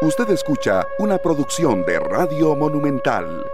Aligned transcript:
Usted 0.00 0.30
escucha 0.30 0.86
una 0.98 1.18
producción 1.18 1.84
de 1.84 1.98
Radio 1.98 2.54
Monumental. 2.54 3.44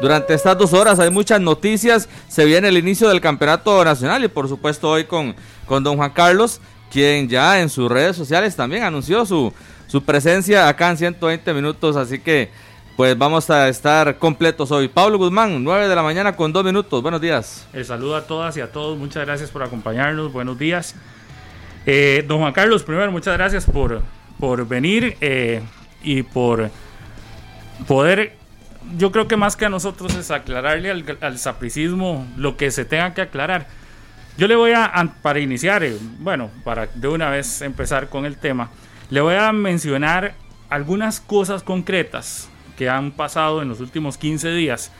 Durante 0.00 0.34
estas 0.34 0.56
dos 0.56 0.72
horas 0.72 1.00
hay 1.00 1.10
muchas 1.10 1.40
noticias. 1.40 2.08
Se 2.28 2.44
viene 2.44 2.68
el 2.68 2.78
inicio 2.78 3.08
del 3.08 3.20
campeonato 3.20 3.84
nacional 3.84 4.22
y 4.22 4.28
por 4.28 4.48
supuesto 4.48 4.88
hoy 4.88 5.04
con, 5.04 5.34
con 5.66 5.82
don 5.82 5.96
Juan 5.96 6.12
Carlos, 6.12 6.60
quien 6.88 7.28
ya 7.28 7.60
en 7.60 7.68
sus 7.68 7.90
redes 7.90 8.14
sociales 8.14 8.54
también 8.54 8.84
anunció 8.84 9.26
su, 9.26 9.52
su 9.88 10.04
presencia 10.04 10.68
acá 10.68 10.90
en 10.90 10.98
120 10.98 11.52
minutos. 11.52 11.96
Así 11.96 12.20
que 12.20 12.50
pues 12.96 13.18
vamos 13.18 13.50
a 13.50 13.68
estar 13.68 14.18
completos 14.18 14.70
hoy. 14.70 14.86
Pablo 14.86 15.18
Guzmán, 15.18 15.64
9 15.64 15.88
de 15.88 15.96
la 15.96 16.02
mañana 16.04 16.36
con 16.36 16.52
2 16.52 16.64
minutos. 16.64 17.02
Buenos 17.02 17.20
días. 17.20 17.66
El 17.72 17.84
saludo 17.84 18.14
a 18.14 18.24
todas 18.24 18.56
y 18.56 18.60
a 18.60 18.70
todos. 18.70 18.96
Muchas 18.96 19.26
gracias 19.26 19.50
por 19.50 19.64
acompañarnos. 19.64 20.32
Buenos 20.32 20.56
días. 20.60 20.94
Eh, 21.86 22.24
don 22.28 22.38
Juan 22.38 22.52
Carlos, 22.52 22.84
primero, 22.84 23.10
muchas 23.10 23.36
gracias 23.36 23.64
por, 23.64 24.02
por 24.40 24.66
venir 24.66 25.16
eh, 25.20 25.60
y 26.02 26.22
por 26.22 26.70
poder, 27.86 28.36
yo 28.96 29.12
creo 29.12 29.28
que 29.28 29.36
más 29.36 29.56
que 29.56 29.66
a 29.66 29.68
nosotros 29.68 30.14
es 30.16 30.30
aclararle 30.30 30.90
al, 30.90 31.18
al 31.20 31.38
sapricismo 31.38 32.26
lo 32.36 32.56
que 32.56 32.70
se 32.70 32.84
tenga 32.84 33.14
que 33.14 33.20
aclarar. 33.20 33.68
Yo 34.38 34.48
le 34.48 34.56
voy 34.56 34.72
a, 34.72 34.90
para 35.22 35.38
iniciar, 35.38 35.84
eh, 35.84 35.96
bueno, 36.18 36.50
para 36.64 36.86
de 36.86 37.08
una 37.08 37.28
vez 37.28 37.60
empezar 37.60 38.08
con 38.08 38.24
el 38.24 38.38
tema, 38.38 38.70
le 39.10 39.20
voy 39.20 39.34
a 39.34 39.52
mencionar 39.52 40.34
algunas 40.70 41.20
cosas 41.20 41.62
concretas 41.62 42.48
que 42.78 42.88
han 42.88 43.10
pasado 43.10 43.60
en 43.60 43.68
los 43.68 43.80
últimos 43.80 44.16
15 44.16 44.52
días. 44.52 44.90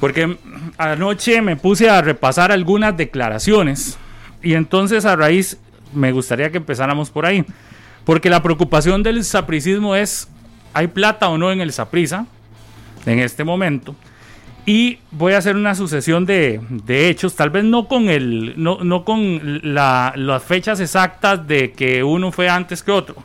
Porque 0.00 0.38
anoche 0.78 1.42
me 1.42 1.56
puse 1.56 1.90
a 1.90 2.00
repasar 2.00 2.50
algunas 2.52 2.96
declaraciones 2.96 3.98
y 4.42 4.54
entonces 4.54 5.04
a 5.04 5.16
raíz 5.16 5.58
me 5.92 6.10
gustaría 6.12 6.50
que 6.50 6.56
empezáramos 6.56 7.10
por 7.10 7.26
ahí. 7.26 7.44
Porque 8.04 8.30
la 8.30 8.42
preocupación 8.42 9.02
del 9.02 9.24
sapricismo 9.24 9.94
es, 9.94 10.28
¿hay 10.72 10.88
plata 10.88 11.28
o 11.28 11.38
no 11.38 11.52
en 11.52 11.60
el 11.60 11.72
saprisa 11.72 12.26
en 13.06 13.18
este 13.18 13.44
momento? 13.44 13.94
Y 14.66 14.98
voy 15.10 15.32
a 15.32 15.38
hacer 15.38 15.56
una 15.56 15.74
sucesión 15.74 16.26
de, 16.26 16.60
hechos, 16.86 17.34
tal 17.34 17.50
vez 17.50 17.64
no 17.64 17.88
con, 17.88 18.08
el, 18.08 18.54
no, 18.56 19.04
con 19.04 19.60
las 19.62 20.42
fechas 20.42 20.80
exactas 20.80 21.46
de 21.46 21.72
que 21.72 22.04
uno 22.04 22.30
fue 22.30 22.48
antes 22.48 22.82
que 22.82 22.90
otro. 22.90 23.16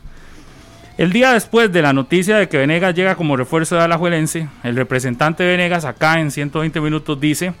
El 0.98 1.12
día 1.12 1.34
después 1.34 1.70
de 1.70 1.82
la 1.82 1.92
noticia 1.92 2.38
de 2.38 2.48
que 2.48 2.56
Venegas 2.56 2.94
llega 2.94 3.16
como 3.16 3.36
refuerzo 3.36 3.76
de 3.76 3.82
Alajuelense, 3.82 4.48
el 4.62 4.76
representante 4.76 5.42
de 5.42 5.50
Venegas 5.50 5.84
acá 5.84 6.18
en 6.20 6.30
120 6.30 6.80
minutos 6.80 7.20
dice 7.20 7.52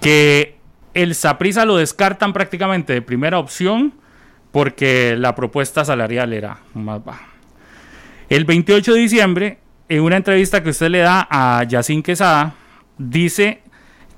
que 0.00 0.56
el 0.94 1.14
Saprisa 1.14 1.64
lo 1.64 1.76
descartan 1.76 2.32
prácticamente 2.32 2.92
de 2.92 3.02
primera 3.02 3.38
opción 3.38 3.94
porque 4.54 5.16
la 5.18 5.34
propuesta 5.34 5.84
salarial 5.84 6.32
era 6.32 6.58
más 6.74 7.04
baja. 7.04 7.26
El 8.28 8.44
28 8.44 8.94
de 8.94 9.00
diciembre, 9.00 9.58
en 9.88 10.00
una 10.02 10.16
entrevista 10.16 10.62
que 10.62 10.70
usted 10.70 10.90
le 10.90 11.00
da 11.00 11.26
a 11.28 11.64
Yacine 11.64 12.04
Quesada, 12.04 12.54
dice 12.96 13.62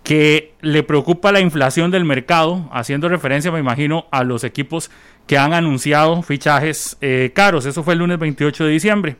que 0.02 0.52
le 0.60 0.82
preocupa 0.82 1.32
la 1.32 1.40
inflación 1.40 1.90
del 1.90 2.04
mercado, 2.04 2.68
haciendo 2.70 3.08
referencia, 3.08 3.50
me 3.50 3.60
imagino, 3.60 4.08
a 4.10 4.24
los 4.24 4.44
equipos 4.44 4.90
que 5.26 5.38
han 5.38 5.54
anunciado 5.54 6.20
fichajes 6.20 6.98
eh, 7.00 7.32
caros. 7.34 7.64
Eso 7.64 7.82
fue 7.82 7.94
el 7.94 8.00
lunes 8.00 8.18
28 8.18 8.64
de 8.66 8.70
diciembre. 8.70 9.16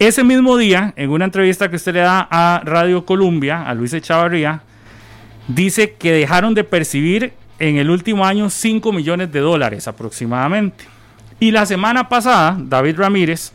Ese 0.00 0.24
mismo 0.24 0.56
día, 0.56 0.94
en 0.96 1.10
una 1.10 1.26
entrevista 1.26 1.70
que 1.70 1.76
usted 1.76 1.94
le 1.94 2.00
da 2.00 2.26
a 2.28 2.60
Radio 2.64 3.06
Columbia, 3.06 3.62
a 3.68 3.72
Luis 3.72 3.92
Echavarría, 3.92 4.62
dice 5.46 5.92
que 5.92 6.10
dejaron 6.10 6.54
de 6.54 6.64
percibir 6.64 7.34
en 7.68 7.78
el 7.78 7.88
último 7.88 8.26
año 8.26 8.50
5 8.50 8.92
millones 8.92 9.32
de 9.32 9.40
dólares 9.40 9.88
aproximadamente. 9.88 10.84
Y 11.40 11.50
la 11.50 11.64
semana 11.64 12.10
pasada, 12.10 12.58
David 12.60 12.98
Ramírez 12.98 13.52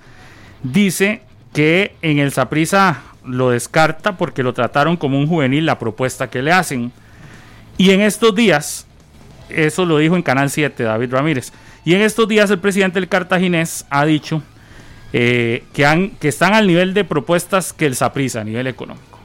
dice 0.63 1.21
que 1.53 1.95
en 2.01 2.17
el 2.17 2.31
Saprisa 2.31 3.03
lo 3.23 3.51
descarta 3.51 4.17
porque 4.17 4.41
lo 4.41 4.53
trataron 4.53 4.97
como 4.97 5.19
un 5.19 5.27
juvenil 5.27 5.67
la 5.67 5.77
propuesta 5.77 6.27
que 6.27 6.41
le 6.41 6.51
hacen. 6.51 6.91
Y 7.77 7.91
en 7.91 8.01
estos 8.01 8.33
días, 8.33 8.87
eso 9.47 9.85
lo 9.85 9.99
dijo 9.99 10.15
en 10.15 10.23
Canal 10.23 10.49
7 10.49 10.81
David 10.81 11.13
Ramírez, 11.13 11.53
y 11.85 11.93
en 11.93 12.01
estos 12.01 12.27
días 12.27 12.49
el 12.49 12.57
presidente 12.57 12.99
del 12.99 13.09
Cartaginés 13.09 13.85
ha 13.91 14.05
dicho 14.05 14.41
eh, 15.13 15.65
que, 15.71 15.85
han, 15.85 16.09
que 16.11 16.29
están 16.29 16.55
al 16.55 16.65
nivel 16.65 16.95
de 16.95 17.03
propuestas 17.03 17.73
que 17.73 17.85
el 17.85 17.95
Saprisa 17.95 18.41
a 18.41 18.43
nivel 18.43 18.65
económico. 18.65 19.19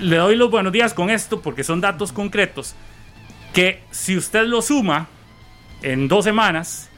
Le 0.00 0.16
doy 0.16 0.36
los 0.36 0.50
buenos 0.50 0.72
días 0.72 0.94
con 0.94 1.10
esto 1.10 1.40
porque 1.40 1.64
son 1.64 1.80
datos 1.80 2.12
concretos 2.12 2.76
que 3.52 3.82
si 3.90 4.16
usted 4.16 4.44
lo 4.44 4.62
suma 4.62 5.08
en 5.82 6.08
dos 6.08 6.24
semanas, 6.24 6.88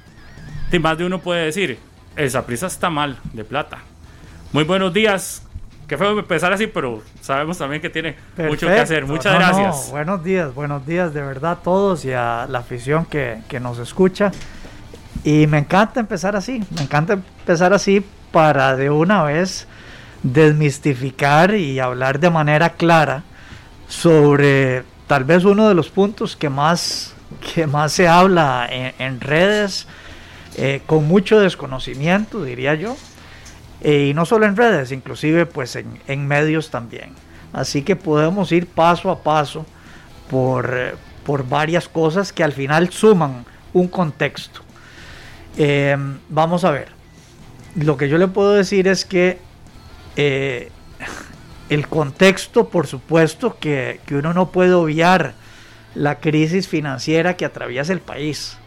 más 0.78 0.98
de 0.98 1.04
uno 1.04 1.20
puede 1.20 1.44
decir, 1.46 1.78
esa 2.16 2.46
prisa 2.46 2.66
está 2.66 2.90
mal 2.90 3.18
de 3.32 3.44
plata. 3.44 3.78
Muy 4.52 4.64
buenos 4.64 4.92
días. 4.92 5.42
Qué 5.86 5.98
feo 5.98 6.18
empezar 6.18 6.52
así, 6.52 6.66
pero 6.66 7.02
sabemos 7.20 7.58
también 7.58 7.82
que 7.82 7.90
tiene 7.90 8.16
mucho 8.36 8.66
que 8.66 8.80
hacer. 8.80 9.06
Muchas 9.06 9.34
gracias. 9.34 9.90
buenos 9.90 10.24
días, 10.24 10.54
buenos 10.54 10.86
días 10.86 11.12
de 11.12 11.20
verdad 11.20 11.52
a 11.52 11.56
todos 11.56 12.04
y 12.04 12.12
a 12.12 12.46
la 12.48 12.60
afición 12.60 13.04
que, 13.04 13.42
que 13.48 13.60
nos 13.60 13.78
escucha. 13.78 14.32
Y 15.24 15.46
me 15.46 15.58
encanta 15.58 16.00
empezar 16.00 16.36
así, 16.36 16.62
me 16.74 16.82
encanta 16.82 17.14
empezar 17.14 17.72
así 17.72 18.04
para 18.32 18.76
de 18.76 18.90
una 18.90 19.22
vez 19.22 19.68
desmistificar 20.22 21.54
y 21.54 21.78
hablar 21.80 22.18
de 22.18 22.30
manera 22.30 22.70
clara 22.70 23.22
sobre 23.88 24.84
tal 25.06 25.24
vez 25.24 25.44
uno 25.44 25.68
de 25.68 25.74
los 25.74 25.90
puntos 25.90 26.36
que 26.36 26.48
más, 26.48 27.14
que 27.54 27.66
más 27.66 27.92
se 27.92 28.08
habla 28.08 28.66
en, 28.70 29.20
redes, 29.20 29.86
eh, 30.56 30.82
con 30.86 31.06
mucho 31.06 31.40
desconocimiento, 31.40 32.42
diría 32.42 32.74
yo, 32.74 32.96
eh, 33.80 34.08
y 34.10 34.14
no 34.14 34.24
solo 34.24 34.46
en 34.46 34.56
redes, 34.56 34.92
inclusive 34.92 35.46
pues 35.46 35.76
en, 35.76 36.26
medios 36.26 36.70
también. 36.70 37.10
Así 37.52 37.82
que 37.82 37.96
podemos 37.96 38.50
ir 38.50 38.66
paso 38.66 39.10
a 39.10 39.22
paso 39.22 39.66
por, 40.28 40.70
eh, 40.74 40.94
por 41.24 41.46
varias 41.48 41.88
cosas 41.88 42.32
que 42.32 42.42
al 42.42 42.52
final 42.52 42.90
suman 42.90 43.44
un 43.72 43.88
contexto. 43.88 44.60
vamos 46.28 46.64
a 46.64 46.70
ver. 46.70 46.88
Lo 47.76 47.96
que 47.96 48.08
yo 48.08 48.18
le 48.18 48.28
puedo 48.28 48.52
decir 48.52 48.86
es 48.86 49.04
que 49.04 49.38
el 51.68 51.88
contexto, 51.88 52.68
por 52.68 52.86
supuesto, 52.86 53.56
que, 53.58 54.00
uno 54.10 54.34
no 54.34 54.50
puede 54.50 54.74
obviar 54.74 55.34
la 55.94 56.20
crisis 56.20 56.68
financiera 56.68 57.36
que 57.36 57.44
atraviesa 57.44 57.92
el 57.92 58.00
país. 58.00 58.58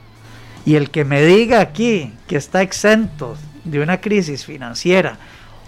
Y 0.66 0.76
el 0.76 0.90
que 0.90 1.06
me 1.06 1.24
diga 1.24 1.62
aquí 1.62 2.14
que 2.28 2.38
está 2.38 2.62
exento 2.62 3.38
de 3.64 3.80
una 3.80 4.02
crisis 4.02 4.46
financiera 4.46 5.18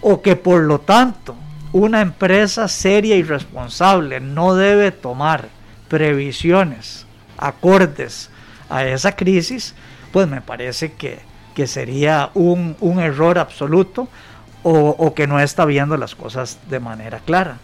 o 0.02 0.22
que 0.22 0.36
por 0.36 0.62
lo 0.62 0.80
tanto 0.80 1.36
una 1.72 2.02
empresa 2.02 2.68
seria 2.68 3.16
y 3.16 3.24
responsable 3.24 4.20
no 4.20 4.56
debe 4.56 4.92
tomar 4.92 5.50
previsiones 5.88 7.06
acordes 7.38 8.30
a 8.70 8.86
esa 8.86 9.16
crisis, 9.16 9.74
pues 10.12 10.28
me 10.28 10.42
parece 10.42 10.94
que, 10.94 11.28
sería 11.66 12.30
un, 12.36 12.78
un 12.80 13.02
error 13.02 13.38
absoluto 13.38 14.08
o, 14.64 15.14
que 15.14 15.28
no 15.28 15.40
está 15.40 15.66
viendo 15.66 15.98
las 15.98 16.16
cosas 16.16 16.60
de 16.70 16.80
manera 16.80 17.20
clara. 17.20 17.58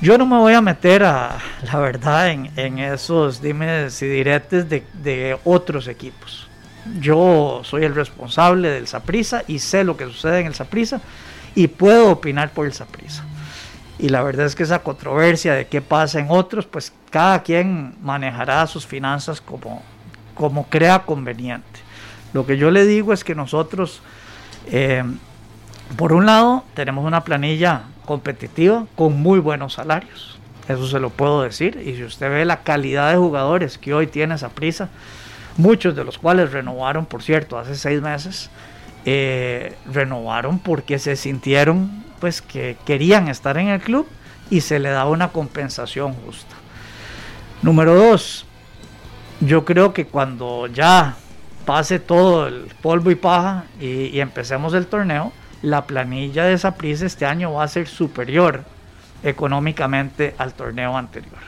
Yo 0.00 0.18
no 0.18 0.26
me 0.26 0.36
voy 0.36 0.52
a 0.54 0.60
meter 0.60 1.04
a 1.04 1.38
la 1.62 1.78
verdad 1.78 2.30
en, 2.30 2.78
esos 2.78 3.40
dimes 3.40 4.02
y 4.02 4.06
diretes 4.06 4.68
de, 4.68 5.38
otros 5.44 5.88
equipos. 5.88 6.48
Yo 7.00 7.62
soy 7.64 7.84
el 7.84 7.94
responsable 7.94 8.68
del 8.68 8.86
Saprisa 8.86 9.42
y 9.46 9.60
sé 9.60 9.84
lo 9.84 9.96
que 9.96 10.04
sucede 10.04 10.40
en 10.40 10.46
el 10.46 10.54
Saprisa 10.54 11.00
y 11.54 11.68
puedo 11.68 12.10
opinar 12.10 12.50
por 12.50 12.66
el 12.66 12.74
Saprisa. 12.74 13.24
Y 13.98 14.08
la 14.08 14.22
verdad 14.22 14.46
es 14.46 14.54
que 14.54 14.64
esa 14.64 14.80
controversia 14.80 15.54
de 15.54 15.68
qué 15.68 15.80
pasa 15.80 16.18
en 16.18 16.26
otros, 16.28 16.66
pues 16.66 16.92
cada 17.10 17.42
quien 17.42 17.94
manejará 18.02 18.66
sus 18.66 18.86
finanzas 18.86 19.40
como, 19.40 19.82
como 20.34 20.66
crea 20.66 21.04
conveniente. 21.04 21.80
Lo 22.32 22.44
que 22.44 22.58
yo 22.58 22.72
le 22.72 22.84
digo 22.84 23.12
es 23.12 23.22
que 23.22 23.36
nosotros 23.36 24.02
eh, 24.66 25.04
por 25.96 26.12
un 26.12 26.26
lado, 26.26 26.64
tenemos 26.74 27.04
una 27.04 27.24
planilla 27.24 27.82
competitiva 28.04 28.86
con 28.96 29.20
muy 29.20 29.38
buenos 29.38 29.74
salarios. 29.74 30.38
Eso 30.68 30.86
se 30.86 30.98
lo 30.98 31.10
puedo 31.10 31.42
decir. 31.42 31.80
Y 31.84 31.96
si 31.96 32.04
usted 32.04 32.30
ve 32.30 32.44
la 32.44 32.62
calidad 32.62 33.10
de 33.10 33.16
jugadores 33.16 33.78
que 33.78 33.92
hoy 33.94 34.06
tiene 34.06 34.34
esa 34.34 34.48
prisa, 34.48 34.88
muchos 35.56 35.94
de 35.94 36.04
los 36.04 36.18
cuales 36.18 36.52
renovaron, 36.52 37.06
por 37.06 37.22
cierto, 37.22 37.58
hace 37.58 37.74
seis 37.74 38.00
meses, 38.00 38.50
eh, 39.04 39.76
renovaron 39.92 40.58
porque 40.58 40.98
se 40.98 41.16
sintieron 41.16 42.04
pues 42.20 42.40
que 42.40 42.78
querían 42.86 43.28
estar 43.28 43.58
en 43.58 43.68
el 43.68 43.80
club 43.80 44.06
y 44.48 44.62
se 44.62 44.78
le 44.78 44.88
daba 44.88 45.10
una 45.10 45.28
compensación 45.28 46.14
justa. 46.14 46.54
Número 47.60 47.94
dos, 47.94 48.46
yo 49.40 49.64
creo 49.64 49.92
que 49.92 50.06
cuando 50.06 50.66
ya 50.68 51.16
pase 51.66 51.98
todo 51.98 52.46
el 52.46 52.72
polvo 52.80 53.10
y 53.10 53.14
paja 53.14 53.64
y 53.80 54.18
empecemos 54.20 54.72
el 54.74 54.86
torneo, 54.86 55.32
la 55.64 55.86
planilla 55.86 56.44
de 56.44 56.58
Saprissa 56.58 57.06
este 57.06 57.24
año 57.24 57.54
va 57.54 57.64
a 57.64 57.68
ser 57.68 57.88
superior 57.88 58.64
económicamente 59.22 60.34
al 60.36 60.52
torneo 60.52 60.96
anterior. 60.96 61.40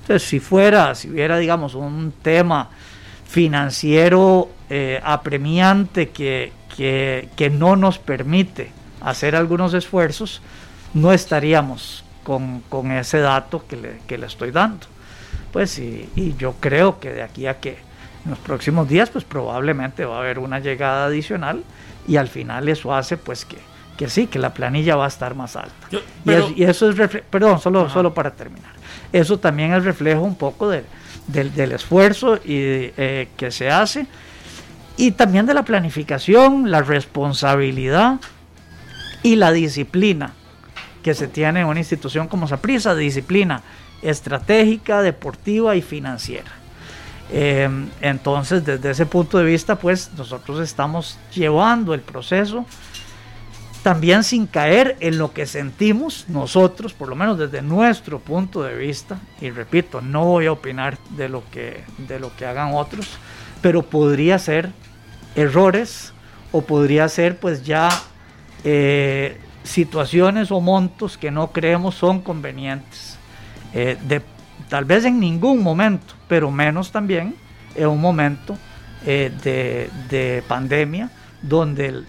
Entonces, 0.00 0.26
si 0.26 0.40
fuera, 0.40 0.94
si 0.94 1.10
hubiera, 1.10 1.36
digamos, 1.36 1.74
un 1.74 2.12
tema 2.22 2.70
financiero 3.26 4.48
eh, 4.70 5.00
apremiante 5.04 6.08
que, 6.08 6.52
que, 6.74 7.50
no 7.50 7.76
nos 7.76 7.98
permite 7.98 8.70
hacer 9.02 9.36
algunos 9.36 9.74
esfuerzos, 9.74 10.40
no 10.94 11.12
estaríamos 11.12 12.04
con, 12.24 12.62
con 12.70 12.90
ese 12.90 13.18
dato 13.18 13.66
que 13.68 13.76
le, 13.76 13.98
que 14.06 14.16
le, 14.16 14.26
estoy 14.26 14.50
dando. 14.50 14.86
Pues 15.52 15.78
y, 15.78 16.08
y 16.16 16.34
yo 16.38 16.54
creo 16.58 17.00
que 17.00 17.12
de 17.12 17.22
aquí 17.22 17.46
a 17.46 17.60
que 17.60 17.76
en 18.24 18.30
los 18.30 18.38
próximos 18.38 18.88
días, 18.88 19.10
pues 19.10 19.24
probablemente 19.24 20.06
va 20.06 20.16
a 20.16 20.20
haber 20.20 20.38
una 20.38 20.58
llegada 20.58 21.06
adicional 21.06 21.64
y 22.08 22.16
al 22.16 22.28
final 22.28 22.68
eso 22.68 22.94
hace 22.94 23.16
pues 23.16 23.44
que, 23.44 23.58
que 23.96 24.08
sí, 24.08 24.26
que 24.26 24.38
la 24.38 24.54
planilla 24.54 24.96
va 24.96 25.04
a 25.04 25.08
estar 25.08 25.34
más 25.34 25.54
alta. 25.54 25.88
y, 26.24 26.64
eso, 26.64 26.90
es, 26.90 27.22
perdón, 27.30 27.60
solo, 27.60 27.88
solo 27.88 28.14
para 28.14 28.32
terminar, 28.32 28.72
eso 29.12 29.38
también 29.38 29.74
es 29.74 29.84
reflejo 29.84 30.22
un 30.22 30.34
poco 30.34 30.68
de, 30.68 30.84
del, 31.28 31.72
esfuerzo 31.72 32.36
y, 32.36 32.90
eh, 32.96 33.28
que 33.36 33.50
se 33.50 33.70
hace 33.70 34.06
y 34.96 35.12
también 35.12 35.46
de 35.46 35.54
la 35.54 35.62
planificación, 35.62 36.70
la 36.70 36.82
responsabilidad 36.82 38.18
y 39.22 39.36
la 39.36 39.52
disciplina 39.52 40.32
que 41.02 41.14
se 41.14 41.28
tiene 41.28 41.60
en 41.60 41.66
una 41.66 41.78
institución 41.78 42.26
como 42.26 42.48
Saprisa, 42.48 42.94
disciplina 42.94 43.62
estratégica, 44.02 45.02
deportiva 45.02 45.76
y 45.76 45.82
financiera. 45.82 46.50
Em, 47.30 47.88
entonces, 48.00 48.64
desde 48.64 48.90
ese 48.90 49.06
punto 49.06 49.38
de 49.38 49.44
vista, 49.44 49.76
pues 49.76 50.10
nosotros 50.16 50.60
estamos 50.60 51.18
llevando 51.34 51.92
el 51.94 52.00
proceso 52.00 52.64
también 53.82 54.24
sin 54.24 54.46
caer 54.46 54.96
en 55.00 55.18
lo 55.18 55.32
que 55.32 55.46
sentimos 55.46 56.26
nosotros, 56.28 56.92
por 56.92 57.08
lo 57.08 57.16
menos 57.16 57.38
desde 57.38 57.62
nuestro 57.62 58.18
punto 58.18 58.62
de 58.62 58.76
vista, 58.76 59.18
y 59.40 59.50
repito, 59.50 60.00
no 60.00 60.24
voy 60.24 60.46
a 60.46 60.52
opinar 60.52 60.98
de 61.10 61.28
lo 61.28 61.42
que, 61.50 61.84
de 61.96 62.18
lo 62.18 62.34
que 62.36 62.44
hagan 62.44 62.74
otros, 62.74 63.18
pero 63.62 63.82
podría 63.82 64.38
ser 64.38 64.72
errores 65.36 66.12
o 66.52 66.62
podría 66.62 67.08
ser 67.08 67.38
pues 67.38 67.64
ya 67.64 67.88
eh, 68.64 69.40
situaciones 69.62 70.50
o 70.50 70.60
montos 70.60 71.16
que 71.16 71.30
no 71.30 71.52
creemos 71.52 71.94
son 71.94 72.20
convenientes 72.20 73.16
eh, 73.74 73.96
de 74.06 74.22
tal 74.68 74.84
vez 74.84 75.04
en 75.04 75.18
ningún 75.18 75.62
momento, 75.62 76.14
pero 76.28 76.50
menos 76.50 76.92
también 76.92 77.34
en 77.74 77.86
un 77.86 78.00
momento 78.00 78.56
eh, 79.06 79.90
de, 80.10 80.42
pandemia, 80.46 81.10
donde 81.42 82.02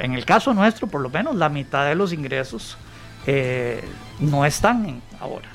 en 0.00 0.14
el 0.14 0.24
caso 0.24 0.52
nuestro, 0.52 0.86
por 0.86 1.00
lo 1.00 1.08
menos 1.08 1.34
la 1.34 1.48
mitad 1.48 1.86
de 1.86 1.94
los 1.94 2.12
ingresos 2.12 2.76
eh, 3.26 3.82
no 4.20 4.44
están 4.44 5.00
ahora. 5.20 5.48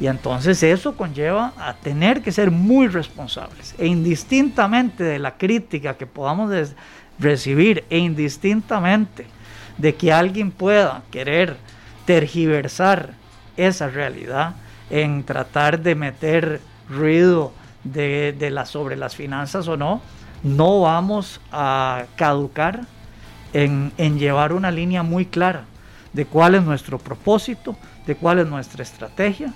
Y 0.00 0.06
entonces 0.06 0.62
eso 0.62 0.96
conlleva 0.96 1.52
a 1.58 1.74
tener 1.74 2.22
que 2.22 2.30
ser 2.30 2.50
muy 2.50 2.86
responsables. 2.86 3.74
E 3.78 3.86
indistintamente 3.86 5.02
de 5.02 5.18
la 5.18 5.36
crítica 5.36 5.96
que 5.96 6.06
podamos 6.06 6.52
recibir, 7.18 7.84
e 7.90 7.98
indistintamente 7.98 9.26
de 9.76 9.94
que 9.94 10.12
alguien 10.12 10.50
pueda 10.50 11.02
querer 11.10 11.56
tergiversar 12.04 13.14
esa 13.56 13.88
realidad, 13.88 14.54
en 14.90 15.24
tratar 15.24 15.80
de 15.80 15.94
meter 15.94 16.60
ruido 16.88 17.52
de, 17.84 18.34
de 18.38 18.66
sobre 18.66 18.96
las 18.96 19.14
finanzas 19.14 19.68
o 19.68 19.76
no, 19.76 20.00
no 20.42 20.80
vamos 20.80 21.40
a 21.52 22.04
caducar 22.16 22.82
en, 23.52 23.92
en 23.98 24.18
llevar 24.18 24.52
una 24.52 24.70
línea 24.70 25.02
muy 25.02 25.26
clara 25.26 25.64
de 26.12 26.26
cuál 26.26 26.54
es 26.54 26.62
nuestro 26.62 26.98
propósito, 26.98 27.76
de 28.06 28.16
cuál 28.16 28.38
es 28.38 28.46
nuestra 28.46 28.82
estrategia 28.82 29.52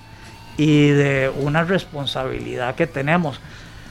y 0.57 0.89
de 0.89 1.33
una 1.41 1.65
responsabilidad 1.65 2.75
que 2.75 2.87
tenemos 2.87 3.41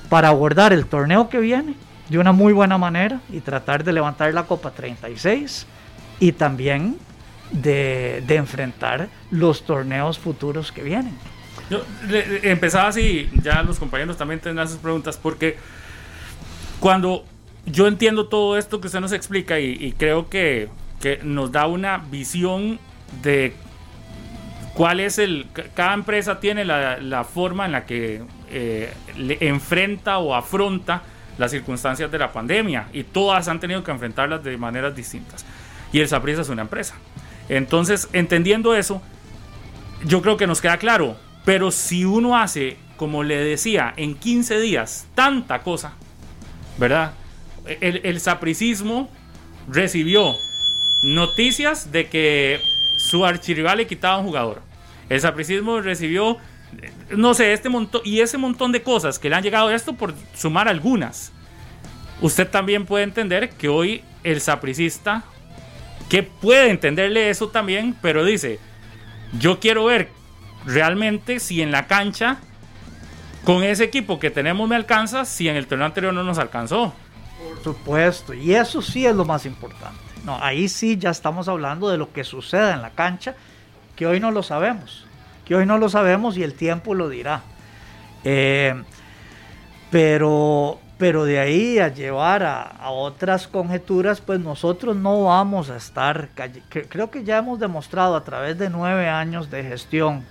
para 0.10 0.30
abordar 0.30 0.74
el 0.74 0.86
torneo 0.86 1.30
que 1.30 1.40
viene 1.40 1.76
de 2.10 2.20
una 2.20 2.32
muy 2.32 2.54
buena 2.54 2.78
manera 2.78 3.22
y 3.32 3.40
tratar 3.40 3.84
de 3.84 3.94
levantar 3.94 4.34
la 4.34 4.44
Copa 4.44 4.72
36 4.72 5.66
y 6.20 6.34
también 6.34 6.98
de, 7.52 8.24
de 8.28 8.36
enfrentar 8.36 9.08
los 9.30 9.64
torneos 9.64 10.20
futuros 10.20 10.72
que 10.72 10.84
vienen. 10.84 11.18
Yo 11.70 11.84
empezaba 12.44 12.90
así, 12.90 13.30
ya 13.42 13.64
los 13.64 13.80
compañeros 13.80 14.18
también 14.18 14.40
tendrán 14.40 14.68
sus 14.68 14.78
preguntas, 14.78 15.18
porque 15.18 15.58
cuando 16.80 17.26
yo 17.66 17.88
entiendo 17.88 18.28
todo 18.28 18.58
esto 18.58 18.82
que 18.82 18.88
usted 18.88 19.00
nos 19.00 19.12
explica 19.12 19.60
y, 19.60 19.94
creo 19.98 20.30
que, 20.30 20.70
que, 21.00 21.20
nos 21.24 21.52
da 21.52 21.68
una 21.68 21.98
visión 21.98 22.80
de 23.22 23.54
cuál 24.74 25.00
es 25.00 25.18
el... 25.18 25.48
Cada 25.76 25.94
empresa 25.94 26.40
tiene 26.40 26.66
la, 26.66 26.98
la 26.98 27.24
forma 27.24 27.66
en 27.66 27.72
la 27.72 27.86
que 27.86 28.24
eh, 28.50 28.92
le 29.16 29.38
enfrenta 29.40 30.18
o 30.18 30.36
afronta 30.36 31.04
las 31.38 31.52
circunstancias 31.52 32.12
de 32.12 32.20
la 32.20 32.34
pandemia 32.34 32.88
y 32.92 33.04
todas 33.04 33.48
han 33.48 33.60
tenido 33.60 33.84
que 33.84 33.92
enfrentarlas 33.92 34.44
de 34.44 34.58
maneras 34.58 34.96
distintas. 34.96 35.46
Y 35.94 36.00
el 36.00 36.08
Saprissa 36.08 36.42
es 36.42 36.50
una 36.50 36.64
empresa. 36.64 36.96
Entonces, 37.48 38.10
entendiendo 38.14 38.76
eso, 38.76 39.02
yo 40.06 40.22
creo 40.22 40.38
que 40.38 40.48
nos 40.48 40.62
queda 40.62 40.78
claro, 40.78 41.16
pero 41.46 41.72
si 41.72 42.06
uno 42.06 42.38
hace, 42.38 42.78
como 42.98 43.24
le 43.24 43.38
decía, 43.38 43.94
en 43.98 44.16
15 44.16 44.60
días, 44.60 45.08
tanta 45.16 45.62
cosa, 45.62 45.94
¿verdad? 46.78 47.14
El, 47.66 48.02
el 48.04 48.20
sapricismo 48.20 49.10
recibió 49.68 50.36
noticias 51.04 51.92
de 51.92 52.08
que 52.08 52.60
su 52.98 53.26
archirrival 53.26 53.78
le 53.78 53.88
quitaba 53.88 54.18
un 54.20 54.26
jugador. 54.26 54.62
El 55.10 55.20
sapricismo 55.20 55.82
recibió, 55.82 56.38
no 57.10 57.34
sé, 57.34 57.54
este 57.54 57.70
montón, 57.70 58.02
y 58.06 58.22
ese 58.22 58.38
montón 58.38 58.72
de 58.72 58.84
cosas 58.84 59.20
que 59.20 59.30
le 59.30 59.36
han 59.36 59.44
llegado 59.44 59.68
a 59.68 59.76
esto 59.76 59.94
por 59.94 60.14
sumar 60.36 60.68
algunas. 60.68 61.32
Usted 62.22 62.48
también 62.48 62.86
puede 62.86 63.04
entender 63.04 63.50
que 63.50 63.68
hoy 63.68 64.04
el 64.24 64.42
sapricista, 64.42 65.24
que 66.08 66.24
puede 66.24 66.70
entenderle 66.70 67.30
eso 67.30 67.50
también, 67.50 67.96
pero 68.02 68.24
dice, 68.24 68.60
yo 69.40 69.60
quiero 69.60 69.86
ver 69.86 70.10
realmente 70.66 71.40
si 71.40 71.62
en 71.62 71.72
la 71.72 71.88
cancha 71.88 72.38
con 73.44 73.64
ese 73.64 73.84
equipo 73.84 74.20
que 74.20 74.30
tenemos 74.30 74.70
me 74.70 74.76
alcanza, 74.76 75.26
si 75.26 75.50
en 75.50 75.56
el 75.56 75.68
torneo 75.68 75.88
anterior 75.88 76.14
no 76.14 76.24
nos 76.24 76.38
alcanzó. 76.38 76.94
Por 77.44 77.64
supuesto, 77.64 78.34
y 78.34 78.54
eso 78.54 78.82
sí 78.82 79.06
es 79.06 79.16
lo 79.16 79.26
más 79.26 79.46
importante. 79.46 80.00
No, 80.24 80.38
ahí 80.42 80.70
sí 80.70 80.98
ya 80.98 81.10
estamos 81.10 81.48
hablando 81.48 81.90
de 81.90 81.98
lo 81.98 82.14
que 82.14 82.24
sucede 82.24 82.72
en 82.72 82.84
la 82.84 82.92
cancha, 82.92 83.36
que 83.96 84.06
hoy 84.06 84.20
no 84.20 84.30
lo 84.30 84.44
sabemos, 84.44 85.06
que 85.46 85.56
hoy 85.56 85.66
no 85.66 85.80
lo 85.80 85.90
sabemos 85.90 86.38
y 86.38 86.44
el 86.44 86.54
tiempo 86.54 86.94
lo 86.94 87.10
dirá. 87.10 87.42
Eh, 88.24 88.80
pero, 89.90 90.80
pero 91.00 91.26
de 91.26 91.40
ahí 91.40 91.80
a 91.80 91.88
llevar 91.88 92.44
a, 92.44 92.90
otras 92.92 93.48
conjeturas, 93.48 94.22
pues 94.22 94.40
nosotros 94.40 94.96
no 94.96 95.24
vamos 95.24 95.72
a 95.72 95.78
estar, 95.78 96.30
creo 96.68 97.10
que 97.10 97.24
ya 97.24 97.40
hemos 97.40 97.60
demostrado 97.60 98.16
a 98.16 98.24
través 98.24 98.60
de 98.60 98.70
nueve 98.70 99.10
años 99.10 99.50
de 99.50 99.64
gestión 99.64 100.24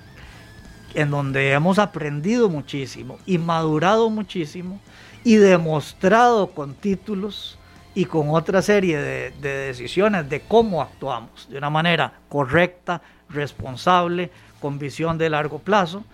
en 0.94 1.10
donde 1.10 1.52
hemos 1.52 1.78
aprendido 1.78 2.48
muchísimo 2.48 3.18
y 3.26 3.38
madurado 3.38 4.10
muchísimo 4.10 4.80
y 5.24 5.36
demostrado 5.36 6.48
con 6.48 6.74
títulos 6.74 7.58
y 7.94 8.04
con 8.04 8.30
otra 8.30 8.62
serie 8.62 8.98
de, 8.98 9.30
decisiones 9.40 10.28
de 10.28 10.40
cómo 10.40 10.80
actuamos 10.80 11.48
de 11.48 11.58
una 11.58 11.70
manera 11.70 12.12
correcta, 12.28 13.02
responsable, 13.28 14.30
con 14.60 14.78
visión 14.78 15.18
de 15.18 15.30
largo 15.30 15.58
plazo, 15.58 16.04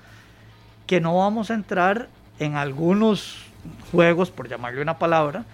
que 0.86 1.00
no 1.00 1.18
vamos 1.18 1.50
a 1.50 1.54
entrar 1.54 2.08
en 2.38 2.54
algunos 2.54 3.44
juegos, 3.90 4.30
por 4.30 4.48
llamarle 4.48 4.82
una 4.82 4.98
palabra, 4.98 5.44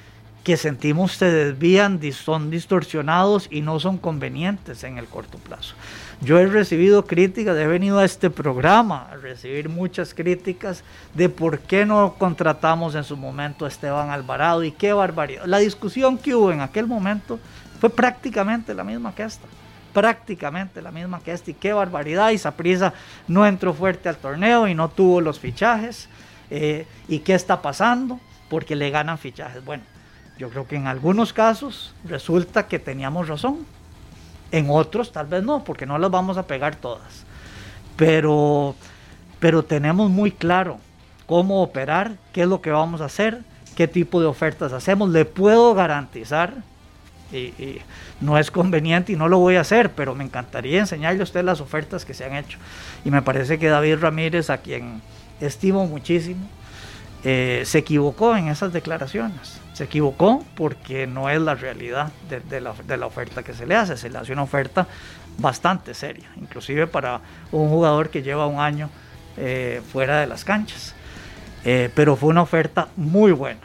que 0.44 0.56
sentimos 0.56 1.12
se 1.12 1.30
desvían, 1.30 2.00
son 2.12 2.50
distorsionados 2.50 3.48
y 3.50 3.60
no 3.60 3.78
son 3.80 3.98
convenientes 3.98 4.84
en 4.84 4.98
el 4.98 5.06
corto 5.06 5.38
plazo. 5.38 5.74
Yo 6.22 6.38
he 6.38 6.46
recibido 6.46 7.04
críticas, 7.04 7.56
he 7.56 7.66
venido 7.66 7.98
a 7.98 8.04
este 8.04 8.30
programa 8.30 9.08
a 9.10 9.16
recibir 9.16 9.68
muchas 9.68 10.14
críticas 10.14 10.84
de 11.14 11.28
por 11.28 11.58
qué 11.58 11.84
no 11.84 12.14
contratamos 12.16 12.94
en 12.94 13.02
su 13.02 13.16
momento 13.16 13.64
a 13.64 13.68
Esteban 13.68 14.10
Alvarado 14.10 14.62
y 14.62 14.70
qué 14.70 14.92
barbaridad. 14.92 15.46
La 15.46 15.58
discusión 15.58 16.16
que 16.16 16.36
hubo 16.36 16.52
en 16.52 16.60
aquel 16.60 16.86
momento 16.86 17.40
fue 17.80 17.90
prácticamente 17.90 18.72
la 18.72 18.84
misma 18.84 19.12
que 19.12 19.24
esta. 19.24 19.48
Prácticamente 19.92 20.80
la 20.80 20.92
misma 20.92 21.18
que 21.18 21.32
esta 21.32 21.50
y 21.50 21.54
qué 21.54 21.72
barbaridad. 21.72 22.30
Y 22.30 22.38
Saprisa 22.38 22.94
no 23.26 23.44
entró 23.44 23.74
fuerte 23.74 24.08
al 24.08 24.16
torneo 24.16 24.68
y 24.68 24.76
no 24.76 24.90
tuvo 24.90 25.20
los 25.20 25.40
fichajes. 25.40 26.08
Eh, 26.50 26.86
¿Y 27.08 27.18
qué 27.18 27.34
está 27.34 27.60
pasando? 27.60 28.20
Porque 28.48 28.76
le 28.76 28.90
ganan 28.90 29.18
fichajes. 29.18 29.64
Bueno, 29.64 29.82
yo 30.38 30.50
creo 30.50 30.68
que 30.68 30.76
en 30.76 30.86
algunos 30.86 31.32
casos 31.32 31.96
resulta 32.04 32.68
que 32.68 32.78
teníamos 32.78 33.26
razón 33.26 33.66
en 34.52 34.68
otros 34.70 35.10
tal 35.10 35.26
vez 35.26 35.42
no, 35.42 35.64
porque 35.64 35.86
no 35.86 35.98
las 35.98 36.10
vamos 36.10 36.36
a 36.36 36.46
pegar 36.46 36.76
todas. 36.76 37.24
Pero, 37.96 38.76
pero 39.40 39.64
tenemos 39.64 40.10
muy 40.10 40.30
claro 40.30 40.78
cómo 41.26 41.62
operar, 41.62 42.12
qué 42.32 42.42
es 42.42 42.48
lo 42.48 42.60
que 42.60 42.70
vamos 42.70 43.00
a 43.00 43.06
hacer, 43.06 43.40
qué 43.74 43.88
tipo 43.88 44.20
de 44.20 44.26
ofertas 44.26 44.72
hacemos. 44.72 45.08
Le 45.08 45.24
puedo 45.24 45.74
garantizar, 45.74 46.54
y, 47.32 47.78
no 48.20 48.38
es 48.38 48.50
conveniente 48.50 49.12
y 49.12 49.16
no 49.16 49.28
lo 49.28 49.38
voy 49.38 49.56
a 49.56 49.62
hacer, 49.62 49.90
pero 49.90 50.14
me 50.14 50.22
encantaría 50.22 50.78
enseñarle 50.78 51.20
a 51.20 51.24
usted 51.24 51.42
las 51.42 51.60
ofertas 51.60 52.04
que 52.04 52.14
se 52.14 52.24
han 52.24 52.36
hecho. 52.36 52.58
Y 53.04 53.10
me 53.10 53.22
parece 53.22 53.58
que 53.58 53.68
David 53.68 53.98
Ramírez, 54.00 54.50
a 54.50 54.58
quien 54.58 55.00
estimo 55.40 55.86
muchísimo, 55.86 56.46
eh, 57.24 57.62
se 57.64 57.78
equivocó 57.78 58.36
en 58.36 58.48
esas 58.48 58.72
declaraciones. 58.72 59.61
Se 59.72 59.84
equivocó 59.84 60.44
porque 60.54 61.06
no 61.06 61.30
es 61.30 61.40
la 61.40 61.54
realidad 61.54 62.12
de, 62.28 62.60
la, 62.60 63.06
oferta 63.06 63.42
que 63.42 63.54
se 63.54 63.66
le 63.66 63.74
hace. 63.74 63.96
Se 63.96 64.10
le 64.10 64.18
hace 64.18 64.32
una 64.32 64.42
oferta 64.42 64.86
bastante 65.38 65.94
seria, 65.94 66.28
inclusive 66.36 66.86
para 66.86 67.20
un 67.52 67.68
jugador 67.70 68.10
que 68.10 68.22
lleva 68.22 68.46
un 68.46 68.60
año 68.60 68.90
eh, 69.36 69.80
fuera 69.92 70.20
de 70.20 70.26
las 70.26 70.44
canchas. 70.44 70.94
Eh, 71.64 71.90
pero 71.94 72.16
fue 72.16 72.28
una 72.28 72.42
oferta 72.42 72.88
muy 72.96 73.32
buena, 73.32 73.60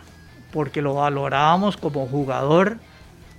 porque 0.53 0.81
lo 0.81 0.93
valorábamos 0.93 1.75
como 1.75 2.07
jugador, 2.07 2.77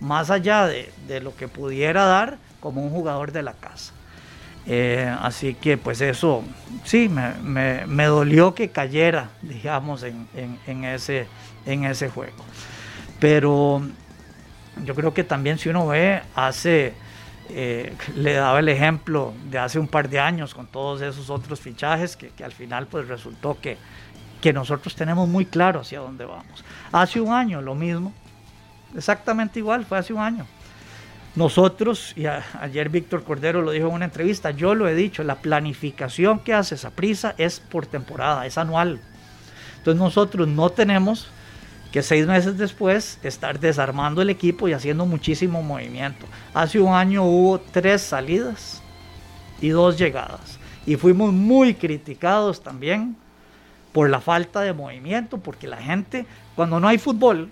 más 0.01 0.31
allá 0.31 0.67
de, 0.67 0.93
de 1.07 1.21
lo 1.21 1.35
que 1.37 1.49
pudiera 1.49 2.05
dar, 2.05 2.39
como 2.61 2.83
un 2.83 2.91
jugador 2.91 3.33
de 3.33 3.43
la 3.43 3.55
casa. 3.55 3.93
Eh, 4.71 5.11
así 5.23 5.55
que 5.55 5.79
pues 5.79 6.03
eso 6.03 6.45
sí, 6.85 7.09
me, 7.09 7.87
me, 7.87 8.05
dolió 8.05 8.55
que 8.55 8.69
cayera, 8.69 9.31
digamos, 9.41 10.03
en, 10.03 10.29
en, 10.67 10.85
ese, 10.85 11.27
en 11.65 11.85
ese 11.87 12.11
juego. 12.11 12.45
Pero 13.19 13.81
yo 14.85 14.95
creo 14.95 15.15
que 15.15 15.25
también 15.25 15.57
si 15.57 15.71
uno 15.71 15.87
ve, 15.87 16.21
hace, 16.35 16.93
eh, 17.49 17.95
le 18.15 18.35
daba 18.35 18.59
el 18.59 18.69
ejemplo 18.69 19.33
de 19.49 19.59
hace 19.59 19.79
un 19.79 19.89
par 19.89 20.11
de 20.11 20.21
años 20.21 20.55
con 20.55 20.67
todos 20.67 21.01
esos 21.01 21.31
otros 21.31 21.61
fichajes 21.61 22.15
que, 22.15 22.29
que 22.29 22.45
al 22.45 22.53
final 22.53 22.87
pues 22.89 23.09
resultó 23.09 23.59
que, 23.59 23.79
que 24.43 24.53
nosotros 24.53 24.95
tenemos 24.95 25.27
muy 25.27 25.47
claro 25.47 25.81
hacia 25.81 26.01
dónde 26.01 26.27
vamos. 26.27 26.63
Hace 26.93 27.23
un 27.23 27.33
año 27.33 27.63
lo 27.63 27.75
mismo, 27.75 28.13
exactamente 28.95 29.61
igual, 29.61 29.87
fue 29.87 29.97
hace 29.97 30.13
un 30.13 30.21
año 30.21 30.47
nosotros, 31.38 32.12
y 32.16 32.26
ayer 32.26 32.88
Víctor 32.88 33.23
Cordero 33.23 33.62
lo 33.62 33.71
dijo 33.71 33.87
en 33.87 33.95
una 33.95 34.04
entrevista, 34.07 34.50
yo 34.50 34.75
lo 34.75 34.88
he 34.88 34.95
dicho, 34.95 35.23
la 35.23 35.37
planificación 35.37 36.40
que 36.40 36.52
hace 36.52 36.75
esa 36.75 36.90
prisa 36.90 37.35
es 37.38 37.61
por 37.61 37.87
temporada, 37.87 38.45
es 38.45 38.59
anual. 38.59 39.00
Entonces 39.78 40.00
nosotros 40.00 40.49
no 40.49 40.71
tenemos 40.71 41.28
que 41.92 42.02
seis 42.02 42.26
meses 42.26 42.59
después 42.59 43.18
estar 43.23 43.61
desarmando 43.61 44.21
el 44.21 44.30
equipo 44.30 44.68
y 44.68 44.73
haciendo 44.73 45.07
muchísimo 45.07 45.62
movimiento. 45.62 46.26
Hace 46.52 46.80
un 46.80 46.92
año 46.92 47.23
hubo 47.25 47.61
tres 47.61 48.02
salidas 48.02 48.83
y 49.61 49.68
dos 49.68 49.97
llegadas. 49.97 50.59
Y 50.87 50.97
fuimos 50.97 51.33
muy 51.33 51.75
criticados 51.75 52.62
también 52.62 53.16
por 53.92 54.11
la 54.11 54.21
falta 54.21 54.61
de 54.61 54.73
movimiento, 54.73 55.38
porque 55.38 55.68
la 55.68 55.78
gente, 55.78 56.26
cuando 56.57 56.80
no 56.80 56.88
hay 56.88 56.99
fútbol, 56.99 57.50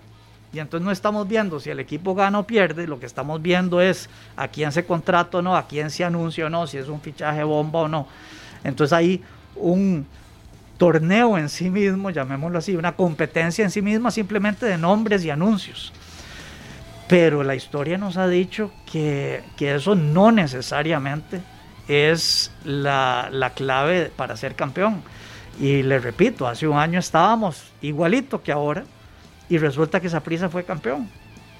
y 0.53 0.59
entonces 0.59 0.85
no 0.85 0.91
estamos 0.91 1.27
viendo 1.27 1.59
si 1.59 1.69
el 1.69 1.79
equipo 1.79 2.15
gana 2.15 2.39
o 2.39 2.47
pierde, 2.47 2.87
lo 2.87 2.99
que 2.99 3.05
estamos 3.05 3.41
viendo 3.41 3.81
es 3.81 4.09
a 4.35 4.47
quién 4.47 4.71
se 4.71 4.85
contrata 4.85 5.39
o 5.39 5.41
no, 5.41 5.57
a 5.57 5.67
quién 5.67 5.89
se 5.89 6.05
anuncia 6.05 6.45
o 6.45 6.49
no, 6.49 6.67
si 6.67 6.77
es 6.77 6.87
un 6.87 7.01
fichaje 7.01 7.43
bomba 7.43 7.81
o 7.81 7.87
no. 7.87 8.07
Entonces 8.63 8.93
hay 8.93 9.23
un 9.55 10.05
torneo 10.77 11.37
en 11.37 11.49
sí 11.49 11.69
mismo, 11.69 12.11
llamémoslo 12.11 12.59
así, 12.59 12.75
una 12.75 12.93
competencia 12.95 13.65
en 13.65 13.71
sí 13.71 13.81
misma 13.81 14.09
simplemente 14.09 14.65
de 14.65 14.77
nombres 14.77 15.25
y 15.25 15.29
anuncios. 15.29 15.91
Pero 17.09 17.43
la 17.43 17.55
historia 17.55 17.97
nos 17.97 18.17
ha 18.17 18.27
dicho 18.27 18.71
que, 18.89 19.43
eso 19.59 19.95
no 19.95 20.31
necesariamente 20.31 21.41
es 21.87 22.51
la, 22.63 23.29
la 23.31 23.51
clave 23.51 24.11
para 24.15 24.37
ser 24.37 24.55
campeón. 24.55 25.01
Y 25.59 25.83
le 25.83 25.99
repito, 25.99 26.47
hace 26.47 26.67
un 26.67 26.77
año 26.77 26.99
estábamos 26.99 27.63
igualito 27.81 28.43
que 28.43 28.51
ahora 28.51 28.83
y 29.49 29.57
resulta 29.57 29.99
que 29.99 30.09
prisa 30.21 30.49
fue 30.49 30.63
campeón 30.63 31.09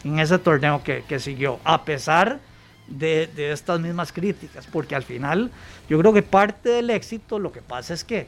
en 0.04 0.20
ese 0.20 0.38
torneo 0.38 0.82
que, 0.84 1.20
siguió, 1.20 1.60
a 1.64 1.84
pesar 1.84 2.40
de, 2.88 3.30
estas 3.52 3.80
mismas 3.80 4.12
críticas, 4.12 4.68
porque 4.68 4.96
al 4.96 5.04
final 5.04 5.52
yo 5.90 6.00
creo 6.00 6.14
que 6.14 6.22
parte 6.22 6.70
del 6.70 6.90
éxito 6.90 7.40
lo 7.40 7.52
que 7.52 7.62
pasa 7.62 7.94
es 7.94 8.04
que, 8.04 8.28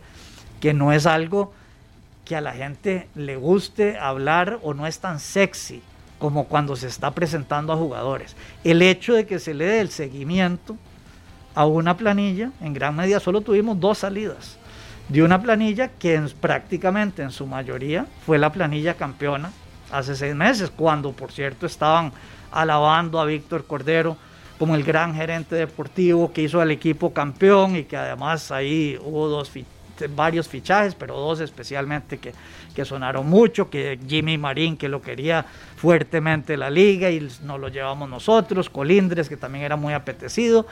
que 0.60 0.74
no 0.74 0.92
es 0.92 1.06
algo 1.06 1.54
que 2.26 2.36
a 2.36 2.42
la 2.42 2.54
gente 2.54 3.08
le 3.16 3.38
guste 3.38 3.98
hablar 3.98 4.60
o 4.62 4.74
no 4.74 4.86
es 4.86 5.00
tan 5.00 5.20
sexy 5.20 5.82
como 6.20 6.46
cuando 6.46 6.76
se 6.76 6.88
está 6.88 7.12
presentando 7.12 7.72
a 7.72 7.78
jugadores. 7.78 8.36
El 8.64 8.82
hecho 8.82 9.14
de 9.14 9.26
que 9.26 9.40
se 9.40 9.54
le 9.54 9.66
dé 9.66 9.80
el 9.80 9.90
seguimiento 9.90 10.76
a 11.56 11.66
una 11.66 11.96
planilla, 11.96 12.52
en 12.62 12.74
gran 12.74 12.96
medida 12.96 13.20
solo 13.20 13.42
tuvimos 13.42 13.80
dos 13.80 14.00
salidas 14.00 14.59
de 15.10 15.24
una 15.24 15.42
planilla 15.42 15.90
que 15.90 16.22
prácticamente 16.40 17.24
en 17.24 17.32
su 17.32 17.46
mayoría 17.48 18.06
fue 18.26 18.38
la 18.38 18.52
planilla 18.52 18.94
campeona 18.94 19.52
hace 19.92 20.16
seis 20.16 20.36
meses, 20.36 20.70
cuando 20.70 21.12
por 21.12 21.32
cierto 21.32 21.66
estaban 21.66 22.14
alabando 22.52 23.20
a 23.20 23.26
Víctor 23.26 23.66
Cordero 23.66 24.18
como 24.60 24.76
el 24.76 24.84
gran 24.84 25.16
gerente 25.16 25.56
deportivo 25.56 26.32
que 26.32 26.44
hizo 26.44 26.62
al 26.62 26.70
equipo 26.70 27.12
campeón 27.12 27.76
y 27.76 27.84
que 27.84 27.98
además 27.98 28.52
ahí 28.52 29.00
hubo 29.04 29.28
dos 29.28 29.52
varios 30.16 30.48
fichajes, 30.48 30.96
pero 30.96 31.18
dos 31.18 31.40
especialmente 31.42 32.20
que, 32.20 32.34
que 32.76 32.86
sonaron 32.86 33.28
mucho, 33.28 33.70
que 33.70 34.00
Jimmy 34.08 34.38
Marín 34.38 34.78
que 34.78 34.88
lo 34.88 35.02
quería 35.02 35.46
fuertemente 35.76 36.56
la 36.56 36.70
liga 36.70 37.10
y 37.10 37.28
nos 37.44 37.60
lo 37.60 37.68
llevamos 37.68 38.10
nosotros, 38.10 38.70
Colindres 38.70 39.28
que 39.28 39.38
también 39.38 39.66
era 39.66 39.76
muy 39.76 39.94
apetecido. 39.94 40.68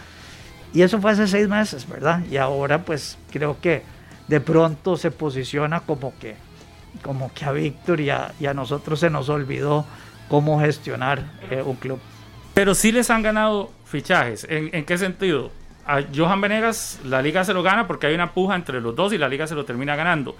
Y 0.73 0.81
eso 0.81 1.01
fue 1.01 1.11
hace 1.11 1.27
seis 1.27 1.47
meses, 1.47 1.87
¿verdad? 1.87 2.23
Y 2.29 2.37
ahora 2.37 2.83
pues 2.83 3.17
creo 3.31 3.59
que 3.59 3.83
de 4.27 4.41
pronto 4.41 4.97
se 4.97 5.11
posiciona 5.11 5.79
como 5.81 6.13
que, 6.19 6.35
como 7.01 7.33
que 7.33 7.45
a 7.45 7.51
Víctor 7.51 7.99
y 8.01 8.09
a, 8.09 8.33
nosotros 8.53 8.99
se 8.99 9.09
nos 9.09 9.29
olvidó 9.29 9.85
cómo 10.29 10.59
gestionar 10.59 11.23
eh, 11.49 11.61
un 11.61 11.75
club. 11.75 11.99
Pero 12.53 12.75
sí 12.75 12.91
les 12.91 13.09
han 13.09 13.21
ganado 13.21 13.71
fichajes. 13.85 14.45
¿En, 14.49 14.83
qué 14.83 14.97
sentido? 14.97 15.51
A 15.85 16.01
Johan 16.13 16.41
Venegas 16.41 16.99
la 17.05 17.21
liga 17.21 17.45
se 17.45 17.53
lo 17.53 17.63
gana 17.63 17.87
porque 17.87 18.07
hay 18.07 18.15
una 18.15 18.33
puja 18.33 18.55
entre 18.55 18.81
los 18.81 18.95
dos 18.95 19.13
y 19.13 19.17
la 19.17 19.29
liga 19.29 19.47
se 19.47 19.55
lo 19.55 19.63
termina 19.63 19.95
ganando. 19.95 20.35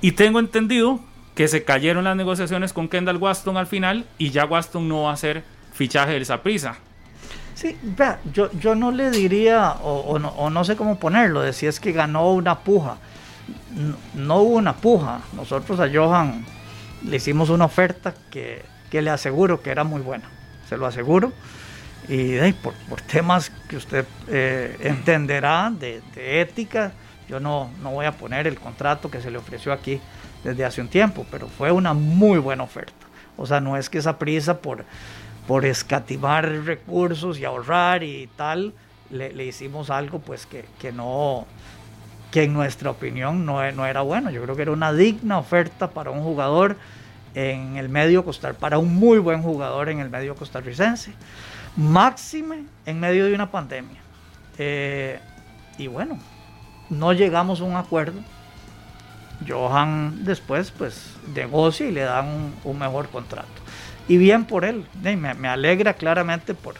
Y 0.00 0.12
tengo 0.12 0.38
entendido 0.40 1.00
que 1.34 1.48
se 1.48 1.64
cayeron 1.64 2.04
las 2.04 2.16
negociaciones 2.16 2.72
con 2.72 2.88
Kendall 2.88 3.16
Waston 3.16 3.56
al 3.56 3.66
final 3.66 4.04
y 4.18 4.30
ya 4.30 4.44
Waston 4.44 4.86
no 4.86 5.04
va 5.04 5.12
a 5.12 5.16
ser 5.16 5.44
fichaje 5.72 6.12
del 6.12 6.26
Saprisa. 6.26 6.76
Sí, 7.54 7.76
vea, 7.82 8.18
yo, 8.32 8.50
yo 8.58 8.74
no 8.74 8.90
le 8.90 9.10
diría, 9.10 9.72
o, 9.82 10.18
no, 10.18 10.28
o 10.30 10.50
no 10.50 10.64
sé 10.64 10.74
cómo 10.74 10.98
ponerlo, 10.98 11.42
de 11.42 11.52
si 11.52 11.66
es 11.66 11.80
que 11.80 11.92
ganó 11.92 12.32
una 12.32 12.58
puja 12.60 12.96
no, 14.14 14.38
hubo 14.40 14.56
una 14.56 14.74
puja. 14.74 15.20
Nosotros 15.34 15.80
a 15.80 15.88
Johan 15.92 16.44
le 17.06 17.16
hicimos 17.16 17.50
una 17.50 17.64
oferta 17.64 18.14
que, 18.30 18.64
le 18.90 19.10
aseguro 19.10 19.62
que 19.62 19.70
era 19.70 19.84
muy 19.84 20.02
buena, 20.02 20.24
se 20.68 20.76
lo 20.76 20.86
aseguro. 20.86 21.32
Y 22.08 22.52
por, 22.54 22.74
temas 23.02 23.50
que 23.68 23.76
usted 23.76 24.04
eh, 24.28 24.76
entenderá 24.80 25.70
de, 25.70 26.02
ética, 26.16 26.92
yo 27.28 27.40
no, 27.40 27.70
no 27.80 27.92
voy 27.92 28.06
a 28.06 28.12
poner 28.12 28.46
el 28.46 28.58
contrato 28.58 29.10
que 29.10 29.20
se 29.20 29.30
le 29.30 29.38
ofreció 29.38 29.72
aquí 29.72 30.00
desde 30.44 30.64
hace 30.64 30.80
un 30.80 30.88
tiempo, 30.88 31.24
pero 31.30 31.48
fue 31.48 31.70
una 31.70 31.94
muy 31.94 32.38
buena 32.38 32.64
oferta. 32.64 33.06
O 33.36 33.46
sea, 33.46 33.60
no 33.60 33.76
es 33.76 33.88
que 33.88 33.98
esa 33.98 34.18
prisa 34.18 34.58
por, 34.58 34.84
por 35.46 35.64
escatimar 35.64 36.48
recursos 36.64 37.38
y 37.38 37.44
ahorrar 37.44 38.02
y 38.02 38.28
tal, 38.36 38.74
le, 39.10 39.44
hicimos 39.44 39.90
algo 39.90 40.18
pues 40.18 40.46
que, 40.46 40.64
que 40.80 40.92
no, 40.92 41.46
que 42.32 42.44
en 42.44 42.54
nuestra 42.54 42.90
opinión 42.90 43.46
no, 43.46 43.62
e, 43.62 43.70
no 43.72 43.86
era 43.86 44.00
bueno. 44.00 44.30
Yo 44.30 44.42
creo 44.42 44.56
que 44.56 44.62
era 44.62 44.72
una 44.72 44.92
digna 44.92 45.38
oferta 45.38 45.90
para 45.90 46.10
un 46.10 46.22
jugador 46.22 46.76
en 47.34 47.76
el 47.76 47.88
medio 47.88 48.24
costar, 48.24 48.54
para 48.54 48.78
un 48.78 48.96
muy 48.96 49.18
buen 49.18 49.42
jugador 49.42 49.90
en 49.90 50.00
el 50.00 50.10
medio 50.10 50.34
costarricense, 50.34 51.12
máxime 51.76 52.64
en 52.86 52.98
medio 52.98 53.26
de 53.26 53.34
una 53.34 53.50
pandemia. 53.50 54.00
Eh, 54.58 55.20
y 55.78 55.86
bueno, 55.86 56.18
no 56.90 57.12
llegamos 57.12 57.60
a 57.60 57.64
un 57.64 57.76
acuerdo. 57.76 58.20
Johan 59.46 60.24
después 60.24 60.70
pues 60.70 61.16
negocia 61.34 61.86
y 61.86 61.92
le 61.92 62.02
dan 62.02 62.52
un, 62.64 62.78
mejor 62.78 63.08
contrato. 63.08 63.48
Y 64.08 64.16
bien 64.16 64.46
por 64.46 64.64
él, 64.64 64.86
me, 65.02 65.16
me 65.16 65.48
alegra 65.48 65.94
claramente 65.94 66.54
por, 66.54 66.76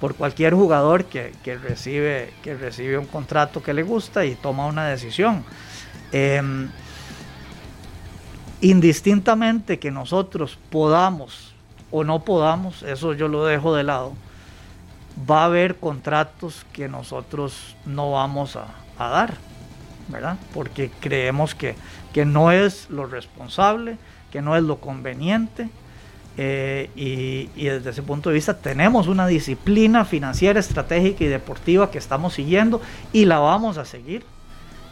por 0.00 0.14
cualquier 0.14 0.54
jugador 0.54 1.04
que, 1.04 1.32
recibe, 1.62 2.32
que 2.42 2.54
recibe 2.54 2.96
un 2.96 3.06
contrato 3.06 3.62
que 3.62 3.74
le 3.74 3.82
gusta 3.82 4.24
y 4.24 4.34
toma 4.34 4.66
una 4.66 4.86
decisión. 4.86 5.44
Em, 6.10 6.70
indistintamente 8.62 9.78
que 9.78 9.90
nosotros 9.90 10.58
podamos 10.70 11.54
o 11.90 12.02
no 12.02 12.24
podamos, 12.24 12.82
eso 12.82 13.12
yo 13.12 13.28
lo 13.28 13.44
dejo 13.44 13.74
de 13.74 13.84
lado, 13.84 14.14
va 15.30 15.42
a 15.42 15.46
haber 15.46 15.76
contratos 15.76 16.64
que 16.72 16.88
nosotros 16.88 17.76
no 17.84 18.12
vamos 18.12 18.56
a, 18.56 18.66
dar, 18.98 19.34
¿verdad? 20.08 20.36
Porque 20.54 20.90
creemos 21.00 21.54
que, 21.54 21.74
que 22.12 22.24
no 22.24 22.52
es 22.52 22.88
lo 22.90 23.06
responsable, 23.06 23.98
que 24.30 24.40
no 24.40 24.56
es 24.56 24.62
lo 24.62 24.76
conveniente 24.76 25.68
eh, 26.36 26.90
y, 26.94 27.64
desde 27.64 27.90
ese 27.90 28.02
punto 28.02 28.30
de 28.30 28.34
vista 28.34 28.56
tenemos 28.56 29.08
una 29.08 29.26
disciplina 29.26 30.04
financiera, 30.04 30.60
estratégica 30.60 31.24
y 31.24 31.28
deportiva 31.28 31.90
que 31.90 31.98
estamos 31.98 32.34
siguiendo 32.34 32.80
y 33.12 33.24
la 33.24 33.38
vamos 33.38 33.78
a 33.78 33.84
seguir. 33.84 34.24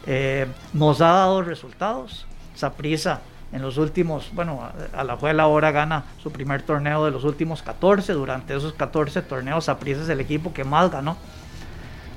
Eh, 0.05 0.47
nos 0.73 1.01
ha 1.01 1.07
dado 1.07 1.41
resultados. 1.41 2.25
Saprisa 2.55 3.21
en 3.51 3.61
los 3.61 3.77
últimos, 3.77 4.29
bueno, 4.33 4.69
a, 4.93 5.03
la 5.03 5.15
juega 5.15 5.43
ahora 5.43 5.71
gana 5.71 6.03
su 6.21 6.31
primer 6.31 6.61
torneo 6.61 7.05
de 7.05 7.11
los 7.11 7.23
últimos 7.23 7.63
14. 7.63 8.13
Durante 8.13 8.55
esos 8.55 8.73
14 8.73 9.21
torneos, 9.23 9.65
Saprisa 9.65 10.03
es 10.03 10.09
el 10.09 10.19
equipo 10.19 10.53
que 10.53 10.63
más 10.63 10.91
ganó, 10.91 11.17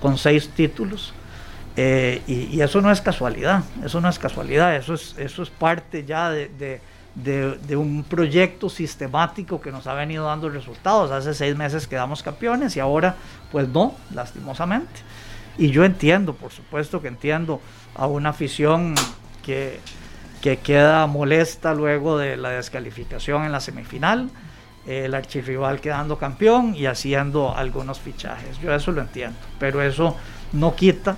con 0.01 0.19
seis 0.19 0.51
títulos. 0.51 1.15
Eh, 1.77 2.23
y, 2.27 2.61
eso 2.61 2.83
no 2.83 2.91
es 2.91 3.01
casualidad, 3.01 3.65
eso 3.83 4.01
no 4.03 4.09
es 4.11 4.19
casualidad, 4.19 4.77
eso 4.77 4.93
es, 4.93 5.15
eso 5.17 5.43
es 5.43 5.49
parte 5.49 6.05
ya 6.05 6.29
de, 6.29 6.49
de, 6.49 6.83
un 7.77 8.05
proyecto 8.09 8.69
sistemático 8.69 9.61
que 9.61 9.71
nos 9.71 9.87
ha 9.87 9.95
venido 9.95 10.27
dando 10.27 10.49
resultados. 10.49 11.11
Hace 11.11 11.35
seis 11.35 11.57
meses 11.57 11.87
quedamos 11.87 12.23
campeones 12.23 12.77
y 12.77 12.81
ahora 12.81 13.17
pues 13.51 13.69
no, 13.69 13.95
lastimosamente. 14.15 15.01
Y 15.59 15.71
yo 15.71 15.85
entiendo, 15.85 16.35
por 16.35 16.51
supuesto 16.51 17.03
que 17.03 17.09
entiendo 17.09 17.61
a 17.95 18.07
una 18.07 18.31
afición 18.31 18.95
que, 19.43 19.81
que 20.41 20.59
queda 20.59 21.07
molesta 21.07 21.75
luego 21.75 22.17
de 22.17 22.37
la 22.37 22.51
descalificación 22.51 23.45
en 23.45 23.53
la 23.53 23.61
semifinal, 23.61 24.31
el 24.87 25.15
archirrival 25.15 25.81
quedando 25.81 26.19
campeón 26.19 26.75
y 26.75 26.87
haciendo 26.87 27.55
algunos 27.55 28.01
fichajes. 28.01 28.59
Yo 28.61 28.75
eso 28.75 28.93
lo 28.93 29.03
entiendo, 29.03 29.39
pero 29.59 29.83
eso 29.83 30.17
no 30.53 30.75
quita 30.75 31.17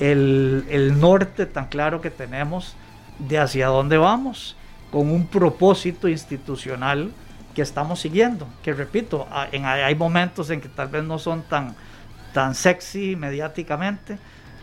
el, 0.00 0.94
norte 0.98 1.46
tan 1.46 1.66
claro 1.66 2.00
que 2.00 2.10
tenemos 2.10 2.76
de 3.18 3.38
hacia 3.38 3.68
dónde 3.68 3.96
vamos, 3.96 4.56
con 4.90 5.10
un 5.10 5.26
propósito 5.26 6.08
institucional 6.08 7.12
que 7.54 7.62
estamos 7.62 8.00
siguiendo. 8.00 8.46
Que 8.62 8.72
repito, 8.72 9.26
hay 9.30 9.94
momentos 9.94 10.50
en 10.50 10.60
que 10.60 10.68
tal 10.68 10.88
vez 10.88 11.04
no 11.04 11.18
son 11.18 11.42
tan, 11.42 11.74
tan 12.32 12.54
sexy 12.54 13.16
mediáticamente, 13.16 14.18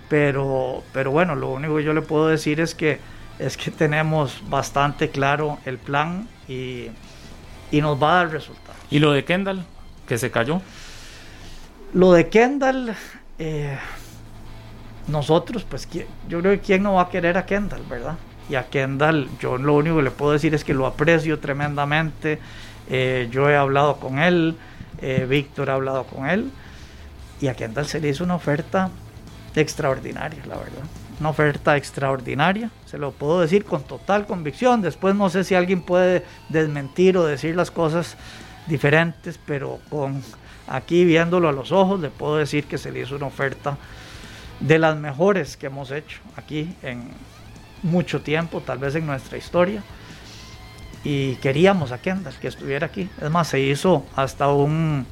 pero, 0.09 0.83
pero 0.93 1.11
bueno, 1.11 1.35
lo 1.35 1.51
único 1.51 1.77
que 1.77 1.83
yo 1.83 1.93
le 1.93 2.01
puedo 2.01 2.27
decir 2.27 2.59
es 2.59 2.75
que, 2.75 2.99
es 3.39 3.57
que 3.57 3.71
tenemos 3.71 4.43
bastante 4.49 5.09
claro 5.09 5.57
el 5.65 5.77
plan 5.79 6.27
y, 6.47 6.87
y 7.71 7.81
nos 7.81 8.01
va 8.01 8.11
a 8.11 8.15
dar 8.23 8.31
resultados. 8.31 8.79
¿Y 8.91 8.99
lo 8.99 9.11
de 9.11 9.25
Kendall, 9.25 9.65
que 10.07 10.19
se 10.19 10.29
cayó? 10.29 10.61
Lo 11.93 12.11
de 12.13 12.29
Kendall, 12.29 12.95
eh, 13.39 13.77
nosotros, 15.07 15.63
pues 15.63 15.87
yo 16.27 16.39
creo 16.39 16.53
que 16.53 16.59
quién 16.59 16.83
no 16.83 16.93
va 16.93 17.03
a 17.03 17.09
querer 17.09 17.37
a 17.37 17.45
Kendall, 17.45 17.81
¿verdad? 17.89 18.17
Y 18.49 18.55
a 18.55 18.69
Kendall, 18.69 19.29
yo 19.39 19.57
lo 19.57 19.75
único 19.75 19.97
que 19.97 20.03
le 20.03 20.11
puedo 20.11 20.33
decir 20.33 20.53
es 20.53 20.63
que 20.63 20.73
lo 20.73 20.85
aprecio 20.85 21.39
tremendamente. 21.39 22.39
Eh, 22.89 23.29
yo 23.31 23.49
he 23.49 23.55
hablado 23.55 23.97
con 23.97 24.19
él, 24.19 24.57
eh, 25.01 25.25
Víctor 25.29 25.69
ha 25.69 25.75
hablado 25.75 26.03
con 26.03 26.27
él, 26.27 26.51
y 27.39 27.47
a 27.47 27.55
Kendall 27.55 27.85
se 27.85 27.99
le 27.99 28.09
hizo 28.09 28.23
una 28.23 28.35
oferta 28.35 28.89
extraordinaria, 29.55 30.45
la 30.45 30.57
verdad. 30.57 30.83
Una 31.19 31.29
oferta 31.29 31.77
extraordinaria, 31.77 32.69
se 32.85 32.97
lo 32.97 33.11
puedo 33.11 33.39
decir 33.39 33.63
con 33.65 33.83
total 33.83 34.25
convicción. 34.25 34.81
Después 34.81 35.15
no 35.15 35.29
sé 35.29 35.43
si 35.43 35.55
alguien 35.55 35.81
puede 35.81 36.25
desmentir 36.49 37.17
o 37.17 37.25
decir 37.25 37.55
las 37.55 37.71
cosas 37.71 38.17
diferentes, 38.67 39.39
pero 39.45 39.79
con 39.89 40.21
aquí 40.67 41.05
viéndolo 41.05 41.49
a 41.49 41.51
los 41.51 41.71
ojos 41.71 41.99
le 41.99 42.09
puedo 42.09 42.37
decir 42.37 42.65
que 42.65 42.77
se 42.77 42.91
le 42.91 43.01
hizo 43.01 43.15
una 43.15 43.27
oferta 43.27 43.77
de 44.59 44.79
las 44.79 44.97
mejores 44.97 45.57
que 45.57 45.67
hemos 45.67 45.91
hecho 45.91 46.19
aquí 46.37 46.73
en 46.81 47.09
mucho 47.83 48.21
tiempo, 48.21 48.61
tal 48.61 48.79
vez 48.79 48.95
en 48.95 49.05
nuestra 49.05 49.37
historia. 49.37 49.83
Y 51.03 51.35
queríamos 51.35 51.91
a 51.91 51.99
Kendall 51.99 52.33
que 52.35 52.47
estuviera 52.47 52.87
aquí. 52.87 53.09
Es 53.21 53.29
más, 53.29 53.49
se 53.49 53.59
hizo 53.59 54.05
hasta 54.15 54.47
un, 54.47 55.05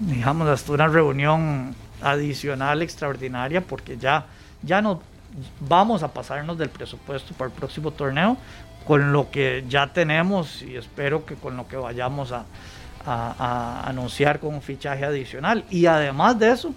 digamos, 0.00 0.48
hasta 0.48 0.72
una 0.72 0.88
reunión 0.88 1.74
adicional 2.02 2.82
extraordinaria 2.82 3.60
porque 3.60 3.96
ya, 3.96 4.26
ya 4.62 4.82
no 4.82 5.00
vamos 5.60 6.02
a 6.02 6.12
pasarnos 6.12 6.56
del 6.58 6.70
presupuesto 6.70 7.34
para 7.34 7.50
el 7.50 7.56
próximo 7.56 7.90
torneo 7.90 8.36
con 8.86 9.12
lo 9.12 9.30
que 9.30 9.64
ya 9.68 9.92
tenemos 9.92 10.62
y 10.62 10.76
espero 10.76 11.26
que 11.26 11.34
con 11.34 11.56
lo 11.56 11.66
que 11.66 11.76
vayamos 11.76 12.32
a, 12.32 12.44
a, 13.04 13.82
anunciar 13.86 14.40
con 14.40 14.54
un 14.54 14.62
fichaje 14.62 15.04
adicional. 15.04 15.64
Y 15.70 15.86
además 15.86 16.38
de 16.38 16.50
eso, 16.50 16.74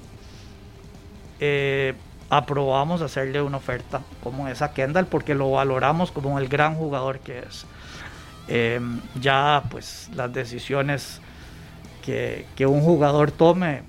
eh, 1.39 1.93
aprobamos 2.29 3.01
hacerle 3.01 3.41
una 3.41 3.57
oferta 3.57 4.01
como 4.23 4.47
esa 4.47 4.73
Kendall 4.73 5.07
porque 5.07 5.33
lo 5.33 5.51
valoramos 5.51 6.11
como 6.11 6.37
el 6.39 6.47
gran 6.47 6.75
jugador 6.75 7.19
que 7.19 7.39
es. 7.39 7.65
Em, 8.47 8.99
ya 9.19 9.63
pues 9.69 10.09
las 10.15 10.33
decisiones 10.33 11.21
que, 12.03 12.45
un 12.65 12.81
jugador 12.81 13.31
tome 13.31 13.83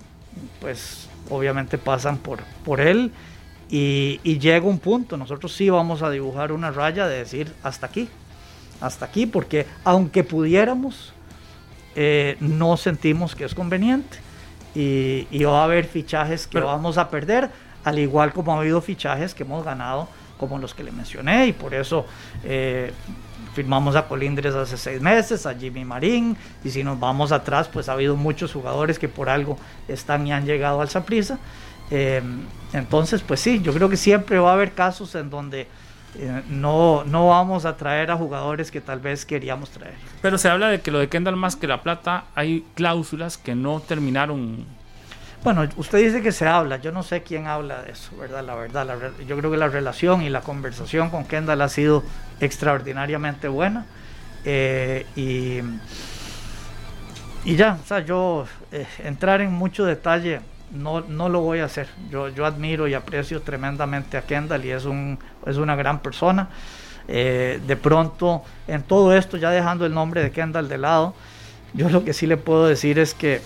pues 0.61 1.09
obviamente 1.31 1.79
pasan 1.79 2.19
por, 2.19 2.43
por 2.65 2.81
él 2.81 3.13
y, 3.71 4.19
llega 4.39 4.67
un 4.67 4.79
punto, 4.79 5.17
nosotros 5.17 5.53
sí 5.53 5.71
vamos 5.71 6.03
a 6.03 6.11
dibujar 6.11 6.53
una 6.53 6.71
raya 6.71 7.07
de 7.07 7.19
decir 7.19 7.55
hasta 7.63 7.87
aquí, 7.87 8.09
hasta 8.81 9.07
aquí 9.07 9.27
porque 9.27 9.67
aunque 9.85 10.25
pudiéramos 10.25 11.15
eh, 11.95 12.37
no 12.41 12.77
sentimos 12.77 13.35
que 13.35 13.45
es 13.45 13.55
conveniente 13.55 14.19
y, 14.75 15.43
va 15.45 15.63
a 15.63 15.65
haber 15.65 15.87
fichajes 15.87 16.47
que 16.47 16.61
vamos 16.61 16.99
a 16.99 17.09
perder 17.09 17.51
al 17.85 17.99
igual 17.99 18.33
como 18.33 18.55
ha 18.55 18.61
habido 18.61 18.81
fichajes 18.81 19.35
que 19.35 19.43
hemos 19.43 19.65
ganado 19.65 20.09
como 20.39 20.59
los 20.59 20.75
que 20.75 20.83
le 20.83 20.91
mencioné 20.91 21.49
y 21.49 21.53
por 21.53 21.75
eso 21.75 22.07
eh, 22.45 22.93
firmamos 23.55 23.95
a 23.97 24.09
Colindres 24.09 24.55
hace 24.55 24.77
seis 24.77 25.01
meses, 25.01 25.45
a 25.45 25.55
Jimmy 25.55 25.85
Marín 25.85 26.37
y 26.65 26.71
si 26.71 26.83
nos 26.83 26.99
vamos 26.99 27.31
atrás 27.31 27.69
pues 27.69 27.89
ha 27.89 27.93
habido 27.93 28.17
muchos 28.17 28.53
jugadores 28.53 28.99
que 28.99 29.09
por 29.09 29.29
algo 29.29 29.59
están 29.87 30.27
y 30.27 30.33
han 30.33 30.47
llegado 30.47 30.81
al 30.81 30.89
Saprissa. 30.89 31.39
Eh, 31.91 32.23
entonces 32.73 33.21
pues 33.23 33.41
sí, 33.41 33.61
yo 33.63 33.75
creo 33.75 33.89
que 33.89 33.97
siempre 33.97 34.39
va 34.39 34.51
a 34.51 34.55
haber 34.55 34.73
casos 34.73 35.15
en 35.15 35.29
donde 35.29 35.67
eh, 36.19 36.43
no, 36.49 37.05
no 37.05 37.29
vamos 37.29 37.65
a 37.65 37.77
traer 37.77 38.11
a 38.11 38.17
jugadores 38.17 38.71
que 38.71 38.81
tal 38.81 38.99
vez 38.99 39.25
queríamos 39.25 39.71
traer. 39.71 39.95
Pero 40.23 40.39
se 40.39 40.49
habla 40.49 40.69
de 40.69 40.81
que 40.81 40.91
lo 40.91 40.99
de 40.99 41.09
Kendall 41.09 41.37
más 41.37 41.57
que 41.57 41.67
la 41.67 41.83
plata 41.83 42.25
hay 42.35 42.65
cláusulas 42.75 43.39
que 43.39 43.55
no 43.55 43.81
terminaron 43.81 44.65
bueno, 45.43 45.67
usted 45.77 45.99
dice 45.99 46.23
que 46.23 46.33
se 46.33 46.47
habla, 46.47 46.77
yo 46.77 46.93
no 46.93 47.03
sé 47.03 47.23
quién 47.23 47.47
habla 47.47 47.83
de 47.83 47.93
eso, 47.93 48.15
¿verdad? 48.17 48.45
La 48.45 48.55
verdad, 48.55 49.13
yo 49.27 49.39
creo 49.39 49.51
que 49.51 49.57
la 49.57 49.69
relación 49.69 50.21
y 50.23 50.29
la 50.29 50.43
conversación 50.43 51.09
con 51.09 51.25
Kendall 51.25 51.63
ha 51.63 51.69
sido 51.69 52.03
extraordinariamente 52.41 53.49
buena. 53.49 53.87
Eh, 54.45 55.07
y, 55.17 55.61
y 57.45 57.57
ya, 57.57 57.79
o 57.83 57.87
sea, 57.87 58.01
yo 58.01 58.47
eh, 58.71 58.87
entrar 58.99 59.41
en 59.41 59.53
mucho 59.53 59.87
detalle 59.87 60.41
no, 60.73 61.01
no 61.01 61.31
lo 61.31 61.41
voy 61.41 61.61
a 61.61 61.65
hacer. 61.65 61.89
Yo, 62.11 62.29
yo 62.29 62.45
admiro 62.45 62.87
y 62.87 62.95
aprecio 62.95 63.41
tremendamente 63.41 64.19
a 64.19 64.23
Kendall 64.23 64.65
y 64.65 64.71
es, 64.71 64.85
un, 64.85 65.19
es 65.47 65.57
una 65.57 65.75
gran 65.75 66.01
persona. 66.01 66.49
Eh, 67.09 67.61
de 67.67 67.77
pronto, 67.77 68.43
en 68.69 68.83
todo 68.83 69.17
esto, 69.17 69.39
ya 69.39 69.51
dejando 69.51 69.87
el 69.87 69.95
nombre 69.95 70.23
de 70.23 70.31
Kendall 70.31 70.69
de 70.69 70.79
lado, 70.79 71.15
yo 71.73 71.89
lo 71.89 72.05
que 72.05 72.13
sí 72.13 72.27
le 72.27 72.37
puedo 72.37 72.67
decir 72.67 72.99
es 72.99 73.15
que 73.15 73.41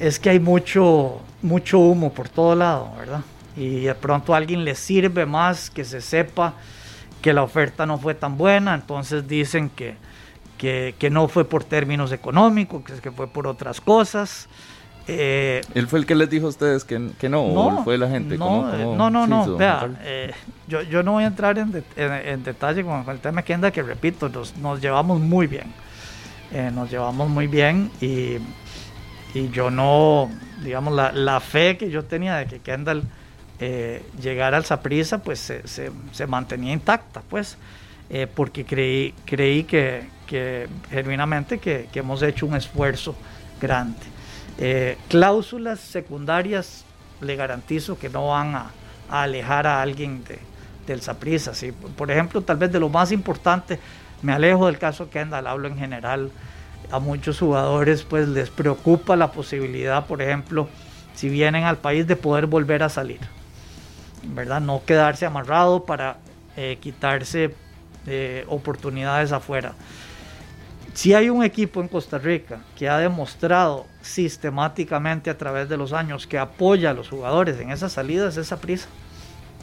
es 0.00 0.18
que 0.18 0.30
hay 0.30 0.40
mucho, 0.40 1.20
mucho 1.42 1.78
humo 1.78 2.12
por 2.12 2.28
todo 2.28 2.54
lado, 2.54 2.92
¿verdad? 2.98 3.20
Y 3.56 3.80
de 3.80 3.94
pronto 3.94 4.34
a 4.34 4.36
alguien 4.36 4.64
le 4.64 4.74
sirve 4.74 5.26
más 5.26 5.70
que 5.70 5.84
se 5.84 6.00
sepa 6.00 6.54
que 7.22 7.32
la 7.32 7.42
oferta 7.42 7.86
no 7.86 7.98
fue 7.98 8.14
tan 8.14 8.38
buena, 8.38 8.74
entonces 8.74 9.26
dicen 9.26 9.70
que, 9.70 9.96
que, 10.56 11.10
no 11.10 11.28
fue 11.28 11.44
por 11.44 11.64
términos 11.64 12.12
económicos, 12.12 12.84
que, 12.84 12.94
que 12.94 13.10
fue 13.10 13.26
por 13.26 13.46
otras 13.46 13.80
cosas. 13.80 14.48
Eh, 15.08 15.62
¿Él 15.74 15.88
fue 15.88 16.00
el 16.00 16.06
que 16.06 16.14
les 16.14 16.28
dijo 16.28 16.46
a 16.46 16.48
ustedes 16.50 16.84
que, 16.84 16.98
no, 17.28 17.42
o 17.42 17.82
fue 17.82 17.96
la 17.96 18.08
gente? 18.08 18.36
No, 18.36 18.72
eh, 18.72 18.84
no, 18.96 19.08
no, 19.10 19.26
no, 19.26 19.56
vea, 19.56 19.88
eh, 20.02 20.32
yo, 20.68 20.82
yo, 20.82 21.02
no 21.02 21.12
voy 21.12 21.24
a 21.24 21.28
entrar 21.28 21.58
en, 21.58 21.82
en, 21.96 22.44
detalle 22.44 22.84
con, 22.84 23.08
el 23.08 23.18
tema 23.18 23.42
que 23.42 23.54
anda, 23.54 23.70
que 23.70 23.82
repito, 23.82 24.28
nos, 24.28 24.56
nos 24.58 24.82
llevamos 24.82 25.18
muy 25.18 25.46
bien, 25.46 25.72
nos 26.74 26.90
llevamos 26.90 27.28
muy 27.30 27.46
bien 27.46 27.90
y 28.02 28.36
y 29.34 29.50
yo 29.50 29.70
no, 29.70 30.30
digamos, 30.62 30.94
la, 30.94 31.12
la, 31.12 31.40
fe 31.40 31.76
que 31.76 31.90
yo 31.90 32.04
tenía 32.04 32.36
de 32.36 32.46
que 32.46 32.60
Kendall 32.60 33.02
eh, 33.60 34.02
llegara 34.20 34.56
al 34.56 34.64
Saprisa, 34.64 35.18
pues 35.18 35.38
se, 35.40 35.62
se, 35.66 36.26
mantenía 36.26 36.72
intacta, 36.72 37.22
pues, 37.28 37.58
eh, 38.08 38.26
porque 38.32 38.64
creí, 38.64 39.14
creí 39.24 39.64
que, 39.64 40.08
que 40.26 40.68
genuinamente 40.90 41.58
que, 41.58 41.88
que, 41.92 41.98
hemos 41.98 42.22
hecho 42.22 42.46
un 42.46 42.54
esfuerzo 42.54 43.14
grande. 43.60 43.98
Eh, 44.58 44.96
cláusulas 45.08 45.80
secundarias 45.80 46.84
le 47.20 47.36
garantizo 47.36 47.98
que 47.98 48.08
no 48.08 48.28
van 48.28 48.54
a, 48.54 48.70
a 49.10 49.22
alejar 49.22 49.66
a 49.66 49.82
alguien 49.82 50.24
de, 50.24 50.38
del 50.86 51.02
Saprisa. 51.02 51.54
¿sí? 51.54 51.72
Por 51.72 52.10
ejemplo, 52.10 52.42
tal 52.42 52.56
vez 52.56 52.72
de 52.72 52.80
lo 52.80 52.88
más 52.88 53.12
importante, 53.12 53.78
me 54.22 54.32
alejo 54.32 54.66
del 54.66 54.78
caso 54.78 55.10
Kendall, 55.10 55.46
hablo 55.46 55.68
en 55.68 55.76
general 55.76 56.30
a 56.90 56.98
muchos 56.98 57.38
jugadores 57.38 58.02
pues 58.02 58.28
les 58.28 58.50
preocupa 58.50 59.16
la 59.16 59.32
posibilidad, 59.32 60.06
por 60.06 60.22
ejemplo, 60.22 60.68
si 61.14 61.28
vienen 61.28 61.64
al 61.64 61.78
país 61.78 62.06
de 62.06 62.16
poder 62.16 62.46
volver 62.46 62.82
a 62.82 62.88
salir, 62.88 63.20
¿verdad? 64.22 64.60
No 64.60 64.82
quedarse 64.84 65.26
amarrado 65.26 65.84
para 65.84 66.18
eh, 66.56 66.78
quitarse 66.80 67.54
eh, 68.06 68.44
oportunidades 68.48 69.32
afuera. 69.32 69.74
Si 70.94 71.14
hay 71.14 71.30
un 71.30 71.44
equipo 71.44 71.80
en 71.80 71.88
Costa 71.88 72.18
Rica 72.18 72.60
que 72.76 72.88
ha 72.88 72.98
demostrado 72.98 73.86
sistemáticamente 74.00 75.30
a 75.30 75.38
través 75.38 75.68
de 75.68 75.76
los 75.76 75.92
años 75.92 76.26
que 76.26 76.38
apoya 76.38 76.90
a 76.90 76.94
los 76.94 77.08
jugadores 77.08 77.60
en 77.60 77.70
esas 77.70 77.92
salidas, 77.92 78.36
esa 78.36 78.60
prisa. 78.60 78.88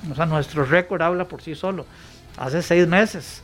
O 0.10 0.16
sea, 0.16 0.26
nuestro 0.26 0.64
récord 0.64 1.02
habla 1.02 1.26
por 1.26 1.42
sí 1.42 1.56
solo. 1.56 1.86
Hace 2.38 2.62
seis 2.62 2.88
meses 2.88 3.44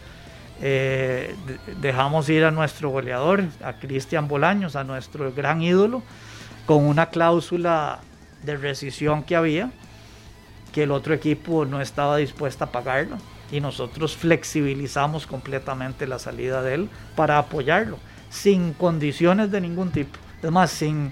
eh, 0.62 1.36
dejamos 1.82 2.30
ir 2.30 2.44
a 2.44 2.52
nuestro 2.52 2.90
goleador, 2.90 3.44
a 3.64 3.74
Cristian 3.74 4.28
Bolaños, 4.28 4.76
a 4.76 4.84
nuestro 4.84 5.32
gran 5.34 5.62
ídolo, 5.62 6.04
con 6.66 6.86
una 6.86 7.08
cláusula 7.08 8.00
de 8.44 8.58
rescisión 8.58 9.24
que 9.24 9.36
había 9.36 9.72
que 10.72 10.84
el 10.84 10.92
otro 10.92 11.14
equipo 11.14 11.66
no 11.66 11.82
estaba 11.82 12.18
dispuesto 12.18 12.64
a 12.64 12.72
pagarlo 12.72 13.18
y 13.52 13.60
nosotros 13.60 14.16
flexibilizamos 14.16 15.28
completamente 15.28 16.08
la 16.08 16.20
salida 16.20 16.62
de 16.62 16.76
él 16.76 16.90
para 17.16 17.38
apoyarlo, 17.38 17.98
sin 18.30 18.74
condiciones 18.74 19.52
de 19.52 19.60
ningún 19.60 19.92
tipo. 19.92 20.18
Es 20.42 20.52
más, 20.52 20.72
sin, 20.72 21.12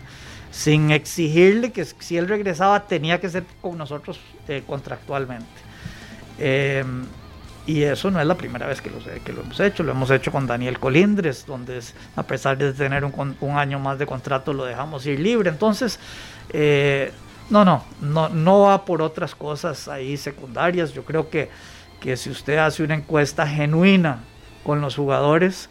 sin 0.49 0.91
exigirle 0.91 1.71
que 1.71 1.83
si 1.83 2.17
él 2.17 2.29
regresaba 2.29 2.85
tenía 2.85 3.19
que 3.19 3.29
ser 3.29 3.43
con 3.61 3.77
nosotros 3.77 4.19
eh, 4.47 4.63
contractualmente. 4.65 5.45
Eh, 6.37 6.85
y 7.69 7.83
eso 7.83 8.09
no 8.09 8.19
es 8.19 8.25
la 8.25 8.33
primera 8.33 8.65
vez 8.65 8.81
que 8.81 8.89
lo, 8.89 8.97
que 9.23 9.31
lo 9.31 9.41
hemos 9.41 9.59
hecho, 9.59 9.83
lo 9.83 9.91
hemos 9.91 10.09
hecho 10.09 10.31
con 10.31 10.47
Daniel 10.47 10.79
Colindres, 10.79 11.45
donde 11.45 11.79
a 12.15 12.23
pesar 12.23 12.57
de 12.57 12.73
tener 12.73 13.05
un, 13.05 13.35
un 13.39 13.57
año 13.59 13.77
más 13.77 13.99
de 13.99 14.07
contrato 14.07 14.53
lo 14.53 14.65
dejamos 14.65 15.05
ir 15.05 15.19
libre. 15.19 15.51
Entonces, 15.51 15.99
eh, 16.51 17.11
no, 17.51 17.63
no, 17.63 17.85
no, 18.01 18.27
no 18.29 18.61
va 18.61 18.85
por 18.85 19.03
otras 19.03 19.35
cosas 19.35 19.87
ahí 19.87 20.17
secundarias. 20.17 20.93
Yo 20.93 21.05
creo 21.05 21.29
que, 21.29 21.51
que 21.99 22.17
si 22.17 22.31
usted 22.31 22.57
hace 22.57 22.81
una 22.81 22.95
encuesta 22.95 23.45
genuina 23.45 24.23
con 24.63 24.81
los 24.81 24.95
jugadores, 24.95 25.69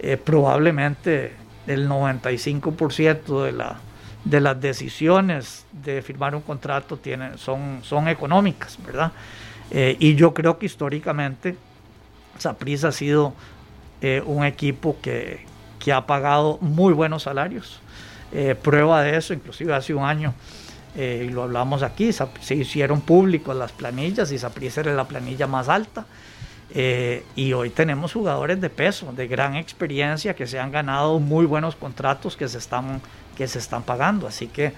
eh, 0.00 0.16
probablemente 0.16 1.36
el 1.68 1.88
95% 1.88 3.44
de, 3.44 3.52
la, 3.52 3.76
de 4.24 4.40
las 4.40 4.60
decisiones 4.60 5.66
de 5.70 6.02
firmar 6.02 6.34
un 6.34 6.42
contrato 6.42 6.96
tienen, 6.96 7.38
son, 7.38 7.78
son 7.84 8.08
económicas, 8.08 8.76
¿verdad? 8.84 9.12
Eh, 9.70 9.96
y 9.98 10.14
yo 10.14 10.34
creo 10.34 10.58
que 10.58 10.66
históricamente 10.66 11.56
Saprissa 12.38 12.88
ha 12.88 12.92
sido 12.92 13.34
eh, 14.00 14.22
un 14.24 14.44
equipo 14.44 14.96
que, 15.02 15.44
que, 15.78 15.92
ha 15.92 16.06
pagado 16.06 16.58
muy 16.60 16.92
buenos 16.92 17.24
salarios. 17.24 17.80
prueba 18.62 19.02
de 19.02 19.16
eso, 19.16 19.34
inclusive 19.34 19.74
hace 19.74 19.94
un 19.94 20.04
año 20.04 20.34
eh, 20.96 21.26
y 21.28 21.32
lo 21.32 21.44
hablamos 21.44 21.84
aquí, 21.84 22.10
se 22.12 22.54
hicieron 22.54 23.00
públicos 23.00 23.54
las 23.54 23.70
planillas 23.70 24.32
y 24.32 24.38
Saprissa 24.38 24.80
era 24.80 24.94
la 24.94 25.06
planilla 25.06 25.46
más 25.46 25.68
alta. 25.68 26.06
Eh, 26.70 27.24
y 27.36 27.52
hoy 27.52 27.70
tenemos 27.70 28.12
jugadores 28.12 28.60
de 28.60 28.68
peso, 28.68 29.12
de 29.12 29.28
gran 29.28 29.54
experiencia, 29.54 30.34
que 30.34 30.46
se 30.46 30.58
han 30.58 30.72
ganado 30.72 31.18
muy 31.18 31.46
buenos 31.46 31.76
contratos 31.76 32.36
que 32.36 32.48
se 32.48 32.58
están, 32.58 33.00
que 33.36 33.46
se 33.46 33.60
están 33.60 33.84
pagando. 33.84 34.26
Así 34.26 34.48
que, 34.48 34.72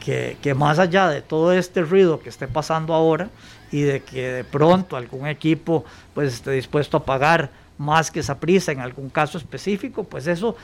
que, 0.00 0.36
que 0.42 0.54
más 0.54 0.78
allá 0.78 1.08
de 1.08 1.22
todo 1.22 1.52
este 1.52 1.80
ruido 1.82 2.20
que 2.20 2.28
esté 2.28 2.46
pasando 2.46 2.92
ahora 2.92 3.30
y 3.74 3.82
de 3.82 4.00
que 4.00 4.30
de 4.30 4.44
pronto 4.44 4.96
algún 4.96 5.26
equipo 5.26 5.84
pues, 6.14 6.34
esté 6.34 6.52
dispuesto 6.52 6.96
a 6.96 7.04
pagar 7.04 7.50
más 7.78 8.10
que 8.10 8.22
Saprissa 8.22 8.70
en 8.72 8.80
algún 8.80 9.10
caso 9.10 9.36
específico, 9.36 10.04
pues 10.04 10.26
eso 10.26 10.56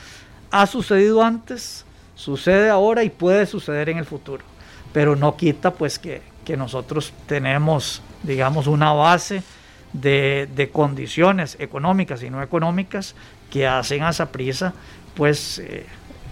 ha 0.50 0.66
sucedido 0.66 1.22
antes, 1.22 1.84
sucede 2.14 2.70
ahora 2.70 3.02
y 3.02 3.10
puede 3.10 3.46
suceder 3.46 3.88
en 3.88 3.98
el 3.98 4.04
futuro 4.04 4.44
pero 4.92 5.16
no 5.16 5.36
quita 5.36 5.72
pues 5.72 5.98
que, 5.98 6.22
nosotros 6.56 7.12
tenemos, 7.28 8.02
digamos, 8.24 8.66
una 8.66 8.92
base 8.92 9.44
de, 9.92 10.68
condiciones 10.72 11.56
económicas 11.60 12.24
y 12.24 12.30
no 12.30 12.42
económicas 12.42 13.14
que 13.52 13.68
hacen 13.68 14.02
a 14.02 14.12
Saprisa 14.12 14.74
pues 15.14 15.60
eh, 15.60 15.86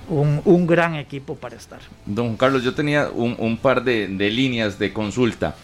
un, 0.09 0.67
gran 0.67 0.97
equipo 0.97 1.37
para 1.37 1.55
estar. 1.55 1.79
Don 2.05 2.37
Carlos, 2.37 2.64
yo 2.64 2.75
tenía 2.75 3.09
un, 3.11 3.57
par 3.59 3.85
de, 3.85 4.09
de, 4.09 4.29
líneas 4.29 4.77
de 4.81 4.93
consulta. 4.93 5.55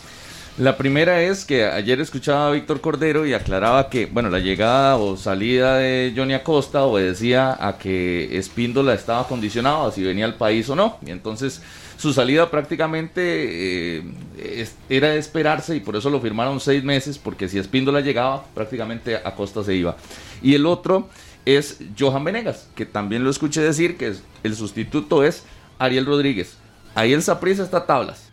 La 0.56 0.76
primera 0.76 1.20
es 1.20 1.44
que 1.44 1.64
ayer 1.64 2.00
escuchaba 2.00 2.46
a 2.46 2.50
Víctor 2.52 2.80
Cordero 2.80 3.26
y 3.26 3.34
aclaraba 3.34 3.90
que, 3.90 4.06
bueno, 4.06 4.30
la 4.30 4.38
llegada 4.38 4.96
o 4.98 5.16
salida 5.16 5.78
de 5.78 6.12
Johnny 6.16 6.32
Acosta 6.32 6.84
obedecía 6.84 7.56
a 7.58 7.76
que 7.76 8.38
Espíndola 8.38 8.94
estaba 8.94 9.26
condicionado 9.26 9.86
a 9.86 9.90
si 9.90 10.04
venía 10.04 10.24
al 10.24 10.36
país 10.36 10.68
o 10.68 10.76
no. 10.76 10.98
Y 11.04 11.10
entonces 11.10 11.60
su 11.96 12.12
salida 12.12 12.52
prácticamente 12.52 13.98
eh, 13.98 14.64
era 14.88 15.08
de 15.08 15.18
esperarse 15.18 15.74
y 15.74 15.80
por 15.80 15.96
eso 15.96 16.08
lo 16.08 16.20
firmaron 16.20 16.60
seis 16.60 16.84
meses, 16.84 17.18
porque 17.18 17.48
si 17.48 17.58
Espíndola 17.58 18.00
llegaba, 18.00 18.44
prácticamente 18.54 19.16
Acosta 19.16 19.64
se 19.64 19.74
iba. 19.74 19.96
Y 20.40 20.54
el 20.54 20.66
otro 20.66 21.08
es 21.46 21.78
Johan 21.98 22.22
Venegas, 22.22 22.68
que 22.76 22.86
también 22.86 23.24
lo 23.24 23.30
escuché 23.30 23.60
decir 23.60 23.96
que 23.96 24.14
el 24.44 24.54
sustituto 24.54 25.24
es 25.24 25.42
Ariel 25.80 26.06
Rodríguez. 26.06 26.58
Ahí 26.94 27.12
el 27.12 27.24
Saprissa 27.24 27.64
está 27.64 27.86
tablas. 27.86 28.23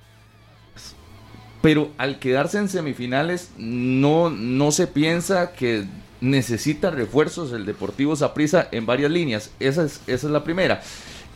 Pero 1.62 1.92
al 1.98 2.20
quedarse 2.20 2.58
en 2.58 2.70
semifinales, 2.70 3.50
no, 3.58 4.30
no 4.30 4.72
se 4.72 4.88
piensa 4.88 5.52
que 5.52 5.86
necesita 6.20 6.90
refuerzos 6.90 7.52
el 7.52 7.66
Deportivo 7.66 8.16
Saprissa 8.16 8.68
en 8.72 8.86
varias 8.86 9.12
líneas. 9.12 9.52
Esa 9.60 9.84
es, 9.84 10.02
esa 10.08 10.28
es 10.28 10.34
la 10.34 10.44
primera. 10.44 10.82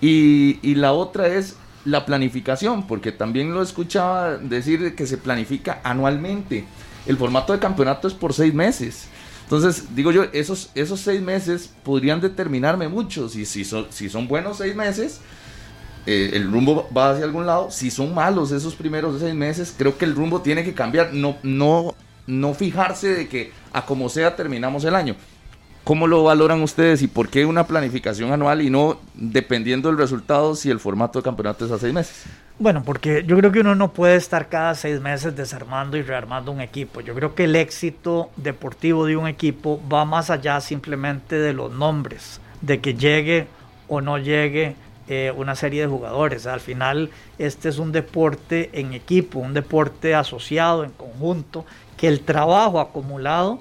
Y, 0.01 0.59
y 0.61 0.75
la 0.75 0.93
otra 0.93 1.27
es 1.27 1.55
la 1.85 2.05
planificación, 2.05 2.87
porque 2.87 3.11
también 3.11 3.53
lo 3.53 3.61
escuchaba 3.61 4.37
decir 4.37 4.95
que 4.95 5.05
se 5.05 5.17
planifica 5.17 5.81
anualmente. 5.83 6.65
El 7.05 7.17
formato 7.17 7.53
de 7.53 7.59
campeonato 7.59 8.07
es 8.07 8.15
por 8.15 8.33
seis 8.33 8.53
meses. 8.53 9.07
Entonces, 9.43 9.95
digo 9.95 10.11
yo, 10.11 10.23
esos, 10.33 10.71
esos 10.73 10.99
seis 10.99 11.21
meses 11.21 11.71
podrían 11.83 12.19
determinarme 12.19 12.87
mucho. 12.87 13.29
Si, 13.29 13.45
si, 13.45 13.63
son, 13.63 13.85
si 13.91 14.09
son 14.09 14.27
buenos 14.27 14.57
seis 14.57 14.75
meses, 14.75 15.21
eh, 16.05 16.31
el 16.33 16.51
rumbo 16.51 16.87
va 16.95 17.11
hacia 17.11 17.25
algún 17.25 17.45
lado. 17.45 17.71
Si 17.71 17.91
son 17.91 18.13
malos 18.13 18.51
esos 18.51 18.75
primeros 18.75 19.19
seis 19.19 19.33
meses, 19.33 19.73
creo 19.77 19.97
que 19.97 20.05
el 20.05 20.15
rumbo 20.15 20.41
tiene 20.41 20.63
que 20.63 20.73
cambiar. 20.73 21.13
No, 21.13 21.37
no, 21.43 21.95
no 22.27 22.53
fijarse 22.53 23.09
de 23.09 23.27
que 23.27 23.51
a 23.73 23.85
como 23.85 24.09
sea 24.09 24.35
terminamos 24.35 24.83
el 24.83 24.95
año. 24.95 25.15
¿Cómo 25.83 26.07
lo 26.07 26.23
valoran 26.23 26.63
ustedes 26.63 27.03
y 27.03 27.07
por 27.07 27.29
qué 27.29 27.45
una 27.45 27.67
planificación 27.67 28.31
anual 28.31 28.63
y 28.63 28.71
no 28.71 28.99
dependiendo 29.13 29.87
del 29.87 29.99
resultado 29.99 30.55
si 30.55 30.71
el 30.71 30.79
formato 30.79 31.19
de 31.19 31.23
campeonato 31.23 31.63
es 31.63 31.71
a 31.71 31.77
seis 31.77 31.93
meses? 31.93 32.25
Bueno, 32.57 32.81
porque 32.83 33.23
yo 33.27 33.37
creo 33.37 33.51
que 33.51 33.59
uno 33.59 33.75
no 33.75 33.93
puede 33.93 34.15
estar 34.15 34.49
cada 34.49 34.73
seis 34.73 34.99
meses 34.99 35.35
desarmando 35.35 35.95
y 35.95 36.01
rearmando 36.01 36.51
un 36.51 36.61
equipo. 36.61 37.01
Yo 37.01 37.13
creo 37.13 37.35
que 37.35 37.43
el 37.43 37.55
éxito 37.55 38.31
deportivo 38.35 39.05
de 39.05 39.15
un 39.15 39.27
equipo 39.27 39.79
va 39.87 40.05
más 40.05 40.31
allá 40.31 40.59
simplemente 40.59 41.37
de 41.37 41.53
los 41.53 41.71
nombres, 41.71 42.41
de 42.61 42.79
que 42.79 42.95
llegue 42.95 43.47
o 43.87 44.01
no 44.01 44.17
llegue 44.17 44.75
eh, 45.07 45.31
una 45.35 45.55
serie 45.55 45.81
de 45.81 45.87
jugadores. 45.87 46.47
Al 46.47 46.59
final, 46.59 47.09
este 47.37 47.69
es 47.69 47.77
un 47.77 47.91
deporte 47.91 48.69
en 48.73 48.93
equipo, 48.93 49.39
un 49.39 49.53
deporte 49.53 50.15
asociado, 50.15 50.83
en 50.83 50.91
conjunto, 50.91 51.65
que 51.97 52.07
el 52.07 52.21
trabajo 52.21 52.79
acumulado 52.79 53.59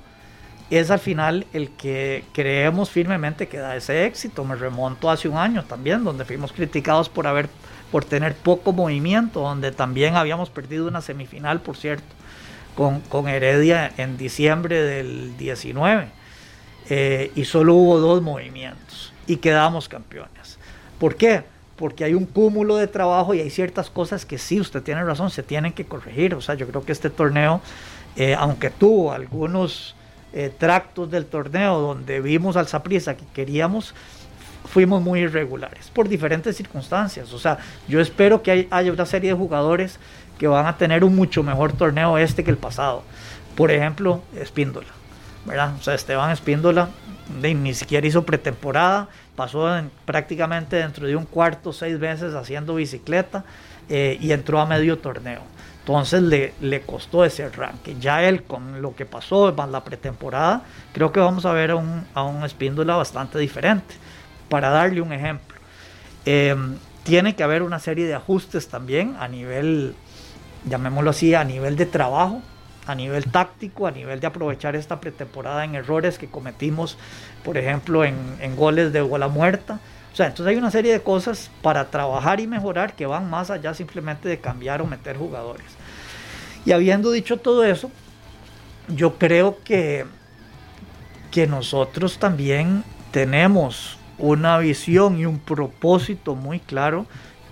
es 0.71 0.91
al 0.91 0.99
final 0.99 1.47
el 1.53 1.71
que 1.71 2.25
creemos 2.33 2.91
firmemente 2.91 3.49
que 3.49 3.59
da 3.59 3.77
ese 3.77 4.07
éxito. 4.07 4.45
Me 4.45 4.55
remonto 4.57 5.11
hace 5.11 5.29
un 5.29 5.37
año 5.37 5.65
también, 5.65 6.05
donde 6.05 6.25
fuimos 6.25 6.53
criticados 6.53 7.09
por 7.09 7.27
haber 7.27 7.49
por 7.91 8.05
tener 8.05 8.35
poco 8.35 8.73
movimiento, 8.73 9.41
donde 9.41 9.71
también 9.71 10.17
habíamos 10.17 10.51
perdido 10.51 10.89
una 10.89 11.01
semifinal, 11.01 11.61
por 11.61 11.77
cierto, 11.77 12.07
con, 12.75 12.99
con 13.03 13.29
Heredia 13.29 13.93
en 13.97 14.17
diciembre 14.17 14.83
del 14.83 15.37
19. 15.37 16.09
Eh, 16.91 17.31
y 17.37 17.45
solo 17.45 17.75
hubo 17.75 17.99
dos 17.99 18.21
movimientos 18.21 19.13
y 19.27 19.37
quedamos 19.37 19.89
campeones. 19.89 20.44
¿Por 21.05 21.17
qué? 21.17 21.43
Porque 21.77 22.03
hay 22.03 22.15
un 22.15 22.25
cúmulo 22.25 22.77
de 22.77 22.87
trabajo 22.87 23.35
y 23.35 23.41
hay 23.41 23.51
ciertas 23.51 23.91
cosas 23.91 24.25
que 24.25 24.39
sí, 24.39 24.59
usted 24.59 24.83
tiene 24.83 25.05
razón, 25.05 25.29
se 25.29 25.43
tienen 25.43 25.75
que 25.75 25.85
corregir. 25.85 26.35
O 26.35 26.41
sea, 26.41 26.55
yo 26.55 26.67
creo 26.67 26.83
que 26.83 26.93
este 26.93 27.11
torneo, 27.11 27.61
eh, 28.17 28.35
aunque 28.35 28.71
tuvo 28.71 29.13
algunos 29.13 29.95
eh, 30.33 30.51
tractos 30.57 31.11
del 31.11 31.27
torneo 31.27 31.79
donde 31.79 32.23
vimos 32.23 32.57
al 32.57 32.69
Saprissa 32.69 33.19
que 33.19 33.27
queríamos, 33.35 33.95
fuimos 34.65 35.03
muy 35.03 35.21
irregulares 35.21 35.91
por 35.91 36.09
diferentes 36.09 36.57
circunstancias. 36.57 37.35
O 37.35 37.39
sea, 37.39 37.59
yo 37.87 38.01
espero 38.01 38.43
que 38.43 38.67
haya 38.71 38.91
una 38.91 39.05
serie 39.05 39.29
de 39.29 39.37
jugadores 39.37 39.99
que 40.39 40.47
van 40.47 40.65
a 40.65 40.79
tener 40.79 41.05
un 41.05 41.15
mucho 41.15 41.43
mejor 41.43 41.75
torneo 41.75 42.17
este 42.17 42.45
que 42.45 42.51
el 42.51 42.57
pasado. 42.57 43.03
Por 43.57 43.71
ejemplo, 43.71 44.23
Espíndola. 44.41 44.89
¿verdad? 45.45 45.75
O 45.79 45.83
sea, 45.83 45.95
Esteban 45.95 46.31
Espíndola 46.31 46.89
ni 47.41 47.75
siquiera 47.75 48.07
hizo 48.07 48.25
pretemporada, 48.25 49.09
pasó 49.37 49.69
prácticamente 50.05 50.77
dentro 50.77 51.07
de 51.07 51.17
un 51.17 51.25
cuarto, 51.25 51.73
seis 51.73 51.99
meses 51.99 52.35
haciendo 52.35 52.75
bicicleta 52.75 53.45
eh, 53.89 54.19
y 54.21 54.33
entró 54.33 54.61
a 54.61 54.67
medio 54.67 54.99
torneo. 54.99 55.43
Entonces 55.81 56.23
le, 56.23 56.55
le 56.63 56.81
costó 56.81 57.27
ese 57.27 57.45
arranque. 57.45 57.97
Ya 58.01 58.23
él 58.23 58.45
con 58.45 58.81
lo 58.81 58.95
que 58.95 59.05
pasó 59.05 59.51
en 59.51 59.71
la 59.71 59.85
pretemporada, 59.85 60.63
creo 60.95 61.13
que 61.13 61.21
vamos 61.21 61.45
a 61.45 61.53
ver 61.53 61.73
a 61.73 61.77
un, 61.77 62.07
a 62.15 62.23
un 62.23 62.43
bastante 62.87 63.39
diferente. 63.39 63.95
Para 64.49 64.71
darle 64.71 65.03
un 65.03 65.13
ejemplo, 65.13 65.59
em, 66.25 66.77
tiene 67.03 67.37
que 67.37 67.43
haber 67.43 67.63
una 67.63 67.79
serie 67.81 68.07
de 68.07 68.15
ajustes 68.15 68.69
también 68.69 69.15
a 69.21 69.29
nivel, 69.29 69.95
llamémoslo 70.65 71.11
así, 71.11 71.35
a 71.35 71.45
nivel 71.45 71.77
de 71.77 71.85
trabajo, 71.85 72.41
a 72.87 72.95
nivel 72.95 73.31
táctico, 73.31 73.87
a 73.87 73.91
nivel 73.91 74.21
de 74.21 74.27
aprovechar 74.27 74.77
esta 74.77 75.01
pretemporada 75.01 75.65
en 75.65 75.75
errores 75.75 76.19
que 76.19 76.29
cometimos, 76.29 76.99
por 77.43 77.57
ejemplo, 77.57 78.05
en, 78.05 78.17
en 78.41 78.57
goles 78.57 78.93
de 78.93 79.01
bola 79.01 79.29
muerta 79.29 79.81
o 80.15 80.17
sea, 80.17 80.29
entonces 80.29 80.53
hay 80.53 80.57
una 80.57 80.71
serie 80.71 80.93
de 80.93 81.01
cosas 81.01 81.51
para 81.61 81.91
trabajar 81.91 82.39
y 82.39 82.47
mejorar 82.47 82.95
que 82.95 83.05
van 83.05 83.29
más 83.29 83.51
allá 83.51 83.75
simplemente 83.75 84.29
de 84.29 84.39
cambiar 84.39 84.81
o 84.81 84.87
meter 84.87 85.17
jugadores. 85.17 85.67
Y 86.65 86.71
habiendo 86.71 87.11
dicho 87.11 87.39
todo 87.39 87.65
eso, 87.65 87.91
yo 88.87 89.19
creo 89.19 89.59
que, 89.65 90.07
que 91.33 91.49
nosotros 91.49 92.19
también 92.19 92.85
tenemos 93.11 93.99
una 94.17 94.57
visión 94.59 95.19
y 95.19 95.27
un 95.27 95.41
propósito 95.41 96.37
muy 96.37 96.61
claro 96.61 97.07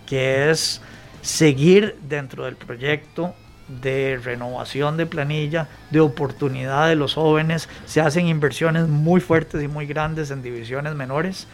que 0.06 0.48
es 0.52 0.80
seguir 1.20 1.98
dentro 2.02 2.44
del 2.44 2.54
proyecto 2.54 3.34
de 3.80 4.20
renovación 4.22 4.96
de 4.96 5.06
planilla, 5.06 5.68
de 5.90 6.00
oportunidad 6.00 6.88
de 6.88 6.96
los 6.96 7.14
jóvenes, 7.14 7.68
se 7.86 8.00
hacen 8.00 8.26
inversiones 8.26 8.88
muy 8.88 9.20
fuertes 9.20 9.62
y 9.62 9.68
muy 9.68 9.86
grandes 9.86 10.30
en 10.30 10.42
divisiones 10.42 10.94
menores. 10.94 11.46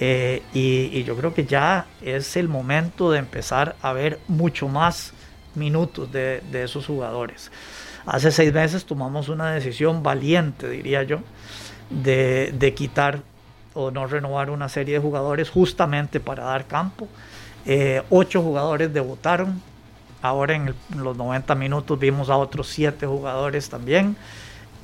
Eh, 0.00 0.42
y, 0.52 1.04
yo 1.04 1.16
creo 1.16 1.34
que 1.34 1.44
ya 1.44 1.86
es 2.00 2.36
el 2.36 2.48
momento 2.48 3.10
de 3.12 3.18
empezar 3.18 3.76
a 3.82 3.92
ver 3.92 4.18
mucho 4.26 4.66
más 4.66 5.12
minutos 5.54 6.10
de, 6.10 6.42
esos 6.52 6.86
jugadores. 6.86 7.52
Hace 8.06 8.32
seis 8.32 8.52
meses 8.52 8.84
tomamos 8.84 9.28
una 9.28 9.52
decisión 9.52 10.02
valiente, 10.02 10.68
diría 10.68 11.04
yo, 11.04 11.20
de, 11.90 12.52
de 12.58 12.74
quitar 12.74 13.20
o 13.74 13.90
no 13.90 14.06
renovar 14.06 14.50
una 14.50 14.68
serie 14.68 14.94
de 14.94 15.00
jugadores 15.00 15.50
justamente 15.50 16.20
para 16.20 16.44
dar 16.44 16.66
campo. 16.66 17.08
Eh, 17.64 18.02
ocho 18.10 18.42
jugadores 18.42 18.92
debutaron. 18.92 19.62
Ahora 20.22 20.54
en, 20.54 20.74
los 20.96 21.16
90 21.16 21.54
minutos 21.56 21.98
vimos 21.98 22.30
a 22.30 22.36
otros 22.36 22.68
siete 22.68 23.06
jugadores 23.06 23.68
también. 23.68 24.16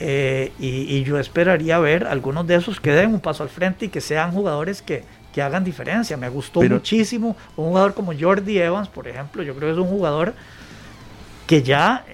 Eh, 0.01 0.53
y, 0.59 1.03
yo 1.03 1.19
esperaría 1.19 1.79
ver 1.79 2.07
algunos 2.07 2.47
de 2.47 2.55
esos 2.55 2.81
que 2.81 2.93
den 2.93 3.15
un 3.15 3.21
paso 3.21 3.43
al 3.43 3.49
frente 3.49 3.87
y 3.87 3.89
que 3.89 4.01
sean 4.01 4.31
jugadores 4.33 4.83
que, 4.83 5.05
que 5.33 5.41
hagan 5.43 5.65
diferencia. 5.65 6.17
Me 6.17 6.29
gustó 6.29 6.61
muchísimo 6.63 7.37
un 7.57 7.67
jugador 7.67 7.95
como 7.95 8.13
Jordi 8.19 8.59
Evans, 8.59 8.89
por 8.89 9.09
ejemplo. 9.09 9.43
Yo 9.43 9.55
creo 9.55 9.69
que 9.69 9.81
es 9.81 9.85
un 9.85 9.91
jugador 9.91 10.35
que 11.47 11.63
ya 11.63 12.05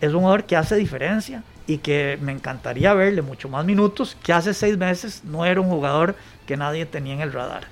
es 0.00 0.12
un 0.12 0.20
jugador 0.20 0.44
que 0.44 0.56
hace 0.56 0.76
diferencia 0.76 1.42
y 1.66 1.78
que 1.78 2.18
me 2.22 2.32
encantaría 2.32 2.94
verle 2.94 3.20
mucho 3.20 3.48
más 3.48 3.64
minutos, 3.64 4.16
que 4.22 4.32
hace 4.32 4.54
seis 4.54 4.78
meses 4.78 5.22
no 5.24 5.44
era 5.44 5.60
un 5.60 5.68
jugador 5.68 6.16
que 6.46 6.56
nadie 6.56 6.86
tenía 6.86 7.14
en 7.14 7.20
el 7.20 7.32
radar. 7.32 7.64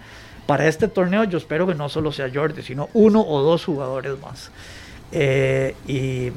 Para 0.47 0.69
este 0.69 0.87
torneo 0.87 1.25
yo 1.25 1.39
espero 1.39 1.67
que 1.67 1.75
no 1.75 1.89
solo 1.89 2.13
sea 2.13 2.31
Jordi, 2.33 2.63
sino 2.63 2.89
uno 2.93 3.23
o 3.27 3.43
dos 3.43 3.65
jugadores 3.65 4.21
más. 4.21 4.51
Eh, 5.13 5.75
y 5.87 6.33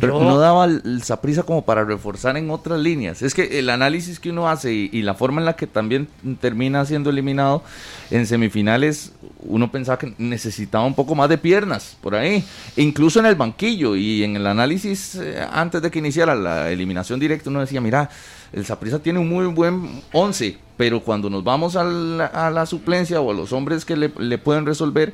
pero 0.00 0.20
no 0.20 0.38
daba 0.38 0.68
esa 0.96 1.20
prisa 1.20 1.42
como 1.42 1.64
para 1.64 1.84
reforzar 1.84 2.36
en 2.36 2.50
otras 2.50 2.78
líneas. 2.78 3.22
Es 3.22 3.34
que 3.34 3.58
el 3.58 3.68
análisis 3.68 4.20
que 4.20 4.30
uno 4.30 4.48
hace 4.48 4.72
y, 4.72 5.02
la 5.02 5.14
forma 5.14 5.40
en 5.40 5.44
la 5.44 5.56
que 5.56 5.66
también 5.66 6.08
termina 6.40 6.84
siendo 6.84 7.10
eliminado 7.10 7.64
en 8.10 8.26
semifinales, 8.26 9.12
uno 9.40 9.72
pensaba 9.72 9.98
que 9.98 10.14
necesitaba 10.18 10.84
un 10.84 10.94
poco 10.94 11.14
más 11.14 11.28
de 11.28 11.38
piernas 11.38 11.96
por 12.00 12.14
ahí, 12.14 12.44
incluso 12.76 13.18
en 13.18 13.26
el 13.26 13.34
banquillo 13.34 13.96
y 13.96 14.22
en 14.22 14.36
el 14.36 14.46
análisis 14.46 15.16
eh, 15.16 15.44
antes 15.50 15.82
de 15.82 15.90
que 15.90 15.98
iniciara 15.98 16.34
la 16.36 16.70
eliminación 16.70 17.18
directa, 17.18 17.50
uno 17.50 17.60
decía, 17.60 17.80
mira, 17.80 18.08
el 18.52 18.64
Saprisa 18.64 19.00
tiene 19.00 19.18
un 19.18 19.28
muy 19.28 19.46
buen 19.46 20.02
11, 20.12 20.58
pero 20.76 21.00
cuando 21.00 21.28
nos 21.28 21.42
vamos 21.42 21.74
a 21.74 21.82
la, 21.82 22.66
suplencia 22.66 23.20
o 23.20 23.32
a 23.32 23.34
los 23.34 23.52
hombres 23.52 23.84
que 23.84 23.96
le, 23.96 24.12
le, 24.16 24.38
pueden 24.38 24.64
resolver, 24.64 25.12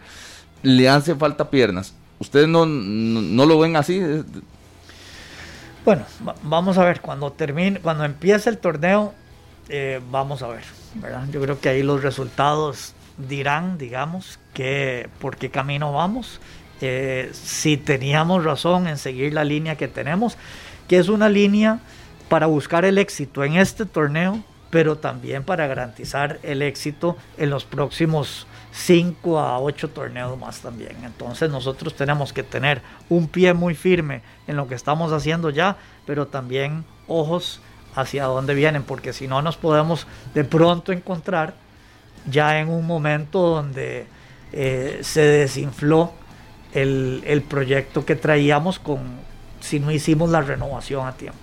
le 0.62 0.88
hace 0.88 1.14
falta 1.14 1.48
piernas. 1.48 1.94
¿Ustedes 2.18 2.48
no, 2.48 2.66
no 2.66 3.46
lo 3.46 3.58
ven 3.58 3.76
así? 3.76 4.00
Bueno, 5.84 6.04
vamos 6.42 6.76
a 6.78 6.84
ver, 6.84 7.00
cuando 7.00 7.32
termine, 7.32 7.80
cuando 7.80 8.04
empiece 8.04 8.50
el 8.50 8.58
torneo, 8.58 9.14
eh, 9.68 10.00
vamos 10.10 10.42
a 10.42 10.48
ver, 10.48 10.64
¿verdad? 10.96 11.26
Yo 11.30 11.40
creo 11.40 11.60
que 11.60 11.68
ahí 11.68 11.82
los 11.82 12.02
resultados 12.02 12.94
dirán, 13.16 13.78
digamos, 13.78 14.38
que 14.52 15.08
por 15.20 15.36
qué 15.36 15.50
camino 15.50 15.92
vamos. 15.92 16.40
Eh, 16.80 17.30
si 17.32 17.76
teníamos 17.76 18.44
razón 18.44 18.86
en 18.86 18.98
seguir 18.98 19.32
la 19.32 19.44
línea 19.44 19.76
que 19.76 19.88
tenemos, 19.88 20.36
que 20.88 20.98
es 20.98 21.08
una 21.08 21.28
línea 21.28 21.80
para 22.28 22.46
buscar 22.46 22.84
el 22.84 22.98
éxito 22.98 23.44
en 23.44 23.56
este 23.56 23.86
torneo, 23.86 24.42
pero 24.70 24.98
también 24.98 25.44
para 25.44 25.66
garantizar 25.66 26.38
el 26.42 26.62
éxito 26.62 27.16
en 27.36 27.50
los 27.50 27.64
próximos 27.64 28.46
5 28.78 29.40
a 29.40 29.58
8 29.58 29.90
torneos 29.90 30.38
más 30.38 30.60
también. 30.60 30.96
Entonces 31.04 31.50
nosotros 31.50 31.94
tenemos 31.94 32.32
que 32.32 32.44
tener 32.44 32.80
un 33.08 33.26
pie 33.26 33.52
muy 33.52 33.74
firme 33.74 34.22
en 34.46 34.56
lo 34.56 34.68
que 34.68 34.76
estamos 34.76 35.12
haciendo 35.12 35.50
ya, 35.50 35.76
pero 36.06 36.28
también 36.28 36.84
ojos 37.08 37.60
hacia 37.96 38.24
dónde 38.24 38.54
vienen, 38.54 38.84
porque 38.84 39.12
si 39.12 39.26
no 39.26 39.42
nos 39.42 39.56
podemos 39.56 40.06
de 40.32 40.44
pronto 40.44 40.92
encontrar 40.92 41.54
ya 42.30 42.60
en 42.60 42.68
un 42.68 42.86
momento 42.86 43.40
donde 43.40 44.06
eh, 44.52 45.00
se 45.02 45.22
desinfló 45.22 46.12
el, 46.72 47.22
el, 47.26 47.42
proyecto 47.42 48.04
que 48.04 48.14
traíamos 48.14 48.78
con 48.78 49.00
si 49.60 49.80
no 49.80 49.90
hicimos 49.90 50.30
la 50.30 50.40
renovación 50.40 51.06
a 51.06 51.12
tiempo. 51.12 51.38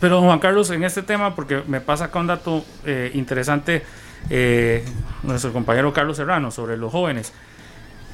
Pero 0.00 0.20
Juan 0.20 0.38
Carlos, 0.38 0.70
en 0.70 0.84
este 0.84 1.02
tema, 1.02 1.34
porque 1.34 1.62
me 1.66 1.80
pasa 1.80 2.06
acá 2.06 2.18
un 2.18 2.26
dato 2.26 2.64
eh, 2.84 3.10
interesante, 3.14 3.84
eh, 4.30 4.84
nuestro 5.22 5.52
compañero 5.52 5.92
Carlos 5.92 6.16
Serrano 6.16 6.50
sobre 6.50 6.76
los 6.76 6.90
jóvenes. 6.92 7.32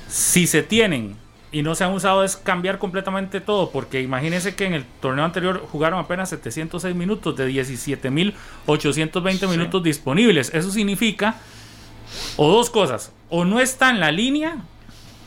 Si 0.08 0.46
se 0.46 0.62
tienen 0.62 1.16
y 1.52 1.62
no 1.62 1.74
se 1.74 1.84
han 1.84 1.92
usado 1.92 2.24
es 2.24 2.36
cambiar 2.36 2.78
completamente 2.78 3.40
todo, 3.40 3.70
porque 3.70 4.00
imagínense 4.00 4.56
que 4.56 4.66
en 4.66 4.74
el 4.74 4.84
torneo 5.00 5.24
anterior 5.24 5.66
jugaron 5.70 6.00
apenas 6.00 6.28
706 6.30 6.96
minutos 6.96 7.36
de 7.36 7.48
17.820 7.48 9.48
minutos 9.48 9.82
disponibles. 9.82 10.52
Eso 10.52 10.70
significa 10.70 11.36
o 12.36 12.50
dos 12.50 12.70
cosas, 12.70 13.12
o 13.28 13.44
no 13.44 13.60
está 13.60 13.90
en 13.90 14.00
la 14.00 14.10
línea, 14.10 14.56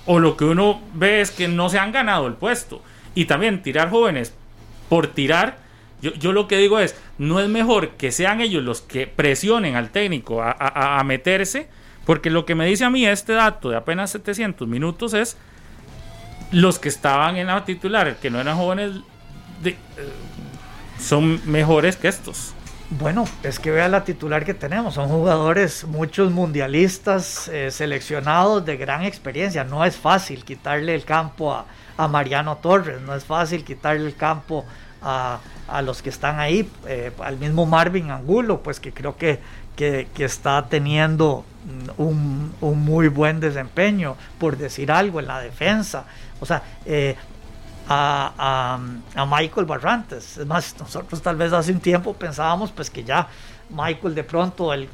o 0.05 0.19
lo 0.19 0.37
que 0.37 0.45
uno 0.45 0.81
ve 0.93 1.21
es 1.21 1.31
que 1.31 1.47
no 1.47 1.69
se 1.69 1.79
han 1.79 1.91
ganado 1.91 2.27
el 2.27 2.33
puesto. 2.33 2.81
Y 3.15 3.25
también 3.25 3.63
tirar 3.63 3.89
jóvenes 3.89 4.33
por 4.89 5.07
tirar 5.07 5.66
yo, 6.01 6.31
lo 6.31 6.47
que 6.47 6.57
digo 6.57 6.79
es, 6.79 6.95
no 7.17 7.39
es 7.39 7.49
mejor 7.49 7.91
que 7.91 8.11
sean 8.11 8.39
ellos 8.41 8.63
los 8.63 8.81
que 8.81 9.07
presionen 9.07 9.75
al 9.75 9.89
técnico 9.89 10.41
a, 10.43 11.01
meterse, 11.03 11.67
porque 12.05 12.29
lo 12.29 12.45
que 12.45 12.53
me 12.53 12.67
dice 12.67 12.85
a 12.85 12.89
mí 12.89 13.05
este 13.05 13.33
dato 13.33 13.69
de 13.71 13.77
apenas 13.77 14.11
700 14.11 14.67
minutos 14.67 15.13
es 15.13 15.37
los 16.51 16.77
que 16.77 16.89
estaban 16.89 17.37
en 17.37 17.47
la 17.47 17.65
titular, 17.65 18.17
que 18.17 18.29
no 18.29 18.39
eran 18.39 18.57
jóvenes, 18.57 18.97
eh, 19.65 19.75
son 20.99 21.41
mejores 21.49 21.97
que 21.97 22.07
estos. 22.07 22.53
Bueno, 22.89 23.25
es 23.43 23.59
que 23.59 23.71
vea 23.71 23.89
la 23.89 24.05
titular 24.05 24.45
que 24.45 24.53
tenemos, 24.53 24.93
son 24.93 25.09
jugadores, 25.09 25.83
muchos 25.83 26.31
mundialistas 26.31 27.49
eh, 27.49 27.69
seleccionados 27.69 28.63
de 28.65 28.77
gran 28.77 29.03
experiencia. 29.03 29.65
No 29.65 29.83
es 29.83 29.97
fácil 29.97 30.45
quitarle 30.45 30.95
el 30.95 31.03
campo 31.03 31.53
a, 31.53 31.65
a 31.97 32.07
Mariano 32.07 32.57
Torres, 32.57 33.01
no 33.01 33.13
es 33.13 33.25
fácil 33.25 33.65
quitarle 33.65 34.05
el 34.05 34.15
campo 34.15 34.63
a 34.63 34.86
a 35.01 35.81
los 35.81 36.01
que 36.01 36.09
están 36.09 36.39
ahí, 36.39 36.69
eh, 36.87 37.11
al 37.19 37.37
mismo 37.37 37.65
Marvin 37.65 38.11
Angulo, 38.11 38.61
pues 38.61 38.79
que 38.79 38.93
creo 38.93 39.17
que, 39.17 39.39
que, 39.75 40.07
está 40.17 40.67
teniendo 40.69 41.45
un, 41.97 42.53
un, 42.61 42.79
muy 42.83 43.09
buen 43.09 43.39
desempeño, 43.39 44.15
por 44.39 44.57
decir 44.57 44.91
algo, 44.91 45.19
en 45.19 45.27
la 45.27 45.39
defensa. 45.39 46.05
O 46.39 46.45
sea, 46.45 46.63
eh, 46.85 47.15
a, 47.89 48.79
a, 49.15 49.25
Michael 49.25 49.65
Barrantes. 49.65 50.37
Es 50.37 50.45
más, 50.45 50.75
nosotros 50.79 51.21
tal 51.21 51.35
vez 51.35 51.53
hace 51.53 51.71
un 51.71 51.79
tiempo 51.79 52.13
pensábamos 52.13 52.71
pues 52.71 52.89
que 52.89 53.03
ya 53.03 53.27
Michael 53.69 54.15
de 54.15 54.23
pronto 54.23 54.73
el, 54.73 54.89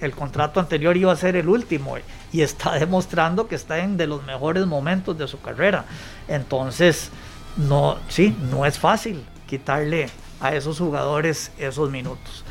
el 0.00 0.12
contrato 0.12 0.60
anterior 0.60 0.96
iba 0.96 1.12
a 1.12 1.16
ser 1.16 1.36
el 1.36 1.48
último 1.48 1.96
y 2.32 2.40
está 2.40 2.74
demostrando 2.78 3.48
que 3.48 3.54
está 3.54 3.78
en 3.78 3.96
de 3.96 4.06
los 4.06 4.24
mejores 4.24 4.66
momentos 4.66 5.18
de 5.18 5.26
su 5.26 5.40
carrera. 5.40 5.84
Entonces, 6.26 7.10
no, 7.56 7.98
sí, 8.08 8.36
no 8.50 8.64
es 8.64 8.78
fácil 8.78 9.24
quitarle 9.48 10.08
a 10.40 10.54
esos 10.54 10.78
jugadores 10.78 11.50
esos 11.58 11.90
minutos. 11.90 12.44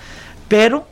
Pero 0.50 0.86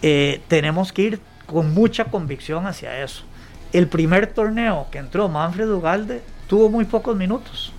eh, 0.00 0.40
tenemos 0.48 0.92
que 0.92 1.02
ir 1.02 1.20
con 1.46 1.74
mucha 1.74 2.06
convicción 2.06 2.66
hacia 2.66 3.02
eso. 3.02 3.24
El 3.72 3.88
primer 3.88 4.28
torneo 4.28 4.86
que 4.90 4.98
entró 4.98 5.28
Manfred 5.28 5.68
Ugalde 5.68 6.22
tuvo 6.46 6.70
muy 6.70 6.84
pocos 6.84 7.16
minutos. 7.16 7.72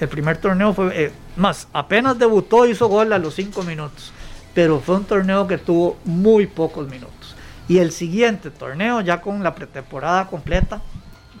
El 0.00 0.08
primer 0.08 0.38
torneo 0.38 0.72
fue, 0.72 1.04
eh, 1.04 1.12
más, 1.36 1.68
apenas 1.72 2.18
debutó, 2.18 2.66
hizo 2.66 2.88
gol 2.88 3.12
a 3.12 3.18
los 3.18 3.34
cinco 3.34 3.62
minutos. 3.62 4.12
Pero 4.54 4.80
fue 4.80 4.96
un 4.96 5.04
torneo 5.04 5.46
que 5.46 5.58
tuvo 5.58 5.98
muy 6.04 6.46
pocos 6.46 6.88
minutos. 6.88 7.36
Y 7.68 7.78
el 7.78 7.92
siguiente 7.92 8.50
torneo, 8.50 9.00
ya 9.00 9.20
con 9.20 9.42
la 9.42 9.54
pretemporada 9.54 10.26
completa, 10.26 10.80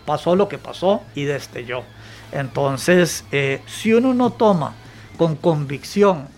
pasó 0.04 0.36
lo 0.36 0.48
que 0.48 0.58
pasó 0.58 1.02
y 1.14 1.24
destelló. 1.24 1.82
Entonces, 2.32 3.24
eh, 3.30 3.62
si 3.66 3.92
uno 3.92 4.14
no 4.14 4.30
toma 4.30 4.74
con 5.16 5.36
convicción 5.36 6.28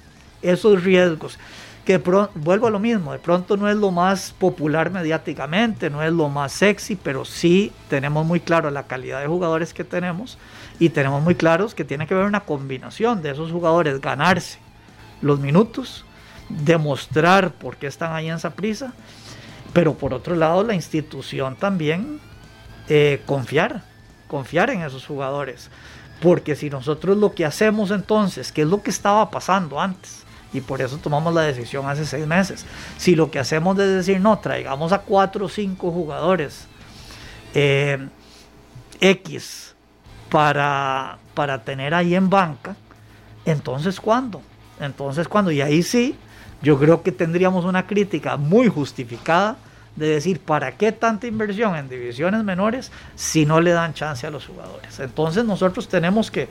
esos 0.42 0.84
riesgos, 0.84 1.38
que 1.84 1.98
vuelvo 1.98 2.66
a 2.66 2.70
lo 2.70 2.80
mismo, 2.80 3.12
de 3.12 3.20
pronto 3.20 3.56
no 3.56 3.68
es 3.68 3.76
lo 3.76 3.92
más 3.92 4.32
popular 4.32 4.90
mediáticamente, 4.90 5.88
no 5.88 6.02
es 6.02 6.12
lo 6.12 6.28
más 6.28 6.52
sexy, 6.52 6.96
pero 6.96 7.24
sí 7.24 7.72
tenemos 7.88 8.26
muy 8.26 8.40
claro 8.40 8.70
la 8.72 8.88
calidad 8.88 9.20
de 9.20 9.28
jugadores 9.28 9.72
que 9.72 9.84
tenemos 9.84 10.36
y 10.80 10.88
tenemos 10.88 11.22
muy 11.22 11.36
claros 11.36 11.74
que 11.74 11.84
tiene 11.84 12.06
que 12.06 12.14
haber 12.14 12.26
una 12.26 12.40
combinación 12.40 13.22
de 13.22 13.30
esos 13.30 13.52
jugadores, 13.52 14.00
ganarse 14.00 14.58
los 15.22 15.38
minutos, 15.38 16.04
demostrar 16.48 17.52
por 17.52 17.76
qué 17.76 17.86
están 17.86 18.12
ahí 18.12 18.28
en 18.28 18.34
esa 18.34 18.50
prisa, 18.50 18.92
pero 19.72 19.94
por 19.94 20.12
otro 20.12 20.34
lado 20.34 20.64
la 20.64 20.74
institución 20.74 21.54
también 21.54 22.18
eh, 22.88 23.22
confiar, 23.26 23.82
confiar 24.26 24.70
en 24.70 24.82
esos 24.82 25.06
jugadores. 25.06 25.70
Porque 26.20 26.56
si 26.56 26.70
nosotros 26.70 27.16
lo 27.16 27.34
que 27.34 27.44
hacemos 27.44 27.90
entonces, 27.90 28.52
que 28.52 28.62
es 28.62 28.68
lo 28.68 28.82
que 28.82 28.90
estaba 28.90 29.30
pasando 29.30 29.80
antes, 29.80 30.24
y 30.52 30.60
por 30.60 30.80
eso 30.80 30.96
tomamos 30.96 31.34
la 31.34 31.42
decisión 31.42 31.88
hace 31.88 32.06
seis 32.06 32.26
meses, 32.26 32.64
si 32.96 33.14
lo 33.14 33.30
que 33.30 33.38
hacemos 33.38 33.78
es 33.78 33.88
decir, 33.88 34.20
no, 34.20 34.38
traigamos 34.38 34.92
a 34.92 35.00
cuatro 35.00 35.46
o 35.46 35.48
cinco 35.48 35.90
jugadores 35.90 36.66
eh, 37.54 38.08
X 39.00 39.74
para, 40.30 41.18
para 41.34 41.62
tener 41.62 41.92
ahí 41.92 42.14
en 42.14 42.30
banca, 42.30 42.76
entonces 43.44 44.00
¿cuándo? 44.00 44.40
Entonces 44.80 45.28
¿cuándo? 45.28 45.50
Y 45.50 45.60
ahí 45.60 45.82
sí, 45.82 46.16
yo 46.62 46.78
creo 46.78 47.02
que 47.02 47.12
tendríamos 47.12 47.64
una 47.64 47.86
crítica 47.86 48.36
muy 48.36 48.68
justificada 48.68 49.56
de 49.96 50.08
decir, 50.08 50.40
¿para 50.40 50.76
qué 50.76 50.92
tanta 50.92 51.26
inversión 51.26 51.74
en 51.74 51.88
divisiones 51.88 52.44
menores 52.44 52.92
si 53.14 53.46
no 53.46 53.60
le 53.60 53.72
dan 53.72 53.94
chance 53.94 54.26
a 54.26 54.30
los 54.30 54.46
jugadores? 54.46 55.00
Entonces 55.00 55.44
nosotros 55.44 55.88
tenemos 55.88 56.30
que, 56.30 56.48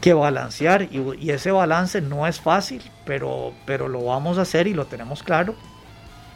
que 0.00 0.14
balancear 0.14 0.82
y, 0.82 1.30
ese 1.30 1.50
balance 1.50 2.00
no 2.00 2.26
es 2.26 2.40
fácil, 2.40 2.82
pero, 3.04 3.52
pero 3.66 3.88
lo 3.88 4.04
vamos 4.04 4.38
a 4.38 4.42
hacer 4.42 4.66
y 4.66 4.74
lo 4.74 4.86
tenemos 4.86 5.22
claro, 5.22 5.54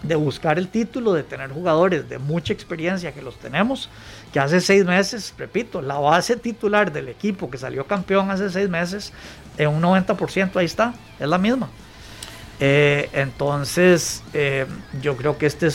de 0.02 0.14
buscar 0.14 0.58
el 0.58 0.68
título, 0.68 1.12
de 1.12 1.22
tener 1.22 1.50
jugadores 1.50 2.08
de 2.08 2.18
mucha 2.18 2.52
experiencia 2.52 3.12
que 3.12 3.22
los 3.22 3.38
tenemos, 3.38 3.88
que 4.32 4.38
hace 4.38 4.60
seis 4.60 4.84
meses, 4.84 5.34
repito, 5.36 5.82
la 5.82 5.98
base 5.98 6.36
titular 6.36 6.92
del 6.92 7.08
equipo 7.08 7.50
que 7.50 7.58
salió 7.58 7.86
campeón 7.86 8.30
hace 8.30 8.48
seis 8.50 8.68
meses, 8.68 9.12
en 9.56 9.68
un 9.68 9.82
90% 9.82 10.56
ahí 10.56 10.66
está, 10.66 10.94
es 11.18 11.28
la 11.28 11.38
misma. 11.38 11.68
Eh, 12.60 13.08
entonces, 13.12 14.22
eh, 14.34 14.66
yo 15.00 15.16
creo 15.16 15.38
que 15.38 15.46
este 15.46 15.68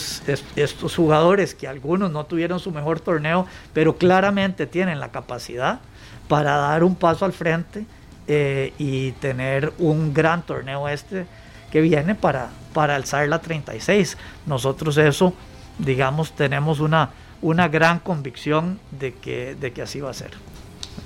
estos 0.55 0.95
jugadores, 0.95 1.55
que 1.55 1.67
algunos 1.67 2.11
no 2.11 2.25
tuvieron 2.25 2.59
su 2.59 2.71
mejor 2.71 2.99
torneo, 2.99 3.47
pero 3.73 3.95
claramente 3.95 4.67
tienen 4.67 4.99
la 4.99 5.09
capacidad 5.09 5.79
para 6.27 6.57
dar 6.57 6.83
un 6.83 6.95
paso 6.95 7.23
al 7.23 7.31
frente 7.31 7.85
eh, 8.27 8.73
y 8.77 9.11
tener 9.13 9.71
un 9.77 10.13
gran 10.13 10.43
torneo 10.43 10.89
este 10.89 11.25
que 11.71 11.81
viene 11.81 12.15
para, 12.15 12.49
para 12.73 12.95
alzar 12.95 13.27
la 13.29 13.39
36. 13.39 14.17
Nosotros 14.45 14.97
eso, 14.97 15.33
digamos, 15.79 16.35
tenemos 16.35 16.81
una, 16.81 17.11
una 17.41 17.69
gran 17.69 17.99
convicción 17.99 18.79
de 18.91 19.13
que, 19.13 19.55
de 19.55 19.71
que 19.71 19.81
así 19.81 20.01
va 20.01 20.11
a 20.11 20.13
ser. 20.13 20.31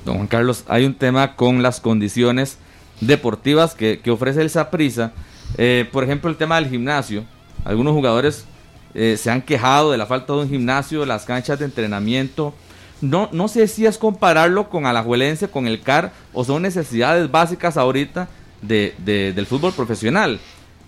Don 0.05 0.15
Juan 0.15 0.27
Carlos, 0.27 0.65
hay 0.67 0.85
un 0.85 0.95
tema 0.95 1.35
con 1.35 1.61
las 1.61 1.79
condiciones 1.79 2.57
deportivas 2.99 3.75
que, 3.75 3.99
que 3.99 4.09
ofrece 4.09 4.41
el 4.41 4.49
Saprisa 4.49 5.13
eh, 5.57 5.89
por 5.91 6.03
ejemplo, 6.03 6.29
el 6.29 6.37
tema 6.37 6.55
del 6.55 6.69
gimnasio. 6.69 7.25
Algunos 7.65 7.93
jugadores 7.93 8.45
eh, 8.93 9.17
se 9.17 9.31
han 9.31 9.41
quejado 9.41 9.91
de 9.91 9.97
la 9.97 10.05
falta 10.05 10.33
de 10.33 10.39
un 10.39 10.49
gimnasio, 10.49 11.01
de 11.01 11.07
las 11.07 11.25
canchas 11.25 11.59
de 11.59 11.65
entrenamiento. 11.65 12.53
No, 13.01 13.29
no 13.31 13.47
sé 13.47 13.67
si 13.67 13.85
es 13.85 13.97
compararlo 13.97 14.69
con 14.69 14.85
Alajuelense, 14.85 15.49
con 15.49 15.67
el 15.67 15.81
CAR, 15.81 16.11
o 16.33 16.43
son 16.43 16.61
necesidades 16.61 17.29
básicas 17.29 17.77
ahorita 17.77 18.27
de, 18.61 18.95
del 19.03 19.45
fútbol 19.45 19.73
profesional. 19.73 20.39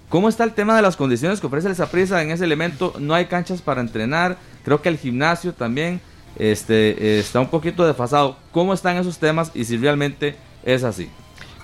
¿Cómo 0.07 0.27
está 0.27 0.43
el 0.43 0.53
tema 0.53 0.75
de 0.75 0.81
las 0.81 0.95
condiciones 0.95 1.39
que 1.39 1.45
ofrece 1.45 1.67
el 1.67 1.75
Saprissa 1.75 2.21
en 2.23 2.31
ese 2.31 2.45
elemento? 2.45 2.95
No 2.99 3.13
hay 3.13 3.25
canchas 3.25 3.61
para 3.61 3.81
entrenar. 3.81 4.37
Creo 4.63 4.81
que 4.81 4.89
el 4.89 4.97
gimnasio 4.97 5.53
también 5.53 6.01
este, 6.35 7.19
está 7.19 7.39
un 7.39 7.49
poquito 7.49 7.85
desfasado. 7.85 8.37
¿Cómo 8.51 8.73
están 8.73 8.97
esos 8.97 9.19
temas 9.19 9.51
y 9.53 9.65
si 9.65 9.77
realmente 9.77 10.35
es 10.63 10.83
así? 10.83 11.11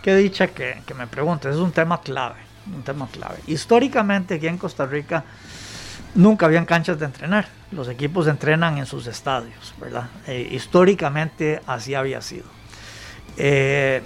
Qué 0.04 0.16
dicha 0.16 0.46
que, 0.48 0.78
que 0.86 0.94
me 0.94 1.08
preguntes, 1.08 1.56
es 1.56 1.60
un 1.60 1.72
tema 1.72 2.02
clave 2.02 2.36
un 2.74 2.84
tema 2.84 3.08
clave. 3.12 3.38
Históricamente 3.48 4.36
aquí 4.36 4.48
en 4.48 4.58
Costa 4.58 4.86
Rica 4.86 5.24
nunca 6.16 6.46
habían 6.46 6.66
canchas 6.66 7.00
de 7.00 7.06
entrenar. 7.06 7.48
Los 7.72 7.90
equipos 7.90 8.28
entrenan 8.28 8.78
en 8.78 8.86
sus 8.86 9.08
estadios, 9.08 9.74
¿verdad? 9.80 10.10
Eh, 10.28 10.50
históricamente 10.52 11.62
así 11.68 11.94
había 11.94 12.22
sido. 12.22 12.46
Eh, 13.38 14.02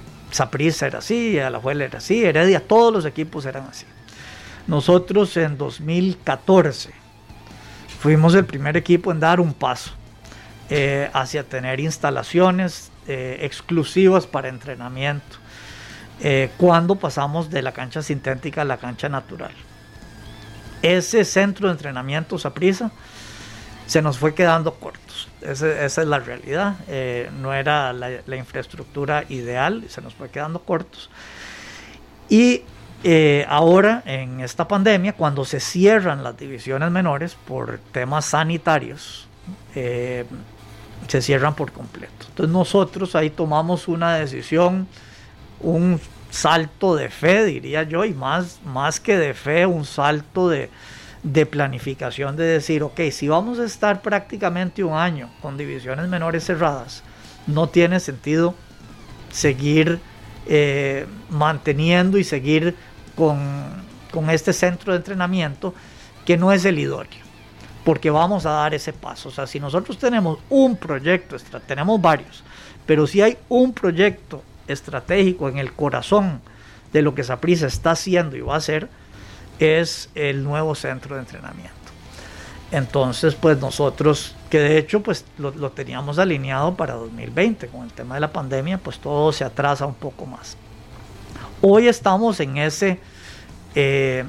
era 0.81 0.99
así, 0.99 1.39
Alajuela 1.39 1.85
era 1.85 1.97
así, 1.97 2.23
Heredia, 2.23 2.65
todos 2.65 2.93
los 2.93 3.05
equipos 3.05 3.45
eran 3.45 3.65
así. 3.65 3.85
Nosotros 4.67 5.35
en 5.37 5.57
2014 5.57 6.91
fuimos 7.99 8.35
el 8.35 8.45
primer 8.45 8.77
equipo 8.77 9.11
en 9.11 9.19
dar 9.19 9.39
un 9.39 9.53
paso 9.53 9.91
eh, 10.69 11.09
hacia 11.13 11.43
tener 11.43 11.79
instalaciones 11.79 12.91
eh, 13.07 13.39
exclusivas 13.41 14.27
para 14.27 14.49
entrenamiento 14.49 15.37
eh, 16.21 16.51
cuando 16.57 16.95
pasamos 16.95 17.49
de 17.49 17.61
la 17.61 17.71
cancha 17.71 18.01
sintética 18.01 18.63
a 18.63 18.65
la 18.65 18.77
cancha 18.77 19.07
natural. 19.07 19.53
Ese 20.81 21.23
centro 21.23 21.67
de 21.67 21.73
entrenamiento 21.73 22.37
Saprisa 22.37 22.91
se 23.85 24.01
nos 24.01 24.17
fue 24.17 24.33
quedando 24.33 24.73
cortos. 24.73 25.29
esa 25.41 25.85
es 25.85 25.97
la 25.97 26.19
realidad. 26.19 26.75
Eh, 26.87 27.29
no 27.39 27.53
era 27.53 27.93
la, 27.93 28.35
infraestructura 28.35 29.23
ideal, 29.29 29.85
se 29.87 30.01
nos 30.01 30.13
fue 30.13 30.29
quedando 30.29 30.59
cortos. 30.59 31.09
Y 32.27 32.63
eh, 33.03 33.45
ahora, 33.47 34.03
en 34.05 34.41
esta 34.41 34.67
pandemia, 34.67 35.13
cuando 35.13 35.45
se 35.45 35.61
cierran 35.61 36.23
las 36.23 36.37
divisiones 36.37 36.91
menores 36.91 37.35
por 37.47 37.79
temas 37.93 38.25
sanitarios, 38.25 39.27
se 39.73 41.21
cierran 41.21 41.55
por 41.55 41.71
completo. 41.71 42.25
Entonces 42.27 42.53
nosotros 42.53 43.15
ahí 43.15 43.29
tomamos 43.29 43.87
una 43.87 44.15
decisión 44.15 44.87
un 45.61 45.99
salto 46.29 46.95
de 46.95 47.09
fe, 47.09 47.45
diría 47.45 47.83
yo, 47.83 48.05
y 48.05 48.13
más, 48.13 48.59
más 48.65 48.99
que 48.99 49.17
de 49.17 49.33
fe, 49.33 49.65
un 49.65 49.85
salto 49.85 50.49
de, 50.49 50.69
planificación 51.49 52.35
de 52.37 52.45
decir, 52.45 52.83
ok, 52.83 53.01
si 53.11 53.27
vamos 53.27 53.59
a 53.59 53.65
estar 53.65 54.01
prácticamente 54.01 54.83
un 54.83 54.93
año 54.93 55.29
con 55.41 55.57
divisiones 55.57 56.07
menores 56.07 56.45
cerradas, 56.45 57.03
no 57.47 57.67
tiene 57.67 57.99
sentido 57.99 58.55
seguir 59.31 59.99
eh, 60.47 61.05
manteniendo 61.29 62.17
y 62.17 62.23
seguir 62.23 62.75
con, 63.15 63.37
con, 64.11 64.29
este 64.29 64.53
centro 64.53 64.93
de 64.93 64.99
entrenamiento 64.99 65.73
que 66.25 66.37
no 66.37 66.51
es 66.51 66.63
el 66.65 66.79
idóneo, 66.79 67.25
porque 67.83 68.09
vamos 68.09 68.45
a 68.45 68.51
dar 68.51 68.73
ese 68.73 68.93
paso. 68.93 69.29
O 69.29 69.31
sea, 69.31 69.45
si 69.45 69.59
nosotros 69.59 69.97
tenemos 69.97 70.39
un 70.49 70.77
proyecto, 70.77 71.35
tenemos 71.67 72.01
varios, 72.01 72.43
pero 72.85 73.05
si 73.07 73.21
hay 73.21 73.37
un 73.49 73.73
proyecto 73.73 74.43
estratégico 74.69 75.49
en 75.49 75.57
el 75.57 75.73
corazón 75.73 76.41
de 76.93 77.01
lo 77.01 77.15
que 77.15 77.23
Saprissa 77.23 77.67
está 77.67 77.91
haciendo 77.91 78.35
y 78.35 78.41
va 78.41 78.55
a 78.55 78.57
hacer 78.57 78.89
es 79.59 80.09
el 80.15 80.43
nuevo 80.43 80.73
centro 80.75 81.15
de 81.15 81.21
entrenamiento. 81.21 81.73
Entonces, 82.71 83.35
pues 83.35 83.59
nosotros, 83.59 84.35
que 84.49 84.59
de 84.59 84.77
hecho 84.77 85.01
pues 85.01 85.25
lo, 85.37 85.71
teníamos 85.71 86.19
alineado 86.19 86.75
para 86.75 86.93
2020, 86.93 87.67
con 87.67 87.83
el 87.83 87.91
tema 87.91 88.15
de 88.15 88.21
la 88.21 88.31
pandemia, 88.31 88.77
pues 88.77 88.99
todo 88.99 89.31
se 89.31 89.43
atrasa 89.43 89.85
un 89.85 89.95
poco 89.95 90.25
más. 90.25 90.55
Hoy 91.61 91.87
estamos 91.87 92.39
en 92.39 92.57
ese, 92.57 92.99
eh, 93.75 94.23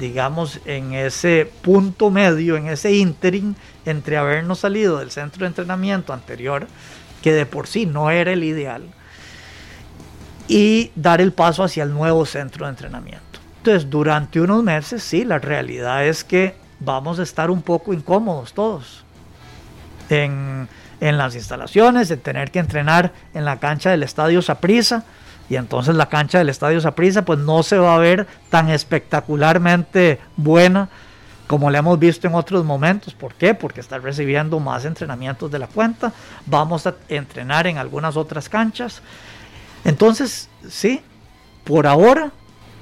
digamos, 0.00 0.58
en 0.64 0.94
ese 0.94 1.50
punto 1.60 2.10
medio, 2.10 2.56
en 2.56 2.68
ese 2.68 2.92
interim 2.94 3.54
entre 3.84 4.16
habernos 4.16 4.60
salido 4.60 4.98
del 4.98 5.10
centro 5.10 5.40
de 5.40 5.48
entrenamiento 5.48 6.12
anterior, 6.12 6.66
que 7.20 7.32
de 7.32 7.46
por 7.46 7.66
sí 7.66 7.84
no 7.84 8.10
era 8.10 8.32
el 8.32 8.42
ideal, 8.42 8.82
y 10.52 10.92
dar 10.94 11.22
el 11.22 11.32
paso 11.32 11.64
hacia 11.64 11.82
el 11.82 11.94
nuevo 11.94 12.26
centro 12.26 12.66
de 12.66 12.72
entrenamiento. 12.72 13.40
Entonces, 13.58 13.88
durante 13.88 14.38
unos 14.38 14.62
meses, 14.62 15.02
sí, 15.02 15.24
la 15.24 15.38
realidad 15.38 16.04
es 16.04 16.24
que 16.24 16.54
vamos 16.78 17.18
a 17.18 17.22
estar 17.22 17.50
un 17.50 17.62
poco 17.62 17.94
incómodos 17.94 18.52
todos 18.52 19.02
en, 20.10 20.68
en 21.00 21.16
las 21.16 21.34
instalaciones, 21.36 22.10
de 22.10 22.18
tener 22.18 22.50
que 22.50 22.58
entrenar 22.58 23.12
en 23.32 23.46
la 23.46 23.60
cancha 23.60 23.92
del 23.92 24.02
Estadio 24.02 24.42
Saprisa. 24.42 25.04
Y 25.48 25.56
entonces 25.56 25.94
la 25.94 26.10
cancha 26.10 26.36
del 26.36 26.50
Estadio 26.50 26.82
Saprisa 26.82 27.24
pues 27.24 27.38
no 27.38 27.62
se 27.62 27.78
va 27.78 27.94
a 27.94 27.98
ver 27.98 28.26
tan 28.50 28.68
espectacularmente 28.68 30.20
buena 30.36 30.90
como 31.46 31.70
la 31.70 31.78
hemos 31.78 31.98
visto 31.98 32.26
en 32.26 32.34
otros 32.34 32.62
momentos. 32.62 33.14
¿Por 33.14 33.34
qué? 33.34 33.54
Porque 33.54 33.80
está 33.80 33.98
recibiendo 33.98 34.60
más 34.60 34.84
entrenamientos 34.84 35.50
de 35.50 35.58
la 35.58 35.66
cuenta. 35.66 36.12
Vamos 36.44 36.86
a 36.86 36.94
entrenar 37.08 37.66
en 37.66 37.78
algunas 37.78 38.18
otras 38.18 38.50
canchas. 38.50 39.00
Entonces, 39.84 40.48
sí, 40.68 41.00
por 41.64 41.86
ahora, 41.86 42.32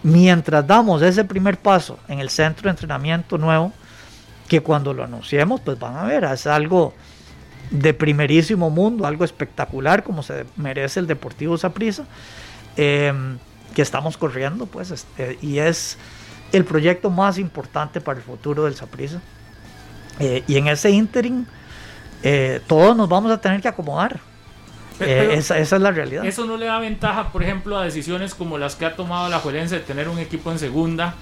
mientras 0.02 0.66
damos 0.66 1.02
ese 1.02 1.24
primer 1.24 1.58
paso 1.58 1.98
en 2.08 2.20
el 2.20 2.30
centro 2.30 2.64
de 2.64 2.70
entrenamiento 2.70 3.38
nuevo, 3.38 3.72
que 4.48 4.60
cuando 4.62 4.92
lo 4.92 5.04
anunciemos, 5.04 5.60
pues 5.60 5.78
van 5.78 5.96
a 5.96 6.04
ver, 6.04 6.24
es 6.24 6.46
algo 6.46 6.92
de 7.70 7.94
primerísimo 7.94 8.68
mundo, 8.68 9.06
algo 9.06 9.24
espectacular 9.24 10.02
como 10.02 10.22
se 10.22 10.44
merece 10.56 10.98
el 11.00 11.06
Deportivo 11.06 11.56
Saprissa, 11.56 12.04
em, 12.76 13.38
que 13.74 13.82
estamos 13.82 14.16
corriendo, 14.16 14.66
pues, 14.66 14.90
este, 14.90 15.38
y 15.40 15.58
es 15.58 15.96
el 16.52 16.64
proyecto 16.64 17.10
más 17.10 17.38
importante 17.38 18.00
para 18.00 18.18
el 18.18 18.24
futuro 18.24 18.64
del 18.64 18.74
Saprissa. 18.74 19.20
Eh, 20.18 20.42
y 20.48 20.56
en 20.56 20.66
ese 20.66 20.90
interim, 20.90 21.46
eh, 22.22 22.60
todos 22.66 22.96
nos 22.96 23.08
vamos 23.08 23.30
a 23.30 23.40
tener 23.40 23.60
que 23.60 23.68
acomodar 23.68 24.20
eh, 25.00 25.34
esa, 25.34 25.58
es 25.58 25.70
la 25.72 25.90
realidad. 25.90 26.24
Eso 26.24 26.46
no 26.46 26.56
le 26.56 26.66
da 26.66 26.78
ventaja, 26.78 27.32
por 27.32 27.42
ejemplo, 27.42 27.78
a 27.78 27.84
decisiones 27.84 28.34
como 28.34 28.58
las 28.58 28.76
que 28.76 28.84
ha 28.84 28.96
tomado 28.96 29.28
la 29.28 29.38
Juelense 29.38 29.76
de 29.76 29.80
tener 29.80 30.08
un 30.08 30.18
equipo 30.18 30.50
en 30.50 30.58
segunda, 30.58 31.14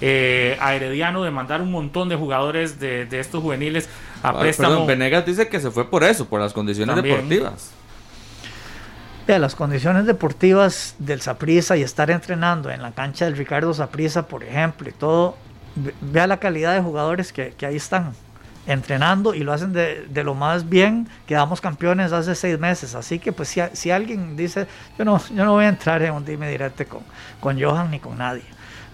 eh, 0.00 0.56
a 0.60 0.74
Herediano 0.74 1.22
de 1.22 1.30
mandar 1.30 1.62
un 1.62 1.70
montón 1.70 2.08
de 2.08 2.16
jugadores 2.16 2.80
de, 2.80 3.08
estos 3.12 3.42
juveniles 3.42 3.88
a 4.22 4.30
ah, 4.30 4.40
préstamo. 4.40 4.86
Venegas 4.86 5.24
dice 5.24 5.48
que 5.48 5.60
se 5.60 5.70
fue 5.70 5.88
por 5.88 6.04
eso, 6.04 6.26
por 6.26 6.40
las 6.40 6.52
condiciones 6.52 6.96
deportivas. 6.96 7.70
Vea, 9.26 9.38
las 9.38 9.54
condiciones 9.54 10.04
deportivas 10.04 10.96
del 10.98 11.22
Saprisa 11.22 11.76
y 11.76 11.82
estar 11.82 12.10
entrenando 12.10 12.70
en 12.70 12.82
la 12.82 12.92
cancha 12.92 13.24
del 13.24 13.36
Ricardo 13.36 13.72
Saprisa, 13.72 14.28
por 14.28 14.44
ejemplo, 14.44 14.88
y 14.88 14.92
todo, 14.92 15.36
vea 16.02 16.26
la 16.26 16.38
calidad 16.38 16.74
de 16.74 16.82
jugadores 16.82 17.32
que, 17.32 17.54
que 17.56 17.64
ahí 17.64 17.76
están. 17.76 18.12
Entrenando 18.66 19.34
y 19.34 19.40
lo 19.40 19.52
hacen 19.52 19.72
de, 19.72 20.24
lo 20.24 20.34
más 20.34 20.68
bien. 20.68 21.08
Quedamos 21.26 21.60
campeones 21.60 22.12
hace 22.12 22.34
seis 22.34 22.58
meses. 22.58 22.94
Así 22.94 23.18
que 23.18 23.32
pues 23.32 23.48
si, 23.48 23.60
si, 23.72 23.90
alguien 23.90 24.36
dice, 24.36 24.66
yo 24.98 25.04
no, 25.04 25.20
yo 25.28 25.44
no 25.44 25.52
voy 25.52 25.64
a 25.64 25.68
entrar 25.68 26.02
en 26.02 26.12
un 26.12 26.24
dime 26.24 26.48
directo 26.48 26.84
con, 26.86 27.02
con 27.40 27.60
Johan 27.60 27.90
ni 27.90 28.00
con 28.00 28.18
nadie. 28.18 28.44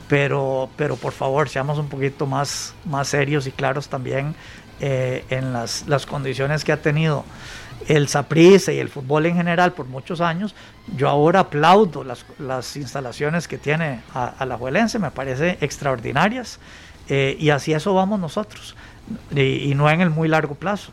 Pero, 0.09 0.69
pero 0.77 0.97
por 0.97 1.13
favor, 1.13 1.49
seamos 1.49 1.79
un 1.79 1.89
poquito 1.89 2.27
más, 2.27 2.75
más 2.85 3.09
serios 3.09 3.47
y 3.47 3.53
claros 3.53 3.89
también 3.89 4.35
eh, 4.81 5.25
en 5.31 5.53
las, 5.53 5.87
las 5.87 6.07
condiciones 6.07 6.65
que 6.65 6.73
ha 6.73 6.81
tenido 6.81 7.25
el 7.89 8.09
Saprissa 8.09 8.73
y 8.73 8.79
el 8.79 8.89
fútbol 8.89 9.27
en 9.27 9.37
general 9.37 9.73
por 9.73 9.87
muchos 9.87 10.21
años, 10.21 10.55
yo 10.97 11.09
ahora 11.09 11.41
aplaudo 11.41 12.05
las, 12.05 12.25
las 12.39 12.77
instalaciones 12.77 13.49
que 13.49 13.59
tiene 13.59 14.01
a, 14.15 14.45
la 14.47 14.57
Juelense, 14.57 14.99
me 14.99 15.11
parece 15.11 15.59
extraordinarias, 15.61 16.59
eh, 17.09 17.37
y 17.39 17.51
así 17.51 17.73
eso 17.73 17.95
vamos 17.95 18.21
nosotros, 18.21 18.77
y, 19.35 19.75
no 19.75 19.91
en 19.91 20.01
el 20.01 20.11
muy 20.11 20.29
largo 20.29 20.55
plazo. 20.55 20.93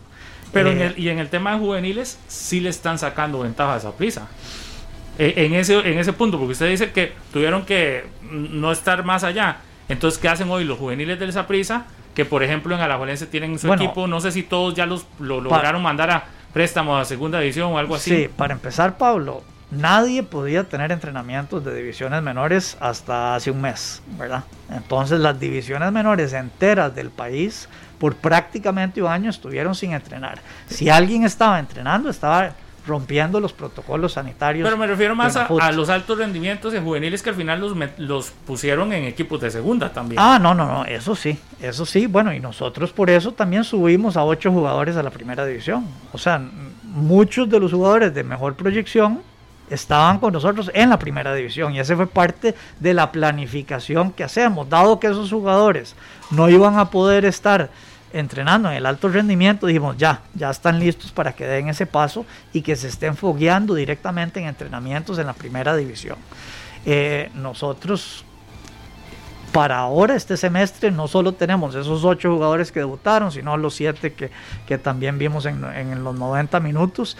Pero 0.53 0.72
en 0.72 0.82
eh, 0.82 0.86
el, 0.88 0.99
y 0.99 1.09
en 1.09 1.20
el 1.20 1.30
tema 1.30 1.53
de 1.53 1.59
juveniles, 1.59 2.20
sí 2.28 2.59
le 2.59 2.70
están 2.70 2.97
sacando 2.97 3.39
ventaja 3.39 3.76
a 3.76 3.80
Saprissa. 3.80 4.28
Eh, 5.20 5.34
en, 5.38 5.53
ese, 5.53 5.80
en 5.80 5.97
ese 5.97 6.13
punto, 6.13 6.38
porque 6.38 6.53
usted 6.53 6.70
dice 6.70 6.91
que 6.91 7.13
tuvieron 7.34 7.65
que 7.65 8.05
no 8.32 8.72
estar 8.72 9.03
más 9.03 9.24
allá. 9.24 9.57
Entonces, 9.89 10.20
¿qué 10.20 10.30
hacen 10.30 10.49
hoy 10.49 10.63
los 10.63 10.78
juveniles 10.78 11.20
del 11.20 11.34
Saprissa? 11.34 11.86
Que 12.13 12.26
por 12.26 12.43
ejemplo 12.43 12.76
en 12.76 12.82
Alajuelense 12.82 13.28
tienen 13.28 13.57
su 13.59 13.72
equipo, 13.72 14.07
no 14.07 14.20
sé 14.20 14.32
si 14.32 14.43
todos 14.43 14.74
ya 14.74 14.86
los 14.86 15.05
lo 15.20 15.39
lograron 15.39 15.82
mandar 15.84 16.09
a 16.09 16.26
préstamos 16.51 16.99
a 16.99 17.05
segunda 17.05 17.39
división 17.39 17.72
o 17.74 17.78
algo 17.78 17.95
así. 17.95 18.09
Sí, 18.09 18.30
para 18.36 18.53
empezar, 18.53 18.97
Pablo, 18.97 19.43
nadie 19.70 20.24
podía 20.24 20.63
tener 20.63 20.91
entrenamientos 20.91 21.63
de 21.63 21.76
divisiones 21.76 22.22
menores 22.24 22.78
hasta 22.80 23.36
hace 23.36 23.51
un 23.51 23.61
mes, 23.61 24.01
¿verdad? 24.18 24.43
Entonces 24.72 25.20
las 25.20 25.39
divisiones 25.39 25.91
menores 25.91 26.34
enteras 26.34 26.95
del 26.95 27.11
país 27.11 27.70
por 28.00 28.16
prácticamente 28.16 29.02
un 29.02 29.10
año 29.10 29.30
estuvieron 29.30 29.76
sin 29.76 29.93
entrenar. 29.93 30.39
Si 30.68 30.89
alguien 30.89 31.24
estaba 31.24 31.60
entrenando, 31.60 32.10
estaba 32.10 32.54
rompiendo 32.88 33.39
los 33.39 33.54
protocolos 33.54 34.14
sanitarios. 34.14 34.66
Pero 34.66 34.78
me 34.78 34.88
refiero 34.88 35.16
más 35.16 35.36
a, 35.36 35.72
los 35.74 35.89
altos 35.89 36.18
rendimientos 36.18 36.74
en 36.74 36.84
juveniles 36.84 37.22
que 37.22 37.30
al 37.30 37.36
final 37.36 37.60
los, 37.60 37.74
los 37.98 38.32
pusieron 38.32 38.93
en 38.93 39.04
equipos 39.04 39.41
de 39.41 39.52
segunda 39.52 39.91
también. 39.91 40.20
Ah, 40.20 40.39
no, 40.39 40.56
no, 40.56 40.66
no, 40.66 40.86
eso 40.86 41.16
sí, 41.16 41.38
eso 41.62 41.86
sí. 41.86 42.08
Bueno, 42.08 42.34
y 42.34 42.39
nosotros 42.39 42.91
por 42.93 43.10
eso 43.10 43.34
también 43.34 43.64
subimos 43.64 44.16
a 44.16 44.24
ocho 44.24 44.52
jugadores 44.52 44.95
a 44.95 45.04
la 45.04 45.12
primera 45.12 45.45
división. 45.45 45.86
O 46.14 46.18
sea, 46.18 46.41
muchos 46.84 47.50
de 47.50 47.60
los 47.60 47.74
jugadores 47.74 48.14
de 48.14 48.24
mejor 48.24 48.56
proyección 48.56 49.22
estaban 49.70 50.20
con 50.20 50.34
nosotros 50.34 50.72
en 50.74 50.89
la 50.89 50.98
primera 50.98 51.34
división 51.34 51.76
y 51.76 51.80
ese 51.80 51.95
fue 51.95 52.08
parte 52.08 52.56
de 52.80 52.93
la 52.93 53.12
planificación 53.12 54.12
que 54.12 54.24
hacemos, 54.24 54.70
dado 54.70 55.00
que 55.00 55.08
esos 55.08 55.30
jugadores 55.30 55.95
no 56.32 56.49
iban 56.49 56.78
a 56.78 56.89
poder 56.89 57.25
estar 57.25 57.69
entrenando 58.13 58.69
en 58.69 58.78
el 58.78 58.86
alto 58.86 59.09
rendimiento, 59.09 59.67
dijimos 59.67 59.97
ya, 59.97 60.21
ya 60.34 60.49
están 60.49 60.80
listos 60.80 61.11
para 61.11 61.34
que 61.34 61.45
den 61.45 61.69
ese 61.69 61.86
paso 61.86 62.25
y 62.53 62.61
que 62.61 62.75
se 62.75 62.88
estén 62.88 63.15
fogueando 63.15 63.75
directamente 63.75 64.39
en 64.39 64.47
entrenamientos 64.47 65.19
en 65.19 65.28
la 65.28 65.34
primera 65.34 65.75
división. 65.75 66.17
Eh, 66.86 67.30
nosotros, 67.36 68.23
para 69.51 69.78
ahora, 69.78 70.15
este 70.15 70.38
semestre, 70.38 70.89
no 70.91 71.07
solo 71.07 71.34
tenemos 71.34 71.75
esos 71.75 72.03
ocho 72.05 72.34
jugadores 72.34 72.71
que 72.71 72.80
debutaron, 72.80 73.32
sino 73.32 73.57
los 73.57 73.75
siete 73.75 74.13
que, 74.13 74.32
que 74.65 74.78
también 74.78 75.17
vimos 75.17 75.45
en, 75.45 75.63
en, 75.65 76.03
los 76.03 76.15
90 76.15 76.59
minutos. 76.61 77.17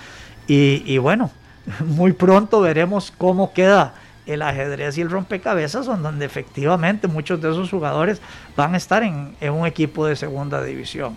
Y, 0.48 0.84
y 0.86 0.98
bueno, 1.00 1.32
muy 1.86 2.14
pronto 2.14 2.62
veremos 2.62 3.12
cómo 3.18 3.52
queda 3.52 3.94
el 4.28 4.42
ajedrez 4.42 4.98
y 4.98 5.02
el 5.02 5.10
rompecabezas, 5.10 5.86
donde 5.86 6.26
efectivamente 6.26 7.08
muchos 7.08 7.42
de 7.42 7.50
esos 7.50 7.70
jugadores 7.70 8.22
van 8.56 8.74
a 8.74 8.78
estar 8.78 9.02
en, 9.02 9.36
un 9.50 9.66
equipo 9.66 10.06
de 10.06 10.16
segunda 10.16 10.62
división, 10.62 11.16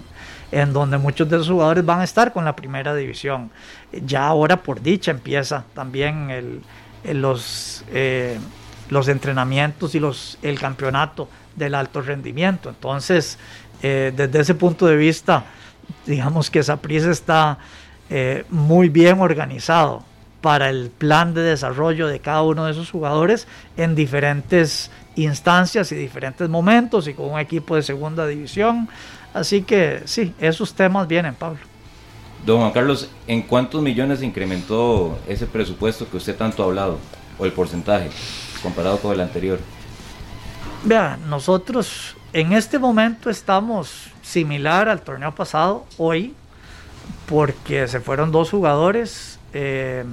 en 0.53 0.73
donde 0.73 0.97
muchos 0.97 1.29
de 1.29 1.37
esos 1.37 1.49
jugadores 1.49 1.85
van 1.85 2.01
a 2.01 2.05
estar 2.05 2.33
con 2.33 2.45
la 2.45 2.57
primera 2.57 2.95
división. 2.95 3.51
Ya 3.93 4.27
ahora 4.27 4.63
por 4.63 4.81
dicha 4.81 5.11
empieza 5.11 5.65
también 5.75 6.63
los, 7.05 7.85
eh, 7.93 8.39
los 8.89 9.09
entrenamientos 9.09 9.95
y 9.95 10.01
los, 10.01 10.39
el 10.43 10.59
campeonato 10.59 11.29
del 11.57 11.75
alto 11.75 12.01
rendimiento. 12.01 12.69
Entonces, 12.69 13.39
eh, 13.83 14.13
desde 14.17 14.41
ese 14.41 14.55
punto 14.55 14.87
de 14.87 14.97
vista, 14.97 15.45
digamos 16.07 16.49
que 16.49 16.61
esa 16.61 16.77
prisa 16.77 17.11
está 17.11 17.59
eh, 18.09 18.45
muy 18.51 18.89
bien 18.89 19.21
organizado 19.21 20.05
para 20.41 20.71
el 20.71 20.91
plan 20.91 21.35
de 21.35 21.43
desarrollo 21.43 22.07
de 22.07 22.21
cada 22.21 22.43
uno 22.43 22.65
de 22.65 22.73
esos 22.73 22.91
jugadores 22.91 23.47
en 23.77 23.95
diferentes 23.95 24.91
instancias 25.17 25.93
y 25.93 25.97
diferentes 25.97 26.49
momentos 26.49 27.09
y 27.09 27.15
con 27.15 27.31
un 27.31 27.39
equipo 27.39 27.77
de 27.77 27.83
segunda 27.83 28.27
división. 28.27 28.89
Así 29.35 29.63
que 29.63 30.03
sí, 30.07 30.35
esos 30.41 30.75
temas 30.75 31.07
vienen, 31.07 31.35
Pablo. 31.35 31.61
Don 32.45 32.61
Juan 32.61 32.73
Carlos, 32.73 33.11
¿en 33.27 33.43
cuántos 33.43 33.83
millones 33.83 34.23
incrementó 34.23 35.19
ese 35.29 35.47
presupuesto 35.47 36.09
que 36.09 36.17
usted 36.17 36.37
tanto 36.37 36.63
ha 36.63 36.67
hablado? 36.67 36.99
¿O 37.39 37.45
el 37.45 37.53
porcentaje 37.53 38.11
comparado 38.63 38.99
con 38.99 39.13
el 39.13 39.21
anterior? 39.21 39.59
Vea, 40.85 41.19
nosotros 41.29 42.17
en 42.33 42.53
este 42.53 42.79
momento 42.79 43.29
estamos 43.29 44.09
similar 44.23 44.89
al 44.89 45.03
torneo 45.03 45.35
pasado, 45.35 45.85
hoy, 45.99 46.35
porque 47.29 47.87
se 47.89 48.01
fueron 48.01 48.33
dos 48.33 48.51
jugadores. 48.51 49.39
Eh, 49.53 50.05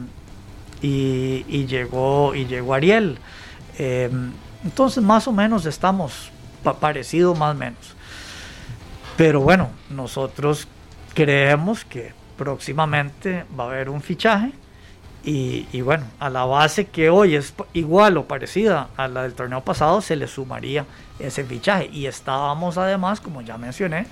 y, 0.82 1.66
llegó, 1.66 2.36
y 2.36 2.46
llegó 2.46 2.74
Ariel. 2.74 3.18
Eh, 3.78 4.10
entonces 4.64 5.04
más 5.04 5.28
o 5.28 5.32
menos 5.32 5.66
estamos 5.66 6.32
parecidos 6.80 7.38
más 7.38 7.56
o 7.56 7.58
menos. 7.58 7.96
Pero 9.16 9.42
bueno, 9.42 9.70
nosotros 9.90 10.68
creemos 11.14 11.86
que 11.86 12.14
próximamente 12.38 13.46
va 13.60 13.66
a 13.66 13.68
haber 13.68 13.90
un 13.90 14.02
fichaje 14.02 14.52
y, 15.24 15.68
y, 15.74 15.82
bueno, 15.82 16.06
a 16.20 16.30
la 16.30 16.46
base 16.46 16.86
que 16.86 17.10
hoy 17.10 17.36
es 17.36 17.54
igual 17.74 18.18
o 18.18 18.28
parecida 18.28 18.90
a 18.96 19.08
la 19.08 19.24
del 19.24 19.34
torneo 19.34 19.62
pasado, 19.62 20.00
se 20.00 20.16
le 20.16 20.28
sumaría 20.28 20.86
ese 21.20 21.44
fichaje. 21.44 21.90
Y 21.92 22.06
estábamos 22.06 22.78
además, 22.78 23.20
como 23.20 23.42
ya 23.42 23.58
mencioné, 23.58 24.06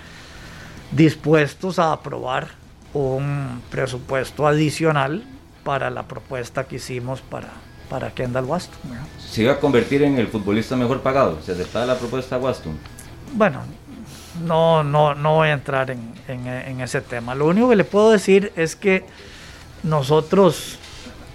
dispuestos 0.91 1.79
a 1.79 1.93
aprobar 1.93 2.49
un 2.93 3.61
presupuesto 3.69 4.47
adicional 4.47 5.23
para 5.65 5.89
la 5.89 6.03
propuesta 6.03 6.65
que 6.65 6.75
hicimos 6.75 7.21
para, 7.21 7.49
para 7.89 8.11
Kendall 8.11 8.45
Waston. 8.45 8.79
¿Se 9.19 9.41
iba 9.41 9.53
a 9.53 9.59
convertir 9.59 10.03
en 10.03 10.19
el 10.19 10.27
futbolista 10.27 10.75
mejor 10.75 11.01
pagado? 11.01 11.39
¿Se 11.43 11.53
aceptaba 11.53 11.87
la 11.87 11.97
propuesta 11.97 12.37
Waston? 12.37 12.77
Bueno, 13.33 13.63
no, 14.45 14.83
no, 14.83 15.15
no 15.15 15.33
voy 15.33 15.49
a 15.49 15.53
entrar 15.53 15.89
en, 15.89 16.13
en, 16.27 16.81
ese 16.81 17.01
tema. 17.01 17.33
Lo 17.33 17.47
único 17.47 17.67
que 17.67 17.75
le 17.75 17.83
puedo 17.83 18.11
decir 18.11 18.53
es 18.55 18.75
que 18.75 19.05
nosotros, 19.81 20.77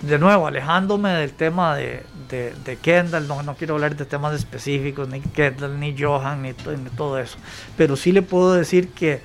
de 0.02 0.16
nuevo, 0.20 0.46
alejándome 0.46 1.10
del 1.10 1.32
tema 1.32 1.74
de, 1.74 2.04
de, 2.28 2.78
Kendall, 2.80 3.26
no, 3.26 3.42
no, 3.42 3.56
quiero 3.56 3.74
hablar 3.74 3.96
de 3.96 4.04
temas 4.04 4.32
específicos, 4.34 5.08
ni 5.08 5.20
Kendall, 5.20 5.80
ni 5.80 6.00
Johan, 6.00 6.42
ni, 6.42 6.50
ni 6.50 6.90
todo 6.96 7.18
eso, 7.18 7.36
pero 7.76 7.96
sí 7.96 8.12
le 8.12 8.22
puedo 8.22 8.54
decir 8.54 8.90
que 8.90 9.20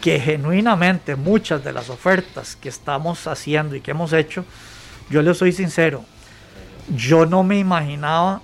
que 0.00 0.18
genuinamente 0.18 1.16
muchas 1.16 1.62
de 1.62 1.72
las 1.72 1.90
ofertas 1.90 2.56
que 2.56 2.68
estamos 2.68 3.26
haciendo 3.26 3.76
y 3.76 3.80
que 3.80 3.90
hemos 3.90 4.12
hecho, 4.12 4.44
yo 5.10 5.22
le 5.22 5.34
soy 5.34 5.52
sincero, 5.52 6.04
yo 6.94 7.26
no 7.26 7.42
me 7.42 7.58
imaginaba 7.58 8.40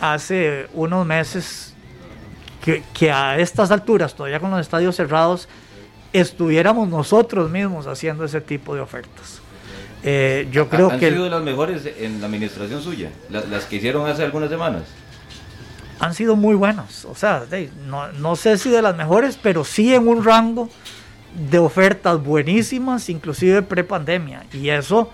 hace 0.00 0.68
unos 0.74 1.06
meses 1.06 1.74
que, 2.94 3.10
a 3.10 3.38
estas 3.38 3.70
alturas, 3.70 4.14
todavía 4.14 4.38
con 4.40 4.50
los 4.50 4.60
estadios 4.60 4.94
cerrados, 4.94 5.48
estuviéramos 6.12 6.88
nosotros 6.88 7.50
mismos 7.50 7.86
haciendo 7.86 8.24
ese 8.24 8.40
tipo 8.40 8.74
de 8.74 8.80
ofertas. 8.80 9.40
Eh, 10.04 10.48
yo 10.50 10.68
creo 10.68 10.90
¿Han 10.90 10.98
que... 10.98 11.06
¿Han 11.06 11.12
sido 11.12 11.28
las 11.28 11.42
mejores 11.42 11.88
en 11.98 12.20
la 12.20 12.26
administración 12.26 12.82
suya? 12.82 13.10
las 13.30 13.64
que 13.64 13.76
hicieron 13.76 14.08
hace 14.08 14.22
algunas 14.22 14.50
semanas? 14.50 14.82
Han 16.02 16.14
sido 16.14 16.34
muy 16.34 16.56
buenas. 16.56 17.04
O 17.04 17.14
sea, 17.14 17.44
no, 18.18 18.34
sé 18.34 18.58
si 18.58 18.70
de 18.70 18.82
las 18.82 18.96
mejores, 18.96 19.38
pero 19.40 19.62
sí 19.62 19.94
en 19.94 20.08
un 20.08 20.24
rango 20.24 20.68
de 21.48 21.60
ofertas 21.60 22.20
buenísimas, 22.20 23.08
inclusive 23.08 23.62
pre-pandemia. 23.62 24.44
Y 24.52 24.70
eso, 24.70 25.12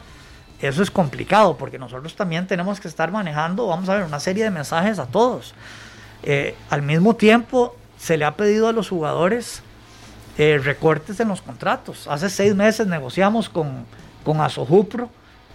eso 0.62 0.82
es 0.82 0.90
complicado, 0.90 1.58
porque 1.58 1.78
nosotros 1.78 2.16
también 2.16 2.46
tenemos 2.46 2.80
que 2.80 2.88
estar 2.88 3.12
manejando, 3.12 3.66
vamos 3.66 3.86
a 3.90 3.96
ver, 3.96 4.04
una 4.04 4.18
serie 4.18 4.44
de 4.44 4.50
mensajes 4.50 4.98
a 4.98 5.04
todos. 5.04 5.52
Eh, 6.22 6.56
al 6.70 6.80
mismo 6.80 7.14
tiempo, 7.14 7.76
se 7.98 8.16
le 8.16 8.24
ha 8.24 8.34
pedido 8.34 8.66
a 8.66 8.72
los 8.72 8.88
jugadores 8.88 9.60
eh, 10.38 10.58
recortes 10.58 11.20
en 11.20 11.28
los 11.28 11.42
contratos. 11.42 12.08
Hace 12.08 12.30
seis 12.30 12.54
meses 12.54 12.86
negociamos 12.86 13.50
con, 13.50 13.84
con 14.24 14.40
Asojupro. 14.40 15.10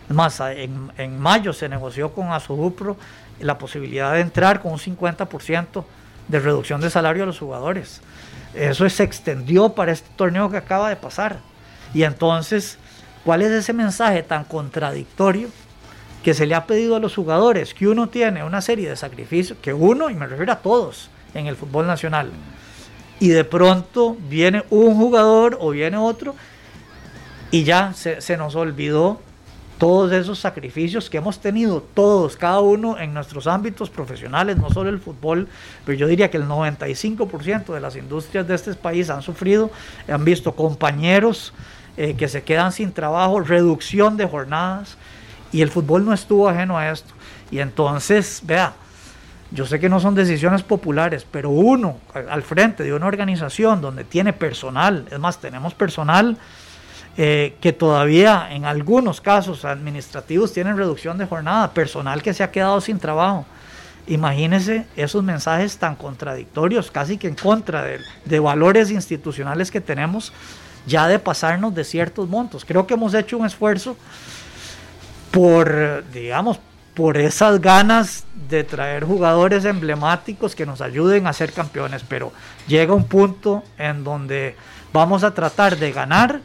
Más, 0.09 0.39
en, 0.41 0.91
en 0.95 1.19
mayo 1.19 1.53
se 1.53 1.67
negoció 1.67 2.13
con 2.13 2.31
Asojupro 2.31 2.97
la 3.39 3.57
posibilidad 3.57 4.13
de 4.13 4.21
entrar 4.21 4.61
con 4.61 4.73
un 4.73 4.79
50% 4.79 5.84
de 6.27 6.39
reducción 6.39 6.81
de 6.81 6.89
salario 6.89 7.23
a 7.23 7.25
los 7.25 7.39
jugadores. 7.39 8.01
Eso 8.53 8.88
se 8.89 9.03
extendió 9.03 9.69
para 9.69 9.91
este 9.91 10.09
torneo 10.15 10.49
que 10.49 10.57
acaba 10.57 10.89
de 10.89 10.95
pasar. 10.95 11.39
Y 11.93 12.03
entonces, 12.03 12.77
¿cuál 13.23 13.41
es 13.41 13.51
ese 13.51 13.73
mensaje 13.73 14.23
tan 14.23 14.43
contradictorio 14.43 15.49
que 16.23 16.34
se 16.34 16.45
le 16.45 16.55
ha 16.55 16.65
pedido 16.65 16.95
a 16.95 16.99
los 16.99 17.15
jugadores? 17.15 17.73
Que 17.73 17.88
uno 17.88 18.09
tiene 18.09 18.43
una 18.43 18.61
serie 18.61 18.89
de 18.89 18.95
sacrificios, 18.95 19.57
que 19.61 19.73
uno, 19.73 20.09
y 20.09 20.13
me 20.13 20.27
refiero 20.27 20.51
a 20.53 20.59
todos 20.59 21.09
en 21.34 21.47
el 21.47 21.55
fútbol 21.55 21.88
nacional, 21.88 22.31
y 23.19 23.29
de 23.29 23.43
pronto 23.43 24.17
viene 24.29 24.63
un 24.69 24.95
jugador 24.95 25.57
o 25.59 25.71
viene 25.71 25.97
otro 25.97 26.36
y 27.51 27.63
ya 27.63 27.93
se, 27.93 28.19
se 28.21 28.36
nos 28.36 28.55
olvidó 28.55 29.21
todos 29.84 30.13
esos 30.13 30.39
sacrificios 30.39 31.09
que 31.09 31.17
hemos 31.17 31.39
tenido 31.39 31.81
todos, 31.81 32.38
cada 32.38 32.61
uno 32.61 32.97
en 32.97 33.13
nuestros 33.13 33.47
ámbitos 33.47 33.89
profesionales, 33.89 34.55
no 34.55 34.69
solo 34.69 34.89
el 34.89 34.97
fútbol, 34.97 35.49
pero 35.86 35.97
yo 35.97 36.07
diría 36.07 36.31
que 36.31 36.38
el 36.38 36.45
95% 36.45 37.73
de 37.73 37.81
las 37.81 37.97
industrias 37.97 38.47
de 38.47 38.55
este 38.55 38.73
país 38.75 39.09
han 39.09 39.21
sufrido, 39.21 39.71
han 40.07 40.23
visto 40.23 40.53
compañeros 40.53 41.53
eh, 41.97 42.15
que 42.17 42.29
se 42.29 42.43
quedan 42.43 42.71
sin 42.71 42.93
trabajo, 42.93 43.41
reducción 43.41 44.15
de 44.15 44.25
jornadas, 44.25 44.95
y 45.51 45.61
el 45.61 45.69
fútbol 45.69 46.05
no 46.05 46.13
estuvo 46.13 46.47
ajeno 46.47 46.77
a 46.77 46.89
esto. 46.89 47.13
Y 47.51 47.59
entonces, 47.59 48.39
vea, 48.45 48.75
yo 49.51 49.65
sé 49.65 49.81
que 49.81 49.89
no 49.89 49.99
son 49.99 50.15
decisiones 50.15 50.63
populares, 50.63 51.27
pero 51.29 51.49
uno 51.49 51.97
al 52.13 52.43
frente 52.43 52.84
de 52.84 52.93
una 52.93 53.07
organización 53.07 53.81
donde 53.81 54.05
tiene 54.05 54.31
personal, 54.31 55.05
es 55.11 55.19
más, 55.19 55.41
tenemos 55.41 55.73
personal 55.73 56.38
eh, 57.18 57.55
que 57.61 57.74
todavía 57.74 58.47
en 58.51 58.66
algunos 58.66 59.22
casos 59.22 59.66
administrativos 59.66 60.53
tienen 60.53 60.78
reducción 60.78 61.18
de 61.18 61.26
jornada, 61.26 61.72
personal 61.72 62.22
que 62.22 62.34
se 62.34 62.43
ha 62.43 62.51
quedado 62.51 62.82
sin 62.82 62.99
trabajo. 62.99 63.45
Imagínense 64.07 64.86
esos 64.95 65.24
mensajes 65.24 65.78
tan 65.78 65.95
contradictorios, 65.95 66.91
casi 66.91 67.18
que 67.18 67.28
en 67.28 67.36
contra 67.36 67.84
de, 67.84 67.99
de 68.26 68.39
valores 68.39 68.91
institucionales 68.91 69.72
que 69.72 69.80
tenemos, 69.80 70.34
ya 70.86 71.07
de 71.07 71.20
pasarnos 71.20 71.74
de 71.74 71.84
ciertos 71.84 72.28
montos. 72.28 72.66
Creo 72.66 72.86
que 72.86 72.95
hemos 72.95 73.14
hecho 73.14 73.38
un 73.38 73.45
esfuerzo 73.45 73.95
por, 75.32 76.03
digamos, 76.11 76.59
por 76.93 77.18
esas 77.18 77.59
ganas 77.59 78.26
de 78.49 78.64
traer 78.64 79.03
jugadores 79.03 79.66
emblemáticos 79.66 80.55
que 80.55 80.66
nos 80.66 80.82
ayuden 80.82 81.26
a 81.28 81.34
ser 81.34 81.51
campeones, 81.51 82.03
pero 82.07 82.32
llega 82.68 82.93
un 82.93 83.05
punto 83.05 83.64
en 83.78 84.03
donde 84.03 84.55
vamos 84.91 85.24
a 85.24 85.34
tratar 85.34 85.78
de 85.78 85.91
ganar, 85.91 86.41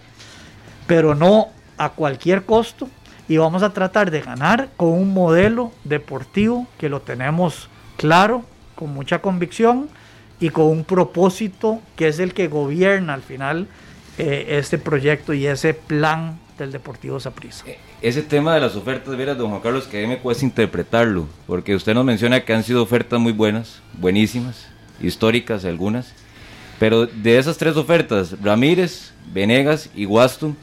pero 0.88 1.14
no 1.14 1.50
a 1.76 1.90
cualquier 1.90 2.42
costo, 2.44 2.88
y 3.28 3.36
vamos 3.36 3.62
a 3.62 3.72
tratar 3.72 4.10
de 4.10 4.22
ganar 4.22 4.70
con 4.76 4.88
un 4.88 5.12
modelo 5.12 5.70
deportivo 5.84 6.66
que 6.78 6.88
lo 6.88 7.02
tenemos 7.02 7.68
claro, 7.96 8.42
con 8.74 8.92
mucha 8.94 9.20
convicción 9.20 9.88
y 10.40 10.48
con 10.48 10.66
un 10.66 10.84
propósito 10.84 11.80
que 11.94 12.08
es 12.08 12.18
el 12.18 12.32
que 12.32 12.48
gobierna 12.48 13.14
al 13.14 13.22
final 13.22 13.68
eh, 14.16 14.56
este 14.58 14.78
proyecto 14.78 15.34
y 15.34 15.46
ese 15.46 15.74
plan 15.74 16.38
del 16.56 16.72
Deportivo 16.72 17.20
Saprissa. 17.20 17.64
Eh, 17.66 17.78
ese 18.00 18.22
tema 18.22 18.54
de 18.54 18.60
las 18.60 18.74
ofertas, 18.74 19.16
veras, 19.16 19.36
don 19.36 19.50
Juan 19.50 19.60
Carlos, 19.60 19.86
que 19.86 19.98
a 19.98 20.00
mí 20.00 20.06
me 20.06 20.18
cuesta 20.18 20.44
interpretarlo, 20.44 21.26
porque 21.46 21.74
usted 21.74 21.94
nos 21.94 22.04
menciona 22.04 22.40
que 22.40 22.54
han 22.54 22.64
sido 22.64 22.82
ofertas 22.82 23.20
muy 23.20 23.32
buenas, 23.32 23.82
buenísimas, 23.92 24.68
históricas 25.00 25.64
algunas, 25.64 26.14
pero 26.78 27.06
de 27.06 27.38
esas 27.38 27.58
tres 27.58 27.76
ofertas, 27.76 28.40
Ramírez, 28.42 29.12
Venegas 29.32 29.90
y 29.94 30.04
Guaston, 30.04 30.56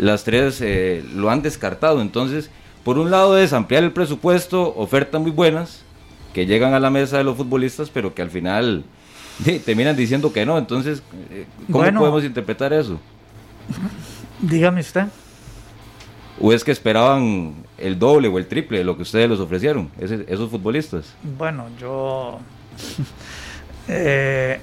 las 0.00 0.24
tres 0.24 0.60
eh, 0.62 1.04
lo 1.14 1.30
han 1.30 1.42
descartado. 1.42 2.00
Entonces, 2.00 2.50
por 2.84 2.98
un 2.98 3.10
lado 3.10 3.38
es 3.38 3.52
ampliar 3.52 3.84
el 3.84 3.92
presupuesto, 3.92 4.74
ofertas 4.76 5.20
muy 5.20 5.30
buenas, 5.30 5.82
que 6.32 6.46
llegan 6.46 6.72
a 6.74 6.80
la 6.80 6.90
mesa 6.90 7.18
de 7.18 7.24
los 7.24 7.36
futbolistas, 7.36 7.90
pero 7.90 8.14
que 8.14 8.22
al 8.22 8.30
final 8.30 8.84
terminan 9.64 9.96
diciendo 9.96 10.32
que 10.32 10.46
no. 10.46 10.56
Entonces, 10.56 11.02
eh, 11.30 11.46
¿cómo 11.70 11.84
podemos 11.92 12.24
interpretar 12.24 12.72
eso? 12.72 12.98
Dígame 14.40 14.80
usted. 14.80 15.04
¿O 16.40 16.54
es 16.54 16.64
que 16.64 16.72
esperaban 16.72 17.54
el 17.76 17.98
doble 17.98 18.28
o 18.28 18.38
el 18.38 18.46
triple 18.46 18.78
de 18.78 18.84
lo 18.84 18.96
que 18.96 19.02
ustedes 19.02 19.28
les 19.28 19.38
ofrecieron, 19.38 19.90
esos 20.00 20.50
futbolistas? 20.50 21.14
Bueno, 21.38 21.66
yo... 21.78 22.38
Eh, 23.92 24.60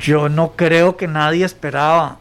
yo 0.00 0.28
no 0.28 0.52
creo 0.56 0.96
que 0.96 1.06
nadie 1.06 1.44
esperaba 1.44 2.18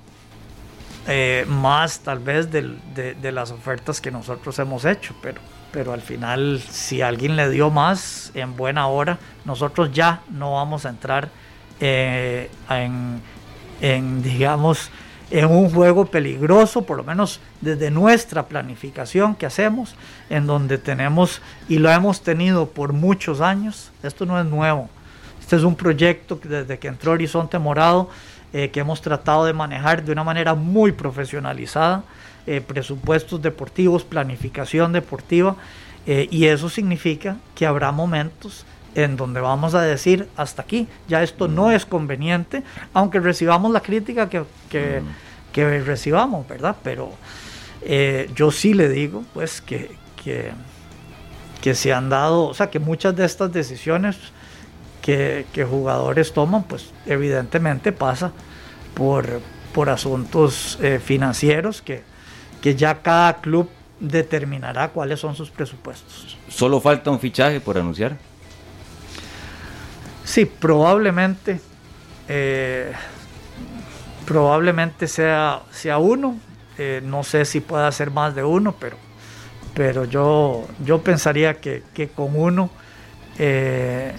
eh, 1.08 1.46
más 1.48 2.00
tal 2.00 2.20
vez 2.20 2.50
de, 2.52 3.32
las 3.32 3.52
ofertas 3.52 4.02
que 4.02 4.12
nosotros 4.12 4.58
hemos 4.60 4.86
hecho, 4.86 5.16
pero, 5.22 5.40
pero 5.72 5.94
al 5.94 6.02
final 6.02 6.62
si 6.70 7.02
alguien 7.02 7.36
le 7.36 7.50
dio 7.50 7.70
más 7.70 8.32
en 8.34 8.56
buena 8.56 8.88
hora, 8.88 9.20
nosotros 9.46 9.92
ya 9.92 10.22
no 10.30 10.54
vamos 10.54 10.86
a 10.86 10.90
entrar 10.90 11.30
eh, 11.80 12.50
en, 12.70 13.22
en, 13.82 14.24
digamos, 14.24 14.90
en 15.32 15.46
un 15.46 15.70
juego 15.70 16.06
peligroso, 16.06 16.84
por 16.84 16.98
lo 16.98 17.04
menos 17.04 17.40
desde 17.62 17.92
nuestra 17.92 18.48
planificación 18.48 19.36
que 19.36 19.46
hacemos, 19.46 19.96
en 20.30 20.48
donde 20.48 20.78
tenemos 20.78 21.42
y 21.68 21.78
lo 21.78 21.92
hemos 21.92 22.22
tenido 22.22 22.68
por 22.68 22.94
muchos 22.94 23.42
años. 23.42 23.92
Esto 24.04 24.26
no 24.26 24.40
es 24.40 24.46
nuevo. 24.46 24.90
Este 25.40 25.58
es 25.58 25.64
un 25.64 25.76
proyecto 25.76 26.40
que 26.40 26.50
desde 26.50 26.80
que 26.80 26.88
entró 26.88 27.12
Horizonte 27.12 27.60
Morado 27.60 28.10
eh, 28.56 28.70
que 28.70 28.80
hemos 28.80 29.02
tratado 29.02 29.44
de 29.44 29.52
manejar 29.52 30.06
de 30.06 30.14
una 30.14 30.24
manera 30.24 30.56
muy 30.56 30.94
profesionalizada, 30.94 32.04
eh, 32.48 32.62
presupuestos 32.62 33.42
deportivos, 33.42 34.06
planificación 34.06 34.94
deportiva, 34.94 35.58
eh, 36.08 36.30
y 36.32 36.46
eso 36.46 36.70
significa 36.70 37.36
que 37.54 37.66
habrá 37.66 37.92
momentos 37.92 38.66
en 38.94 39.18
donde 39.18 39.42
vamos 39.42 39.76
a 39.76 39.82
decir 39.82 40.30
hasta 40.38 40.62
aquí, 40.62 40.88
ya 41.10 41.22
esto 41.22 41.50
no 41.50 41.70
es 41.70 41.86
conveniente, 41.86 42.64
aunque 42.94 43.20
recibamos 43.20 43.72
la 43.74 43.82
crítica 43.82 44.30
que, 44.30 44.44
que, 44.70 45.82
recibamos, 45.82 46.48
¿verdad? 46.48 46.78
Pero 46.82 47.12
eh, 47.82 48.30
yo 48.36 48.52
sí 48.52 48.74
le 48.74 48.88
digo, 48.88 49.26
pues, 49.34 49.60
que, 49.60 49.92
que, 50.24 50.52
que, 51.62 51.76
se 51.76 51.92
han 51.92 52.10
dado, 52.10 52.44
o 52.44 52.54
sea, 52.54 52.70
que 52.70 52.80
muchas 52.80 53.16
de 53.18 53.26
estas 53.26 53.52
decisiones 53.52 54.18
que, 55.06 55.46
que 55.54 55.64
jugadores 55.64 56.34
toman, 56.34 56.64
pues, 56.64 56.92
evidentemente 57.06 57.92
pasa 57.92 58.32
por, 58.96 59.40
por 59.72 59.92
asuntos 59.92 60.80
eh, 60.82 61.00
financieros 61.00 61.84
que, 61.84 62.02
que 62.60 62.74
ya 62.74 63.04
cada 63.04 63.36
club 63.38 63.70
determinará 64.00 64.90
cuáles 64.90 65.20
son 65.20 65.36
sus 65.36 65.52
presupuestos. 65.52 66.36
¿Solo 66.50 66.82
falta 66.82 67.12
un 67.12 67.20
fichaje 67.20 67.60
por 67.62 67.78
anunciar? 67.78 68.18
Sí, 70.24 70.46
probablemente. 70.46 71.62
Eh, 72.28 72.92
probablemente 74.26 75.08
sea, 75.08 75.62
sea 75.70 76.00
uno. 76.00 76.36
Eh, 76.80 77.00
no 77.06 77.22
sé 77.22 77.46
si 77.46 77.60
pueda 77.60 77.92
ser 77.92 78.10
más 78.10 78.34
de 78.34 78.44
uno, 78.44 78.74
pero, 78.80 78.98
pero 79.76 80.06
yo, 80.06 80.66
yo 80.84 81.04
pensaría 81.04 81.62
que, 81.62 81.84
con 82.16 82.36
uno 82.36 82.72
eh, 83.38 84.14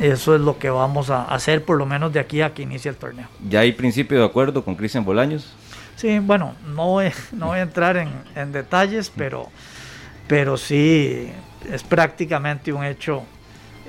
eso 0.00 0.34
es 0.34 0.40
lo 0.40 0.58
que 0.58 0.70
vamos 0.70 1.10
a 1.10 1.24
hacer, 1.24 1.64
por 1.64 1.78
lo 1.78 1.86
menos 1.86 2.12
de 2.12 2.20
aquí 2.20 2.42
a 2.42 2.54
que 2.54 2.62
inicie 2.62 2.90
el 2.90 2.96
torneo. 2.96 3.28
¿Ya 3.48 3.60
hay 3.60 3.72
principio 3.72 4.18
de 4.18 4.24
acuerdo 4.24 4.64
con 4.64 4.74
Cristian 4.74 5.04
Bolaños? 5.04 5.52
Sí, 5.96 6.18
bueno, 6.18 6.54
no 6.66 6.88
voy, 6.88 7.10
no 7.32 7.48
voy 7.48 7.58
a 7.58 7.62
entrar 7.62 7.96
en, 7.96 8.10
en 8.34 8.52
detalles, 8.52 9.12
pero, 9.14 9.48
pero 10.26 10.56
sí 10.56 11.30
es 11.70 11.82
prácticamente 11.82 12.72
un 12.72 12.84
hecho 12.84 13.24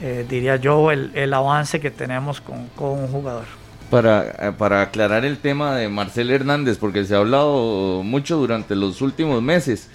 eh, 0.01 0.26
diría 0.30 0.57
yo, 0.57 0.91
el, 0.91 1.34
avance 1.34 1.80
que 1.80 1.89
tenemos 1.89 2.41
con, 2.41 2.68
un 2.78 3.07
jugador. 3.07 3.45
Para, 3.89 4.24
eh, 4.39 4.51
para, 4.57 4.82
aclarar 4.82 5.24
el 5.24 5.38
tema 5.38 5.76
de 5.76 5.88
Marcel 5.88 6.32
Hernández, 6.32 6.78
porque 6.78 7.05
se 7.05 7.16
ha 7.16 7.20
hablado 7.20 8.03
mucho 8.03 8.36
durante 8.36 8.76
los 8.76 9.01
últimos 9.01 9.41
meses, 9.41 9.89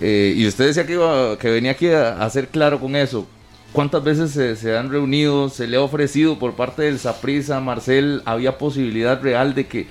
eh, 0.00 0.34
y 0.36 0.46
usted 0.46 0.66
decía 0.66 0.84
que, 0.84 0.94
iba, 0.94 1.38
que 1.38 1.50
venía 1.50 1.72
aquí 1.72 1.88
a, 1.88 2.22
hacer 2.22 2.48
claro 2.48 2.80
con 2.80 2.96
eso. 2.96 3.26
¿Cuántas 3.72 4.02
veces 4.02 4.32
se, 4.32 4.56
se, 4.56 4.76
han 4.76 4.90
reunido? 4.90 5.48
¿Se 5.48 5.66
le 5.66 5.76
ha 5.76 5.80
ofrecido 5.80 6.38
por 6.38 6.54
parte 6.54 6.82
del 6.82 6.98
Saprisa, 6.98 7.60
Marcel? 7.60 8.22
¿Había 8.24 8.58
posibilidad 8.58 9.22
real 9.22 9.54
de 9.54 9.66
que 9.66 9.86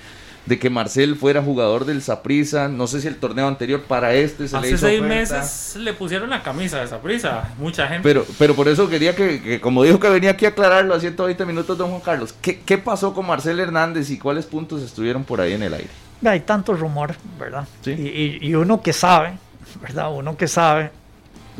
de 0.49 0.57
que 0.57 0.71
Marcel 0.71 1.15
fuera 1.15 1.43
jugador 1.43 1.85
del 1.85 2.01
Saprisa. 2.01 2.67
No 2.67 2.87
sé 2.87 3.01
si 3.01 3.07
el 3.07 3.17
torneo 3.17 3.47
anterior 3.47 3.83
para 3.83 4.15
este 4.15 4.47
se 4.47 4.57
Hace 4.57 4.67
le 4.67 4.73
hizo 4.73 4.87
seis 4.87 5.01
meses 5.01 5.75
le 5.77 5.93
pusieron 5.93 6.31
la 6.31 6.41
camisa 6.41 6.79
de 6.81 6.87
Saprisa, 6.87 7.53
mucha 7.59 7.87
gente. 7.87 8.01
Pero, 8.01 8.25
pero 8.39 8.55
por 8.55 8.67
eso 8.67 8.89
quería 8.89 9.15
que, 9.15 9.61
como 9.61 9.83
dijo 9.83 9.99
que 9.99 10.09
venía 10.09 10.31
aquí 10.31 10.45
a 10.45 10.49
aclararlo 10.49 10.95
a 10.95 10.99
120 10.99 11.45
minutos, 11.45 11.77
don 11.77 11.91
Juan 11.91 12.01
Carlos, 12.01 12.33
¿qué, 12.41 12.59
¿qué, 12.61 12.79
pasó 12.79 13.13
con 13.13 13.27
Marcel 13.27 13.59
Hernández 13.59 14.09
y 14.09 14.17
cuáles 14.17 14.47
puntos 14.47 14.81
estuvieron 14.81 15.23
por 15.23 15.39
ahí 15.39 15.53
en 15.53 15.61
el 15.61 15.73
aire? 15.73 15.89
Hay 16.25 16.39
tanto 16.39 16.73
rumor, 16.73 17.15
¿verdad? 17.39 17.67
Y, 17.85 18.47
y, 18.47 18.55
uno 18.55 18.81
que 18.81 18.91
sabe, 18.91 19.33
¿verdad? 19.81 20.11
Uno 20.11 20.35
que 20.35 20.47
sabe, 20.47 20.91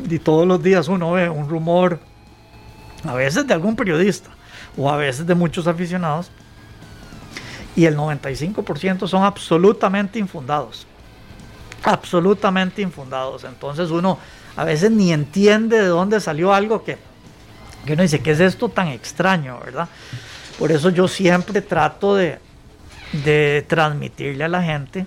y 0.08 0.18
todos 0.18 0.48
los 0.48 0.60
días 0.60 0.88
uno 0.88 1.12
ve 1.12 1.28
un 1.30 1.48
rumor, 1.48 2.00
a 3.04 3.14
veces 3.14 3.46
de 3.46 3.54
algún 3.54 3.76
periodista 3.76 4.30
o 4.76 4.90
a 4.90 4.96
veces 4.96 5.26
de 5.26 5.34
muchos 5.34 5.66
aficionados, 5.66 6.30
y 7.76 7.86
el 7.86 7.96
95% 7.96 9.06
son 9.06 9.22
absolutamente 9.22 10.18
infundados. 10.18 10.86
Absolutamente 11.82 12.82
infundados. 12.82 13.44
Entonces 13.44 13.90
uno 13.90 14.18
a 14.56 14.64
veces 14.64 14.90
ni 14.90 15.12
entiende 15.12 15.80
de 15.80 15.86
dónde 15.86 16.20
salió 16.20 16.52
algo 16.52 16.84
que, 16.84 16.98
que 17.86 17.92
uno 17.92 18.02
dice, 18.02 18.20
¿qué 18.20 18.32
es 18.32 18.40
esto 18.40 18.68
tan 18.68 18.88
extraño, 18.88 19.58
verdad? 19.64 19.88
Por 20.58 20.72
eso 20.72 20.90
yo 20.90 21.08
siempre 21.08 21.62
trato 21.62 22.14
de, 22.14 22.38
de 23.24 23.64
transmitirle 23.66 24.44
a 24.44 24.48
la 24.48 24.62
gente 24.62 25.06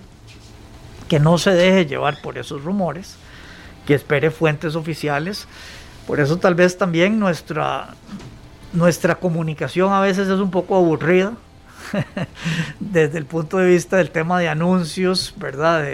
que 1.08 1.20
no 1.20 1.38
se 1.38 1.50
deje 1.50 1.86
llevar 1.86 2.20
por 2.22 2.38
esos 2.38 2.64
rumores, 2.64 3.16
que 3.86 3.94
espere 3.94 4.30
fuentes 4.30 4.74
oficiales. 4.74 5.46
Por 6.06 6.20
eso 6.20 6.36
tal 6.38 6.54
vez 6.54 6.76
también 6.76 7.18
nuestra, 7.18 7.94
nuestra 8.72 9.14
comunicación 9.14 9.92
a 9.92 10.00
veces 10.00 10.28
es 10.28 10.38
un 10.38 10.50
poco 10.50 10.76
aburrida 10.76 11.32
desde 12.80 13.18
el 13.18 13.26
punto 13.26 13.58
de 13.58 13.66
vista 13.68 13.96
del 13.96 14.10
tema 14.10 14.38
de 14.38 14.48
anuncios, 14.48 15.34
¿verdad? 15.36 15.84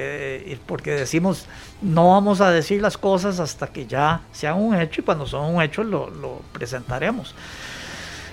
porque 0.66 0.92
decimos, 0.92 1.46
no 1.80 2.10
vamos 2.10 2.40
a 2.40 2.50
decir 2.50 2.82
las 2.82 2.98
cosas 2.98 3.38
hasta 3.40 3.68
que 3.68 3.86
ya 3.86 4.22
sean 4.32 4.56
un 4.56 4.74
hecho 4.74 5.00
y 5.00 5.04
cuando 5.04 5.26
son 5.26 5.54
un 5.54 5.62
hecho 5.62 5.84
lo, 5.84 6.42
presentaremos. 6.52 7.34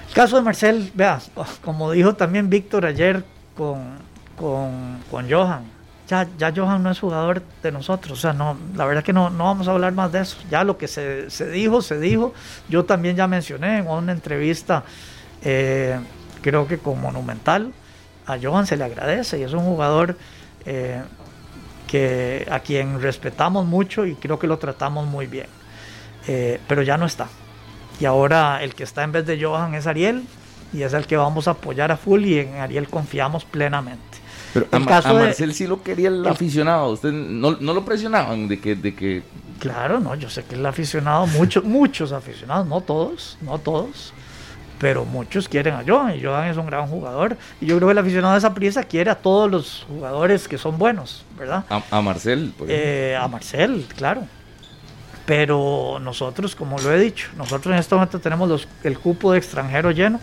El 0.09 0.13
caso 0.13 0.38
de 0.38 0.41
Marcel, 0.41 0.91
vea, 0.95 1.19
como 1.63 1.91
dijo 1.91 2.15
también 2.15 2.49
Víctor 2.49 2.86
ayer 2.86 3.23
con, 3.55 3.97
con, 4.36 4.99
con 5.11 5.30
Johan, 5.30 5.76
ya, 6.08 6.28
ya 6.38 6.53
Johan 6.55 6.84
no 6.84 6.91
es 6.91 6.99
jugador 6.99 7.41
de 7.62 7.72
nosotros. 7.72 8.18
O 8.18 8.22
sea, 8.22 8.34
no, 8.34 8.58
la 8.76 8.86
verdad 8.86 9.03
que 9.03 9.14
no, 9.14 9.30
no 9.30 9.45
vamos 9.45 9.68
a 9.68 9.72
hablar 9.72 9.93
más 9.93 10.12
de 10.12 10.22
eso. 10.22 10.38
Ya 10.49 10.64
lo 10.64 10.78
que 10.78 10.88
se, 10.88 11.30
se 11.30 11.49
dijo, 11.49 11.82
se 11.82 11.99
dijo. 11.99 12.34
Yo 12.70 12.86
también 12.86 13.16
ya 13.16 13.28
mencioné 13.28 13.80
en 13.80 13.88
una 13.88 14.12
entrevista, 14.12 14.84
eh, 15.43 15.99
creo 16.41 16.68
que 16.68 16.78
con 16.78 17.01
Monumental, 17.01 17.74
a 18.26 18.38
Johan 18.41 18.68
se 18.68 18.78
le 18.78 18.84
agradece 18.84 19.39
y 19.39 19.43
es 19.43 19.53
un 19.53 19.64
jugador 19.64 20.18
eh, 20.66 21.01
que, 21.88 22.47
a 22.49 22.60
quien 22.60 23.01
respetamos 23.01 23.66
mucho 23.66 24.05
y 24.05 24.16
creo 24.16 24.39
que 24.39 24.47
lo 24.47 24.58
tratamos 24.58 25.08
muy 25.08 25.28
bien. 25.28 25.47
Eh, 26.28 26.60
pero 26.68 26.82
ya 26.84 26.97
no 26.97 27.05
está. 27.05 27.28
Y 27.99 28.05
ahora 28.05 28.62
el 28.64 28.76
que 28.76 28.84
está 28.84 29.03
en 29.03 29.12
vez 29.12 29.26
de 29.26 29.41
Johan 29.41 29.74
es 29.76 29.88
Ariel 29.88 30.24
y 30.74 30.84
es 30.84 30.93
el 30.93 31.08
que 31.08 31.18
vamos 31.18 31.47
a 31.47 31.51
apoyar 31.51 31.91
a 31.91 31.97
full 31.97 32.26
y 32.26 32.39
en 32.39 32.55
Ariel 32.58 32.89
confiamos 32.89 33.45
plenamente. 33.45 34.26
Pero 34.66 34.68
a, 34.72 34.80
Marcel 34.80 35.53
sí 35.53 35.68
lo 35.68 35.82
quería 35.84 36.10
el, 36.10 36.26
aficionado. 36.26 36.91
¿Usted 36.91 37.12
no, 37.12 37.51
lo 37.51 37.86
presionaban 37.86 38.47
de 38.47 38.60
que, 38.60 38.76
de 38.76 38.95
que.? 38.95 39.24
Claro, 39.60 39.99
no, 39.99 40.16
yo 40.16 40.30
sé 40.30 40.43
que 40.43 40.55
el 40.55 40.66
aficionado, 40.66 41.28
muchos, 41.28 41.64
muchos 41.64 42.12
aficionados, 42.12 42.68
no 42.68 42.82
todos, 42.82 43.38
no 43.41 43.58
todos, 43.58 44.14
pero 44.80 45.03
muchos 45.05 45.49
quieren 45.49 45.74
a 45.74 45.84
Johan 45.86 46.16
y 46.16 46.24
Johan 46.24 46.47
es 46.47 46.58
un 46.58 46.68
gran 46.68 46.88
jugador. 46.88 47.38
Y 47.60 47.66
yo 47.66 47.78
creo 47.78 47.88
que 47.88 47.91
el 47.93 47.97
aficionado 47.97 48.34
de 48.34 48.39
esa 48.39 48.53
prisa 48.53 48.84
quiere 48.84 49.10
a 49.10 49.16
todos 49.16 49.49
los 49.49 49.86
jugadores 49.88 50.47
que 50.47 50.58
son 50.58 50.78
buenos, 50.78 51.26
¿verdad? 51.38 51.64
A, 51.70 52.01
Marcel, 52.01 52.53
eh, 52.68 53.18
a 53.20 53.28
Marcel, 53.28 53.86
claro. 53.95 54.28
Pero 55.26 55.99
nosotros, 56.01 56.55
como 56.55 56.78
lo 56.80 56.93
he 56.93 56.99
dicho, 56.99 57.30
nosotros 57.36 57.74
en 57.74 57.80
este 57.80 57.95
momento 57.95 58.20
tenemos 58.20 58.47
los, 58.47 58.68
el 58.84 58.97
cupo 58.97 59.34
de 59.34 59.39
extranjero 59.39 59.91
lleno 59.91 60.20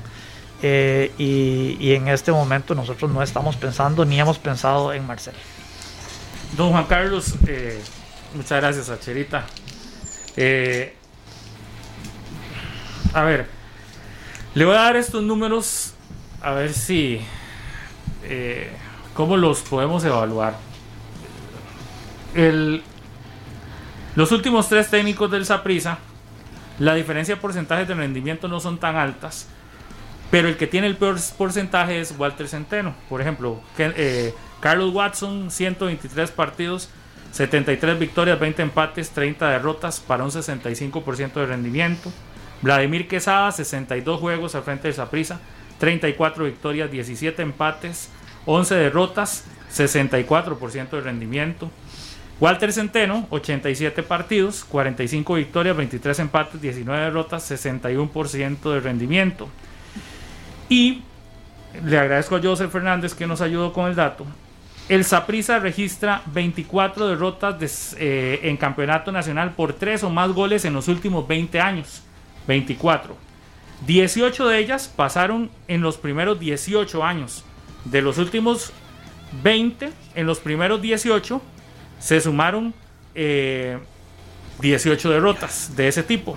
eh, 0.66 1.12
y, 1.18 1.92
en 1.92 2.08
este 2.08 2.32
momento 2.32 2.74
nosotros 2.74 3.10
no 3.10 3.22
estamos 3.22 3.54
pensando 3.54 4.06
ni 4.06 4.18
hemos 4.18 4.38
pensado 4.38 4.94
en 4.94 5.06
Marcel. 5.06 5.34
Don 6.56 6.70
Juan 6.70 6.86
Carlos, 6.86 7.34
eh, 7.46 7.82
muchas 8.34 8.62
gracias 8.62 8.88
a. 8.88 8.98
Eh, 10.38 10.96
a 13.12 13.22
ver, 13.24 13.46
le 14.54 14.64
voy 14.64 14.74
a 14.74 14.78
dar 14.78 14.96
estos 14.96 15.22
números 15.22 15.92
a 16.40 16.52
ver 16.52 16.72
si, 16.72 17.20
cómo 19.12 19.36
los 19.36 19.60
podemos 19.60 20.02
evaluar. 20.04 20.56
Los 24.16 24.32
últimos 24.32 24.70
tres 24.70 24.88
técnicos 24.88 25.30
del 25.30 25.44
Saprisa, 25.44 25.98
la 26.78 26.94
diferencia 26.94 27.34
de 27.34 27.40
porcentajes 27.42 27.86
de 27.86 27.92
rendimiento 27.92 28.48
no 28.48 28.60
son 28.60 28.78
tan 28.78 28.96
altas 28.96 29.48
pero 30.34 30.48
el 30.48 30.56
que 30.56 30.66
tiene 30.66 30.88
el 30.88 30.96
peor 30.96 31.16
porcentaje 31.38 32.00
es 32.00 32.12
Walter 32.18 32.48
Centeno. 32.48 32.92
Por 33.08 33.20
ejemplo, 33.20 33.60
eh, 33.78 34.34
Carlos 34.58 34.92
Watson, 34.92 35.48
123 35.48 36.32
partidos, 36.32 36.88
73 37.30 37.96
victorias, 37.96 38.40
20 38.40 38.62
empates, 38.62 39.10
30 39.10 39.48
derrotas 39.50 40.00
para 40.00 40.24
un 40.24 40.32
65% 40.32 41.34
de 41.34 41.46
rendimiento. 41.46 42.10
Vladimir 42.62 43.06
Quesada, 43.06 43.52
62 43.52 44.18
juegos 44.18 44.56
al 44.56 44.64
frente 44.64 44.88
de 44.88 44.94
Saprisa, 44.94 45.38
34 45.78 46.46
victorias, 46.46 46.90
17 46.90 47.40
empates, 47.40 48.10
11 48.44 48.74
derrotas, 48.74 49.44
64% 49.72 50.90
de 50.90 51.00
rendimiento. 51.00 51.70
Walter 52.40 52.72
Centeno, 52.72 53.28
87 53.30 54.02
partidos, 54.02 54.64
45 54.64 55.34
victorias, 55.34 55.76
23 55.76 56.18
empates, 56.18 56.60
19 56.60 57.04
derrotas, 57.04 57.48
61% 57.48 58.72
de 58.72 58.80
rendimiento. 58.80 59.48
Y 60.68 61.02
le 61.84 61.98
agradezco 61.98 62.36
a 62.36 62.42
Joseph 62.42 62.70
Fernández 62.70 63.14
que 63.14 63.26
nos 63.26 63.40
ayudó 63.40 63.72
con 63.72 63.88
el 63.88 63.94
dato. 63.94 64.26
El 64.88 65.04
Saprissa 65.04 65.58
registra 65.58 66.22
24 66.26 67.08
derrotas 67.08 67.96
eh, 67.98 68.40
en 68.42 68.56
campeonato 68.56 69.10
nacional 69.10 69.52
por 69.52 69.72
3 69.72 70.04
o 70.04 70.10
más 70.10 70.30
goles 70.32 70.64
en 70.66 70.74
los 70.74 70.88
últimos 70.88 71.26
20 71.26 71.60
años. 71.60 72.02
24. 72.46 73.16
18 73.86 74.48
de 74.48 74.58
ellas 74.58 74.92
pasaron 74.94 75.50
en 75.68 75.80
los 75.80 75.96
primeros 75.96 76.38
18 76.38 77.02
años. 77.02 77.44
De 77.86 78.02
los 78.02 78.18
últimos 78.18 78.72
20, 79.42 79.90
en 80.14 80.26
los 80.26 80.38
primeros 80.38 80.80
18 80.80 81.40
se 81.98 82.20
sumaron 82.20 82.74
18 83.14 83.14
eh, 83.14 83.78
derrotas 85.12 85.74
de 85.76 85.88
ese 85.88 86.02
tipo. 86.02 86.36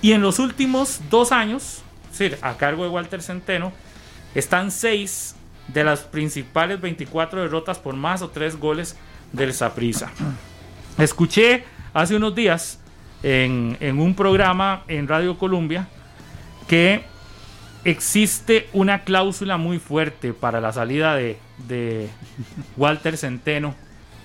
Y 0.00 0.12
en 0.12 0.22
los 0.22 0.38
últimos 0.38 1.00
dos 1.10 1.32
años 1.32 1.81
a 2.42 2.56
cargo 2.56 2.84
de 2.84 2.90
Walter 2.90 3.22
Centeno, 3.22 3.72
están 4.34 4.70
seis 4.70 5.34
de 5.68 5.84
las 5.84 6.00
principales 6.00 6.80
24 6.80 7.42
derrotas 7.42 7.78
por 7.78 7.94
más 7.94 8.22
o 8.22 8.28
tres 8.28 8.56
goles 8.56 8.96
del 9.32 9.52
Saprisa. 9.54 10.10
Escuché 10.98 11.64
hace 11.94 12.16
unos 12.16 12.34
días 12.34 12.78
en, 13.22 13.76
un 13.98 14.14
programa 14.14 14.82
en 14.88 15.08
Radio 15.08 15.38
Colombia 15.38 15.88
que 16.68 17.04
existe 17.84 18.68
una 18.72 19.04
cláusula 19.04 19.56
muy 19.56 19.78
fuerte 19.78 20.32
para 20.32 20.60
la 20.60 20.72
salida 20.72 21.14
de, 21.14 21.38
de 21.66 22.08
Walter 22.76 23.16
Centeno 23.16 23.74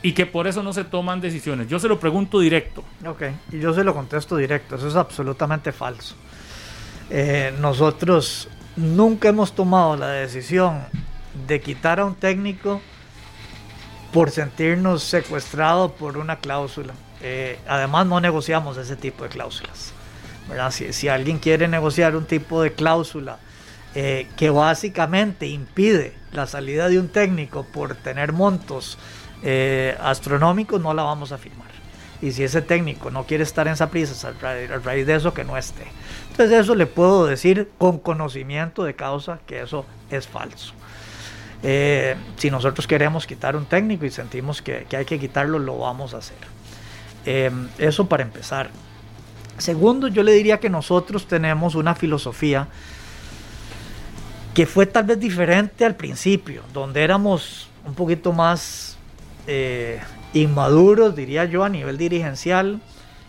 y 0.02 0.12
que 0.14 0.26
por 0.26 0.48
eso 0.48 0.62
no 0.62 0.74
se 0.74 0.84
toman 0.84 1.22
decisiones. 1.22 1.68
Yo 1.68 1.80
se 1.80 1.88
lo 1.88 2.00
pregunto 2.00 2.40
directo. 2.40 2.84
Ok, 3.06 3.24
y 3.52 3.60
yo 3.60 3.74
se 3.74 3.84
lo 3.84 3.94
contesto 3.94 4.38
directo. 4.38 4.76
Eso 4.76 4.88
es 4.88 4.96
absolutamente 4.96 5.72
falso. 5.72 6.16
Eh, 7.10 7.54
nosotros 7.60 8.50
nunca 8.76 9.30
hemos 9.30 9.54
tomado 9.54 9.96
la 9.96 10.10
decisión 10.10 10.84
de 11.48 11.62
quitar 11.62 12.00
a 12.00 12.06
un 12.06 12.16
técnico 12.16 12.82
por 14.12 14.32
sentirnos 14.32 15.04
secuestrados 15.04 15.92
por 15.94 16.18
una 16.18 16.38
cláusula. 16.38 16.94
Eh, 17.22 17.60
además 17.68 18.08
no 18.08 18.20
negociamos 18.20 18.78
ese 18.78 18.96
tipo 18.96 19.24
de 19.24 19.30
cláusulas. 19.30 19.94
Si, 20.72 21.10
alguien 21.10 21.40
quiere 21.40 21.68
negociar 21.68 22.16
un 22.16 22.26
tipo 22.26 22.62
de 22.62 22.72
cláusula 22.72 23.40
eh, 23.96 24.28
que 24.38 24.50
básicamente 24.50 25.48
impide 25.48 26.16
la 26.32 26.48
salida 26.48 26.88
de 26.88 27.00
un 27.00 27.10
técnico 27.10 27.66
por 27.66 27.96
tener 27.96 28.32
montos 28.32 28.98
astronómicos, 30.02 30.82
no 30.82 30.94
la 30.94 31.04
vamos 31.04 31.32
a 31.32 31.38
firmar. 31.38 31.67
Y 32.22 32.32
si 32.32 32.44
ese 32.44 32.62
técnico 32.62 33.12
no 33.12 33.26
quiere 33.26 33.44
estar 33.44 33.68
en 33.68 33.74
esa 33.74 33.90
prisa, 33.90 34.30
a 34.30 34.78
raíz 34.80 35.06
de 35.06 35.16
eso, 35.16 35.34
que 35.34 35.44
no 35.44 35.56
esté. 35.56 35.84
Entonces 36.32 36.60
eso 36.60 36.76
le 36.76 36.88
puedo 36.88 37.28
decir 37.28 37.70
con 37.78 38.00
conocimiento 38.00 38.84
de 38.84 38.96
causa 38.96 39.40
que 39.46 39.62
eso 39.62 39.86
es 40.10 40.28
falso. 40.28 40.74
Eh, 41.64 42.16
si 42.38 42.52
nosotros 42.52 42.88
queremos 42.88 43.26
quitar 43.26 43.56
un 43.56 43.66
técnico 43.66 44.06
y 44.06 44.12
sentimos 44.12 44.62
que, 44.62 44.86
hay 44.92 45.06
que 45.06 45.20
quitarlo, 45.20 45.60
lo 45.60 45.78
vamos 45.80 46.14
a 46.14 46.18
hacer. 46.18 46.38
Eh, 47.26 47.52
eso 47.78 48.08
para 48.08 48.24
empezar. 48.24 48.70
Segundo, 49.58 50.08
yo 50.08 50.24
le 50.24 50.34
diría 50.34 50.60
que 50.60 50.70
nosotros 50.70 51.28
tenemos 51.28 51.76
una 51.76 51.96
filosofía 51.96 52.68
que 54.54 54.66
fue 54.66 54.86
tal 54.86 55.04
vez 55.06 55.20
diferente 55.20 55.86
al 55.86 55.96
principio, 55.96 56.64
donde 56.74 57.04
éramos 57.04 57.70
un 57.86 57.94
poquito 57.94 58.34
más 58.34 58.98
eh, 59.48 60.00
inmaduros, 60.34 61.16
diría 61.16 61.46
yo, 61.46 61.64
a 61.64 61.70
nivel 61.70 61.98
dirigencial 61.98 62.82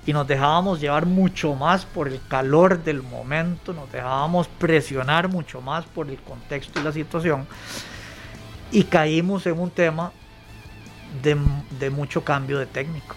y 0.07 0.13
nos 0.13 0.27
dejábamos 0.27 0.81
llevar 0.81 1.07
mucho 1.07 1.55
más 1.55 1.85
por 1.85 2.09
el 2.09 2.21
calor 2.29 2.83
del 2.83 3.03
momento, 3.03 3.73
nos 3.73 3.93
dejábamos 3.93 4.49
presionar 4.49 5.29
mucho 5.29 5.61
más 5.61 5.85
por 5.85 6.09
el 6.09 6.19
contexto 6.19 6.81
y 6.81 6.83
la 6.83 6.93
situación 6.93 7.47
y 8.71 8.85
caímos 8.85 9.47
en 9.47 9.59
un 9.59 9.71
tema 9.71 10.13
de, 11.23 11.91
mucho 11.91 12.25
cambio 12.25 12.59
de 12.59 12.67
técnico. 12.67 13.17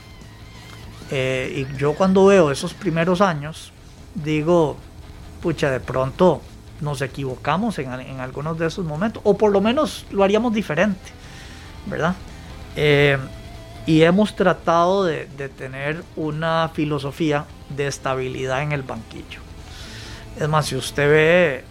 Eh, 1.11 1.65
y 1.71 1.77
yo 1.77 1.93
cuando 1.93 2.25
veo 2.25 2.51
esos 2.51 2.73
primeros 2.73 3.21
años, 3.21 3.71
digo, 4.15 4.77
pucha, 5.41 5.69
de 5.69 5.79
pronto 5.79 6.41
nos 6.79 7.01
equivocamos 7.01 7.77
en, 7.79 7.89
algunos 8.19 8.57
de 8.57 8.67
esos 8.67 8.85
momentos, 8.85 9.21
o 9.25 9.37
por 9.37 9.51
lo 9.51 9.61
menos 9.61 10.05
lo 10.11 10.23
haríamos 10.23 10.53
diferente, 10.53 11.11
¿verdad? 11.85 12.15
Eh, 12.75 13.17
y 13.85 14.03
hemos 14.03 14.35
tratado 14.35 15.03
de, 15.05 15.25
tener 15.57 16.03
una 16.15 16.69
filosofía 16.73 17.45
de 17.69 17.87
estabilidad 17.87 18.61
en 18.61 18.71
el 18.71 18.83
banquillo. 18.83 19.39
Es 20.39 20.47
más, 20.47 20.67
si 20.67 20.75
usted 20.75 21.09
ve 21.09 21.63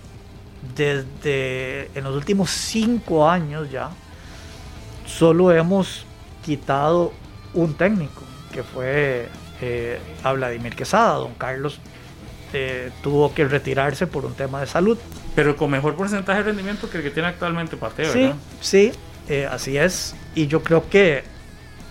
desde 0.76 1.90
en 1.94 2.04
los 2.04 2.14
últimos 2.14 2.50
cinco 2.50 3.28
años 3.28 3.70
ya, 3.70 3.90
solo 5.06 5.52
hemos 5.52 6.04
quitado 6.44 7.12
un 7.54 7.74
técnico, 7.74 8.22
que 8.52 8.62
fue 8.62 9.28
eh, 9.60 9.98
a 10.22 10.32
Vladimir 10.32 10.74
Quesada. 10.74 11.14
Don 11.14 11.34
Carlos 11.34 11.80
eh, 12.52 12.90
tuvo 13.02 13.32
que 13.32 13.46
retirarse 13.46 14.06
por 14.06 14.24
un 14.24 14.34
tema 14.34 14.60
de 14.60 14.66
salud. 14.66 14.98
Pero 15.34 15.56
con 15.56 15.70
mejor 15.70 15.94
porcentaje 15.94 16.38
de 16.38 16.44
rendimiento 16.44 16.90
que 16.90 16.98
el 16.98 17.04
que 17.04 17.10
tiene 17.10 17.28
actualmente 17.28 17.76
Pateo, 17.76 18.12
Sí, 18.12 18.32
sí, 18.60 18.92
eh, 19.28 19.46
así 19.50 19.76
es. 19.76 20.16
Y 20.34 20.48
yo 20.48 20.62
creo 20.62 20.88
que, 20.88 21.22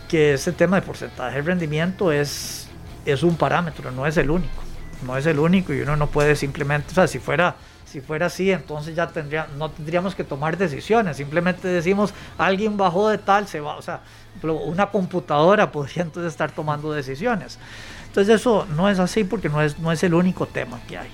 que 0.10 0.34
ese 0.34 0.51
tema 0.51 0.76
de 0.76 0.82
porcentaje 0.82 1.38
de 1.38 1.41
rendimiento 1.41 2.12
es, 2.12 2.68
es 3.05 3.24
un 3.24 3.36
parámetro, 3.36 3.91
no 3.91 4.05
es 4.05 4.18
el 4.18 4.30
único. 4.30 4.64
No 5.05 5.16
es 5.16 5.26
el 5.26 5.39
único 5.39 5.74
y 5.74 5.80
uno 5.80 5.95
no 5.95 6.07
puede 6.07 6.36
simplemente, 6.36 6.91
o 6.91 6.95
sea, 6.95 7.07
si 7.07 7.20
fuera, 7.20 7.55
si 7.86 8.01
fuera 8.01 8.26
así, 8.26 8.51
entonces 8.51 8.93
ya 8.95 9.07
tendría, 9.07 9.47
no 9.57 9.70
tendríamos 9.70 10.14
que 10.14 10.26
tomar 10.26 10.57
decisiones. 10.57 11.16
Simplemente 11.16 11.70
decimos, 11.70 12.14
alguien 12.38 12.76
bajó 12.76 13.07
de 13.07 13.18
tal, 13.18 13.47
se 13.47 13.62
va. 13.62 13.78
O 13.78 13.82
sea, 13.82 14.01
una 14.43 14.88
computadora 14.88 15.72
podría 15.72 16.03
entonces 16.03 16.34
estar 16.34 16.51
tomando 16.51 16.91
decisiones. 16.91 17.60
Entonces 18.07 18.41
eso 18.41 18.68
no 18.76 18.89
es 18.89 18.99
así 18.99 19.24
porque 19.24 19.47
no 19.47 19.62
es, 19.62 19.80
no 19.80 19.91
es 19.91 20.03
el 20.03 20.14
único 20.14 20.47
tema 20.47 20.82
que 20.86 20.97
hay. 20.97 21.10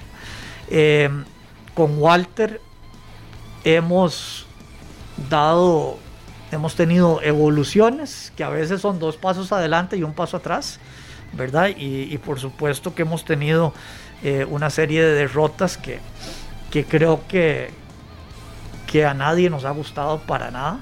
Eh, 0.69 1.09
con 1.75 1.99
Walter 1.99 2.59
hemos 3.63 4.47
dado, 5.29 5.99
hemos 6.55 6.75
tenido 6.75 7.21
evoluciones 7.21 8.33
que 8.35 8.43
a 8.43 8.49
veces 8.49 8.81
son 8.81 8.99
dos 8.99 9.17
pasos 9.17 9.51
adelante 9.51 9.97
y 9.97 10.03
un 10.03 10.13
paso 10.13 10.37
atrás, 10.37 10.79
¿verdad? 11.33 11.69
Y, 11.75 12.17
por 12.19 12.39
supuesto 12.39 12.95
que 12.95 13.03
hemos 13.03 13.25
tenido 13.25 13.73
eh, 14.23 14.45
una 14.49 14.69
serie 14.69 15.03
de 15.03 15.13
derrotas 15.13 15.77
que, 15.77 15.99
que 16.71 16.85
creo 16.85 17.21
que, 17.27 17.69
que 18.87 19.05
a 19.05 19.13
nadie 19.13 19.49
nos 19.49 19.65
ha 19.65 19.71
gustado 19.71 20.19
para 20.21 20.51
nada. 20.51 20.79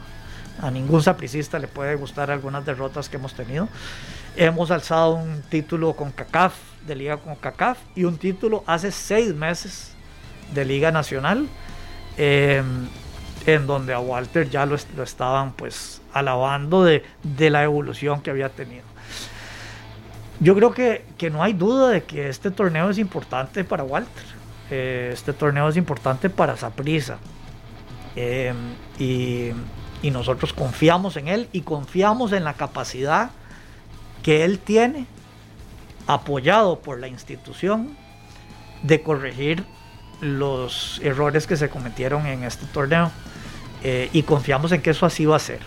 A 0.61 0.69
ningún 0.69 1.01
sapricista 1.01 1.59
le 1.59 1.67
puede 1.67 1.95
gustar 1.95 2.29
algunas 2.29 2.65
derrotas 2.65 3.09
que 3.09 3.17
hemos 3.17 3.33
tenido. 3.33 3.67
Hemos 4.35 4.71
alzado 4.71 5.15
un 5.15 5.41
título 5.41 5.93
con 5.93 6.11
CACAF, 6.11 6.53
de 6.87 6.95
Liga 6.95 7.17
con 7.17 7.35
CACAF, 7.35 7.77
y 7.95 8.03
un 8.03 8.17
título 8.17 8.63
hace 8.67 8.91
seis 8.91 9.33
meses 9.33 9.93
de 10.53 10.65
Liga 10.65 10.91
Nacional, 10.91 11.47
em, 12.17 12.87
en 13.45 13.67
donde 13.67 13.93
a 13.93 13.99
Walter 13.99 14.49
ya 14.49 14.65
lo, 14.65 14.75
estaban 14.75 15.53
pues 15.53 16.01
alabando 16.13 16.83
de, 16.83 17.03
la 17.37 17.63
evolución 17.63 18.21
que 18.21 18.29
había 18.29 18.49
tenido. 18.49 18.83
Yo 20.39 20.55
creo 20.55 20.73
que, 20.73 21.29
no 21.31 21.43
hay 21.43 21.53
duda 21.53 21.89
de 21.89 22.03
que 22.03 22.29
este 22.29 22.51
torneo 22.51 22.89
es 22.89 22.97
importante 22.97 23.63
para 23.63 23.83
Walter. 23.83 24.23
Eh, 24.69 25.11
este 25.13 25.33
torneo 25.33 25.69
es 25.69 25.77
importante 25.77 26.29
para 26.29 26.57
Saprisa. 26.57 27.17
Em, 28.15 28.55
y, 28.99 29.51
y 30.01 30.11
nosotros 30.11 30.53
confiamos 30.53 31.17
en 31.17 31.27
él 31.27 31.49
y 31.51 31.61
confiamos 31.61 32.31
en 32.31 32.43
la 32.43 32.53
capacidad 32.53 33.31
que 34.21 34.43
él 34.45 34.59
tiene, 34.59 35.05
apoyado 36.07 36.79
por 36.79 36.99
la 36.99 37.07
institución, 37.07 37.95
de 38.83 39.01
corregir 39.01 39.63
los 40.21 40.99
errores 41.03 41.47
que 41.47 41.57
se 41.57 41.69
cometieron 41.69 42.25
en 42.25 42.43
este 42.43 42.65
torneo 42.67 43.11
eh, 43.83 44.09
y 44.13 44.23
confiamos 44.23 44.71
en 44.71 44.81
que 44.81 44.91
eso 44.91 45.05
así 45.05 45.25
va 45.25 45.35
a 45.35 45.39
ser. 45.39 45.59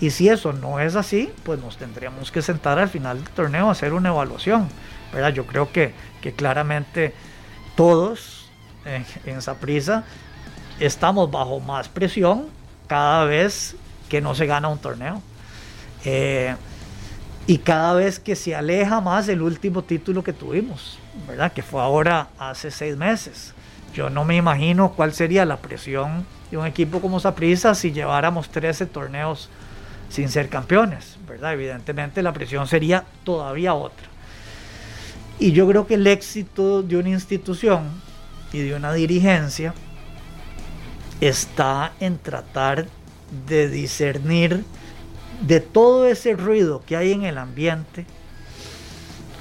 Y 0.00 0.10
si 0.10 0.28
eso 0.28 0.52
no 0.52 0.78
es 0.78 0.94
así, 0.94 1.30
pues 1.42 1.60
nos 1.60 1.76
tendríamos 1.76 2.30
que 2.30 2.40
sentar 2.40 2.78
al 2.78 2.88
final 2.88 3.22
del 3.22 3.32
torneo 3.32 3.68
a 3.68 3.72
hacer 3.72 3.92
una 3.92 4.10
evaluación. 4.10 4.68
¿verdad? 5.12 5.32
Yo 5.32 5.46
creo 5.46 5.72
que, 5.72 5.92
que 6.20 6.32
claramente 6.32 7.14
todos 7.76 8.50
en, 8.84 9.04
esa 9.36 9.54
prisa 9.54 10.04
estamos 10.80 11.30
bajo 11.30 11.60
más 11.60 11.88
presión 11.88 12.46
cada 12.86 13.24
vez 13.24 13.76
que 14.08 14.20
no 14.20 14.34
se 14.34 14.46
gana 14.46 14.68
un 14.68 14.78
torneo. 14.78 15.22
Eh, 16.04 16.54
y 17.46 17.58
cada 17.58 17.94
vez 17.94 18.20
que 18.20 18.36
se 18.36 18.54
aleja 18.54 19.00
más 19.00 19.28
el 19.28 19.40
último 19.40 19.82
título 19.82 20.22
que 20.22 20.34
tuvimos, 20.34 20.98
¿verdad? 21.26 21.52
Que 21.52 21.62
fue 21.62 21.80
ahora 21.80 22.28
hace 22.38 22.70
seis 22.70 22.96
meses. 22.96 23.54
Yo 23.94 24.10
no 24.10 24.24
me 24.24 24.36
imagino 24.36 24.92
cuál 24.92 25.12
sería 25.12 25.44
la 25.44 25.56
presión 25.56 26.26
de 26.50 26.56
un 26.56 26.66
equipo 26.66 27.00
como 27.00 27.20
Saprissa 27.20 27.74
si 27.74 27.92
lleváramos 27.92 28.48
13 28.50 28.86
torneos 28.86 29.50
sin 30.08 30.28
ser 30.28 30.48
campeones, 30.48 31.18
¿verdad? 31.26 31.52
Evidentemente 31.52 32.22
la 32.22 32.32
presión 32.32 32.66
sería 32.66 33.04
todavía 33.24 33.74
otra. 33.74 34.06
Y 35.38 35.52
yo 35.52 35.68
creo 35.68 35.86
que 35.86 35.94
el 35.94 36.06
éxito 36.06 36.82
de 36.82 36.96
una 36.96 37.10
institución 37.10 37.88
y 38.52 38.60
de 38.60 38.74
una 38.74 38.92
dirigencia 38.92 39.74
está 41.20 41.92
en 42.00 42.18
tratar 42.18 42.86
de 43.46 43.68
discernir 43.68 44.64
de 45.40 45.60
todo 45.60 46.06
ese 46.06 46.34
ruido 46.34 46.82
que 46.84 46.96
hay 46.96 47.12
en 47.12 47.24
el 47.24 47.38
ambiente, 47.38 48.06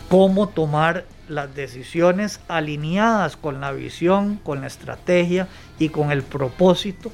cómo 0.10 0.48
tomar 0.48 1.06
las 1.28 1.54
decisiones 1.54 2.40
alineadas 2.48 3.36
con 3.36 3.60
la 3.60 3.72
visión, 3.72 4.38
con 4.44 4.62
la 4.62 4.68
estrategia 4.68 5.48
y 5.80 5.90
con 5.90 6.12
el 6.12 6.24
propósito, 6.24 7.12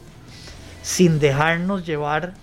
sin 0.82 1.20
dejarnos 1.20 1.86
llevar 1.86 2.34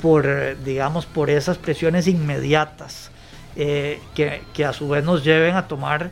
por, 0.00 0.56
digamos, 0.64 1.06
por 1.06 1.30
esas 1.30 1.58
presiones 1.58 2.06
inmediatas 2.06 3.10
eh, 3.56 4.00
que, 4.14 4.64
a 4.64 4.72
su 4.72 4.88
vez 4.88 5.04
nos 5.04 5.24
lleven 5.24 5.56
a 5.56 5.66
tomar 5.66 6.10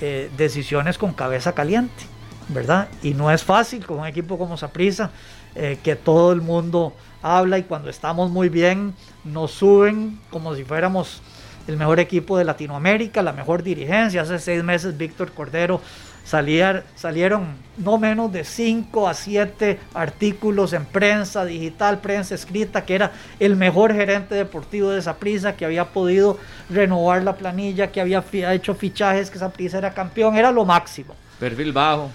eh, 0.00 0.30
decisiones 0.36 0.98
con 0.98 1.12
cabeza 1.12 1.54
caliente, 1.54 2.04
¿verdad? 2.48 2.88
Y 3.02 3.14
no 3.14 3.30
es 3.30 3.42
fácil 3.42 3.86
con 3.86 4.00
un 4.00 4.06
equipo 4.06 4.38
como 4.38 4.56
Saprisa, 4.56 5.10
eh, 5.54 5.78
que 5.82 5.96
todo 5.96 6.32
el 6.32 6.40
mundo 6.40 6.94
habla 7.22 7.58
y 7.58 7.62
cuando 7.62 7.88
estamos 7.90 8.30
muy 8.30 8.48
bien 8.48 8.94
nos 9.24 9.52
suben 9.52 10.20
como 10.30 10.54
si 10.54 10.64
fuéramos 10.64 11.22
el 11.66 11.76
mejor 11.76 12.00
equipo 12.00 12.38
de 12.38 12.44
Latinoamérica, 12.44 13.22
la 13.22 13.32
mejor 13.32 13.62
dirigencia. 13.62 14.22
Hace 14.22 14.38
seis 14.38 14.62
meses 14.64 14.96
Víctor 14.96 15.32
Cordero 15.32 15.80
salieron 16.24 17.56
no 17.78 17.98
menos 17.98 18.32
de 18.32 18.44
5 18.44 19.08
a 19.08 19.14
7 19.14 19.80
artículos 19.94 20.72
en 20.72 20.84
prensa 20.84 21.44
digital, 21.44 21.98
prensa 21.98 22.34
escrita, 22.34 22.84
que 22.84 22.94
era 22.94 23.12
el 23.40 23.56
mejor 23.56 23.92
gerente 23.92 24.34
deportivo 24.34 24.90
de 24.90 25.00
esa 25.00 25.16
prisa, 25.16 25.56
que 25.56 25.64
había 25.64 25.86
podido 25.86 26.38
renovar 26.70 27.22
la 27.22 27.36
planilla, 27.36 27.90
que 27.90 28.00
había 28.00 28.24
hecho 28.52 28.74
fichajes, 28.74 29.30
que 29.30 29.38
esa 29.38 29.52
prisa 29.52 29.78
era 29.78 29.92
campeón, 29.92 30.36
era 30.36 30.52
lo 30.52 30.64
máximo. 30.64 31.14
Perfil 31.38 31.72
bajo. 31.72 32.10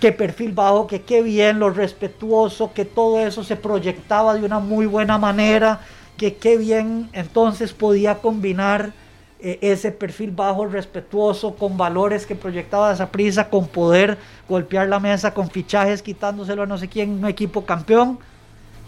Que 0.00 0.12
perfil 0.12 0.52
bajo, 0.52 0.86
que 0.86 1.02
qué 1.02 1.22
bien, 1.22 1.58
lo 1.58 1.70
respetuoso, 1.70 2.72
que 2.72 2.84
todo 2.84 3.18
eso 3.20 3.42
se 3.42 3.56
proyectaba 3.56 4.34
de 4.34 4.44
una 4.44 4.60
muy 4.60 4.86
buena 4.86 5.18
manera 5.18 5.80
que 6.18 6.36
qué 6.36 6.58
bien 6.58 7.08
entonces 7.14 7.72
podía 7.72 8.16
combinar 8.16 8.92
eh, 9.40 9.58
ese 9.62 9.92
perfil 9.92 10.32
bajo, 10.32 10.66
respetuoso, 10.66 11.54
con 11.54 11.78
valores 11.78 12.26
que 12.26 12.34
proyectaba 12.34 12.92
esa 12.92 13.10
prisa, 13.10 13.48
con 13.48 13.68
poder 13.68 14.18
golpear 14.48 14.88
la 14.88 14.98
mesa, 14.98 15.32
con 15.32 15.48
fichajes, 15.48 16.02
quitándoselo 16.02 16.64
a 16.64 16.66
no 16.66 16.76
sé 16.76 16.88
quién, 16.88 17.10
un 17.10 17.26
equipo 17.26 17.64
campeón. 17.64 18.18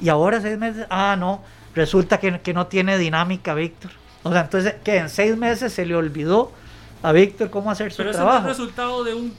Y 0.01 0.09
ahora 0.09 0.41
seis 0.41 0.59
meses, 0.59 0.87
ah, 0.91 1.17
no, 1.19 1.41
resulta 1.75 2.19
que, 2.19 2.41
que 2.41 2.53
no 2.53 2.67
tiene 2.67 2.99
dinámica, 2.99 3.55
Víctor. 3.55 3.93
O 4.25 4.33
sea, 4.33 4.43
entonces 4.43 4.75
que 4.83 4.97
en 4.97 5.09
seis 5.09 5.37
meses 5.37 5.73
se 5.73 5.87
le 5.87 5.95
olvidó 5.95 6.51
a 7.03 7.13
Víctor 7.13 7.49
cómo 7.49 7.71
hacer 7.71 7.93
su 7.93 7.99
Pero 7.99 8.11
trabajo. 8.11 8.41
Pero 8.43 8.53
es 8.53 8.59
el 8.59 8.67
resultado 8.67 9.05
de 9.05 9.15
un, 9.15 9.35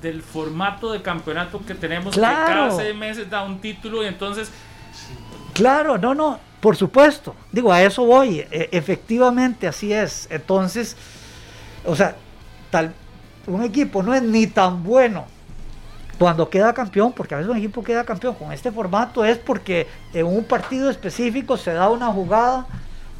del 0.00 0.22
formato 0.22 0.92
de 0.92 1.02
campeonato 1.02 1.60
que 1.66 1.74
tenemos, 1.74 2.14
claro. 2.14 2.46
que 2.46 2.52
cada 2.52 2.70
seis 2.70 2.94
meses 2.94 3.28
da 3.28 3.42
un 3.42 3.60
título 3.60 4.04
y 4.04 4.06
entonces... 4.06 4.50
Claro, 5.52 5.98
no, 5.98 6.14
no, 6.14 6.38
por 6.62 6.76
supuesto, 6.76 7.34
digo, 7.50 7.72
a 7.72 7.82
eso 7.82 8.06
voy, 8.06 8.38
e, 8.38 8.68
efectivamente 8.70 9.66
así 9.66 9.92
es. 9.92 10.28
Entonces, 10.30 10.96
o 11.84 11.96
sea, 11.96 12.14
tal, 12.70 12.94
un 13.48 13.64
equipo 13.64 14.00
no 14.00 14.14
es 14.14 14.22
ni 14.22 14.46
tan 14.46 14.84
bueno 14.84 15.24
cuando 16.20 16.48
queda 16.48 16.72
campeón, 16.72 17.12
porque 17.14 17.34
a 17.34 17.38
veces 17.38 17.50
un 17.50 17.56
equipo 17.56 17.82
queda 17.82 18.04
campeón 18.04 18.36
con 18.36 18.52
este 18.52 18.70
formato, 18.70 19.24
es 19.24 19.38
porque 19.38 19.88
en 20.14 20.24
un 20.24 20.44
partido 20.44 20.88
específico 20.88 21.56
se 21.56 21.72
da 21.72 21.88
una 21.90 22.06
jugada 22.12 22.64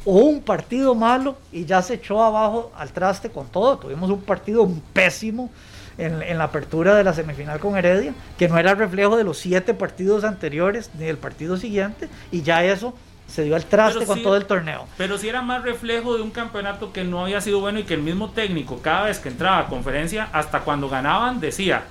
o 0.05 0.19
un 0.19 0.41
partido 0.41 0.95
malo 0.95 1.35
y 1.51 1.65
ya 1.65 1.81
se 1.81 1.95
echó 1.95 2.23
abajo 2.23 2.71
al 2.77 2.93
traste 2.93 3.29
con 3.29 3.47
todo. 3.47 3.77
Tuvimos 3.77 4.09
un 4.09 4.21
partido 4.21 4.65
pésimo 4.93 5.49
en, 5.97 6.21
en, 6.21 6.37
la 6.37 6.45
apertura 6.45 6.95
de 6.95 7.03
la 7.03 7.13
semifinal 7.13 7.59
con 7.59 7.75
Heredia, 7.75 8.13
que 8.37 8.47
no 8.47 8.57
era 8.57 8.73
reflejo 8.73 9.17
de 9.17 9.25
los 9.25 9.37
siete 9.37 9.73
partidos 9.73 10.23
anteriores 10.23 10.91
ni 10.97 11.07
del 11.07 11.17
partido 11.17 11.57
siguiente, 11.57 12.07
y 12.31 12.41
ya 12.41 12.63
eso 12.63 12.93
se 13.33 13.43
dio 13.43 13.55
al 13.55 13.65
traste 13.65 14.05
con 14.05 14.21
todo 14.21 14.37
el 14.37 14.45
torneo. 14.45 14.85
Pero 14.95 15.17
si 15.17 15.27
era 15.27 15.41
más 15.41 15.63
reflejo 15.63 16.15
de 16.15 16.21
un 16.21 16.29
campeonato 16.29 16.93
que 16.93 17.03
no 17.03 17.23
había 17.23 17.41
sido 17.41 17.59
bueno 17.59 17.79
y 17.79 17.83
que 17.83 17.95
el 17.95 18.03
mismo 18.03 18.29
técnico, 18.29 18.79
cada 18.81 19.05
vez 19.05 19.17
que 19.17 19.29
entraba 19.29 19.59
a 19.59 19.65
conferencia, 19.65 20.29
hasta 20.31 20.59
cuando 20.59 20.87
ganaban, 20.87 21.39
decía: 21.39 21.83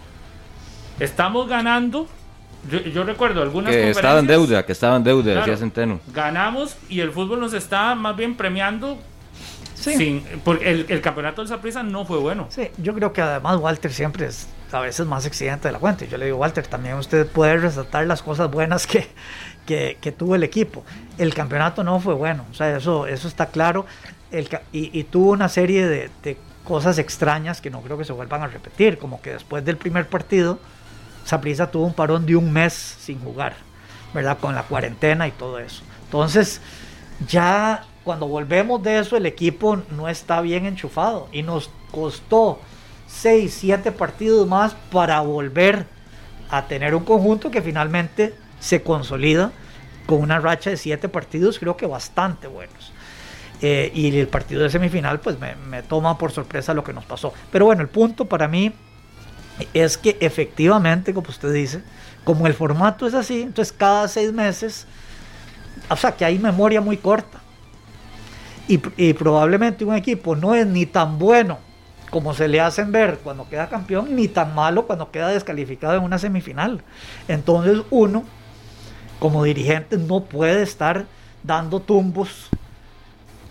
Estamos 1.01 1.49
ganando. 1.49 2.07
Yo, 2.95 3.03
recuerdo 3.03 3.43
algunas 3.43 3.73
que 3.73 3.91
estaba 3.91 4.21
en 4.21 4.29
deuda, 4.29 4.65
que 4.65 4.71
estaba 4.71 4.95
en 4.95 5.03
deuda, 5.03 5.35
decía 5.41 5.57
Centeno. 5.57 5.99
Ganamos 6.15 6.77
y 6.89 7.01
el 7.01 7.11
fútbol 7.11 7.41
nos 7.41 7.55
está 7.55 7.97
más 7.97 8.17
bien 8.17 8.37
premiando 8.37 8.99
Sí. 9.75 10.25
porque 10.45 10.87
el, 10.89 11.01
campeonato 11.01 11.43
del 11.43 11.49
Saprissa 11.49 11.83
no 11.83 12.05
fue 12.05 12.19
bueno. 12.19 12.47
Sí, 12.51 12.69
yo 12.79 12.95
creo 12.95 13.13
que 13.13 13.21
además 13.21 13.57
Walter 13.59 13.93
siempre 13.93 14.27
es 14.27 14.49
a 14.71 14.81
veces 14.81 15.07
más 15.07 15.27
exigente 15.27 15.69
de 15.69 15.73
la 15.73 15.79
cuenta. 15.79 16.05
Yo 16.05 16.17
le 16.19 16.27
digo, 16.27 16.39
Walter, 16.39 16.67
también 16.67 16.97
usted 16.97 17.27
puede 17.27 17.57
resaltar 17.57 18.07
las 18.07 18.23
cosas 18.23 18.51
buenas 18.51 18.87
que, 18.87 19.09
que, 19.67 20.15
tuvo 20.17 20.35
el 20.35 20.43
equipo. 20.43 20.85
El 21.19 21.35
campeonato 21.35 21.85
no 21.85 22.01
fue 22.01 22.15
bueno, 22.15 22.47
o 22.51 22.55
sea, 22.55 22.77
eso, 22.77 23.07
eso 23.07 23.29
está 23.29 23.47
claro. 23.47 23.87
Y, 24.73 25.05
tuvo 25.05 25.33
una 25.33 25.49
serie 25.49 25.87
de, 25.87 26.39
cosas 26.65 26.99
extrañas 26.99 27.61
que 27.61 27.71
no 27.71 27.81
creo 27.81 27.99
que 27.99 28.05
se 28.05 28.13
vuelvan 28.13 28.43
a 28.43 28.47
repetir, 28.47 28.97
como 28.97 29.21
que 29.21 29.33
después 29.33 29.65
del 29.65 29.77
primer 29.77 30.07
partido, 30.07 30.61
Saprissa 31.25 31.71
tuvo 31.71 31.87
un 31.87 31.93
parón 31.93 32.25
de 32.25 32.37
un 32.37 32.53
mes 32.53 32.73
sin 32.73 33.21
jugar, 33.21 33.57
¿verdad? 34.15 34.39
Con 34.39 34.55
la 34.55 34.63
cuarentena 34.63 35.27
y 35.27 35.33
todo 35.33 35.59
eso. 35.59 35.83
Entonces, 36.05 36.61
ya 37.29 37.85
cuando 38.05 38.29
volvemos 38.29 38.83
de 38.83 38.99
eso, 38.99 39.17
el 39.17 39.27
equipo 39.27 39.83
no 39.91 40.09
está 40.09 40.41
bien 40.41 40.67
enchufado 40.67 41.29
y 41.33 41.43
nos 41.43 41.71
costó 41.91 42.61
6, 43.09 43.53
7 43.53 43.93
partidos 43.93 44.47
más 44.49 44.75
para 44.91 45.21
volver 45.21 45.87
a 46.49 46.67
tener 46.67 46.95
un 46.95 47.05
conjunto 47.05 47.51
que 47.51 47.63
finalmente 47.63 48.35
se 48.63 48.83
consolida 48.83 49.53
con 50.07 50.21
una 50.21 50.39
racha 50.39 50.71
de 50.71 50.77
7 50.77 51.09
partidos, 51.09 51.59
creo 51.59 51.77
que 51.77 51.87
bastante 51.87 52.47
buenos. 52.47 52.93
Eh, 53.61 53.93
y 53.95 54.19
el 54.19 54.29
partido 54.29 54.63
de 54.63 54.71
semifinal, 54.71 55.21
pues 55.21 55.39
me, 55.39 55.55
me 55.55 55.83
toma 55.83 56.17
por 56.17 56.33
sorpresa 56.33 56.73
lo 56.73 56.83
que 56.83 56.93
nos 56.93 57.05
pasó. 57.05 57.35
Pero 57.51 57.67
bueno, 57.67 57.83
el 57.83 57.89
punto 57.89 58.25
para 58.25 58.49
mí 58.49 58.73
es 59.75 59.99
que 59.99 60.17
efectivamente, 60.21 61.13
como 61.13 61.29
usted 61.29 61.53
dice, 61.53 61.83
como 62.25 62.47
el 62.47 62.55
formato 62.55 63.07
es 63.07 63.15
así, 63.15 63.43
entonces 63.43 63.73
cada 63.77 64.09
seis 64.09 64.33
meses, 64.33 64.87
o 65.89 65.97
sea 65.97 66.13
que 66.13 66.25
hay 66.25 66.39
memoria 66.39 66.81
muy 66.81 66.97
corta. 66.97 67.41
Y, 68.69 68.79
probablemente 69.13 69.85
un 69.85 69.95
equipo 69.95 70.35
no 70.35 70.55
es 70.55 70.67
ni 70.67 70.87
tan 70.87 71.19
bueno 71.19 71.59
como 72.11 72.33
se 72.33 72.47
le 72.49 72.61
hacen 72.61 72.93
ver 72.93 73.19
cuando 73.23 73.49
queda 73.49 73.69
campeón, 73.69 74.15
ni 74.15 74.29
tan 74.29 74.55
malo 74.55 74.87
cuando 74.87 75.11
queda 75.11 75.29
descalificado 75.29 75.97
en 75.97 76.05
una 76.05 76.19
semifinal. 76.19 76.83
Entonces 77.27 77.81
uno, 77.91 78.25
como 79.23 79.45
dirigente, 79.45 79.99
no 79.99 80.25
puede 80.25 80.65
estar 80.65 81.07
dando 81.45 81.79
tumbos 81.79 82.49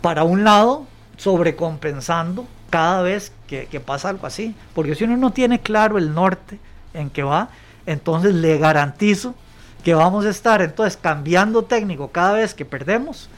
para 0.01 0.25
un 0.25 0.43
lado, 0.43 0.85
sobrecompensando 1.15 2.45
cada 2.69 3.01
vez 3.01 3.31
que, 3.47 3.79
pasa 3.79 4.09
algo 4.09 4.27
así. 4.27 4.53
Porque 4.75 4.95
si 4.95 5.05
uno 5.05 5.15
no 5.15 5.31
tiene 5.31 5.61
claro 5.61 5.97
el 5.97 6.13
norte 6.13 6.59
en 6.93 7.09
que 7.09 7.23
va, 7.23 7.47
entonces 7.85 8.35
le 8.35 8.57
garantizo 8.57 9.33
que 9.81 9.93
vamos 9.93 10.25
a 10.25 10.29
estar 10.31 10.61
entonces 10.61 10.99
cambiando 11.01 11.63
técnico 11.63 12.09
cada 12.09 12.33
vez 12.33 12.53
que 12.53 12.65
perdemos 12.65 13.29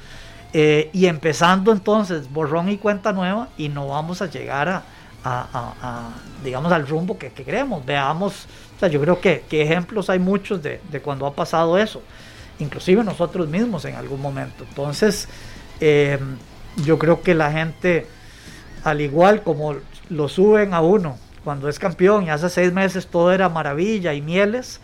eh, 0.53 0.89
y 0.91 1.05
empezando 1.05 1.71
entonces 1.71 2.33
borrón 2.33 2.67
y 2.67 2.77
cuenta 2.77 3.13
nueva 3.13 3.49
y 3.59 3.69
no 3.69 3.89
vamos 3.89 4.23
a 4.23 4.25
llegar 4.25 4.69
a, 4.69 4.83
digamos, 6.43 6.71
al 6.71 6.87
rumbo 6.87 7.17
que, 7.17 7.31
queremos. 7.31 7.85
Veamos, 7.85 8.47
yo 8.91 8.99
creo 9.01 9.21
que, 9.21 9.43
ejemplos 9.51 10.09
hay 10.09 10.19
muchos 10.19 10.61
de, 10.61 10.79
cuando 11.03 11.25
ha 11.25 11.33
pasado 11.33 11.77
eso, 11.77 12.01
inclusive 12.59 13.03
nosotros 13.03 13.47
mismos 13.47 13.85
en 13.85 13.95
algún 13.95 14.21
momento. 14.21 14.65
Entonces, 14.67 15.27
eh, 15.79 16.19
yo 16.83 16.99
creo 16.99 17.21
que 17.21 17.33
la 17.33 17.51
gente, 17.51 18.07
al 18.83 19.01
igual 19.01 19.43
como 19.43 19.75
lo 20.09 20.27
suben 20.27 20.73
a 20.73 20.81
uno 20.81 21.17
cuando 21.43 21.67
es 21.69 21.79
campeón 21.79 22.25
y 22.25 22.29
hace 22.29 22.49
seis 22.49 22.71
meses 22.71 23.07
todo 23.07 23.31
era 23.31 23.49
maravilla 23.49 24.13
y 24.13 24.21
mieles, 24.21 24.79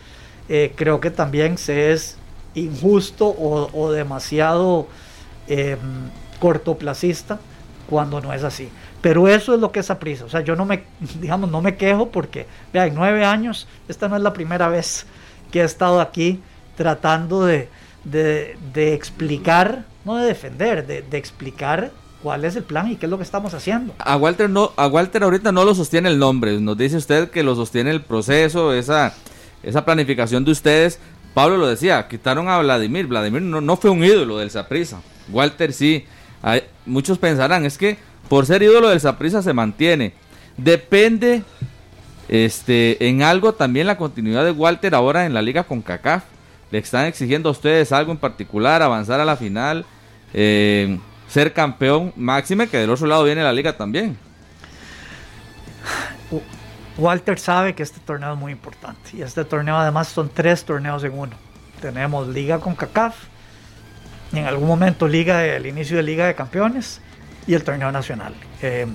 eh, 0.48 0.72
creo 0.76 1.00
que 1.00 1.10
también 1.10 1.58
se 1.58 1.92
es 1.92 2.16
injusto 2.54 3.26
o, 3.28 3.92
demasiado 3.92 4.88
eh, 5.48 5.76
cortoplacista 6.40 7.38
cuando 7.88 8.20
no 8.20 8.32
es 8.32 8.44
así. 8.44 8.68
Pero 9.00 9.28
eso 9.28 9.54
es 9.54 9.60
lo 9.60 9.72
que 9.72 9.80
es 9.80 9.90
prisa. 9.98 10.24
O 10.24 10.28
sea, 10.28 10.40
yo 10.40 10.56
no 10.56 10.64
me, 10.64 10.84
digamos, 11.20 11.50
no 11.50 11.62
me 11.62 11.76
quejo 11.76 12.10
porque, 12.10 12.46
vean, 12.72 12.92
nueve 12.94 13.24
años, 13.24 13.66
esta 13.88 14.08
no 14.08 14.16
es 14.16 14.22
la 14.22 14.32
primera 14.32 14.68
vez 14.68 15.06
que 15.50 15.60
he 15.60 15.64
estado 15.64 16.00
aquí 16.00 16.40
tratando 16.76 17.44
de, 17.44 17.68
de, 18.04 18.94
explicar, 18.94 19.84
no 20.04 20.16
de 20.16 20.26
defender, 20.26 20.86
de, 20.86 21.02
de, 21.02 21.18
explicar 21.18 21.90
cuál 22.22 22.44
es 22.44 22.56
el 22.56 22.62
plan 22.62 22.90
y 22.90 22.96
qué 22.96 23.06
es 23.06 23.10
lo 23.10 23.18
que 23.18 23.24
estamos 23.24 23.52
haciendo. 23.54 23.94
A 23.98 24.16
Walter 24.16 24.48
no, 24.48 24.72
a 24.76 24.86
Walter 24.86 25.22
ahorita 25.22 25.52
no 25.52 25.64
lo 25.64 25.74
sostiene 25.74 26.08
el 26.08 26.18
nombre, 26.18 26.58
nos 26.60 26.78
dice 26.78 26.96
usted 26.96 27.30
que 27.30 27.42
lo 27.42 27.54
sostiene 27.54 27.90
el 27.90 28.02
proceso, 28.02 28.72
esa, 28.72 29.14
esa 29.62 29.84
planificación 29.84 30.44
de 30.44 30.52
ustedes. 30.52 30.98
Pablo 31.34 31.58
lo 31.58 31.66
decía, 31.66 32.08
quitaron 32.08 32.48
a 32.48 32.58
Vladimir, 32.58 33.06
Vladimir 33.06 33.42
no, 33.42 33.60
no 33.60 33.76
fue 33.76 33.90
un 33.90 34.02
ídolo 34.02 34.38
del 34.38 34.50
Saprisa, 34.50 35.00
Walter 35.30 35.72
sí. 35.72 36.06
Muchos 36.86 37.18
pensarán, 37.18 37.66
es 37.66 37.76
que 37.76 37.98
por 38.30 38.46
ser 38.46 38.62
ídolo 38.62 38.88
del 38.88 39.00
Saprisa 39.00 39.42
se 39.42 39.52
mantiene. 39.52 40.12
Depende 40.56 41.42
este, 42.28 43.08
en 43.08 43.22
algo 43.22 43.54
también 43.54 43.88
la 43.88 43.96
continuidad 43.96 44.44
de 44.44 44.52
Walter 44.52 44.94
ahora 44.94 45.26
en 45.26 45.34
la 45.34 45.42
liga 45.42 45.64
con 45.64 45.82
CACAF 45.82 46.22
le 46.70 46.78
están 46.78 47.06
exigiendo 47.06 47.48
a 47.48 47.52
ustedes 47.52 47.90
algo 47.90 48.12
en 48.12 48.18
particular, 48.18 48.82
avanzar 48.82 49.18
a 49.18 49.24
la 49.24 49.36
final, 49.36 49.84
eh, 50.32 51.00
ser 51.26 51.52
campeón, 51.52 52.12
máxime 52.14 52.68
que 52.68 52.78
del 52.78 52.90
otro 52.90 53.08
lado 53.08 53.24
viene 53.24 53.42
la 53.42 53.52
liga 53.52 53.76
también. 53.76 54.16
Walter 56.98 57.36
sabe 57.36 57.74
que 57.74 57.82
este 57.82 57.98
torneo 57.98 58.34
es 58.34 58.38
muy 58.38 58.52
importante 58.52 59.10
y 59.12 59.22
este 59.22 59.44
torneo 59.44 59.76
además 59.76 60.06
son 60.06 60.30
tres 60.32 60.64
torneos 60.64 61.02
en 61.02 61.18
uno. 61.18 61.32
Tenemos 61.80 62.28
liga 62.28 62.60
con 62.60 62.76
CACAF, 62.76 63.16
en 64.32 64.46
algún 64.46 64.68
momento 64.68 65.08
liga 65.08 65.44
el 65.44 65.66
inicio 65.66 65.96
de 65.96 66.04
liga 66.04 66.28
de 66.28 66.36
campeones 66.36 67.00
y 67.46 67.54
el 67.54 67.64
torneo 67.64 67.90
nacional. 67.92 68.34
Eh, 68.62 68.86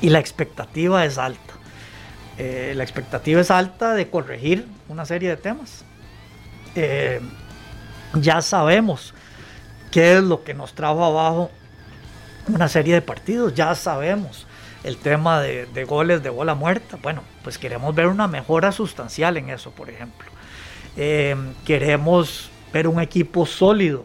y 0.00 0.08
la 0.08 0.18
expectativa 0.18 1.04
es 1.04 1.18
alta. 1.18 1.54
Eh, 2.38 2.72
la 2.76 2.82
expectativa 2.82 3.40
es 3.40 3.50
alta 3.50 3.94
de 3.94 4.08
corregir 4.08 4.66
una 4.88 5.04
serie 5.04 5.28
de 5.28 5.36
temas. 5.36 5.84
Eh, 6.74 7.20
ya 8.14 8.40
sabemos 8.40 9.14
qué 9.90 10.16
es 10.16 10.22
lo 10.22 10.42
que 10.42 10.54
nos 10.54 10.74
trajo 10.74 11.04
abajo 11.04 11.50
una 12.48 12.68
serie 12.68 12.94
de 12.94 13.02
partidos, 13.02 13.54
ya 13.54 13.74
sabemos 13.74 14.46
el 14.82 14.96
tema 14.96 15.40
de, 15.40 15.84
goles 15.84 16.22
de 16.22 16.30
bola 16.30 16.54
muerta. 16.54 16.98
Bueno, 17.00 17.22
pues 17.44 17.58
queremos 17.58 17.94
ver 17.94 18.08
una 18.08 18.26
mejora 18.26 18.72
sustancial 18.72 19.36
en 19.36 19.50
eso, 19.50 19.70
por 19.70 19.90
ejemplo. 19.90 20.28
Eh, 20.96 21.36
queremos 21.64 22.50
ver 22.72 22.88
un 22.88 23.00
equipo 23.00 23.46
sólido 23.46 24.04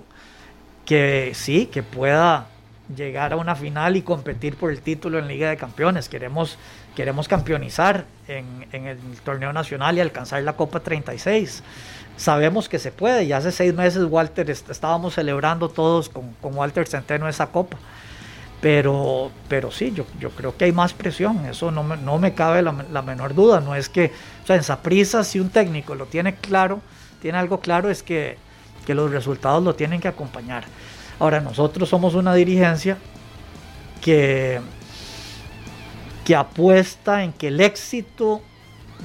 que 0.85 1.31
sí, 1.33 1.65
que 1.65 1.81
pueda 1.81 2.47
llegar 2.95 3.33
a 3.33 3.35
una 3.35 3.55
final 3.55 3.95
y 3.95 4.01
competir 4.01 4.55
por 4.55 4.71
el 4.71 4.81
título 4.81 5.19
en 5.19 5.27
Liga 5.27 5.49
de 5.49 5.57
Campeones. 5.57 6.09
Queremos, 6.09 6.57
queremos 6.95 7.27
campeonizar 7.27 8.05
en, 8.27 8.67
el 8.71 8.97
torneo 9.23 9.51
nacional 9.53 9.97
y 9.97 10.01
alcanzar 10.01 10.41
la 10.43 10.53
Copa 10.53 10.79
36 10.79 11.63
sabemos 12.17 12.67
que 12.67 12.79
se 12.79 12.91
puede. 12.91 13.23
Y 13.25 13.31
hace 13.31 13.51
seis 13.51 13.73
meses, 13.73 14.03
Walter, 14.09 14.49
estábamos 14.49 15.13
celebrando 15.13 15.69
todos 15.69 16.09
con, 16.09 16.35
Walter 16.41 16.87
Centeno 16.87 17.29
esa 17.29 17.47
copa. 17.47 17.77
Pero, 18.59 19.31
pero 19.47 19.69
sí, 19.69 19.93
yo, 19.93 20.31
creo 20.31 20.57
que 20.57 20.65
hay 20.65 20.71
más 20.71 20.91
presión, 20.91 21.45
eso 21.45 21.69
no 21.69 21.83
me, 21.83 21.95
no 21.95 22.17
me 22.17 22.33
cabe 22.33 22.63
la, 22.63 23.01
menor 23.03 23.35
duda. 23.35 23.61
No 23.61 23.75
es 23.75 23.87
que, 23.87 24.11
o 24.43 24.47
sea, 24.47 24.55
en 24.55 24.63
Saprisa, 24.63 25.23
si 25.23 25.39
un 25.39 25.49
técnico 25.49 25.93
lo 25.93 26.07
tiene 26.07 26.33
claro, 26.33 26.81
tiene 27.21 27.37
algo 27.37 27.59
claro, 27.59 27.91
es 27.91 28.01
que, 28.01 28.37
que 28.87 28.95
los 28.95 29.11
resultados 29.11 29.63
lo 29.63 29.75
tienen 29.75 30.01
que 30.01 30.07
acompañar. 30.07 30.63
Ahora, 31.19 31.39
nosotros 31.41 31.89
somos 31.89 32.13
una 32.15 32.33
dirigencia 32.33 32.97
que, 34.01 34.59
que 36.25 36.35
apuesta 36.35 37.23
en 37.23 37.33
que 37.33 37.47
el 37.47 37.59
éxito 37.59 38.41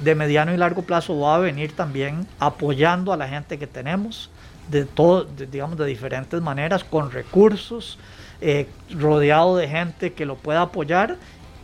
de 0.03 0.15
mediano 0.15 0.53
y 0.53 0.57
largo 0.57 0.83
plazo 0.83 1.19
va 1.19 1.35
a 1.35 1.39
venir 1.39 1.75
también 1.75 2.27
apoyando 2.39 3.13
a 3.13 3.17
la 3.17 3.27
gente 3.27 3.57
que 3.57 3.67
tenemos 3.67 4.29
de 4.69 4.85
todo, 4.85 5.25
digamos, 5.25 5.77
de 5.77 5.85
diferentes 5.85 6.41
maneras, 6.41 6.83
con 6.83 7.11
recursos, 7.11 7.97
eh, 8.41 8.67
rodeado 8.91 9.57
de 9.57 9.67
gente 9.67 10.13
que 10.13 10.25
lo 10.25 10.35
pueda 10.35 10.61
apoyar 10.61 11.17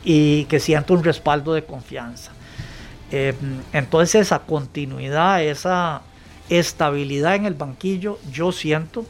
y 0.04 0.46
que 0.46 0.60
sienta 0.60 0.94
un 0.94 1.04
respaldo 1.04 1.54
de 1.54 1.64
confianza. 1.64 2.32
Eh, 3.12 3.34
entonces 3.74 4.16
esa 4.16 4.40
continuidad, 4.40 5.44
esa 5.44 6.02
estabilidad 6.50 7.36
en 7.36 7.46
el 7.46 7.54
banquillo, 7.54 8.20
yo 8.32 8.52
siento 8.52 9.06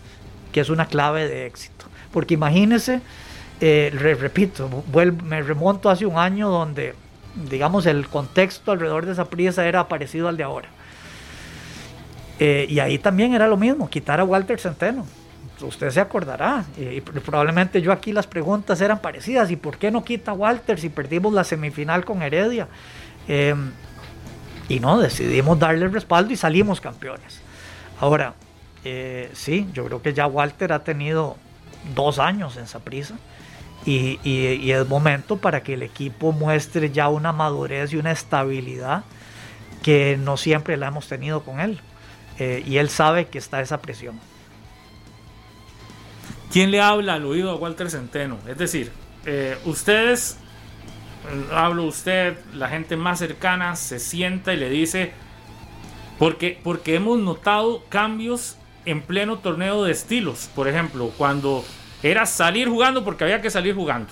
que 0.52 0.62
es 0.62 0.70
una 0.70 0.86
clave 0.88 1.28
de 1.28 1.46
éxito. 1.46 1.86
Porque 2.12 2.34
imagínense, 2.34 3.02
eh, 3.62 3.92
repito, 4.20 4.84
me 5.24 5.42
remonto 5.42 5.90
hace 5.90 6.06
un 6.06 6.18
año 6.18 6.50
donde 6.50 6.96
digamos, 7.50 7.86
el 7.86 8.08
contexto 8.08 8.72
alrededor 8.72 9.06
de 9.06 9.14
esa 9.14 9.26
prisa 9.26 9.68
era 9.68 9.88
parecido 9.88 10.28
al 10.28 10.38
de 10.38 10.44
ahora. 10.44 10.70
Eh, 12.40 12.68
y 12.70 12.80
ahí 12.80 12.98
también 12.98 13.34
era 13.34 13.48
lo 13.48 13.58
mismo, 13.58 13.90
quitar 13.90 14.20
a 14.20 14.24
Walter 14.24 14.60
Centeno. 14.60 15.06
Usted 15.62 15.90
se 15.90 16.00
acordará, 16.00 16.64
y 16.78 17.02
probablemente 17.02 17.82
yo 17.82 17.92
aquí 17.92 18.14
las 18.14 18.28
preguntas 18.28 18.80
eran 18.80 19.00
parecidas. 19.00 19.52
¿Y 19.52 19.58
por 19.58 19.78
qué 19.78 19.92
no 19.92 20.06
quita 20.06 20.32
a 20.32 20.34
Walter 20.34 20.80
si 20.80 20.88
perdimos 20.88 21.34
la 21.34 21.44
semifinal 21.44 22.06
con 22.06 22.22
Heredia? 22.22 22.70
Eh, 23.28 23.54
y 24.70 24.80
no, 24.80 25.00
decidimos 25.00 25.60
darle 25.60 25.90
respaldo 25.90 26.32
y 26.32 26.38
salimos 26.38 26.80
campeones. 26.80 27.42
Ahora, 28.00 28.36
eh, 28.84 29.30
sí, 29.34 29.68
yo 29.74 29.86
creo 29.86 30.02
que 30.02 30.14
ya 30.14 30.28
Walter 30.28 30.74
ha 30.74 30.84
tenido 30.84 31.38
dos 31.96 32.20
años 32.20 32.58
en 32.58 32.64
esa 32.64 32.80
prisa 32.80 33.16
y, 33.86 34.20
es 34.72 34.88
momento 34.88 35.38
para 35.38 35.64
que 35.64 35.74
el 35.74 35.84
equipo 35.84 36.32
muestre 36.32 36.92
ya 36.92 37.10
una 37.10 37.32
madurez 37.32 37.94
y 37.94 37.98
una 37.98 38.12
estabilidad 38.12 39.04
que 39.82 40.18
no 40.18 40.38
siempre 40.38 40.78
la 40.78 40.88
hemos 40.88 41.08
tenido 41.08 41.42
con 41.44 41.60
él. 41.60 41.80
Eh, 42.38 42.64
y 42.66 42.78
él 42.78 42.90
sabe 42.90 43.28
que 43.28 43.38
está 43.38 43.62
esa 43.62 43.82
presión. 43.82 44.20
¿Quién 46.52 46.72
le 46.72 46.82
habla 46.82 47.16
al 47.16 47.26
oído 47.26 47.52
a 47.52 47.56
Walter 47.56 47.90
Centeno? 47.90 48.38
Es 48.48 48.58
decir, 48.58 48.92
eh, 49.26 49.58
ustedes 49.66 50.38
hablo 51.52 51.84
usted, 51.84 52.38
la 52.54 52.70
gente 52.70 52.96
más 52.98 53.20
cercana 53.20 53.76
se 53.76 54.00
sienta 54.00 54.54
y 54.54 54.58
le 54.58 54.70
dice, 54.70 55.12
porque, 56.18 56.60
porque 56.64 56.96
hemos 56.96 57.20
notado 57.20 57.84
cambios 57.90 58.59
en 58.92 59.02
pleno 59.02 59.40
torneo 59.40 59.84
de 59.84 59.92
estilos. 59.92 60.50
Por 60.56 60.68
ejemplo, 60.68 61.12
cuando 61.18 61.64
era 62.04 62.26
salir 62.26 62.68
jugando 62.68 63.04
porque 63.04 63.24
había 63.24 63.42
que 63.42 63.50
salir 63.50 63.76
jugando. 63.76 64.10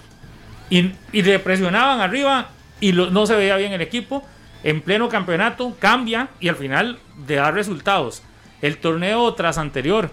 Y, 0.69 0.91
y 1.11 1.21
le 1.21 1.39
presionaban 1.39 2.01
arriba 2.01 2.49
y 2.79 2.91
no 2.91 3.25
se 3.25 3.35
veía 3.35 3.57
bien 3.57 3.73
el 3.73 3.81
equipo. 3.81 4.23
En 4.63 4.81
pleno 4.81 5.07
campeonato 5.09 5.75
cambia 5.79 6.29
y 6.39 6.49
al 6.49 6.55
final 6.55 6.99
de 7.25 7.35
dar 7.35 7.53
resultados. 7.53 8.23
El 8.61 8.77
torneo 8.77 9.33
tras 9.35 9.57
anterior 9.57 10.11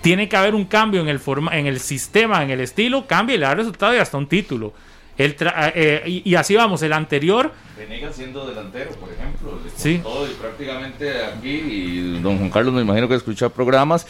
tiene 0.00 0.28
que 0.28 0.36
haber 0.36 0.54
un 0.54 0.64
cambio 0.64 1.00
en 1.00 1.08
el, 1.08 1.18
forma, 1.18 1.56
en 1.56 1.66
el 1.66 1.80
sistema, 1.80 2.42
en 2.42 2.50
el 2.50 2.60
estilo, 2.60 3.06
cambia 3.06 3.34
y 3.34 3.38
le 3.38 3.46
da 3.46 3.54
resultado 3.54 3.94
y 3.94 3.98
hasta 3.98 4.18
un 4.18 4.28
título. 4.28 4.72
El 5.18 5.32
eh, 5.32 5.72
eh, 5.74 6.22
y, 6.24 6.34
así 6.34 6.56
vamos, 6.56 6.82
el 6.82 6.92
anterior. 6.92 7.52
Venegas 7.76 8.16
siendo 8.16 8.46
delantero, 8.46 8.90
por 8.92 9.10
ejemplo. 9.12 9.58
Sí. 9.76 10.00
Todo 10.02 10.26
y 10.26 10.30
prácticamente 10.34 11.24
aquí, 11.24 11.50
y 11.50 12.20
don 12.20 12.38
Juan 12.38 12.50
Carlos 12.50 12.74
me 12.74 12.82
imagino 12.82 13.08
que 13.08 13.14
escuchó 13.14 13.50
programas, 13.50 14.06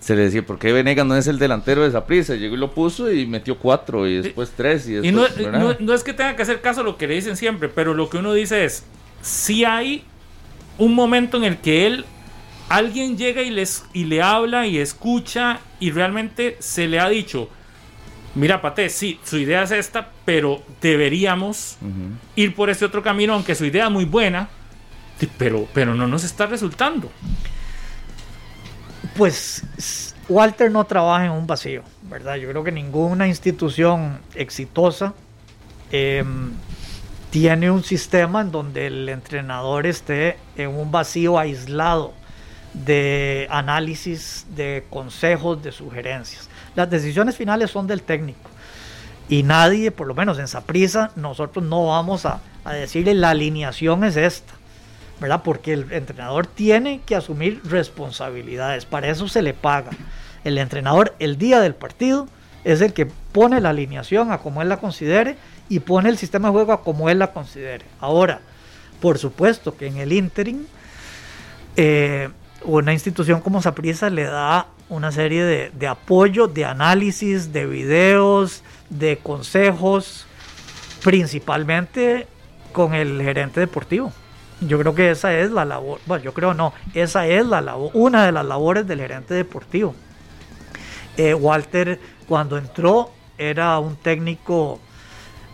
se 0.00 0.16
le 0.16 0.22
decía, 0.22 0.44
¿por 0.46 0.58
qué 0.58 0.72
Venegas 0.72 1.04
no 1.04 1.16
es 1.16 1.26
el 1.26 1.38
delantero 1.38 1.82
de 1.82 1.88
esa 1.88 2.06
prisa? 2.06 2.34
Llegó 2.34 2.54
y 2.54 2.58
lo 2.58 2.70
puso 2.70 3.12
y 3.12 3.26
metió 3.26 3.58
cuatro 3.58 4.06
y 4.06 4.22
después 4.22 4.52
tres. 4.56 4.88
Y, 4.88 5.12
no, 5.12 5.26
no, 5.80 5.94
es 5.94 6.04
que 6.04 6.12
tenga 6.12 6.36
que 6.36 6.42
hacer 6.42 6.60
caso 6.60 6.80
a 6.80 6.84
lo 6.84 6.96
que 6.96 7.06
le 7.06 7.14
dicen 7.14 7.36
siempre, 7.36 7.68
pero 7.68 7.94
lo 7.94 8.08
que 8.08 8.18
uno 8.18 8.32
dice 8.32 8.64
es, 8.64 8.84
si 9.20 9.64
hay 9.64 10.04
un 10.78 10.94
momento 10.94 11.36
en 11.36 11.44
el 11.44 11.58
que 11.58 11.86
él 11.86 12.04
alguien 12.68 13.16
llega 13.16 13.42
y, 13.42 13.50
les, 13.50 13.84
y 13.92 14.04
le 14.04 14.22
habla 14.22 14.66
y 14.66 14.78
escucha 14.78 15.60
y 15.80 15.90
realmente 15.90 16.56
se 16.60 16.86
le 16.86 17.00
ha 17.00 17.08
dicho, 17.08 17.48
mira 18.38 18.62
Pate, 18.62 18.88
sí, 18.88 19.20
su 19.24 19.36
idea 19.36 19.62
es 19.62 19.70
esta, 19.70 20.10
pero 20.24 20.62
deberíamos 20.80 21.76
ir 22.36 22.54
por 22.54 22.70
este 22.70 22.84
otro 22.84 23.02
camino, 23.02 23.34
aunque 23.34 23.54
su 23.54 23.64
idea 23.64 23.86
es 23.86 23.90
muy 23.90 24.04
buena, 24.04 24.48
pero, 25.36 25.66
pero 25.74 25.94
no 25.94 26.06
nos 26.06 26.24
está 26.24 26.46
resultando. 26.46 27.10
Pues 29.16 29.64
Walter 30.28 30.70
no 30.70 30.84
trabaja 30.84 31.26
en 31.26 31.32
un 31.32 31.46
vacío, 31.46 31.82
¿verdad? 32.02 32.36
Yo 32.36 32.48
creo 32.48 32.62
que 32.62 32.72
ninguna 32.72 33.26
institución 33.26 34.20
exitosa 34.34 35.14
em, 35.90 36.52
tiene 37.30 37.70
un 37.70 37.82
sistema 37.82 38.42
en 38.42 38.52
donde 38.52 38.86
el 38.86 39.08
entrenador 39.08 39.86
esté 39.86 40.38
en 40.56 40.70
un 40.70 40.90
vacío 40.90 41.38
aislado 41.38 42.14
de 42.74 43.46
análisis, 43.50 44.46
de 44.54 44.84
consejos, 44.90 45.62
de 45.62 45.72
sugerencias. 45.72 46.47
Las 46.74 46.90
decisiones 46.90 47.36
finales 47.36 47.70
son 47.70 47.86
del 47.86 48.02
técnico. 48.02 48.50
Y 49.28 49.42
nadie, 49.42 49.90
por 49.90 50.06
lo 50.06 50.14
menos 50.14 50.38
en 50.38 50.48
Saprisa, 50.48 51.10
nosotros 51.16 51.64
no 51.64 51.86
vamos 51.86 52.24
a, 52.24 52.40
decirle 52.64 53.14
la 53.14 53.30
alineación 53.30 54.04
es 54.04 54.16
esta, 54.16 54.52
¿verdad? 55.20 55.42
Porque 55.42 55.72
el 55.72 55.90
entrenador 55.90 56.46
tiene 56.46 57.00
que 57.06 57.16
asumir 57.16 57.62
responsabilidades, 57.64 58.84
para 58.84 59.08
eso 59.08 59.26
se 59.26 59.40
le 59.40 59.54
paga. 59.54 59.90
El 60.44 60.58
entrenador 60.58 61.14
el 61.18 61.38
día 61.38 61.60
del 61.60 61.74
partido 61.74 62.28
es 62.64 62.82
el 62.82 62.92
que 62.92 63.06
pone 63.06 63.60
la 63.62 63.70
alineación 63.70 64.32
a 64.32 64.38
como 64.38 64.60
él 64.60 64.68
la 64.68 64.76
considere 64.76 65.36
y 65.70 65.80
pone 65.80 66.10
el 66.10 66.18
sistema 66.18 66.48
de 66.48 66.52
juego 66.52 66.72
a 66.72 66.82
como 66.82 67.08
él 67.08 67.18
la 67.18 67.32
considere. 67.32 67.86
Ahora, 68.00 68.40
por 69.00 69.18
supuesto 69.18 69.76
que 69.76 69.86
en 69.86 69.96
el 69.96 70.12
interim 70.12 70.66
eh, 71.76 72.28
una 72.64 72.92
institución 72.92 73.40
como 73.40 73.62
Saprisa 73.62 74.10
le 74.10 74.24
da 74.24 74.66
una 74.88 75.12
serie 75.12 75.44
de, 75.44 75.86
apoyo, 75.86 76.48
de 76.48 76.64
análisis, 76.64 77.52
de 77.52 77.66
videos, 77.66 78.62
de 78.90 79.18
consejos, 79.18 80.26
principalmente 81.04 82.26
con 82.72 82.94
el 82.94 83.20
gerente 83.22 83.60
deportivo. 83.60 84.12
Yo 84.60 84.78
creo 84.78 84.94
que 84.94 85.10
esa 85.10 85.36
es 85.38 85.50
la 85.50 85.64
labor, 85.64 86.00
bueno, 86.06 86.24
yo 86.24 86.34
creo 86.34 86.52
no, 86.52 86.72
esa 86.94 87.26
es 87.26 87.46
la 87.46 87.60
labor, 87.60 87.90
una 87.94 88.24
de 88.26 88.32
las 88.32 88.44
labores 88.44 88.86
del 88.86 88.98
gerente 88.98 89.34
deportivo. 89.34 89.94
Eh, 91.16 91.34
Walter 91.34 92.00
cuando 92.26 92.58
entró 92.58 93.10
era 93.36 93.78
un 93.78 93.96
técnico 93.96 94.80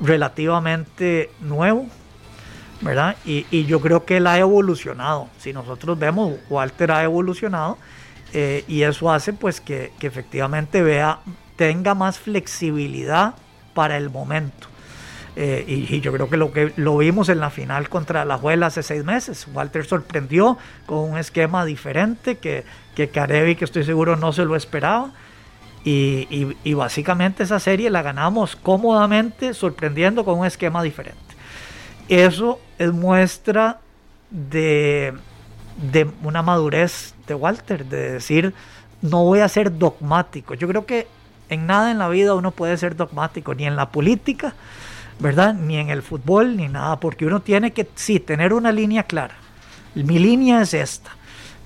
relativamente 0.00 1.30
nuevo, 1.40 1.86
¿verdad? 2.80 3.16
Y, 3.24 3.64
yo 3.64 3.80
creo 3.80 4.04
que 4.04 4.18
él 4.18 4.26
ha 4.26 4.38
evolucionado. 4.38 5.28
Si 5.38 5.52
nosotros 5.52 5.98
vemos, 5.98 6.34
Walter 6.50 6.92
ha 6.92 7.02
evolucionado 7.04 7.78
eh, 8.36 8.64
y 8.66 8.82
eso 8.82 9.12
hace 9.12 9.32
pues 9.32 9.60
que, 9.60 9.92
efectivamente 10.00 10.82
vea, 10.82 11.20
tenga 11.54 11.94
más 11.94 12.18
flexibilidad 12.18 13.34
para 13.74 13.96
el 13.96 14.10
momento. 14.10 14.66
Eh, 15.36 15.64
y, 15.66 16.00
yo 16.00 16.12
creo 16.12 16.28
que 16.28 16.36
lo 16.36 16.52
que 16.52 16.72
lo 16.76 16.96
vimos 16.98 17.28
en 17.28 17.38
la 17.40 17.50
final 17.50 17.88
contra 17.88 18.24
la 18.24 18.36
Juela 18.36 18.66
hace 18.66 18.82
seis 18.82 19.04
meses. 19.04 19.46
Walter 19.52 19.84
sorprendió 19.84 20.58
con 20.84 20.98
un 20.98 21.16
esquema 21.18 21.64
diferente 21.64 22.38
que, 22.38 22.64
que 22.96 23.08
Carevi, 23.08 23.54
que 23.54 23.64
estoy 23.64 23.84
seguro 23.84 24.16
no 24.16 24.32
se 24.32 24.44
lo 24.44 24.56
esperaba. 24.56 25.12
Y, 25.84 26.56
y, 26.64 26.74
básicamente 26.74 27.42
esa 27.42 27.60
serie 27.60 27.90
la 27.90 28.02
ganamos 28.02 28.56
cómodamente, 28.56 29.54
sorprendiendo 29.54 30.24
con 30.24 30.38
un 30.38 30.46
esquema 30.46 30.82
diferente. 30.82 31.20
Eso 32.08 32.58
es 32.78 32.90
muestra 32.90 33.78
de, 34.30 35.14
de 35.76 36.10
una 36.22 36.42
madurez 36.42 37.14
de 37.26 37.34
Walter, 37.34 37.84
de 37.86 38.12
decir, 38.12 38.54
no 39.02 39.24
voy 39.24 39.40
a 39.40 39.48
ser 39.48 39.76
dogmático. 39.76 40.54
Yo 40.54 40.68
creo 40.68 40.86
que 40.86 41.06
en 41.48 41.66
nada 41.66 41.90
en 41.90 41.98
la 41.98 42.08
vida 42.08 42.34
uno 42.34 42.50
puede 42.50 42.76
ser 42.76 42.96
dogmático, 42.96 43.54
ni 43.54 43.66
en 43.66 43.76
la 43.76 43.90
política, 43.90 44.54
¿verdad? 45.18 45.54
Ni 45.54 45.76
en 45.76 45.90
el 45.90 46.02
fútbol, 46.02 46.56
ni 46.56 46.68
nada, 46.68 46.98
porque 47.00 47.26
uno 47.26 47.40
tiene 47.40 47.72
que, 47.72 47.88
sí, 47.94 48.20
tener 48.20 48.52
una 48.52 48.72
línea 48.72 49.04
clara. 49.04 49.36
Mi 49.94 50.18
línea 50.18 50.62
es 50.62 50.74
esta, 50.74 51.10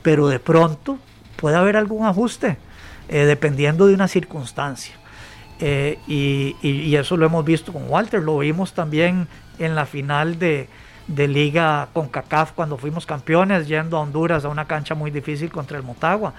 pero 0.03 0.29
de 0.29 0.39
pronto 0.39 0.99
puede 1.37 1.57
haber 1.57 1.77
algún 1.77 2.07
ajuste, 2.07 2.59
eh, 3.09 3.25
dependiendo 3.25 3.87
de 3.87 3.95
una 3.95 4.09
circunstancia. 4.09 4.95
Eh, 5.61 5.99
y, 6.07 6.55
y, 6.63 6.95
eso 6.95 7.17
lo 7.17 7.27
hemos 7.27 7.45
visto 7.45 7.73
con 7.73 7.91
Walter, 7.91 8.23
lo 8.23 8.39
vimos 8.39 8.75
también 8.75 9.27
en 9.59 9.75
la 9.75 9.87
final 9.87 10.39
de, 10.39 10.69
liga 11.17 11.89
con 11.93 12.09
CACAF 12.09 12.53
cuando 12.53 12.77
fuimos 12.77 13.07
campeones, 13.07 13.67
yendo 13.67 13.97
a 13.97 14.01
Honduras 14.01 14.45
a 14.45 14.49
una 14.49 14.67
cancha 14.67 14.95
muy 14.95 15.11
difícil 15.11 15.51
contra 15.51 15.79
el 15.79 15.83
Motagua. 15.83 16.35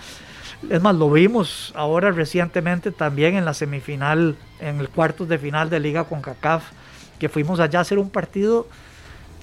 Es 0.69 0.81
más, 0.81 0.95
lo 0.95 1.09
vimos 1.09 1.71
ahora 1.75 2.11
recientemente 2.11 2.91
también 2.91 3.35
en 3.35 3.45
la 3.45 3.53
semifinal, 3.53 4.35
en 4.59 4.79
el 4.79 4.89
cuartos 4.89 5.27
de 5.27 5.37
final 5.37 5.69
de 5.69 5.79
liga 5.79 6.03
con 6.03 6.21
CACAF, 6.21 6.63
que 7.17 7.29
fuimos 7.29 7.59
allá 7.59 7.79
a 7.79 7.81
hacer 7.81 7.97
un 7.97 8.09
partido 8.09 8.67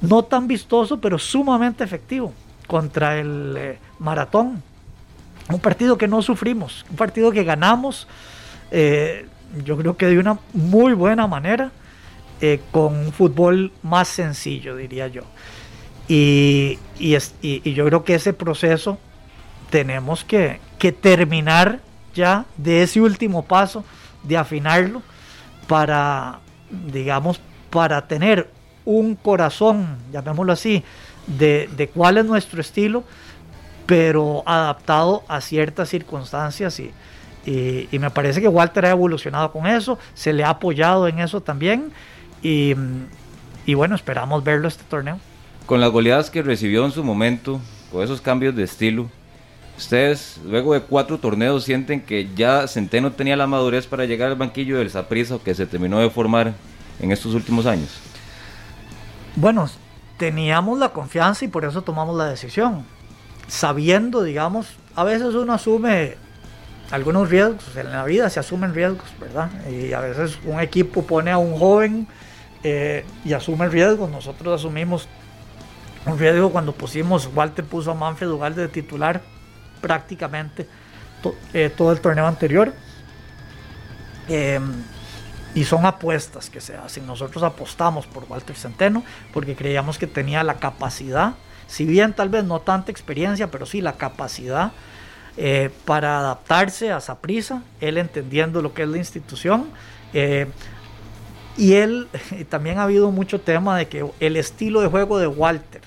no 0.02 0.22
tan 0.22 0.46
vistoso, 0.46 1.00
pero 1.00 1.18
sumamente 1.18 1.82
efectivo 1.84 2.32
contra 2.66 3.18
el 3.18 3.54
eh, 3.56 3.78
Maratón. 3.98 4.62
Un 5.48 5.60
partido 5.60 5.96
que 5.96 6.08
no 6.08 6.22
sufrimos, 6.22 6.84
un 6.90 6.96
partido 6.96 7.30
que 7.30 7.44
ganamos, 7.44 8.06
eh, 8.70 9.26
yo 9.64 9.76
creo 9.76 9.96
que 9.96 10.06
de 10.06 10.18
una 10.18 10.38
muy 10.52 10.92
buena 10.92 11.26
manera 11.26 11.70
eh, 12.40 12.60
con 12.70 12.94
un 12.94 13.12
fútbol 13.12 13.72
más 13.82 14.08
sencillo, 14.08 14.76
diría 14.76 15.08
yo. 15.08 15.22
Y, 16.08 16.78
yo 16.98 17.84
creo 17.86 18.04
que 18.04 18.14
ese 18.14 18.32
proceso 18.32 18.98
tenemos 19.70 20.24
que, 20.24 20.60
terminar 21.00 21.80
ya 22.14 22.46
de 22.56 22.82
ese 22.82 23.00
último 23.00 23.44
paso, 23.44 23.84
de 24.22 24.36
afinarlo, 24.36 25.02
para, 25.66 26.40
digamos, 26.70 27.40
para 27.70 28.06
tener 28.06 28.50
un 28.84 29.16
corazón, 29.16 29.98
llamémoslo 30.12 30.52
así, 30.52 30.84
de, 31.26 31.68
de 31.76 31.88
cuál 31.88 32.18
es 32.18 32.24
nuestro 32.24 32.60
estilo, 32.60 33.02
pero 33.86 34.42
adaptado 34.46 35.24
a 35.26 35.40
ciertas 35.40 35.88
circunstancias 35.88 36.78
y, 36.78 36.92
y, 37.46 37.98
me 37.98 38.10
parece 38.10 38.40
que 38.40 38.48
Walter 38.48 38.86
ha 38.86 38.90
evolucionado 38.90 39.52
con 39.52 39.66
eso, 39.66 39.98
se 40.14 40.32
le 40.32 40.44
ha 40.44 40.50
apoyado 40.50 41.06
en 41.06 41.20
eso 41.20 41.40
también 41.40 41.92
y, 42.42 42.74
bueno, 43.74 43.94
esperamos 43.94 44.44
verlo 44.44 44.68
este 44.68 44.84
torneo. 44.84 45.18
Con 45.66 45.80
las 45.80 45.90
goleadas 45.90 46.30
que 46.30 46.42
recibió 46.42 46.84
en 46.84 46.92
su 46.92 47.02
momento, 47.02 47.60
con 47.90 48.02
esos 48.02 48.20
cambios 48.20 48.54
de 48.54 48.62
estilo, 48.62 49.08
¿ustedes 49.76 50.38
luego 50.44 50.74
de 50.74 50.80
cuatro 50.80 51.18
torneos 51.18 51.64
sienten 51.64 52.00
que 52.00 52.28
ya 52.36 52.68
Centeno 52.68 53.12
tenía 53.12 53.36
la 53.36 53.46
madurez 53.46 53.86
para 53.86 54.04
llegar 54.04 54.30
al 54.30 54.36
banquillo 54.36 54.78
del 54.78 54.90
Saprissa 54.90 55.38
que 55.44 55.54
se 55.54 55.66
terminó 55.66 55.98
de 55.98 56.08
formar 56.08 56.54
en 57.00 57.10
estos 57.10 57.34
últimos 57.34 57.66
años? 57.66 57.90
Bueno, 59.34 59.68
teníamos 60.16 60.78
la 60.78 60.90
confianza 60.90 61.44
y 61.44 61.48
por 61.48 61.64
eso 61.64 61.82
tomamos 61.82 62.16
la 62.16 62.26
decisión. 62.26 62.84
Sabiendo, 63.48 64.22
digamos, 64.22 64.68
a 64.94 65.04
veces 65.04 65.34
uno 65.34 65.52
asume 65.52 66.16
algunos 66.90 67.28
riesgos, 67.28 67.76
en 67.76 67.90
la 67.90 68.04
vida 68.04 68.30
se 68.30 68.40
asumen 68.40 68.74
riesgos, 68.74 69.08
¿verdad? 69.20 69.50
Y 69.68 69.92
a 69.92 70.00
veces 70.00 70.38
un 70.44 70.60
equipo 70.60 71.02
pone 71.02 71.30
a 71.30 71.38
un 71.38 71.58
joven 71.58 72.06
eh, 72.68 73.04
y 73.24 73.32
asume 73.32 73.68
riesgos. 73.68 74.10
Nosotros 74.10 74.60
asumimos 74.60 75.06
un 76.04 76.18
riesgo 76.18 76.50
cuando 76.50 76.72
pusimos, 76.72 77.30
Walter 77.32 77.64
puso 77.64 77.92
a 77.92 77.94
Manfred 77.94 78.28
Ugalde 78.28 78.62
de 78.62 78.68
titular 78.68 79.22
prácticamente 79.80 80.66
eh, 81.52 81.70
todo 81.76 81.92
el 81.92 82.00
torneo 82.00 82.26
anterior. 82.26 82.74
Em, 84.28 84.82
y 85.54 85.62
son 85.62 85.86
apuestas 85.86 86.50
que 86.50 86.60
se 86.60 86.76
hacen. 86.76 87.06
Nosotros 87.06 87.44
apostamos 87.44 88.04
por 88.08 88.24
Walter 88.28 88.56
Centeno 88.56 89.04
porque 89.32 89.54
creíamos 89.54 89.96
que 89.96 90.08
tenía 90.08 90.42
la 90.42 90.54
capacidad, 90.54 91.34
si 91.68 91.84
bien 91.84 92.14
tal 92.14 92.30
vez 92.30 92.42
no 92.42 92.58
tanta 92.62 92.90
experiencia, 92.90 93.48
pero 93.52 93.64
sí 93.64 93.80
la 93.80 93.92
capacidad 93.92 94.72
eh, 95.36 95.70
para 95.84 96.18
adaptarse 96.18 96.90
a 96.90 96.98
Saprisa, 96.98 97.62
él 97.80 97.96
entendiendo 97.96 98.60
lo 98.60 98.74
que 98.74 98.82
es 98.82 98.88
la 98.88 98.98
institución. 98.98 99.70
Eh, 100.12 100.48
y 101.56 101.74
él 101.74 102.08
también 102.48 102.78
ha 102.78 102.84
habido 102.84 103.10
mucho 103.10 103.40
tema 103.40 103.76
de 103.76 103.88
que 103.88 104.08
el 104.20 104.36
estilo 104.36 104.80
de 104.80 104.88
juego 104.88 105.18
de 105.18 105.26
Walter 105.26 105.82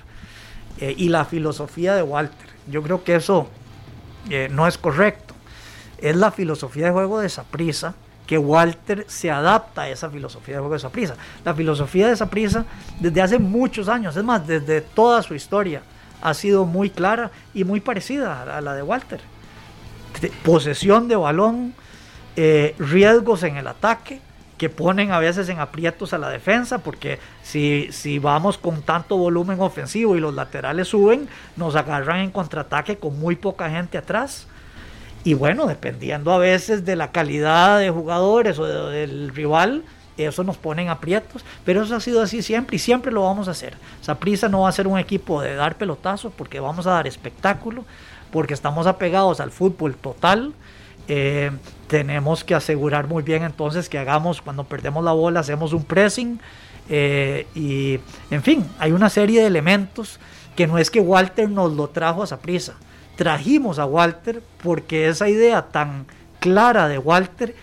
eh, 0.80 0.94
y 0.98 1.10
la 1.10 1.26
filosofía 1.26 1.96
de 1.96 2.04
Walter, 2.04 2.48
yo 2.68 2.82
creo 2.84 3.04
que 3.04 3.16
eso 3.16 3.48
no 4.52 4.68
es 4.68 4.78
correcto. 4.78 5.34
Es 5.98 6.16
la 6.16 6.32
filosofía 6.32 6.86
de 6.86 6.92
juego 6.92 7.20
de 7.20 7.30
Saprisa 7.30 7.96
que 8.30 8.38
Walter 8.38 9.06
se 9.08 9.32
adapta 9.32 9.82
a 9.82 9.90
esa 9.90 10.08
filosofía 10.08 10.54
de 10.54 10.60
juego 10.62 10.78
de 10.78 10.90
prisa. 10.92 11.16
La 11.44 11.56
filosofía 11.56 12.14
de 12.14 12.26
prisa 12.28 12.64
desde 13.00 13.24
hace 13.24 13.40
muchos 13.40 13.90
años, 13.90 14.16
es 14.16 14.24
más, 14.24 14.46
desde 14.46 14.82
toda 14.82 15.24
su 15.24 15.34
historia, 15.34 15.82
ha 16.22 16.36
sido 16.36 16.64
muy 16.66 16.92
clara 16.92 17.32
y 17.56 17.64
muy 17.64 17.80
parecida 17.80 18.56
a 18.56 18.62
la 18.62 18.76
de 18.76 18.84
Walter. 18.84 19.20
Posesión 20.44 21.08
de 21.08 21.16
balón, 21.16 21.74
eh, 22.36 22.76
riesgos 22.78 23.42
en 23.42 23.58
el 23.58 23.66
ataque, 23.66 24.22
que 24.60 24.70
ponen 24.70 25.12
a 25.12 25.20
veces 25.20 25.48
en 25.48 25.60
aprietos 25.60 26.14
a 26.14 26.18
la 26.18 26.30
defensa, 26.30 26.80
porque 26.80 27.18
si, 27.42 27.88
si 27.92 28.20
vamos 28.20 28.58
con 28.58 28.82
tanto 28.82 29.16
volumen 29.16 29.60
ofensivo 29.62 30.18
y 30.18 30.20
los 30.20 30.36
laterales 30.36 30.90
suben, 30.90 31.30
nos 31.56 31.78
agarran 31.78 32.20
en 32.20 32.30
contraataque 32.30 32.98
con 32.98 33.18
muy 33.18 33.38
poca 33.38 33.70
gente 33.70 33.98
atrás. 33.98 34.48
Y 35.24 35.34
bueno, 35.34 35.66
dependiendo 35.66 36.34
a 36.34 36.38
veces 36.38 36.84
de 36.84 36.98
la 36.98 37.12
calidad 37.12 37.80
de 37.80 37.90
jugadores 37.90 38.60
o 38.60 38.66
del 38.66 39.30
rival, 39.34 39.84
eso 40.18 40.44
nos 40.44 40.58
pone 40.58 40.82
en 40.82 40.90
aprietos, 40.90 41.46
pero 41.64 41.84
eso 41.84 41.96
ha 41.96 42.02
sido 42.02 42.22
así 42.22 42.42
siempre 42.42 42.76
y 42.76 42.80
siempre 42.80 43.14
lo 43.14 43.24
vamos 43.24 43.48
a 43.48 43.52
hacer. 43.52 43.76
Saprisa 44.02 44.50
no 44.50 44.62
va 44.62 44.70
a 44.70 44.74
ser 44.74 44.88
un 44.88 45.00
equipo 45.00 45.42
de 45.42 45.56
dar 45.56 45.78
pelotazos 45.78 46.34
porque 46.36 46.60
vamos 46.60 46.86
a 46.86 46.92
dar 46.92 47.08
espectáculo, 47.08 47.86
porque 48.30 48.54
estamos 48.54 48.88
apegados 48.88 49.40
al 49.40 49.52
fútbol 49.52 49.96
total. 49.96 50.54
Eh, 51.10 51.52
tenemos 51.88 52.44
que 52.44 52.56
asegurar 52.56 53.08
muy 53.08 53.24
bien 53.24 53.44
entonces 53.44 53.90
que 53.90 53.98
hagamos, 53.98 54.42
cuando 54.42 54.64
perdemos 54.64 55.04
la 55.04 55.12
bola, 55.12 55.42
hacemos 55.42 55.74
un 55.74 55.84
pressing. 55.84 56.40
Eh, 56.90 57.46
y 57.54 58.00
en 58.34 58.44
fin, 58.44 58.66
hay 58.80 58.94
una 58.94 59.10
serie 59.10 59.42
de 59.42 59.48
elementos 59.48 60.20
que 60.56 60.68
no 60.68 60.78
es 60.78 60.90
que 60.90 61.02
Walter 61.02 61.50
nos 61.50 61.74
lo 61.74 61.90
trajo 61.90 62.24
a 62.24 62.28
Saprisa 62.28 62.76
trajimos 63.20 63.80
a 63.80 63.86
Walter 63.86 64.42
porque 64.64 65.10
esa 65.10 65.28
idea 65.28 65.64
tan 65.64 66.06
clara 66.40 66.88
de 66.88 66.98
Walter 66.98 67.54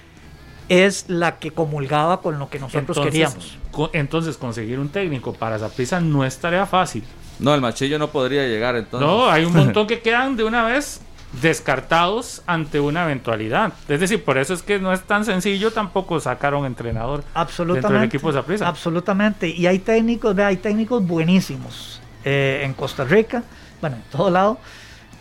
es 0.69 1.07
la 1.09 1.39
que 1.39 1.51
comulgaba 1.51 2.21
con 2.21 2.39
lo 2.39 2.51
que 2.51 2.59
nosotros 2.59 3.01
queríamos. 3.01 3.57
entonces 3.95 4.37
conseguir 4.37 4.79
un 4.79 4.91
técnico 4.91 5.33
para 5.33 5.57
esa 5.57 5.71
prisa 5.71 5.99
no 5.99 6.27
es 6.27 6.37
tarea 6.37 6.67
fácil. 6.67 7.05
No, 7.39 7.55
el 7.55 7.63
machillo 7.63 7.99
no 7.99 8.09
podría 8.11 8.47
llegar 8.47 8.77
entonces. 8.77 9.09
No, 9.09 9.31
hay 9.31 9.47
un 9.47 9.55
montón 9.57 9.87
que 9.87 10.03
quedan 10.03 10.37
de 10.37 10.45
una 10.45 10.67
vez 10.67 11.01
descartados 11.41 12.43
ante 12.47 12.81
una 12.81 13.05
eventualidad. 13.05 13.73
Es 13.89 14.01
decir, 14.01 14.25
por 14.25 14.39
eso 14.39 14.55
es 14.55 14.63
que 14.63 14.79
no 14.79 14.93
es 14.93 15.03
tan 15.03 15.25
sencillo 15.25 15.73
tampoco 15.73 16.19
sacar 16.21 16.55
a 16.55 16.57
un 16.57 16.67
entrenador 16.67 17.25
absolutamente, 17.35 17.89
dentro 17.89 18.01
del 18.01 18.09
equipo 18.09 18.33
de 18.33 18.43
prisa. 18.43 18.69
Absolutamente. 18.69 19.49
Y 19.49 19.67
hay 19.67 19.81
técnicos, 19.81 20.35
ve, 20.35 20.45
hay 20.45 20.57
técnicos 20.57 21.07
buenísimos 21.07 22.01
eh, 22.25 22.63
en 22.65 22.73
Costa 22.75 23.05
Rica, 23.05 23.43
bueno, 23.81 23.97
en 23.97 24.03
todo 24.11 24.31
lado 24.31 24.59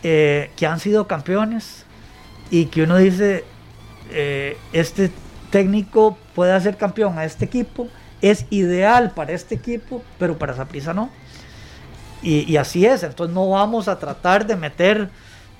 eh, 0.02 0.50
que 0.56 0.66
han 0.66 0.78
sido 0.80 1.06
campeones 1.06 1.84
y 2.50 2.66
que 2.66 2.82
uno 2.82 2.96
dice, 2.96 3.44
eh, 4.10 4.56
este 4.72 5.10
técnico 5.50 6.16
puede 6.34 6.52
hacer 6.52 6.76
campeón 6.76 7.18
a 7.18 7.24
este 7.24 7.44
equipo, 7.44 7.88
es 8.20 8.46
ideal 8.50 9.12
para 9.12 9.32
este 9.32 9.54
equipo, 9.54 10.02
pero 10.18 10.38
para 10.38 10.54
Zaprisa 10.54 10.94
no. 10.94 11.10
Y, 12.22 12.56
así 12.56 12.84
es, 12.84 13.02
entonces 13.04 13.34
no 13.34 13.50
vamos 13.50 13.86
a 13.88 13.98
tratar 13.98 14.46
de 14.46 14.56
meter 14.56 15.10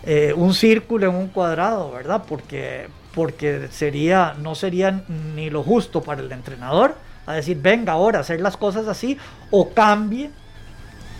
eh, 0.04 0.32
un 0.36 0.54
círculo 0.54 1.08
en 1.08 1.14
un 1.14 1.28
cuadrado, 1.28 1.90
¿verdad? 1.90 2.24
Porque, 2.28 2.88
porque 3.14 3.68
sería, 3.70 4.34
no 4.38 4.54
sería 4.54 5.02
ni 5.34 5.50
lo 5.50 5.62
justo 5.62 6.02
para 6.02 6.22
el 6.22 6.30
entrenador 6.32 6.94
a 7.26 7.34
decir, 7.34 7.58
venga 7.60 7.92
ahora 7.92 8.20
hacer 8.20 8.40
las 8.40 8.56
cosas 8.56 8.86
así, 8.86 9.18
o 9.50 9.70
cambie 9.70 10.30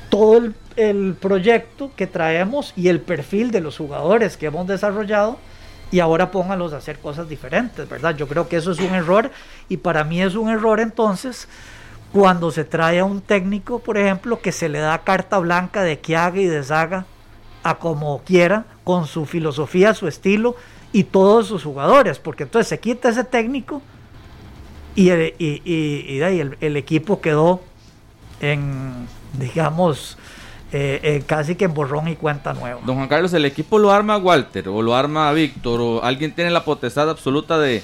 todo 0.09 0.37
el 0.37 0.55
el 0.77 1.17
proyecto 1.19 1.91
que 1.97 2.07
traemos 2.07 2.73
y 2.77 2.89
el 2.89 3.01
perfil 3.01 3.51
de 3.51 3.61
los 3.61 3.79
jugadores 3.79 4.37
que 4.37 4.47
hemos 4.47 4.67
desarrollado 4.67 5.39
y 5.91 6.01
ahora 6.01 6.31
póngalos 6.31 6.73
a 6.73 6.79
hacer 6.79 6.99
cosas 6.99 7.29
diferentes, 7.29 7.89
¿verdad? 7.89 8.15
Yo 8.17 8.29
creo 8.29 8.49
que 8.49 8.57
eso 8.57 8.73
es 8.73 8.79
un 8.79 8.95
error 8.95 9.31
y 9.69 9.79
para 9.79 10.05
mí 10.05 10.21
es 10.21 10.35
un 10.35 10.51
error 10.51 10.81
entonces 10.81 11.49
cuando 12.13 12.51
se 12.51 12.65
trae 12.65 13.01
a 13.01 13.05
un 13.05 13.21
técnico, 13.21 13.79
por 13.79 13.99
ejemplo, 13.99 14.41
que 14.41 14.53
se 14.53 14.69
le 14.69 14.79
da 14.79 14.99
carta 14.99 15.39
blanca 15.39 15.83
de 15.83 15.99
que 15.99 16.17
haga 16.17 16.41
y 16.41 16.47
deshaga 16.47 17.07
a 17.69 17.79
como 17.79 18.23
quiera, 18.25 18.65
con 18.85 19.07
su 19.07 19.27
filosofía, 19.27 19.93
su 19.93 20.07
estilo 20.07 20.55
y 20.93 21.05
todos 21.05 21.49
sus 21.49 21.65
jugadores, 21.65 22.19
porque 22.19 22.45
entonces 22.45 22.69
se 22.69 22.79
quita 22.79 23.09
ese 23.09 23.25
técnico 23.25 23.83
y, 24.95 25.11
y, 25.11 25.63
y, 25.65 26.21
el, 26.21 26.57
el 26.61 26.77
equipo 26.77 27.21
quedó 27.21 27.61
en, 28.41 29.09
digamos, 29.39 30.17
eh, 30.73 31.01
eh, 31.03 31.23
casi 31.27 31.55
que 31.57 31.65
en 31.65 31.75
borrón 31.75 32.09
y 32.09 32.17
cuenta 32.17 32.53
nueva. 32.53 32.81
Don 32.85 32.97
Juan 32.97 33.09
Carlos, 33.09 33.33
¿el 33.35 33.45
equipo 33.45 33.79
lo 33.79 33.91
arma 33.91 34.17
Walter 34.17 34.69
o 34.69 34.83
lo 34.83 34.95
arma 34.95 35.33
Víctor 35.33 35.81
o 35.81 36.05
alguien 36.05 36.33
tiene 36.35 36.51
la 36.51 36.65
potestad 36.65 37.11
absoluta 37.11 37.59
de, 37.59 37.83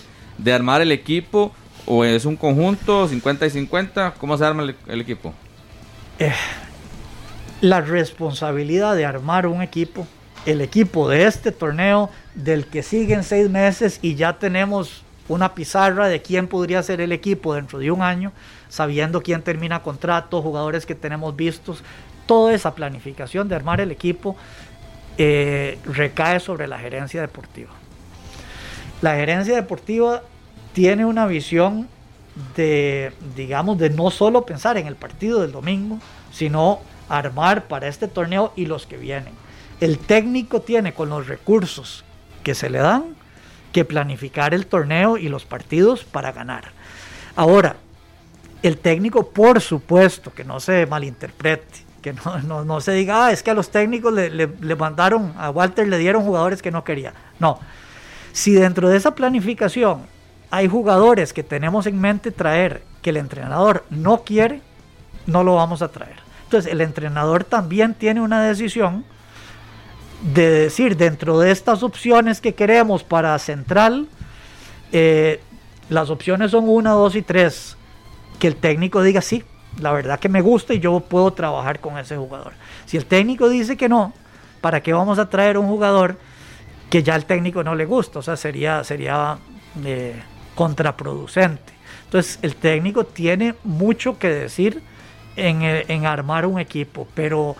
armar 0.53 0.81
el 0.81 0.93
equipo 0.93 1.53
o 1.87 2.05
es 2.05 2.25
un 2.25 2.37
conjunto 2.37 3.09
50 3.09 3.47
y 3.47 3.51
50? 3.51 4.15
¿Cómo 4.15 4.39
se 4.39 4.45
arma 4.45 4.75
el, 4.87 5.01
equipo? 5.01 5.35
Eh, 6.19 6.33
la 7.63 7.81
responsabilidad 7.81 8.97
de 8.97 9.07
armar 9.07 9.47
un 9.47 9.63
equipo, 9.63 10.05
el 10.47 10.61
equipo 10.61 11.09
de 11.09 11.27
este 11.27 11.53
torneo, 11.53 12.11
del 12.35 12.67
que 12.67 12.83
siguen 12.83 13.23
seis 13.23 13.49
meses 13.49 14.01
y 14.03 14.17
ya 14.17 14.39
tenemos 14.39 15.05
una 15.29 15.55
pizarra 15.55 16.09
de 16.09 16.21
quién 16.21 16.49
podría 16.49 16.83
ser 16.83 17.01
el 17.01 17.13
equipo 17.13 17.55
dentro 17.55 17.79
de 17.79 17.93
un 17.93 18.03
año, 18.03 18.33
sabiendo 18.69 19.23
quién 19.23 19.43
termina 19.43 19.81
contrato, 19.81 20.43
jugadores 20.43 20.85
que 20.87 20.97
tenemos 20.97 21.37
vistos, 21.37 21.85
toda 22.27 22.53
esa 22.53 22.75
planificación 22.75 23.49
de 23.49 23.55
armar 23.55 23.81
el 23.81 23.93
equipo 23.93 24.37
eh, 25.17 25.79
recae 25.85 26.41
sobre 26.41 26.67
la 26.67 26.81
gerencia 26.81 27.21
deportiva. 27.21 27.71
La 29.03 29.15
gerencia 29.15 29.55
deportiva 29.55 30.23
tiene 30.73 31.05
una 31.05 31.27
visión 31.27 31.87
de, 32.57 33.13
digamos, 33.37 33.79
de 33.79 33.91
no 33.91 34.11
solo 34.11 34.45
pensar 34.45 34.77
en 34.79 34.89
el 34.89 34.97
partido 34.97 35.43
del 35.43 35.53
domingo, 35.53 36.01
sino 36.33 36.81
armar 37.19 37.69
para 37.69 37.89
este 37.89 38.09
torneo 38.09 38.53
y 38.57 38.67
los 38.67 38.87
que 38.87 38.97
vienen. 38.97 39.35
El 39.81 39.99
técnico 39.99 40.63
tiene 40.63 40.95
con 40.95 41.09
los 41.09 41.27
recursos 41.27 42.05
que 42.43 42.55
se 42.55 42.71
le 42.71 42.79
dan 42.79 43.17
que 43.73 43.85
planificar 43.85 44.55
el 44.55 44.67
torneo 44.67 45.17
y 45.17 45.29
los 45.29 45.45
partidos 45.45 46.05
para 46.05 46.33
ganar. 46.33 46.73
Ahora, 47.37 47.77
el 48.63 48.79
técnico, 48.79 49.31
por 49.31 49.61
supuesto, 49.61 50.33
que 50.33 50.45
no 50.45 50.61
se 50.61 50.87
malinterprete, 50.87 51.85
que 52.01 52.15
no, 52.47 52.81
se 52.81 52.93
diga, 52.93 53.27
ah, 53.27 53.33
es 53.33 53.43
que 53.43 53.51
a 53.51 53.55
los 53.55 53.71
técnicos 53.71 54.13
le, 54.13 54.31
le, 54.31 54.77
mandaron, 54.77 55.35
a 55.39 55.51
Walter 55.51 55.89
le 55.89 55.99
dieron 55.99 56.23
jugadores 56.23 56.63
que 56.63 56.71
no 56.71 56.85
quería. 56.85 57.13
No, 57.39 57.59
si 58.33 58.53
dentro 58.53 58.89
de 58.89 58.97
esa 58.97 59.15
planificación 59.15 60.03
hay 60.51 60.69
jugadores 60.69 61.33
que 61.33 61.43
tenemos 61.43 61.87
en 61.87 62.01
mente 62.01 62.31
traer 62.31 62.83
que 63.01 63.11
el 63.11 63.17
entrenador 63.17 63.85
no 63.91 64.23
quiere, 64.23 64.61
no 65.27 65.43
lo 65.45 65.55
vamos 65.55 65.83
a 65.83 65.89
traer. 65.89 66.22
Entonces 66.53 66.71
el 66.71 66.83
entrenador 66.83 67.45
también 67.45 67.95
tiene 67.95 68.21
una 68.21 68.43
decisión 68.43 69.07
de 70.35 70.51
decir 70.51 70.99
dentro 70.99 71.39
de 71.39 71.51
estas 71.51 71.83
opciones 71.83 72.43
que 72.43 72.55
queremos 72.55 73.05
para 73.05 73.39
central, 73.39 74.07
eh, 74.93 75.41
las 75.89 76.11
opciones 76.11 76.51
son 76.51 76.69
una, 76.69 76.91
dos 76.91 77.17
y 77.17 77.23
tres. 77.23 77.79
Que 78.39 78.49
el 78.49 78.57
técnico 78.57 79.01
diga 79.01 79.23
sí, 79.23 79.45
la 79.81 79.93
verdad 79.93 80.21
que 80.21 80.29
me 80.29 80.43
gusta 80.43 80.75
y 80.75 80.81
yo 80.81 81.01
puedo 81.01 81.33
trabajar 81.33 81.81
con 81.81 81.97
ese 81.97 82.19
jugador. 82.19 82.53
Si 82.85 82.99
el 82.99 83.07
técnico 83.07 83.49
dice 83.49 83.79
que 83.79 83.89
no, 83.89 84.13
¿para 84.61 84.83
qué 84.83 84.93
vamos 84.93 85.19
a 85.19 85.31
traer 85.31 85.57
un 85.57 85.69
jugador 85.69 86.19
que 86.91 87.03
ya 87.03 87.15
al 87.15 87.25
técnico 87.25 87.65
no 87.65 87.75
le 87.75 87.87
gusta? 87.87 88.19
O 88.19 88.23
sea, 88.23 88.37
sería, 88.37 88.85
sería 88.85 89.39
eh, 89.87 90.23
contraproducente. 90.55 91.73
Entonces, 92.05 92.39
el 92.43 92.57
técnico 92.57 93.05
tiene 93.05 93.55
mucho 93.65 94.19
que 94.19 94.29
decir 94.29 94.92
en, 95.37 95.63
en 95.63 96.07
armar 96.07 96.47
un 96.47 96.59
equipo, 96.61 97.07
pero 97.15 97.57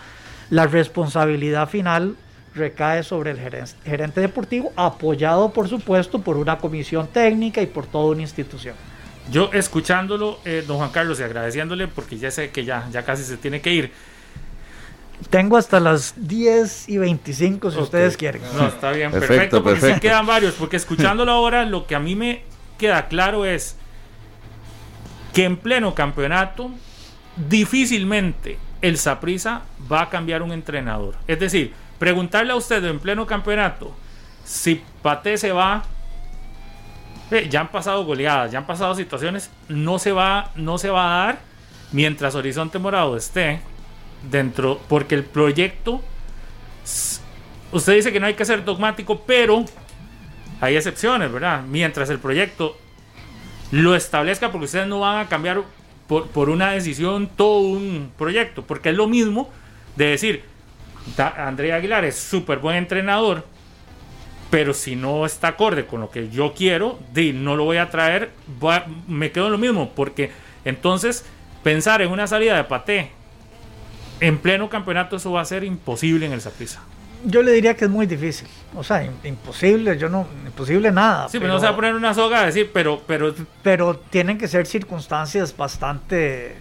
la 0.49 0.67
responsabilidad 0.67 1.69
final 1.69 2.15
recae 2.55 3.03
sobre 3.03 3.31
el 3.31 3.39
gerente 3.83 4.21
deportivo, 4.21 4.71
apoyado 4.75 5.51
por 5.51 5.67
supuesto 5.67 6.21
por 6.21 6.37
una 6.37 6.57
comisión 6.57 7.07
técnica 7.07 7.61
y 7.61 7.67
por 7.67 7.85
toda 7.87 8.11
una 8.11 8.21
institución. 8.21 8.75
Yo 9.31 9.49
escuchándolo, 9.53 10.39
eh, 10.45 10.63
don 10.67 10.77
Juan 10.77 10.91
Carlos, 10.91 11.19
y 11.19 11.23
agradeciéndole, 11.23 11.87
porque 11.87 12.17
ya 12.17 12.29
sé 12.29 12.51
que 12.51 12.65
ya, 12.65 12.87
ya 12.91 13.03
casi 13.03 13.23
se 13.23 13.37
tiene 13.37 13.61
que 13.61 13.73
ir. 13.73 13.91
Tengo 15.29 15.55
hasta 15.55 15.79
las 15.79 16.13
10 16.17 16.89
y 16.89 16.97
25 16.97 17.71
si 17.71 17.79
ustedes 17.79 18.17
quieren. 18.17 18.41
No, 18.57 18.67
está 18.67 18.91
bien, 18.91 19.11
perfecto, 19.11 19.63
porque 19.63 19.93
sí 19.93 19.99
quedan 20.01 20.25
varios, 20.25 20.53
porque 20.55 20.75
escuchándolo 20.75 21.31
ahora 21.31 21.65
lo 21.65 21.87
que 21.87 21.95
a 21.95 21.99
mí 21.99 22.15
me 22.15 22.43
queda 22.77 23.07
claro 23.07 23.45
es 23.45 23.77
que 25.33 25.45
en 25.45 25.55
pleno 25.55 25.95
campeonato 25.95 26.71
difícilmente 27.35 28.57
el 28.81 28.97
Saprisa 28.97 29.61
va 29.91 30.03
a 30.03 30.09
cambiar 30.09 30.41
un 30.41 30.51
entrenador. 30.51 31.15
Es 31.27 31.39
decir, 31.39 31.73
preguntarle 31.99 32.51
a 32.51 32.55
usted 32.55 32.83
en 32.83 32.99
pleno 32.99 33.25
campeonato 33.25 33.95
si 34.43 34.83
Pate 35.01 35.37
se 35.37 35.51
va, 35.51 35.83
eh, 37.31 37.47
ya 37.49 37.61
han 37.61 37.69
pasado 37.69 38.03
goleadas, 38.03 38.51
ya 38.51 38.59
han 38.59 38.67
pasado 38.67 38.93
situaciones, 38.93 39.49
no 39.69 39.99
se 39.99 40.11
va, 40.11 40.51
no 40.55 40.77
se 40.77 40.89
va 40.89 41.05
a 41.05 41.25
dar 41.25 41.39
mientras 41.91 42.35
Horizonte 42.35 42.79
Morado 42.79 43.15
esté 43.15 43.61
dentro, 44.29 44.81
porque 44.89 45.15
el 45.15 45.23
proyecto, 45.23 46.01
usted 47.71 47.95
dice 47.95 48.11
que 48.11 48.19
no 48.19 48.25
hay 48.25 48.33
que 48.33 48.45
ser 48.45 48.65
dogmático, 48.65 49.21
pero 49.21 49.63
hay 50.59 50.75
excepciones, 50.75 51.31
¿verdad? 51.31 51.63
Mientras 51.63 52.09
el 52.09 52.19
proyecto 52.19 52.77
lo 53.71 53.95
establezca, 53.95 54.51
porque 54.51 54.65
ustedes 54.65 54.87
no 54.87 54.99
van 54.99 55.19
a 55.19 55.29
cambiar 55.29 55.63
por, 56.07 56.27
por 56.27 56.49
una 56.49 56.71
decisión 56.71 57.29
todo 57.35 57.59
un 57.59 58.11
proyecto, 58.17 58.63
porque 58.63 58.89
es 58.89 58.95
lo 58.95 59.07
mismo 59.07 59.49
de 59.95 60.07
decir, 60.07 60.43
Andrea 61.37 61.75
Aguilar 61.75 62.05
es 62.05 62.15
súper 62.15 62.59
buen 62.59 62.75
entrenador, 62.75 63.45
pero 64.49 64.73
si 64.73 64.95
no 64.95 65.25
está 65.25 65.49
acorde 65.49 65.85
con 65.85 66.01
lo 66.01 66.09
que 66.09 66.29
yo 66.29 66.53
quiero, 66.53 66.99
di, 67.13 67.33
no 67.33 67.55
lo 67.55 67.65
voy 67.65 67.77
a 67.77 67.89
traer, 67.89 68.31
me 69.07 69.31
quedo 69.31 69.47
en 69.47 69.51
lo 69.53 69.57
mismo, 69.57 69.91
porque 69.95 70.31
entonces 70.65 71.25
pensar 71.63 72.01
en 72.01 72.11
una 72.11 72.27
salida 72.27 72.55
de 72.55 72.63
paté 72.63 73.11
en 74.19 74.37
pleno 74.37 74.69
campeonato, 74.69 75.15
eso 75.15 75.31
va 75.31 75.41
a 75.41 75.45
ser 75.45 75.63
imposible 75.63 76.25
en 76.25 76.33
el 76.33 76.41
Saprissa. 76.41 76.81
Yo 77.25 77.41
le 77.41 77.51
diría 77.51 77.75
que 77.75 77.85
es 77.85 77.91
muy 77.91 78.05
difícil. 78.05 78.47
O 78.75 78.83
sea, 78.83 79.03
imposible, 79.23 79.97
yo 79.97 80.09
no, 80.09 80.27
imposible 80.45 80.91
nada. 80.91 81.29
Sí, 81.29 81.39
pero, 81.39 81.53
no 81.53 81.59
se 81.59 81.65
va 81.65 81.71
a 81.71 81.75
poner 81.75 81.95
una 81.95 82.13
soga 82.13 82.41
a 82.41 82.45
decir, 82.45 82.71
pero, 82.73 83.01
pero. 83.05 83.33
Pero 83.61 83.95
tienen 83.95 84.37
que 84.37 84.47
ser 84.47 84.65
circunstancias 84.65 85.55
bastante 85.55 86.55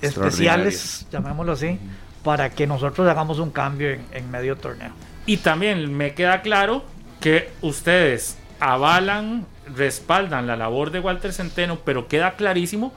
especiales, 0.00 1.06
llamémoslo 1.10 1.52
así, 1.52 1.78
para 2.22 2.50
que 2.50 2.66
nosotros 2.66 3.06
hagamos 3.08 3.38
un 3.38 3.50
cambio 3.50 3.90
en, 4.12 4.30
medio 4.30 4.56
torneo. 4.56 4.92
Y 5.26 5.38
también 5.38 5.94
me 5.96 6.14
queda 6.14 6.42
claro 6.42 6.84
que 7.20 7.50
ustedes 7.60 8.38
avalan, 8.58 9.46
respaldan 9.74 10.46
la 10.46 10.56
labor 10.56 10.90
de 10.90 11.00
Walter 11.00 11.32
Centeno, 11.32 11.78
pero 11.84 12.08
queda 12.08 12.32
clarísimo 12.32 12.92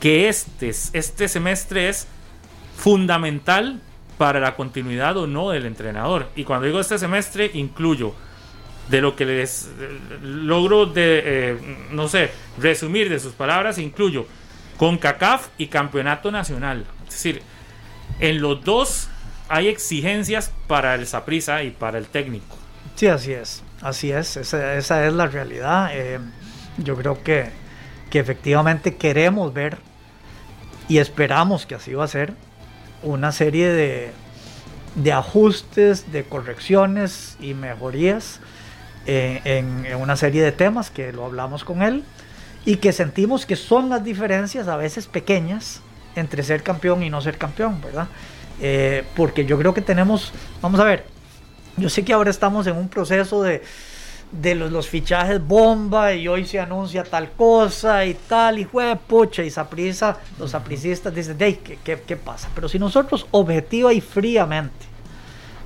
que 0.00 0.28
este, 0.28 0.70
este 0.92 1.28
semestre 1.28 1.88
es 1.88 2.06
fundamental 2.76 3.80
para 4.18 4.40
la 4.40 4.56
continuidad 4.56 5.16
o 5.16 5.26
no 5.26 5.50
del 5.50 5.64
entrenador. 5.64 6.28
Y 6.36 6.44
cuando 6.44 6.66
digo 6.66 6.80
este 6.80 6.98
semestre, 6.98 7.50
incluyo 7.54 8.14
de 8.88 9.00
lo 9.00 9.14
que 9.14 9.24
les 9.24 9.70
logro 10.22 10.86
de, 10.86 11.22
eh, 11.24 11.58
no 11.92 12.08
sé, 12.08 12.30
resumir 12.58 13.08
de 13.08 13.20
sus 13.20 13.32
palabras, 13.32 13.78
incluyo 13.78 14.26
con 14.76 14.98
CACAF 14.98 15.48
y 15.56 15.68
Campeonato 15.68 16.30
Nacional. 16.32 16.84
Es 17.06 17.14
decir, 17.14 17.42
en 18.18 18.40
los 18.40 18.64
dos 18.64 19.08
hay 19.48 19.68
exigencias 19.68 20.52
para 20.66 20.94
el 20.94 21.06
Saprisa 21.06 21.62
y 21.62 21.70
para 21.70 21.98
el 21.98 22.06
técnico. 22.06 22.56
Sí, 22.96 23.06
así 23.06 23.32
es, 23.32 23.62
así 23.82 24.10
es, 24.10 24.36
esa, 24.36 25.06
es 25.06 25.12
la 25.12 25.26
realidad. 25.26 25.90
Eh, 25.92 26.18
yo 26.78 26.96
creo 26.96 27.22
que, 27.22 27.50
que 28.10 28.18
efectivamente 28.18 28.96
queremos 28.96 29.52
ver 29.52 29.78
y 30.88 30.98
esperamos 30.98 31.66
que 31.66 31.74
así 31.74 31.92
va 31.92 32.04
a 32.04 32.08
ser 32.08 32.34
una 33.02 33.32
serie 33.32 33.68
de, 33.68 34.12
de 34.94 35.12
ajustes, 35.12 36.10
de 36.12 36.24
correcciones 36.24 37.36
y 37.40 37.54
mejorías 37.54 38.40
eh, 39.06 39.40
en, 39.44 39.86
una 39.96 40.16
serie 40.16 40.42
de 40.42 40.52
temas 40.52 40.90
que 40.90 41.12
lo 41.12 41.24
hablamos 41.24 41.64
con 41.64 41.82
él 41.82 42.04
y 42.64 42.76
que 42.76 42.92
sentimos 42.92 43.46
que 43.46 43.56
son 43.56 43.88
las 43.88 44.04
diferencias 44.04 44.68
a 44.68 44.76
veces 44.76 45.06
pequeñas 45.06 45.80
entre 46.16 46.42
ser 46.42 46.62
campeón 46.62 47.02
y 47.02 47.10
no 47.10 47.20
ser 47.20 47.38
campeón, 47.38 47.80
¿verdad? 47.80 48.08
Eh, 48.60 49.04
porque 49.14 49.46
yo 49.46 49.56
creo 49.56 49.72
que 49.72 49.80
tenemos, 49.80 50.32
vamos 50.60 50.80
a 50.80 50.84
ver, 50.84 51.06
yo 51.76 51.88
sé 51.88 52.04
que 52.04 52.12
ahora 52.12 52.30
estamos 52.30 52.66
en 52.66 52.76
un 52.76 52.88
proceso 52.88 53.42
de, 53.42 53.62
de 54.30 54.54
los, 54.54 54.88
fichajes 54.88 55.44
bomba 55.44 56.12
y 56.14 56.28
hoy 56.28 56.44
se 56.44 56.60
anuncia 56.60 57.02
tal 57.02 57.32
cosa 57.32 58.04
y 58.04 58.14
tal 58.14 58.58
y 58.58 58.64
fue 58.64 58.96
pucha 58.96 59.42
y 59.42 59.50
Saprisa, 59.50 60.18
los 60.38 60.50
sapricistas 60.50 61.14
dicen, 61.14 61.36
hey, 61.40 61.60
¿qué, 61.62 61.78
¿qué, 62.00 62.16
pasa? 62.16 62.48
Pero 62.54 62.68
si 62.68 62.78
nosotros 62.78 63.26
objetiva 63.30 63.92
y 63.92 64.00
fríamente 64.00 64.86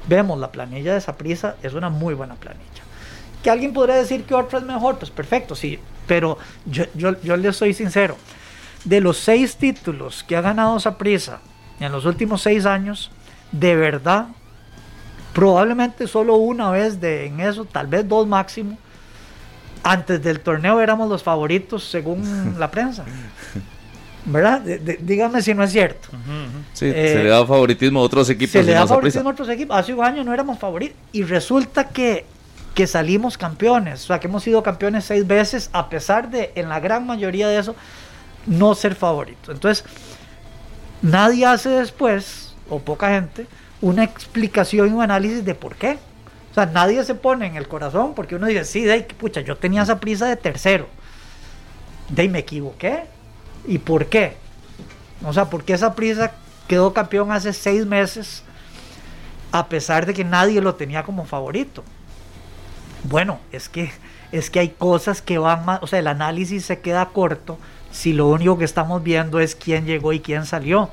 vemos 0.08 0.38
la 0.38 0.52
planilla 0.52 0.94
de 0.94 1.00
Saprisa, 1.00 1.56
es 1.62 1.74
una 1.74 1.88
muy 1.88 2.14
buena 2.14 2.34
planilla. 2.34 2.62
Que 3.42 3.50
alguien 3.50 3.72
podría 3.72 3.96
decir 3.96 4.24
que 4.24 4.34
otra 4.34 4.60
es 4.60 4.64
mejor, 4.64 4.98
pues 4.98 5.10
perfecto, 5.10 5.54
sí, 5.54 5.78
pero 6.06 6.38
yo, 6.64 6.84
yo, 6.94 7.20
yo 7.22 7.36
le 7.36 7.52
soy 7.52 7.74
sincero, 7.74 8.16
de 8.84 9.00
los 9.00 9.18
seis 9.18 9.56
títulos 9.56 10.24
que 10.24 10.36
ha 10.36 10.40
ganado 10.40 10.78
Saprisa 10.78 11.40
en 11.80 11.90
los 11.90 12.04
últimos 12.04 12.42
seis 12.42 12.66
años, 12.66 13.10
de 13.50 13.74
verdad 13.74 14.28
probablemente 15.32 16.06
solo 16.06 16.36
una 16.36 16.70
vez 16.70 17.00
de, 17.00 17.26
en 17.26 17.40
eso, 17.40 17.64
tal 17.64 17.86
vez 17.86 18.06
dos 18.06 18.26
máximo. 18.26 18.78
Antes 19.82 20.22
del 20.22 20.40
torneo 20.40 20.80
éramos 20.80 21.08
los 21.08 21.22
favoritos 21.22 21.84
según 21.84 22.54
la 22.58 22.70
prensa. 22.70 23.04
¿Verdad? 24.24 24.60
dígame 25.00 25.42
si 25.42 25.52
no 25.52 25.64
es 25.64 25.72
cierto. 25.72 26.08
Sí, 26.74 26.92
se 26.92 27.24
le 27.24 27.28
da 27.28 27.44
favoritismo 27.44 27.98
a 27.98 28.02
otros 28.02 28.30
equipos. 28.30 28.52
Se 28.52 28.62
le 28.62 28.72
da 28.72 28.86
favoritismo 28.86 29.28
a 29.28 29.32
otros 29.32 29.48
equipos. 29.48 29.76
Hace 29.76 29.94
un 29.94 30.04
año 30.04 30.22
no 30.22 30.32
éramos 30.32 30.60
favoritos. 30.60 30.96
Y 31.10 31.24
resulta 31.24 31.88
que, 31.88 32.24
que 32.74 32.86
salimos 32.86 33.36
campeones. 33.36 34.04
O 34.04 34.06
sea, 34.06 34.20
que 34.20 34.28
hemos 34.28 34.44
sido 34.44 34.62
campeones 34.62 35.04
seis 35.04 35.26
veces, 35.26 35.70
a 35.72 35.88
pesar 35.88 36.30
de, 36.30 36.52
en 36.54 36.68
la 36.68 36.78
gran 36.78 37.04
mayoría 37.04 37.48
de 37.48 37.58
eso, 37.58 37.74
no 38.46 38.76
ser 38.76 38.94
favoritos. 38.94 39.52
Entonces, 39.52 39.84
nadie 41.02 41.44
hace 41.44 41.70
después, 41.70 42.54
o 42.68 42.78
poca 42.78 43.08
gente, 43.08 43.48
una 43.82 44.04
explicación 44.04 44.88
y 44.88 44.92
un 44.92 45.02
análisis 45.02 45.44
de 45.44 45.54
por 45.54 45.74
qué. 45.74 45.98
O 46.50 46.54
sea, 46.54 46.66
nadie 46.66 47.04
se 47.04 47.14
pone 47.14 47.46
en 47.46 47.56
el 47.56 47.68
corazón 47.68 48.14
porque 48.14 48.36
uno 48.36 48.46
dice, 48.46 48.64
sí, 48.64 48.82
de, 48.82 49.02
pucha, 49.02 49.40
yo 49.42 49.56
tenía 49.56 49.82
esa 49.82 50.00
prisa 50.00 50.26
de 50.26 50.36
tercero. 50.36 50.86
De 52.08 52.28
me 52.28 52.38
equivoqué. 52.38 53.04
¿Y 53.66 53.78
por 53.78 54.06
qué? 54.06 54.36
O 55.24 55.32
sea, 55.32 55.50
porque 55.50 55.72
esa 55.72 55.94
prisa 55.94 56.32
quedó 56.68 56.92
campeón 56.94 57.32
hace 57.32 57.52
seis 57.52 57.84
meses 57.84 58.44
a 59.50 59.68
pesar 59.68 60.06
de 60.06 60.14
que 60.14 60.24
nadie 60.24 60.60
lo 60.60 60.74
tenía 60.76 61.02
como 61.02 61.24
favorito. 61.24 61.84
Bueno, 63.04 63.40
es 63.50 63.68
que, 63.68 63.92
es 64.30 64.48
que 64.48 64.60
hay 64.60 64.68
cosas 64.70 65.22
que 65.22 65.38
van 65.38 65.64
más, 65.64 65.82
o 65.82 65.86
sea, 65.86 65.98
el 65.98 66.06
análisis 66.06 66.64
se 66.64 66.80
queda 66.80 67.06
corto 67.06 67.58
si 67.90 68.12
lo 68.12 68.28
único 68.28 68.56
que 68.58 68.64
estamos 68.64 69.02
viendo 69.02 69.40
es 69.40 69.54
quién 69.54 69.84
llegó 69.84 70.12
y 70.12 70.20
quién 70.20 70.46
salió, 70.46 70.88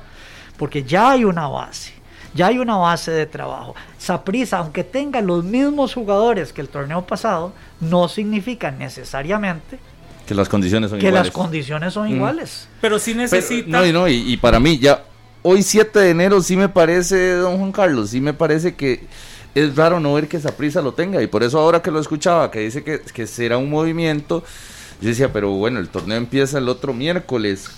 porque 0.58 0.82
ya 0.82 1.12
hay 1.12 1.24
una 1.24 1.48
base 1.48 1.99
ya 2.34 2.48
hay 2.48 2.58
una 2.58 2.76
base 2.76 3.10
de 3.10 3.26
trabajo. 3.26 3.74
Saprisa, 3.98 4.58
aunque 4.58 4.84
tenga 4.84 5.20
los 5.20 5.44
mismos 5.44 5.94
jugadores 5.94 6.52
que 6.52 6.60
el 6.60 6.68
torneo 6.68 7.06
pasado, 7.06 7.52
no 7.80 8.08
significa 8.08 8.70
necesariamente 8.70 9.78
que 10.30 10.34
las 10.36 10.48
condiciones 10.48 10.90
son 10.90 11.00
que 11.00 11.08
iguales. 11.08 11.26
las 11.26 11.34
condiciones 11.34 11.92
son 11.92 12.08
mm. 12.08 12.14
iguales. 12.14 12.68
Pero 12.80 13.00
sí 13.00 13.14
necesita. 13.14 13.68
no, 13.68 13.84
no, 13.92 14.06
y, 14.06 14.36
para 14.36 14.60
mí, 14.60 14.78
ya 14.78 15.02
hoy 15.42 15.60
7 15.64 15.98
de 15.98 16.10
enero 16.10 16.40
sí 16.40 16.56
me 16.56 16.68
parece, 16.68 17.32
don 17.32 17.58
Juan 17.58 17.72
Carlos, 17.72 18.10
sí 18.10 18.20
me 18.20 18.32
parece 18.32 18.76
que 18.76 19.00
es 19.56 19.74
raro 19.74 19.98
no 19.98 20.14
ver 20.14 20.28
que 20.28 20.38
Saprisa 20.38 20.82
lo 20.82 20.94
tenga. 20.94 21.20
Y 21.20 21.26
por 21.26 21.42
eso 21.42 21.58
ahora 21.58 21.82
que 21.82 21.90
lo 21.90 21.98
escuchaba, 21.98 22.48
que 22.52 22.60
dice 22.60 22.84
que, 22.84 23.00
que 23.00 23.26
será 23.26 23.58
un 23.58 23.68
movimiento, 23.68 24.44
yo 25.00 25.08
decía, 25.08 25.32
pero 25.32 25.50
bueno, 25.50 25.80
el 25.80 25.88
torneo 25.88 26.18
empieza 26.18 26.58
el 26.58 26.68
otro 26.68 26.94
miércoles 26.94 27.68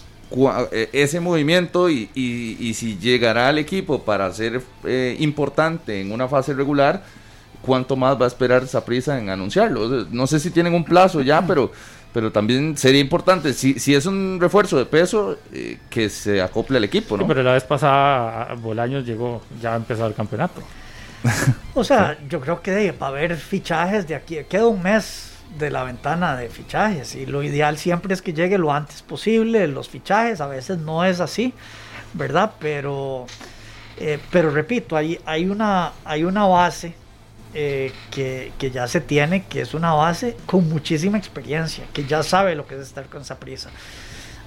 ese 0.92 1.20
movimiento 1.20 1.90
y, 1.90 2.10
y, 2.14 2.74
si 2.74 2.98
llegará 2.98 3.48
al 3.48 3.58
equipo 3.58 4.02
para 4.02 4.32
ser 4.32 4.62
eh, 4.84 5.16
importante 5.20 6.00
en 6.00 6.12
una 6.12 6.28
fase 6.28 6.54
regular, 6.54 7.02
cuánto 7.60 7.96
más 7.96 8.20
va 8.20 8.24
a 8.24 8.28
esperar 8.28 8.64
prisa 8.84 9.18
en 9.18 9.30
anunciarlo. 9.30 10.06
No 10.10 10.26
sé 10.26 10.40
si 10.40 10.50
tienen 10.50 10.74
un 10.74 10.84
plazo 10.84 11.20
ya, 11.20 11.46
pero, 11.46 11.70
pero 12.12 12.32
también 12.32 12.76
sería 12.76 13.00
importante, 13.00 13.52
si, 13.52 13.78
si 13.78 13.94
es 13.94 14.06
un 14.06 14.38
refuerzo 14.40 14.78
de 14.78 14.86
peso, 14.86 15.38
eh, 15.52 15.78
que 15.88 16.08
se 16.08 16.40
acople 16.40 16.78
al 16.78 16.84
equipo. 16.84 17.16
¿no? 17.16 17.26
pero 17.26 17.42
la 17.42 17.52
vez 17.52 17.64
pasada 17.64 18.54
Bolaños 18.54 19.06
llegó, 19.06 19.42
ya 19.60 19.74
ha 19.74 19.76
empezado 19.76 20.08
el 20.08 20.14
campeonato. 20.14 20.62
o 21.74 21.84
sea, 21.84 22.18
yo 22.28 22.40
creo 22.40 22.60
que 22.60 22.92
va 22.92 23.06
a 23.06 23.10
haber 23.10 23.36
fichajes 23.36 24.06
de 24.08 24.14
aquí, 24.14 24.38
queda 24.48 24.66
un 24.66 24.82
mes 24.82 25.31
de 25.58 25.70
la 25.70 25.84
ventana 25.84 26.36
de 26.36 26.48
fichajes 26.48 27.14
y 27.14 27.26
lo 27.26 27.42
ideal 27.42 27.78
siempre 27.78 28.14
es 28.14 28.22
que 28.22 28.32
llegue 28.32 28.58
lo 28.58 28.72
antes 28.72 29.02
posible 29.02 29.66
los 29.68 29.88
fichajes, 29.88 30.40
a 30.40 30.46
veces 30.46 30.78
no 30.78 31.04
es 31.04 31.20
así, 31.20 31.52
¿verdad? 32.14 32.52
Pero, 32.58 33.26
eh, 33.98 34.18
pero 34.30 34.50
repito, 34.50 34.96
hay, 34.96 35.20
hay, 35.26 35.46
una, 35.46 35.92
hay 36.04 36.24
una 36.24 36.46
base 36.46 36.94
eh, 37.54 37.92
que, 38.10 38.70
ya 38.72 38.88
se 38.88 39.02
tiene, 39.02 39.44
que 39.44 39.60
es 39.60 39.74
una 39.74 39.92
base 39.92 40.36
con 40.46 40.68
muchísima 40.70 41.18
experiencia, 41.18 41.84
que 41.92 42.06
ya 42.06 42.22
sabe 42.22 42.54
lo 42.54 42.66
que 42.66 42.76
es 42.76 42.80
estar 42.80 43.04
con 43.06 43.22
esa 43.22 43.38
prisa. 43.38 43.68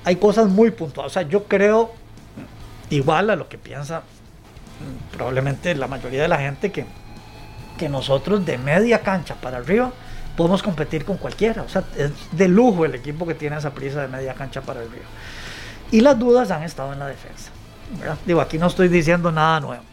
Hay 0.04 0.16
cosas 0.16 0.48
muy 0.48 0.72
puntuales, 0.72 1.16
o 1.16 1.22
yo 1.22 1.44
creo, 1.44 1.94
igual 2.90 3.30
a 3.30 3.36
lo 3.36 3.48
que 3.48 3.60
piensa 3.60 4.00
mm, 4.00 5.16
probablemente 5.16 5.76
la 5.76 5.88
mayoría 5.88 6.24
de 6.24 6.28
la 6.28 6.40
gente, 6.40 6.72
que, 6.72 6.86
que 7.78 7.90
nosotros 7.90 8.44
de 8.44 8.58
media 8.58 9.02
cancha 9.02 9.36
para 9.36 9.58
arriba, 9.58 9.92
podemos 10.36 10.62
competir 10.64 11.06
con 11.06 11.18
cualquiera. 11.18 11.64
O 11.64 11.70
sea, 11.70 11.84
es 11.98 12.12
de 12.32 12.48
lujo 12.48 12.86
el 12.86 12.96
equipo 12.96 13.26
que 13.26 13.34
tiene 13.34 13.58
esa 13.58 13.74
prisa 13.74 14.02
de 14.02 14.08
media 14.08 14.34
cancha 14.34 14.62
para 14.62 14.82
el 14.82 14.92
río. 14.92 15.04
Y 15.92 16.02
las 16.02 16.18
dudas 16.18 16.52
han 16.52 16.64
estado 16.64 16.94
en 16.94 17.00
la 17.00 17.08
defensa. 17.08 17.52
Digo, 18.26 18.42
aquí 18.42 18.58
no 18.58 18.68
estoy 18.68 18.88
diciendo 18.88 19.32
nada 19.32 19.60
nuevo. 19.60 19.84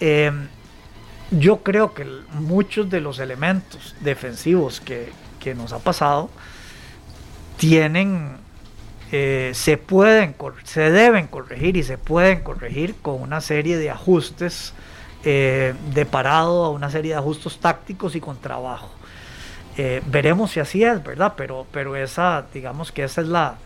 Eh, 0.00 0.30
yo 1.30 1.58
creo 1.62 1.92
que 1.92 2.06
muchos 2.32 2.88
de 2.88 3.00
los 3.00 3.18
elementos 3.18 3.94
defensivos 4.00 4.80
que, 4.80 5.12
que 5.40 5.54
nos 5.54 5.72
ha 5.72 5.78
pasado 5.80 6.30
tienen, 7.58 8.36
eh, 9.12 9.50
se 9.52 9.76
pueden, 9.76 10.34
se 10.64 10.90
deben 10.90 11.26
corregir 11.26 11.76
y 11.76 11.82
se 11.82 11.98
pueden 11.98 12.40
corregir 12.40 12.94
con 13.02 13.20
una 13.20 13.40
serie 13.40 13.76
de 13.76 13.90
ajustes 13.90 14.72
eh, 15.24 15.74
de 15.92 16.06
parado, 16.06 16.64
a 16.64 16.70
una 16.70 16.90
serie 16.90 17.12
de 17.12 17.18
ajustes 17.18 17.58
tácticos 17.58 18.14
y 18.14 18.20
con 18.20 18.40
trabajo. 18.40 18.90
Eh, 19.78 20.02
veremos 20.06 20.50
si 20.50 20.60
así 20.60 20.84
es, 20.84 21.02
¿verdad? 21.02 21.32
Pero, 21.36 21.66
pero 21.72 21.96
esa, 21.96 22.44
digamos 22.52 22.92
que 22.92 23.04
esa 23.04 23.20
es 23.22 23.28
la, 23.28 23.56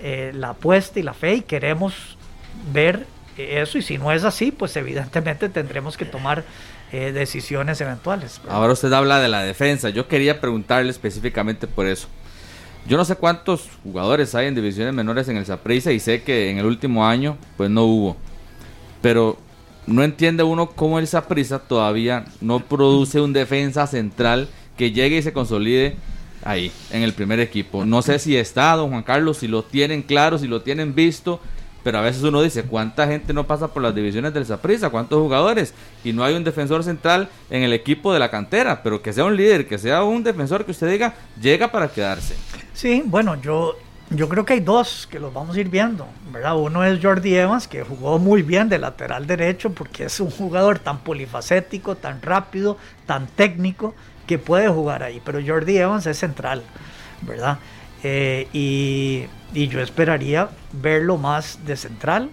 la 0.00 0.50
apuesta 0.50 1.00
y 1.00 1.02
la 1.02 1.14
fe 1.14 1.34
y 1.36 1.42
queremos 1.42 2.18
ver 2.72 3.06
eso 3.36 3.78
y 3.78 3.82
si 3.82 3.98
no 3.98 4.12
es 4.12 4.24
así, 4.24 4.52
pues 4.52 4.76
evidentemente 4.76 5.48
tendremos 5.48 5.96
que 5.96 6.04
tomar 6.04 6.44
decisiones 6.90 7.80
eventuales. 7.80 8.40
Ahora 8.50 8.74
usted 8.74 8.92
habla 8.92 9.18
de 9.18 9.28
la 9.28 9.42
defensa, 9.42 9.88
yo 9.88 10.08
quería 10.08 10.40
preguntarle 10.40 10.90
específicamente 10.90 11.66
por 11.66 11.86
eso. 11.86 12.08
Yo 12.86 12.96
no 12.96 13.04
sé 13.04 13.14
cuántos 13.14 13.68
jugadores 13.84 14.34
hay 14.34 14.48
en 14.48 14.54
divisiones 14.54 14.92
menores 14.92 15.28
en 15.28 15.36
el 15.36 15.46
Saprissa 15.46 15.92
y 15.92 16.00
sé 16.00 16.22
que 16.22 16.50
en 16.50 16.58
el 16.58 16.66
último 16.66 17.06
año 17.06 17.38
pues 17.56 17.70
no 17.70 17.84
hubo. 17.84 18.16
Pero 19.00 19.38
no 19.86 20.02
entiende 20.02 20.42
uno 20.42 20.70
cómo 20.70 20.98
el 20.98 21.06
Saprissa 21.06 21.60
todavía 21.60 22.24
no 22.40 22.60
produce 22.60 23.20
un 23.20 23.32
defensa 23.32 23.86
central 23.86 24.48
que 24.82 24.90
llegue 24.90 25.18
y 25.18 25.22
se 25.22 25.32
consolide 25.32 25.94
ahí, 26.44 26.72
en 26.90 27.02
el 27.02 27.12
primer 27.12 27.38
equipo. 27.38 27.84
No 27.84 28.02
sé 28.02 28.18
si 28.18 28.36
está, 28.36 28.74
don 28.74 28.90
Juan 28.90 29.04
Carlos, 29.04 29.36
si 29.36 29.46
lo 29.46 29.62
tienen 29.62 30.02
claro, 30.02 30.38
si 30.38 30.48
lo 30.48 30.62
tienen 30.62 30.92
visto, 30.92 31.38
pero 31.84 31.98
a 31.98 32.00
veces 32.00 32.24
uno 32.24 32.42
dice, 32.42 32.64
¿cuánta 32.64 33.06
gente 33.06 33.32
no 33.32 33.46
pasa 33.46 33.68
por 33.68 33.80
las 33.80 33.94
divisiones 33.94 34.34
del 34.34 34.44
Saprissa? 34.44 34.90
¿Cuántos 34.90 35.20
jugadores? 35.20 35.72
Y 36.02 36.12
no 36.12 36.24
hay 36.24 36.34
un 36.34 36.42
defensor 36.42 36.82
central 36.82 37.28
en 37.48 37.62
el 37.62 37.72
equipo 37.72 38.12
de 38.12 38.18
la 38.18 38.28
cantera, 38.28 38.82
pero 38.82 39.00
que 39.00 39.12
sea 39.12 39.24
un 39.24 39.36
líder, 39.36 39.68
que 39.68 39.78
sea 39.78 40.02
un 40.02 40.24
defensor 40.24 40.64
que 40.64 40.72
usted 40.72 40.90
diga, 40.90 41.14
llega 41.40 41.70
para 41.70 41.86
quedarse. 41.86 42.34
Sí, 42.74 43.04
bueno, 43.06 43.40
yo, 43.40 43.76
yo 44.10 44.28
creo 44.28 44.44
que 44.44 44.54
hay 44.54 44.60
dos 44.60 45.06
que 45.08 45.20
los 45.20 45.32
vamos 45.32 45.54
a 45.54 45.60
ir 45.60 45.68
viendo, 45.68 46.08
¿verdad? 46.32 46.56
Uno 46.56 46.84
es 46.84 47.00
Jordi 47.00 47.36
Evans, 47.36 47.68
que 47.68 47.84
jugó 47.84 48.18
muy 48.18 48.42
bien 48.42 48.68
de 48.68 48.80
lateral 48.80 49.28
derecho, 49.28 49.70
porque 49.70 50.06
es 50.06 50.18
un 50.18 50.32
jugador 50.32 50.80
tan 50.80 50.98
polifacético, 51.04 51.94
tan 51.94 52.20
rápido, 52.20 52.78
tan 53.06 53.28
técnico, 53.28 53.94
que 54.32 54.38
puede 54.38 54.68
jugar 54.68 55.02
ahí, 55.02 55.20
pero 55.22 55.40
Jordi 55.44 55.76
Evans 55.76 56.06
es 56.06 56.18
central, 56.18 56.62
¿verdad? 57.20 57.58
Eh, 58.02 58.48
y, 58.52 59.28
yo 59.68 59.80
esperaría 59.80 60.48
verlo 60.72 61.18
más 61.18 61.58
de 61.66 61.76
central. 61.76 62.30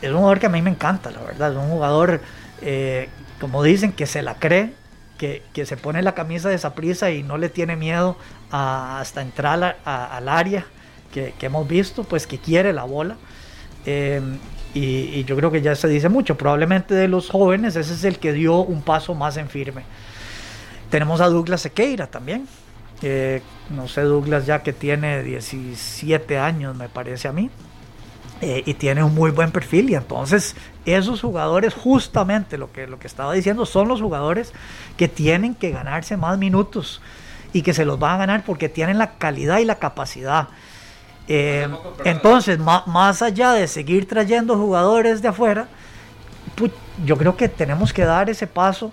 Es 0.00 0.10
un 0.10 0.16
jugador 0.16 0.40
que 0.40 0.46
a 0.46 0.48
mí 0.48 0.62
me 0.62 0.70
encanta, 0.70 1.10
la 1.10 1.20
verdad. 1.20 1.52
Es 1.52 1.58
un 1.58 1.68
jugador, 1.68 2.22
eh, 2.62 3.10
como 3.38 3.62
dicen, 3.62 3.92
que 3.92 4.06
se 4.06 4.22
la 4.22 4.36
cree, 4.36 4.72
que, 5.18 5.42
se 5.66 5.76
pone 5.76 6.00
la 6.02 6.14
camisa 6.14 6.48
de 6.48 6.54
esa 6.54 6.74
prisa 6.74 7.10
y 7.10 7.22
no 7.22 7.36
le 7.36 7.50
tiene 7.50 7.76
miedo 7.76 8.16
a, 8.50 9.00
hasta 9.00 9.20
entrar 9.20 9.76
al 9.84 10.28
área 10.28 10.64
que, 11.12 11.34
hemos 11.42 11.68
visto, 11.68 12.04
pues 12.04 12.26
que 12.26 12.38
quiere 12.38 12.72
la 12.72 12.84
bola. 12.84 13.16
Eh, 13.84 14.22
y, 14.72 14.80
y, 14.80 15.24
yo 15.24 15.36
creo 15.36 15.50
que 15.50 15.60
ya 15.60 15.74
se 15.74 15.86
dice 15.88 16.08
mucho. 16.08 16.38
Probablemente 16.38 16.94
de 16.94 17.08
los 17.08 17.28
jóvenes, 17.28 17.76
ese 17.76 17.92
es 17.92 18.04
el 18.04 18.18
que 18.18 18.32
dio 18.32 18.60
un 18.60 18.80
paso 18.80 19.14
más 19.14 19.36
en 19.36 19.50
firme. 19.50 19.84
Tenemos 20.90 21.20
a 21.20 21.28
Douglas 21.28 21.62
Sequeira 21.62 22.06
también, 22.06 22.46
no 23.70 23.88
sé, 23.88 24.02
Douglas 24.02 24.46
ya 24.46 24.62
que 24.62 24.72
tiene 24.72 25.22
17 25.22 26.38
años, 26.38 26.76
me 26.76 26.88
parece 26.88 27.28
a 27.28 27.32
mí, 27.32 27.50
eh, 28.40 28.62
y 28.66 28.74
tiene 28.74 29.02
un 29.02 29.14
muy 29.14 29.30
buen 29.30 29.50
perfil. 29.50 29.90
Y 29.90 29.94
entonces, 29.94 30.54
esos 30.84 31.20
jugadores, 31.20 31.74
justamente 31.74 32.58
lo 32.58 32.72
que, 32.72 32.86
lo 32.86 32.98
que 32.98 33.06
estaba 33.06 33.32
diciendo, 33.32 33.64
son 33.64 33.88
los 33.88 34.00
jugadores 34.00 34.52
que 34.96 35.08
tienen 35.08 35.54
que 35.54 35.70
ganarse 35.70 36.16
más 36.16 36.38
minutos 36.38 37.00
y 37.52 37.62
que 37.62 37.72
se 37.72 37.84
los 37.84 37.98
van 37.98 38.16
a 38.16 38.18
ganar 38.18 38.44
porque 38.44 38.68
tienen 38.68 38.98
la 38.98 39.12
calidad 39.12 39.58
y 39.58 39.64
la 39.64 39.76
capacidad. 39.76 40.48
Eh, 41.26 41.68
entonces, 42.04 42.58
más, 42.58 43.22
allá 43.22 43.52
de 43.52 43.66
seguir 43.66 44.06
trayendo 44.06 44.58
jugadores 44.58 45.22
de 45.22 45.28
afuera, 45.28 45.68
yo 47.04 47.16
creo 47.16 47.36
que 47.36 47.48
tenemos 47.48 47.92
que 47.92 48.04
dar 48.04 48.28
ese 48.28 48.46
paso 48.46 48.92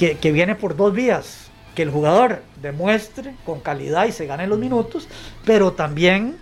que, 0.00 0.16
que 0.16 0.32
viene 0.32 0.54
por 0.54 0.76
dos 0.76 0.94
vías 0.94 1.50
que 1.74 1.82
el 1.82 1.90
jugador 1.90 2.40
demuestre 2.62 3.34
con 3.44 3.60
calidad 3.60 4.06
y 4.06 4.12
se 4.12 4.24
gane 4.24 4.46
los 4.46 4.58
minutos, 4.58 5.06
pero 5.44 5.72
también 5.72 6.38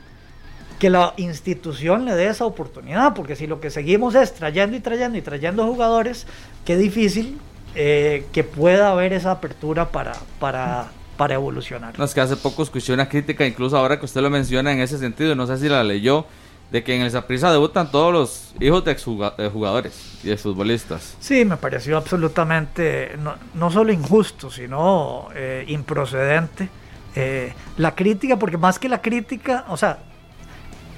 que 0.79 0.91
la 0.91 1.13
institución 1.17 2.05
le 2.05 2.15
dé 2.15 2.29
esa 2.29 2.45
oportunidad, 2.45 3.15
porque 3.15 3.35
si 3.35 3.49
lo 3.49 3.61
que 3.61 3.71
seguimos 3.71 4.15
es 4.15 4.33
trayendo 4.33 4.77
y 4.77 4.81
trayendo 4.81 5.19
y 5.19 5.23
trayendo 5.23 5.67
jugadores, 5.67 6.29
qué 6.65 6.77
difícil 6.77 7.41
eh, 7.75 8.27
que 8.31 8.45
pueda 8.45 8.93
haber 8.93 9.13
esa 9.13 9.33
apertura 9.33 9.89
para, 9.89 10.13
para, 10.39 10.93
para 11.17 11.35
evolucionar. 11.35 11.99
No, 11.99 12.05
es 12.05 12.15
que 12.15 12.21
hace 12.21 12.37
poco 12.37 12.63
escuché 12.63 12.93
una 12.93 13.09
crítica, 13.09 13.45
incluso 13.45 13.77
ahora 13.77 13.99
que 13.99 14.05
usted 14.05 14.21
lo 14.21 14.31
menciona 14.31 14.71
en 14.71 14.79
ese 14.79 14.99
sentido, 14.99 15.35
no 15.35 15.49
sé 15.49 15.59
si 15.59 15.69
la 15.69 15.83
leyó, 15.83 16.27
de 16.71 16.85
que 16.85 16.95
en 16.95 17.03
el 17.03 17.11
Saprissa 17.11 17.51
debutan 17.51 17.91
todos 17.91 18.13
los 18.13 18.55
hijos 18.61 18.85
de 18.85 19.51
jugadores 19.51 20.19
y 20.23 20.29
de 20.29 20.37
futbolistas. 20.37 21.17
Sí, 21.19 21.45
me 21.45 21.57
pareció 21.57 21.97
absolutamente 21.97 23.17
no, 23.19 23.37
no 23.55 23.71
solo 23.71 23.93
injusto, 23.93 24.51
sino 24.51 25.29
eh, 25.35 25.65
improcedente. 25.69 26.69
Eh, 27.15 27.53
la 27.79 27.95
crítica, 27.95 28.39
porque 28.39 28.59
más 28.59 28.79
que 28.79 28.89
la 28.89 29.01
crítica, 29.01 29.65
o 29.69 29.77
sea, 29.77 29.99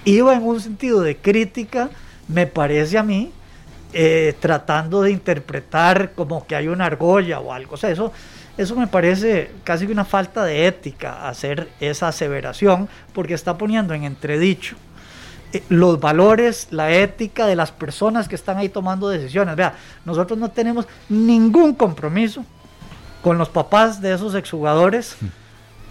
iba 0.05 0.34
en 0.34 0.42
un 0.42 0.60
sentido 0.60 1.02
de 1.02 1.16
crítica, 1.16 1.88
me 2.26 2.47
parece 2.47 2.98
a 2.98 3.05
mí, 3.05 3.32
eh, 3.92 4.34
tratando 4.40 5.02
de 5.02 5.12
interpretar 5.12 6.12
como 6.12 6.47
que 6.47 6.56
hay 6.56 6.66
una 6.66 6.86
argolla 6.86 7.38
o 7.38 7.52
algo. 7.52 7.74
O 7.74 7.76
sea, 7.76 7.90
eso, 7.90 8.12
eso 8.59 8.74
me 8.74 8.88
parece 8.88 9.52
casi 9.62 9.86
una 9.86 10.05
falta 10.05 10.44
de 10.44 10.66
ética 10.66 11.28
hacer 11.28 11.68
esa 11.78 12.09
aseveración, 12.09 12.88
porque 13.12 13.34
está 13.34 13.56
poniendo 13.56 13.94
en 13.94 14.02
entredicho 14.02 14.76
los 15.68 16.01
valores, 16.01 16.68
la 16.70 16.90
ética 16.90 17.47
de 17.47 17.56
las 17.56 17.72
personas 17.72 18.28
que 18.28 18.35
están 18.35 18.59
ahí 18.59 18.68
tomando 18.68 19.09
decisiones. 19.09 19.56
Vea, 19.56 19.74
nosotros 20.05 20.39
no 20.39 20.51
tenemos 20.51 20.86
ningún 21.09 21.74
compromiso 21.74 22.44
con 23.22 23.39
los 23.39 23.48
papás 23.48 24.01
de 24.01 24.14
esos 24.14 24.35
exjugadores. 24.35 25.16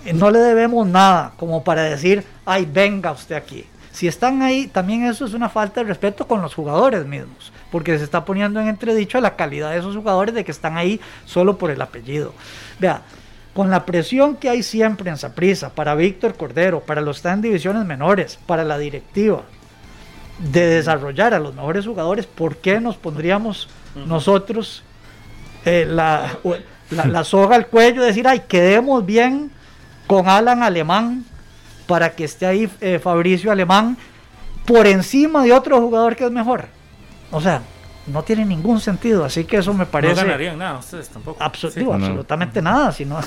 Eh, 0.05 0.13
no 0.13 0.31
le 0.31 0.39
debemos 0.39 0.87
nada 0.87 1.33
como 1.37 1.63
para 1.63 1.83
decir, 1.83 2.23
ay, 2.45 2.67
venga 2.71 3.11
usted 3.11 3.35
aquí. 3.35 3.65
Si 3.91 4.07
están 4.07 4.41
ahí, 4.41 4.67
también 4.67 5.05
eso 5.05 5.25
es 5.25 5.33
una 5.33 5.49
falta 5.49 5.81
de 5.81 5.87
respeto 5.87 6.25
con 6.25 6.41
los 6.41 6.53
jugadores 6.53 7.05
mismos, 7.05 7.51
porque 7.71 7.97
se 7.97 8.03
está 8.03 8.23
poniendo 8.23 8.61
en 8.61 8.67
entredicho 8.67 9.19
la 9.19 9.35
calidad 9.35 9.71
de 9.71 9.79
esos 9.79 9.95
jugadores 9.95 10.33
de 10.33 10.45
que 10.45 10.51
están 10.51 10.77
ahí 10.77 11.01
solo 11.25 11.57
por 11.57 11.71
el 11.71 11.81
apellido. 11.81 12.33
Vea, 12.79 13.01
con 13.59 13.69
la 13.69 13.85
presión 13.85 14.37
que 14.37 14.49
hay 14.49 14.63
siempre 14.63 15.09
en 15.09 15.17
Saprisa 15.17 15.75
para 15.75 15.93
Víctor 15.93 16.37
Cordero, 16.37 16.79
para 16.79 17.01
los 17.01 17.17
que 17.17 17.19
están 17.19 17.33
en 17.33 17.41
divisiones 17.41 17.83
menores, 17.83 18.39
para 18.45 18.63
la 18.63 18.77
directiva, 18.77 19.41
de 20.37 20.65
desarrollar 20.65 21.33
a 21.33 21.39
los 21.39 21.53
mejores 21.53 21.85
jugadores, 21.85 22.25
¿por 22.25 22.55
qué 22.55 22.79
nos 22.79 22.95
pondríamos 22.95 23.67
nosotros 24.07 24.81
eh, 25.65 25.85
la, 25.85 26.37
la, 26.89 27.23
soga 27.25 27.57
al 27.57 27.67
cuello? 27.67 28.01
Decir, 28.01 28.29
ay, 28.29 28.43
quedemos 28.47 29.05
bien 29.05 29.51
con 30.07 30.29
Alan 30.29 30.63
Alemán 30.63 31.25
para 31.85 32.11
que 32.11 32.23
esté 32.23 32.45
ahí 32.45 32.69
eh, 32.79 32.97
Fabricio 32.97 33.51
Alemán 33.51 33.97
por 34.65 34.87
encima 34.87 35.43
de 35.43 35.51
otro 35.51 35.81
jugador 35.81 36.15
que 36.15 36.23
es 36.23 36.31
mejor. 36.31 36.67
O 37.29 37.41
sea, 37.41 37.61
no 38.09 38.23
tiene 38.23 38.45
ningún 38.45 38.79
sentido, 38.79 39.25
así 39.25 39.45
que 39.45 39.57
eso 39.57 39.73
me 39.73 39.85
parece... 39.85 40.15
No 40.15 40.21
ganarían 40.27 40.57
nada 40.57 40.79
ustedes 40.79 41.09
tampoco. 41.09 41.41
Absolutamente 41.41 42.61
nada, 42.61 42.91
si 42.91 43.05
no, 43.05 43.19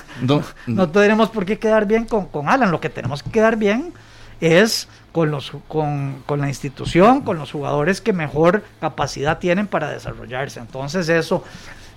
no, 0.67 0.89
tenemos 0.91 1.31
por 1.31 1.45
qué 1.45 1.59
quedar 1.59 1.87
bien 1.87 2.05
con, 2.05 2.27
con, 2.27 2.49
Alan, 2.49 2.71
lo 2.71 2.81
que 2.81 2.89
tenemos 2.89 3.23
que 3.23 3.31
quedar 3.31 3.57
bien 3.57 3.93
es 4.41 4.89
con, 5.13 5.31
los, 5.31 5.53
con, 5.69 6.23
con 6.27 6.41
la 6.41 6.49
institución, 6.49 7.23
con 7.23 7.39
los 7.39 7.53
jugadores 7.53 8.01
que 8.01 8.13
mejor 8.13 8.65
capacidad 8.81 9.39
tienen 9.39 9.67
para 9.67 9.91
desarrollarse. 9.91 10.61
Entonces 10.61 11.09
eso... 11.09 11.45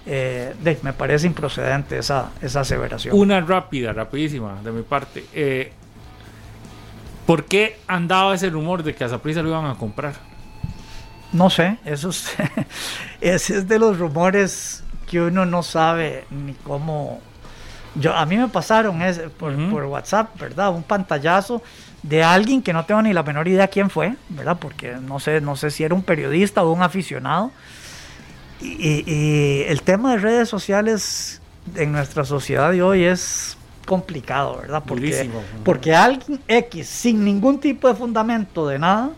Eh, 0.07 0.53
me 0.83 0.93
parece 0.93 1.25
improcedente 1.25 1.97
esa, 1.97 2.29
esa 2.39 2.59
aseveración. 2.59 3.17
Una 3.17 3.41
rápida, 3.41 3.91
rapidísima 3.91 4.61
de 4.63 4.71
mi 4.71 4.83
parte. 4.83 5.25
Eh, 5.33 5.71
¿Por 7.25 7.45
qué 7.45 7.79
andaba 7.87 8.35
ese 8.35 8.49
rumor 8.51 8.83
de 8.83 8.93
que 8.93 9.03
a 9.03 9.09
Zaprisa 9.09 9.41
lo 9.41 9.49
iban 9.49 9.65
a 9.65 9.75
comprar? 9.75 10.13
No 11.35 11.49
sé, 11.49 11.77
eso 11.83 12.09
es, 12.09 12.33
ese 13.21 13.57
es 13.57 13.67
de 13.67 13.77
los 13.77 13.99
rumores 13.99 14.83
que 15.05 15.19
uno 15.19 15.45
no 15.45 15.63
sabe 15.63 16.23
ni 16.29 16.53
cómo. 16.53 17.19
Yo, 17.95 18.15
a 18.15 18.25
mí 18.25 18.37
me 18.37 18.47
pasaron 18.47 19.01
ese, 19.01 19.29
por, 19.29 19.53
WhatsApp, 19.53 20.39
¿verdad? 20.39 20.73
Un 20.73 20.83
pantallazo 20.83 21.61
de 22.03 22.23
alguien 22.23 22.61
que 22.61 22.71
no 22.71 22.85
tengo 22.85 23.01
ni 23.01 23.11
la 23.11 23.23
menor 23.23 23.49
idea 23.49 23.67
quién 23.67 23.89
fue, 23.89 24.15
¿verdad? 24.29 24.57
Porque 24.59 24.95
no 24.95 25.19
sé, 25.19 25.41
no 25.41 25.57
sé 25.57 25.71
si 25.71 25.83
era 25.83 25.93
un 25.93 26.03
periodista 26.03 26.63
o 26.63 26.71
un 26.71 26.81
aficionado. 26.81 27.51
Y, 28.61 29.63
el 29.67 29.81
tema 29.81 30.11
de 30.11 30.17
redes 30.19 30.47
sociales 30.47 31.41
en 31.75 31.91
nuestra 31.91 32.23
sociedad 32.23 32.71
de 32.71 32.81
hoy 32.81 33.03
es 33.03 33.57
complicado, 33.85 34.59
¿verdad? 34.61 34.83
Porque, 34.87 35.29
porque 35.65 35.93
alguien 35.93 36.39
X, 36.47 36.87
sin 36.87 37.25
ningún 37.25 37.59
tipo 37.59 37.89
de 37.89 37.95
fundamento 37.95 38.67
de 38.67 38.79
nada, 38.79 39.11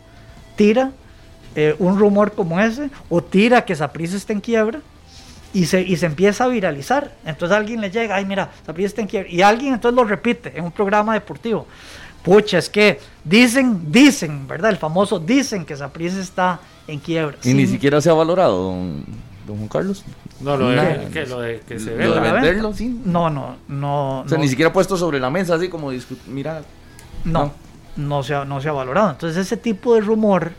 tira 0.55 0.91
eh, 1.57 1.75
un 1.79 1.97
rumor 1.97 2.33
como 2.33 2.59
ese 2.59 2.91
o 3.09 3.21
tira 3.23 3.65
que 3.65 3.75
Saprissa 3.75 4.15
está 4.15 4.31
en 4.31 4.41
quiebra 4.41 4.79
y 5.53 5.65
se, 5.65 5.81
y 5.81 5.97
se 5.97 6.05
empieza 6.05 6.43
a 6.43 6.47
viralizar. 6.47 7.15
Entonces 7.25 7.57
alguien 7.57 7.81
le 7.81 7.89
llega, 7.89 8.15
ay 8.15 8.25
mira, 8.25 8.51
Saprissa 8.63 8.87
está 8.89 9.01
en 9.01 9.07
quiebra. 9.07 9.29
Y 9.29 9.41
alguien 9.41 9.73
entonces 9.73 9.95
lo 9.95 10.03
repite 10.03 10.53
en 10.55 10.65
un 10.65 10.71
programa 10.71 11.15
deportivo. 11.15 11.65
Pucha, 12.21 12.59
es 12.59 12.69
que 12.69 12.99
dicen, 13.23 13.91
dicen, 13.91 14.47
¿verdad? 14.47 14.69
El 14.69 14.77
famoso 14.77 15.17
dicen 15.17 15.65
que 15.65 15.75
Saprissa 15.75 16.19
está 16.19 16.59
en 16.87 16.99
quiebra. 16.99 17.37
Y 17.43 17.55
ni 17.55 17.65
siquiera 17.65 17.99
se 18.01 18.11
ha 18.11 18.13
valorado, 18.13 18.61
don, 18.65 19.03
don 19.47 19.57
Juan 19.57 19.67
Carlos. 19.67 20.05
No, 20.39 20.57
lo 20.57 20.69
de, 20.69 21.07
que, 21.11 21.25
lo 21.25 21.39
de 21.39 21.61
que 21.61 21.79
se 21.79 21.89
Lo 21.97 22.13
de 22.13 22.19
venda. 22.19 22.33
venderlo, 22.33 22.71
sí. 22.71 23.01
No, 23.03 23.31
no, 23.31 23.55
no. 23.67 24.19
O 24.21 24.27
sea, 24.27 24.37
no, 24.37 24.43
ni 24.43 24.49
siquiera 24.49 24.71
puesto 24.71 24.95
sobre 24.95 25.19
la 25.19 25.31
mesa, 25.31 25.55
así 25.55 25.69
como, 25.69 25.89
mira, 26.27 26.61
no, 27.23 27.51
no 27.95 28.21
se, 28.21 28.35
ha, 28.35 28.45
no 28.45 28.61
se 28.61 28.69
ha 28.69 28.73
valorado. 28.73 29.09
Entonces 29.09 29.37
ese 29.37 29.57
tipo 29.57 29.95
de 29.95 30.01
rumor, 30.01 30.51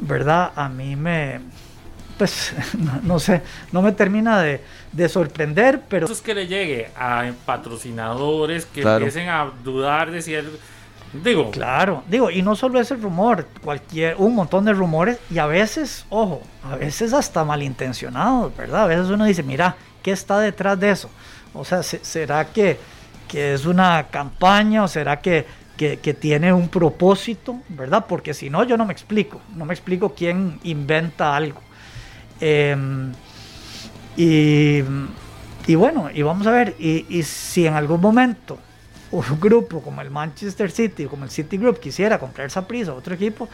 ¿verdad? 0.00 0.52
A 0.56 0.68
mí 0.68 0.96
me, 0.96 1.40
pues, 2.18 2.52
no, 2.78 3.00
no 3.02 3.18
sé, 3.18 3.42
no 3.72 3.82
me 3.82 3.92
termina 3.92 4.40
de, 4.40 4.60
de 4.92 5.08
sorprender, 5.08 5.82
pero 5.88 6.06
Eso 6.06 6.14
es 6.14 6.20
que 6.22 6.34
le 6.34 6.46
llegue 6.46 6.90
a 6.96 7.30
patrocinadores 7.46 8.66
que 8.66 8.82
Claro. 8.82 9.04
empiecen 9.04 9.28
a 9.28 9.50
dudar 9.62 10.10
de 10.10 10.22
si 10.22 10.34
él. 10.34 10.50
Digo, 11.12 11.52
claro, 11.52 12.02
digo, 12.08 12.28
y 12.28 12.42
no 12.42 12.56
solo 12.56 12.80
ese 12.80 12.96
rumor, 12.96 13.46
cualquier, 13.62 14.16
un 14.18 14.34
montón 14.34 14.64
de 14.64 14.72
rumores, 14.72 15.18
y 15.30 15.38
a 15.38 15.46
veces, 15.46 16.06
ojo, 16.10 16.42
a 16.68 16.74
veces 16.74 17.12
hasta 17.12 17.44
malintencionados, 17.44 18.56
¿verdad? 18.56 18.82
A 18.82 18.86
veces 18.88 19.06
uno 19.10 19.24
dice, 19.24 19.44
mira, 19.44 19.76
¿qué 20.02 20.10
está 20.10 20.40
detrás 20.40 20.78
de 20.80 20.90
eso? 20.90 21.08
O 21.52 21.64
sea, 21.64 21.84
se- 21.84 22.04
¿será 22.04 22.46
que, 22.46 22.80
que 23.28 23.54
es 23.54 23.64
una 23.64 24.08
campaña 24.10 24.82
o 24.82 24.88
será 24.88 25.20
que, 25.20 25.46
que, 25.76 25.98
que 25.98 26.14
tiene 26.14 26.52
un 26.52 26.68
propósito, 26.68 27.60
¿verdad? 27.68 28.06
Porque 28.08 28.34
si 28.34 28.50
no, 28.50 28.64
yo 28.64 28.76
no 28.76 28.84
me 28.84 28.92
explico, 28.92 29.40
no 29.56 29.64
me 29.64 29.74
explico 29.74 30.14
quién 30.14 30.58
inventa 30.62 31.34
algo. 31.36 31.60
Em, 32.40 33.12
y, 34.16 34.82
y 35.66 35.74
bueno, 35.74 36.10
y 36.12 36.22
vamos 36.22 36.46
a 36.46 36.50
ver, 36.50 36.76
y, 36.78 37.06
y 37.08 37.22
si 37.22 37.66
en 37.66 37.74
algún 37.74 38.00
momento 38.00 38.58
un 39.10 39.24
grupo 39.40 39.80
como 39.80 40.00
el 40.00 40.10
Manchester 40.10 40.70
City, 40.70 41.06
como 41.06 41.24
el 41.24 41.30
City 41.30 41.56
Group 41.56 41.80
quisiera 41.80 42.18
comprar 42.18 42.46
esa 42.46 42.66
prisa 42.66 42.92
a 42.92 42.94
otro 42.94 43.14
equipo, 43.14 43.48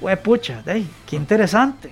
pues 0.00 0.18
pucha, 0.18 0.62
ahí, 0.66 0.88
qué 1.06 1.16
interesante. 1.16 1.90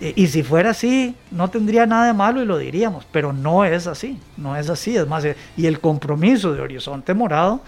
Y, 0.00 0.24
y 0.24 0.26
si 0.26 0.42
fuera 0.42 0.70
así, 0.70 1.14
no 1.30 1.48
tendría 1.48 1.86
nada 1.86 2.06
de 2.06 2.14
malo 2.14 2.42
y 2.42 2.46
lo 2.46 2.58
diríamos, 2.58 3.06
pero 3.12 3.32
no 3.32 3.64
es 3.64 3.86
así, 3.86 4.18
no 4.36 4.56
es 4.56 4.68
así. 4.70 4.96
Es 4.96 5.06
más, 5.06 5.24
eh, 5.24 5.36
y 5.56 5.66
el 5.66 5.78
compromiso 5.80 6.52
de 6.54 6.60
Horizonte 6.60 7.14
Morado 7.14 7.60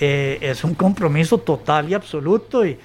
eh, 0.00 0.38
es 0.40 0.64
un 0.64 0.74
compromiso 0.74 1.38
total 1.38 1.88
y 1.90 1.94
absoluto 1.94 2.64
y, 2.66 2.78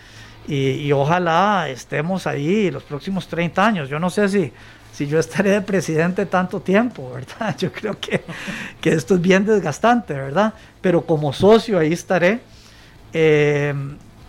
y- 0.47 0.69
y 0.87 0.91
ojalá 0.91 1.67
estemos 1.69 2.25
ahí 2.27 2.71
los 2.71 2.83
próximos 2.83 3.27
30 3.27 3.65
años. 3.65 3.89
Yo 3.89 3.99
no 3.99 4.09
sé 4.09 4.27
si, 4.29 4.51
si 4.91 5.07
yo 5.07 5.19
estaré 5.19 5.51
de 5.51 5.61
presidente 5.61 6.25
tanto 6.25 6.59
tiempo, 6.61 7.11
¿verdad? 7.13 7.55
Yo 7.59 7.71
creo 7.71 7.99
que, 7.99 8.23
que 8.81 8.89
esto 8.93 9.15
es 9.15 9.21
bien 9.21 9.45
desgastante, 9.45 10.13
¿verdad? 10.13 10.53
Pero 10.81 11.05
como 11.05 11.31
socio 11.33 11.79
ahí 11.79 11.93
estaré. 11.93 12.39
eh, 13.13 13.73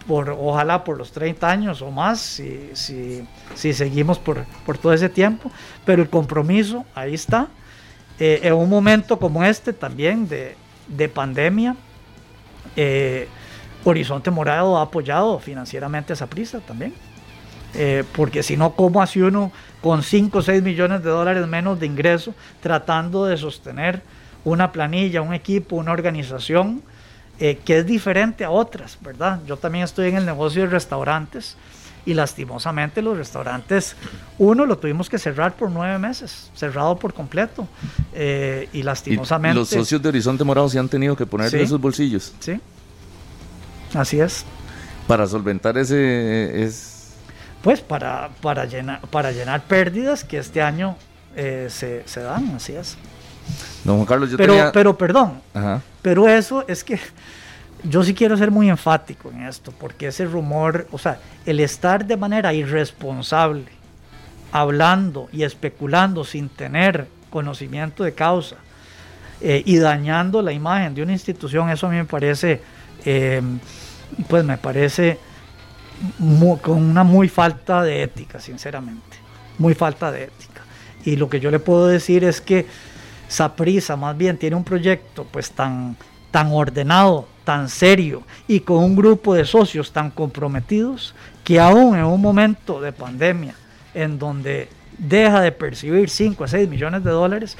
por, 0.06 0.30
ojalá 0.30 0.82
por 0.82 0.98
los 0.98 1.12
30 1.12 1.48
años 1.48 1.80
o 1.80 1.90
más, 1.92 2.20
si, 2.20 2.70
si, 2.72 3.24
si 3.54 3.72
seguimos 3.72 4.18
por, 4.18 4.44
por 4.66 4.76
todo 4.76 4.92
ese 4.92 5.08
tiempo, 5.08 5.48
pero 5.84 6.02
el 6.02 6.10
compromiso 6.10 6.84
ahí 6.96 7.14
está. 7.14 7.46
Eh, 8.18 8.40
en 8.42 8.54
un 8.54 8.68
momento 8.68 9.18
como 9.20 9.44
este 9.44 9.72
también 9.72 10.28
de, 10.28 10.56
de 10.88 11.08
pandemia, 11.08 11.76
eh, 12.76 13.28
Horizonte 13.84 14.30
Morado 14.30 14.78
ha 14.78 14.82
apoyado 14.82 15.38
financieramente 15.38 16.12
esa 16.12 16.26
prisa 16.26 16.60
también. 16.60 16.94
Eh, 17.74 18.04
porque 18.14 18.42
si 18.42 18.56
no, 18.56 18.72
¿cómo 18.72 19.00
hace 19.00 19.22
uno 19.22 19.50
con 19.80 20.02
5 20.02 20.38
o 20.38 20.42
6 20.42 20.62
millones 20.62 21.02
de 21.02 21.10
dólares 21.10 21.46
menos 21.46 21.80
de 21.80 21.86
ingreso 21.86 22.34
tratando 22.60 23.24
de 23.24 23.36
sostener 23.36 24.02
una 24.44 24.72
planilla, 24.72 25.22
un 25.22 25.32
equipo, 25.32 25.76
una 25.76 25.92
organización 25.92 26.82
eh, 27.40 27.58
que 27.64 27.78
es 27.78 27.86
diferente 27.86 28.44
a 28.44 28.50
otras, 28.50 28.98
¿verdad? 29.00 29.40
Yo 29.46 29.56
también 29.56 29.84
estoy 29.84 30.10
en 30.10 30.16
el 30.16 30.26
negocio 30.26 30.62
de 30.62 30.68
restaurantes 30.68 31.56
y 32.04 32.14
lastimosamente 32.14 33.00
los 33.02 33.16
restaurantes, 33.16 33.94
uno 34.38 34.66
lo 34.66 34.76
tuvimos 34.78 35.08
que 35.08 35.18
cerrar 35.18 35.54
por 35.54 35.70
nueve 35.70 35.98
meses, 35.98 36.50
cerrado 36.54 36.96
por 36.96 37.14
completo. 37.14 37.68
eh, 38.12 38.68
y 38.72 38.80
y 38.80 38.82
lastimosamente... 38.82 39.58
los 39.58 39.68
socios 39.68 40.02
de 40.02 40.08
Horizonte 40.08 40.42
Morado 40.44 40.68
se 40.68 40.78
han 40.78 40.88
tenido 40.88 41.14
que 41.16 41.26
poner 41.26 41.50
Sí. 41.50 41.58
de 41.58 41.62
esos 41.62 41.80
bolsillos 41.80 42.32
Sí, 42.40 42.60
así 43.94 44.20
es. 44.20 44.44
para 45.06 45.26
solventar 45.26 45.76
ese... 45.78 46.62
Es, 46.64 47.12
Pues 47.62 47.80
para, 47.80 48.30
para, 48.40 48.64
llenar, 48.64 49.00
para 49.02 49.30
llenar 49.30 49.62
pérdidas 49.62 50.24
que 50.24 50.38
este 50.38 50.60
año 50.62 50.96
eh, 51.36 51.68
se, 51.70 52.02
se 52.06 52.20
dan, 52.20 52.52
así 52.56 52.72
es. 52.74 52.96
don 53.84 53.96
Juan 53.96 54.06
Carlos, 54.06 54.30
yo 54.30 54.36
Pero, 54.36 54.52
tenía... 54.54 54.72
pero 54.72 54.98
perdón, 54.98 55.40
Ajá. 55.54 55.80
pero 56.02 56.28
eso 56.28 56.64
es 56.66 56.82
que 56.84 56.98
yo 57.84 58.04
sí 58.04 58.14
quiero 58.14 58.36
ser 58.36 58.50
muy 58.50 58.70
enfático 58.70 59.30
en 59.30 59.42
esto, 59.46 59.72
porque 59.72 60.08
ese 60.08 60.24
rumor, 60.24 60.86
o 60.92 60.98
sea, 60.98 61.18
el 61.46 61.60
estar 61.60 62.06
de 62.06 62.16
manera 62.16 62.52
irresponsable, 62.52 63.66
hablando 64.52 65.28
y 65.32 65.42
especulando 65.42 66.24
sin 66.24 66.48
tener 66.48 67.06
conocimiento 67.30 68.04
de 68.04 68.12
causa 68.12 68.56
eh, 69.40 69.62
y 69.64 69.78
dañando 69.78 70.42
la 70.42 70.52
imagen 70.52 70.94
de 70.94 71.02
una 71.02 71.12
institución, 71.12 71.70
eso 71.70 71.86
a 71.86 71.90
mí 71.90 71.96
me 71.96 72.04
parece, 72.04 72.60
eh, 73.04 73.42
pues 74.28 74.44
me 74.44 74.58
parece 74.58 75.18
con 76.60 76.82
una 76.82 77.04
muy 77.04 77.28
falta 77.28 77.82
de 77.82 78.02
ética, 78.02 78.40
sinceramente, 78.40 79.16
muy 79.58 79.74
falta 79.74 80.10
de 80.12 80.24
ética. 80.24 80.62
Y 81.04 81.16
lo 81.16 81.28
que 81.28 81.40
yo 81.40 81.50
le 81.50 81.58
puedo 81.58 81.86
decir 81.86 82.24
es 82.24 82.40
que 82.40 82.66
Saprisa 83.28 83.96
más 83.96 84.16
bien 84.16 84.36
tiene 84.36 84.56
un 84.56 84.64
proyecto 84.64 85.24
pues 85.24 85.50
tan, 85.52 85.96
tan 86.30 86.52
ordenado, 86.52 87.26
tan 87.44 87.68
serio 87.68 88.22
y 88.48 88.60
con 88.60 88.78
un 88.78 88.96
grupo 88.96 89.34
de 89.34 89.44
socios 89.44 89.92
tan 89.92 90.10
comprometidos 90.10 91.14
que 91.44 91.58
aún 91.58 91.96
en 91.96 92.04
un 92.04 92.20
momento 92.20 92.80
de 92.80 92.92
pandemia 92.92 93.54
en 93.94 94.18
donde 94.18 94.68
deja 94.98 95.40
de 95.40 95.52
percibir 95.52 96.08
5 96.08 96.44
a 96.44 96.48
6 96.48 96.68
millones 96.68 97.02
de 97.02 97.10
dólares, 97.10 97.56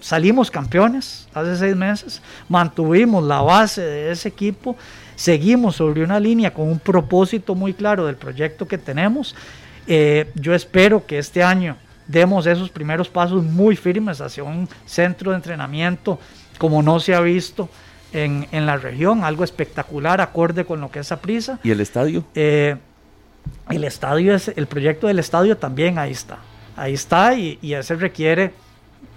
salimos 0.00 0.50
campeones 0.50 1.28
hace 1.34 1.56
seis 1.56 1.76
meses, 1.76 2.22
mantuvimos 2.48 3.22
la 3.22 3.40
base 3.42 3.82
de 3.82 4.10
ese 4.10 4.28
equipo, 4.28 4.76
seguimos 5.14 5.76
sobre 5.76 6.02
una 6.02 6.18
línea 6.18 6.52
con 6.52 6.68
un 6.68 6.78
propósito 6.78 7.54
muy 7.54 7.74
claro 7.74 8.06
del 8.06 8.16
proyecto 8.16 8.66
que 8.66 8.78
tenemos. 8.78 9.34
Eh, 9.86 10.32
yo 10.34 10.54
espero 10.54 11.06
que 11.06 11.18
este 11.18 11.42
año 11.42 11.76
demos 12.08 12.46
esos 12.46 12.70
primeros 12.70 13.08
pasos 13.08 13.44
muy 13.44 13.76
firmes 13.76 14.20
hacia 14.20 14.42
un 14.42 14.68
centro 14.86 15.30
de 15.30 15.36
entrenamiento 15.36 16.18
como 16.58 16.82
no 16.82 16.98
se 17.00 17.14
ha 17.14 17.20
visto 17.20 17.68
en, 18.16 18.46
en 18.52 18.66
la 18.66 18.76
región, 18.76 19.22
algo 19.24 19.44
espectacular, 19.44 20.20
acorde 20.20 20.64
con 20.64 20.80
lo 20.80 20.90
que 20.90 21.00
es 21.00 21.12
prisa. 21.22 21.58
¿Y 21.62 21.70
el 21.70 21.80
estadio? 21.80 22.24
Eh, 22.34 22.76
el 23.70 23.84
estadio 23.84 24.34
es, 24.34 24.48
el 24.48 24.66
proyecto 24.66 25.06
del 25.06 25.18
estadio 25.18 25.56
también 25.56 25.98
ahí 25.98 26.12
está. 26.12 26.38
Ahí 26.76 26.94
está 26.94 27.34
y, 27.34 27.58
y 27.62 27.74
ese 27.74 27.94
requiere, 27.96 28.52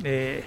eh, 0.03 0.43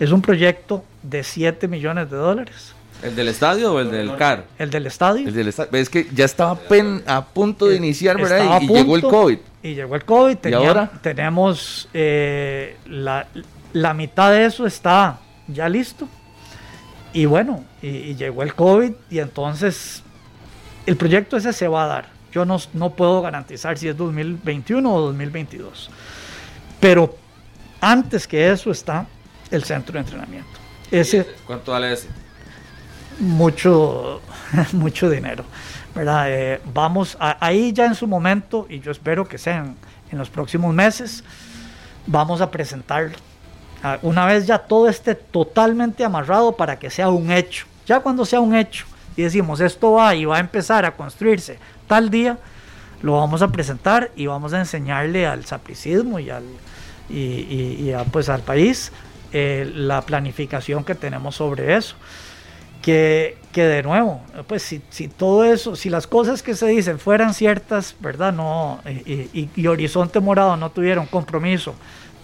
es 0.00 0.10
un 0.12 0.22
proyecto 0.22 0.84
de 1.02 1.22
7 1.22 1.68
millones 1.68 2.10
de 2.10 2.16
dólares. 2.16 2.74
¿El 3.02 3.16
del 3.16 3.28
estadio 3.28 3.74
o 3.74 3.80
el 3.80 3.90
del 3.90 4.16
CAR? 4.16 4.44
El 4.58 4.70
del 4.70 4.86
estadio. 4.86 5.28
El 5.28 5.34
del 5.34 5.48
esta- 5.48 5.68
Es 5.72 5.90
que 5.90 6.06
ya 6.14 6.24
estaba 6.24 6.54
pen- 6.54 7.02
a 7.06 7.24
punto 7.24 7.66
de 7.66 7.74
Eh, 7.74 7.78
iniciar, 7.78 8.16
Y, 8.18 8.64
y 8.64 8.68
llegó 8.68 8.96
el. 8.96 9.02
COVID. 9.02 9.38
Y 9.62 9.74
llegó 9.74 9.94
el 9.96 10.04
COVID. 10.04 10.36
tenía- 10.38 10.58
ahora? 10.58 10.90
Tenemos 11.02 11.88
eh, 11.92 12.76
la, 12.86 13.26
la 13.74 13.92
mitad 13.94 14.30
de 14.30 14.46
eso 14.46 14.64
está 14.66 15.18
ya 15.48 15.68
listo. 15.68 16.08
Y 17.14 17.24
bueno, 17.26 17.64
y, 17.80 17.88
y 17.88 18.14
llegó 18.16 18.42
el 18.42 18.54
COVID 18.54 18.92
y 19.10 19.18
entonces 19.20 20.02
el 20.84 20.96
proyecto 20.96 21.36
ese 21.38 21.52
se 21.54 21.66
va 21.68 21.84
a 21.84 21.86
dar. 21.86 22.08
Yo 22.32 22.44
no, 22.44 22.58
no 22.74 22.90
puedo 22.90 23.22
garantizar 23.22 23.78
si 23.78 23.88
es 23.88 23.96
2021 23.96 24.92
o 24.92 25.00
2022. 25.00 25.90
Pero 26.80 27.16
antes 27.80 28.26
que 28.26 28.50
eso 28.50 28.70
está 28.70 29.06
el 29.50 29.62
centro 29.64 29.92
de 29.94 30.00
entrenamiento. 30.00 30.50
Ese, 30.90 31.26
¿Cuánto 31.46 31.72
vale 31.72 31.92
ese? 31.92 32.08
mucho, 33.20 34.20
mucho 34.72 35.08
dinero. 35.08 35.44
¿verdad? 35.94 36.24
Eh, 36.28 36.60
vamos 36.74 37.16
a- 37.20 37.36
ahí 37.44 37.72
ya 37.72 37.86
en 37.86 37.94
su 37.94 38.08
momento, 38.08 38.66
y 38.68 38.80
yo 38.80 38.90
espero 38.90 39.26
que 39.28 39.38
sean 39.38 39.76
en 40.10 40.18
los 40.18 40.28
próximos 40.28 40.74
meses, 40.74 41.22
vamos 42.06 42.40
a 42.40 42.50
presentarlo. 42.50 43.16
Ah, 43.84 43.98
Una 44.02 44.24
vez 44.24 44.46
ya 44.46 44.58
todo 44.58 44.88
esté 44.88 45.14
totalmente 45.14 46.04
amarrado 46.04 46.56
para 46.56 46.78
que 46.78 46.88
sea 46.90 47.10
un 47.10 47.30
hecho. 47.30 47.66
Ya 47.86 48.00
cuando 48.00 48.24
sea 48.24 48.40
un 48.40 48.54
hecho 48.54 48.86
y 49.16 49.22
decimos 49.22 49.60
esto 49.60 49.92
va 49.92 50.14
y 50.14 50.24
va 50.24 50.38
a 50.38 50.40
empezar 50.40 50.84
a 50.86 50.92
construirse 50.96 51.58
tal 51.86 52.08
día, 52.08 52.38
lo 53.02 53.12
vamos 53.18 53.42
a 53.42 53.48
presentar 53.48 54.10
y 54.16 54.26
vamos 54.26 54.54
a 54.54 54.58
enseñarle 54.58 55.26
al 55.26 55.44
sapricismo 55.44 56.18
y 56.18 56.30
al, 56.30 56.44
y, 57.10 57.76
y- 57.78 57.92
a, 57.92 58.04
pues, 58.04 58.30
al 58.30 58.40
país 58.40 58.90
eh, 59.32 59.70
la 59.74 60.00
planificación 60.00 60.82
que 60.82 60.94
tenemos 60.94 61.36
sobre 61.36 61.76
eso 61.76 61.94
que, 62.80 63.36
que 63.52 63.64
de 63.64 63.82
nuevo, 63.82 64.20
pues 64.46 64.62
si, 64.62 64.82
si, 64.90 65.08
todo 65.08 65.44
eso, 65.44 65.74
si 65.76 65.90
las 65.90 66.06
cosas 66.06 66.42
que 66.42 66.54
se 66.54 66.66
dicen 66.66 66.98
fueran 66.98 67.32
ciertas, 67.34 67.94
¿verdad? 68.00 68.32
No, 68.32 68.80
y, 68.86 69.48
y, 69.56 69.66
Horizonte 69.66 70.20
Morado 70.20 70.56
no 70.56 70.70
tuvieron 70.70 71.06
compromiso 71.06 71.74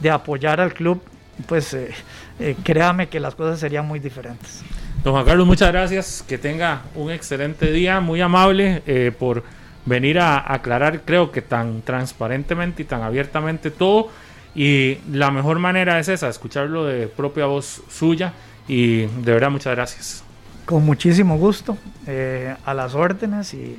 de 0.00 0.10
apoyar 0.10 0.60
al 0.60 0.74
club, 0.74 1.02
pues 1.46 1.74
eh, 1.74 1.90
eh, 2.38 2.56
créame 2.62 3.08
que 3.08 3.20
las 3.20 3.34
cosas 3.34 3.60
serían 3.60 3.86
muy 3.86 4.00
diferentes. 4.00 4.62
Don 5.02 5.14
Juan 5.14 5.24
Carlos, 5.24 5.46
muchas 5.46 5.72
gracias, 5.72 6.22
que 6.26 6.36
tenga 6.36 6.82
un 6.94 7.10
excelente 7.10 7.72
día, 7.72 8.00
muy 8.00 8.20
amable 8.20 8.82
eh, 8.86 9.12
por 9.18 9.42
venir 9.86 10.18
a 10.18 10.52
aclarar, 10.52 11.02
creo 11.06 11.32
que 11.32 11.40
tan 11.40 11.80
transparentemente 11.82 12.82
y 12.82 12.84
tan 12.84 13.02
abiertamente 13.02 13.70
todo. 13.70 14.10
Y 14.54 14.98
la 15.10 15.30
mejor 15.30 15.58
manera 15.58 15.98
es 15.98 16.08
esa, 16.08 16.28
escucharlo 16.28 16.84
de 16.84 17.08
propia 17.08 17.46
voz 17.46 17.82
suya. 17.88 18.34
Y 18.68 19.06
de 19.06 19.32
verdad, 19.32 19.50
muchas 19.50 19.74
gracias. 19.74 20.24
Con 20.66 20.84
muchísimo 20.84 21.38
gusto, 21.38 21.78
eh, 22.06 22.54
a 22.64 22.74
las 22.74 22.94
órdenes. 22.94 23.54
Y, 23.54 23.78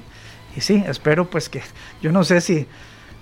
y, 0.56 0.62
sí, 0.62 0.84
espero 0.88 1.30
pues 1.30 1.50
que, 1.50 1.62
yo 2.02 2.12
no 2.12 2.24
sé 2.24 2.42
si, 2.42 2.68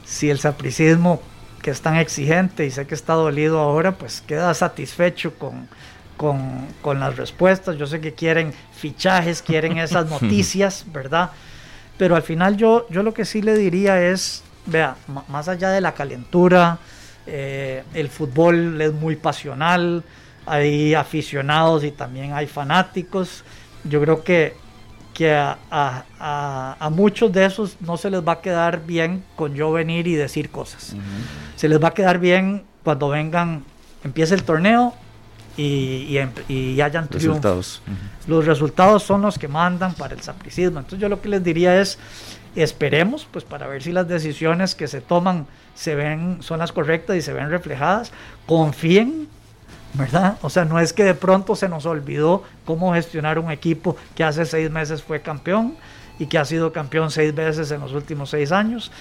si 0.06 0.30
el 0.30 0.40
sapricismo 0.40 1.22
que 1.70 1.74
es 1.74 1.82
tan 1.82 1.98
exigente 1.98 2.66
y 2.66 2.72
sé 2.72 2.88
que 2.88 2.96
está 2.96 3.14
dolido 3.14 3.60
ahora, 3.60 3.92
pues 3.92 4.22
queda 4.22 4.52
satisfecho 4.56 5.36
con, 5.36 5.68
con, 6.18 6.66
con 6.82 7.00
las 7.00 7.16
respuestas. 7.16 7.78
Yo 7.78 7.86
sé 7.86 8.02
que 8.02 8.16
quieren 8.16 8.56
fichajes, 8.74 9.44
quieren 9.44 9.78
esas 9.78 10.10
noticias, 10.10 10.84
¿verdad? 10.92 11.30
Pero 12.00 12.16
al 12.16 12.24
final 12.24 12.58
yo, 12.58 12.88
yo 12.90 13.04
lo 13.04 13.14
que 13.14 13.24
sí 13.24 13.44
le 13.44 13.56
diría 13.56 14.02
es, 14.02 14.42
vea, 14.66 14.96
más 15.28 15.48
allá 15.48 15.70
de 15.70 15.80
la 15.80 15.94
calentura, 15.94 16.80
eh, 17.28 17.84
el 17.94 18.10
fútbol 18.10 18.82
es 18.82 18.92
muy 18.92 19.16
pasional, 19.16 20.04
hay 20.48 20.96
aficionados 20.96 21.84
y 21.84 21.92
también 21.92 22.34
hay 22.34 22.48
fanáticos. 22.48 23.44
Yo 23.84 24.02
creo 24.02 24.24
que, 24.24 24.56
que 25.20 25.34
a, 25.34 25.58
a, 25.70 26.90
muchos 26.94 27.30
de 27.34 27.44
esos 27.44 27.76
no 27.82 27.98
se 27.98 28.10
les 28.10 28.26
va 28.26 28.32
a 28.32 28.42
quedar 28.42 28.86
bien 28.86 29.22
con 29.36 29.54
yo 29.54 29.70
venir 29.70 30.08
y 30.08 30.16
decir 30.16 30.50
cosas. 30.50 30.96
Se 31.58 31.68
les 31.68 31.84
va 31.84 31.90
a 31.90 31.94
quedar 31.94 32.20
bien 32.20 32.64
cuando 32.86 33.10
vengan, 33.10 33.66
empiece 34.06 34.34
el 34.34 34.44
torneo 34.44 34.94
y, 35.58 36.18
y, 36.48 36.80
hayan 36.80 37.10
resultados. 37.10 37.82
Los 38.28 38.46
resultados 38.46 39.04
son 39.04 39.22
los 39.22 39.38
que 39.38 39.50
mandan 39.50 39.94
para 39.94 40.16
el 40.16 40.22
sapricismo. 40.22 40.80
Entonces 40.80 41.02
yo 41.02 41.10
lo 41.10 41.22
que 41.22 41.28
les 41.28 41.44
diría 41.44 41.82
es, 41.82 42.00
esperemos 42.56 43.28
pues 43.30 43.44
para 43.44 43.68
ver 43.68 43.84
si 43.84 43.92
las 43.92 44.08
decisiones 44.08 44.74
que 44.74 44.88
se 44.88 45.02
toman 45.02 45.48
se 45.76 45.96
ven, 45.96 46.38
son 46.40 46.60
las 46.60 46.72
correctas 46.72 47.18
y 47.18 47.22
se 47.22 47.34
ven 47.34 47.50
reflejadas. 47.50 48.14
Confíen, 48.46 49.28
¿verdad? 49.94 50.38
O 50.42 50.50
sea, 50.50 50.66
no 50.66 50.80
es 50.80 50.94
que 50.94 51.04
de 51.04 51.14
pronto 51.14 51.56
se 51.56 51.68
nos 51.70 51.86
olvidó 51.86 52.44
cómo 52.66 52.94
gestionar 52.94 53.40
un 53.40 53.52
equipo 53.52 53.96
que 54.16 54.24
hace 54.24 54.46
seis 54.46 54.70
meses 54.70 55.02
fue 55.04 55.22
campeón 55.22 55.76
y 56.20 56.28
que 56.28 56.38
ha 56.38 56.46
sido 56.46 56.72
campeón 56.72 57.12
seis 57.12 57.34
veces 57.34 57.72
en 57.72 57.82
los 57.82 57.94
últimos 57.94 58.30
seis 58.30 58.52
años. 58.52 58.92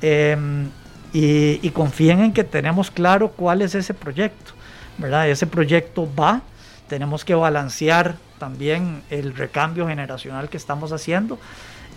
Em, 0.00 0.68
y, 1.12 1.60
y 1.66 1.70
confíen 1.70 2.20
en 2.20 2.32
que 2.32 2.42
tenemos 2.42 2.90
claro 2.90 3.30
cuál 3.32 3.62
es 3.62 3.74
ese 3.74 3.94
proyecto. 3.94 4.52
¿verdad? 4.98 5.28
Ese 5.28 5.46
proyecto 5.46 6.08
va, 6.18 6.42
tenemos 6.88 7.24
que 7.24 7.34
balancear 7.34 8.16
también 8.38 9.02
el 9.10 9.34
recambio 9.34 9.86
generacional 9.86 10.48
que 10.48 10.56
estamos 10.56 10.92
haciendo 10.92 11.38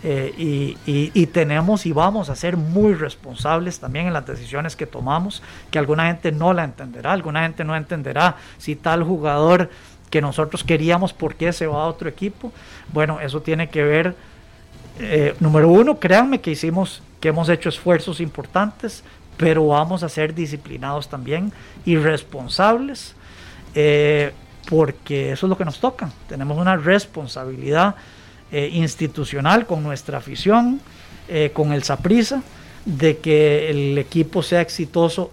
eh, 0.04 0.76
y, 0.86 1.26
tenemos 1.28 1.86
y 1.86 1.92
vamos 1.92 2.30
a 2.30 2.36
ser 2.36 2.58
muy 2.58 2.94
responsables 2.94 3.80
también 3.80 4.08
en 4.08 4.14
las 4.14 4.26
decisiones 4.26 4.76
que 4.76 4.86
tomamos, 4.86 5.42
que 5.72 5.80
alguna 5.80 6.08
gente 6.08 6.32
no 6.32 6.54
la 6.54 6.64
entenderá, 6.64 7.12
alguna 7.12 7.42
gente 7.44 7.64
no 7.64 7.76
entenderá 7.76 8.36
si 8.58 8.76
tal 8.76 9.04
jugador 9.04 9.70
que 10.10 10.22
nosotros 10.22 10.64
queríamos, 10.64 11.12
por 11.12 11.36
qué 11.36 11.52
se 11.52 11.68
va 11.68 11.84
a 11.84 11.88
otro 11.88 12.08
equipo. 12.08 12.52
Bueno, 12.94 13.20
eso 13.20 13.42
tiene 13.42 13.70
que 13.70 13.84
ver, 13.84 14.16
eh, 15.00 15.36
número 15.40 15.70
uno, 15.70 16.00
créanme 16.00 16.40
que 16.40 16.52
hicimos, 16.52 17.02
que 17.20 17.30
hemos 17.30 17.50
hecho 17.50 17.70
esfuerzos 17.70 18.20
importantes, 18.20 19.04
pero 19.38 19.68
vamos 19.68 20.04
a 20.04 20.10
ser 20.10 20.34
disciplinados 20.34 21.10
también 21.10 21.52
y 21.84 21.98
responsables, 21.98 23.16
eh, 23.74 24.34
porque 24.70 25.32
eso 25.32 25.48
es 25.48 25.50
lo 25.50 25.58
que 25.58 25.66
nos 25.66 25.80
toca. 25.80 26.12
Tenemos 26.30 26.58
una 26.58 26.78
responsabilidad 26.78 27.96
eh, 28.58 28.70
institucional 28.72 29.66
con 29.66 29.84
nuestra 29.84 30.20
afición, 30.20 30.80
eh, 31.28 31.52
con 31.54 31.74
el 31.74 31.84
Saprisa, 31.84 32.42
de 32.86 33.18
que 33.18 33.70
el 33.70 33.98
equipo 33.98 34.42
sea 34.42 34.62
exitoso 34.62 35.30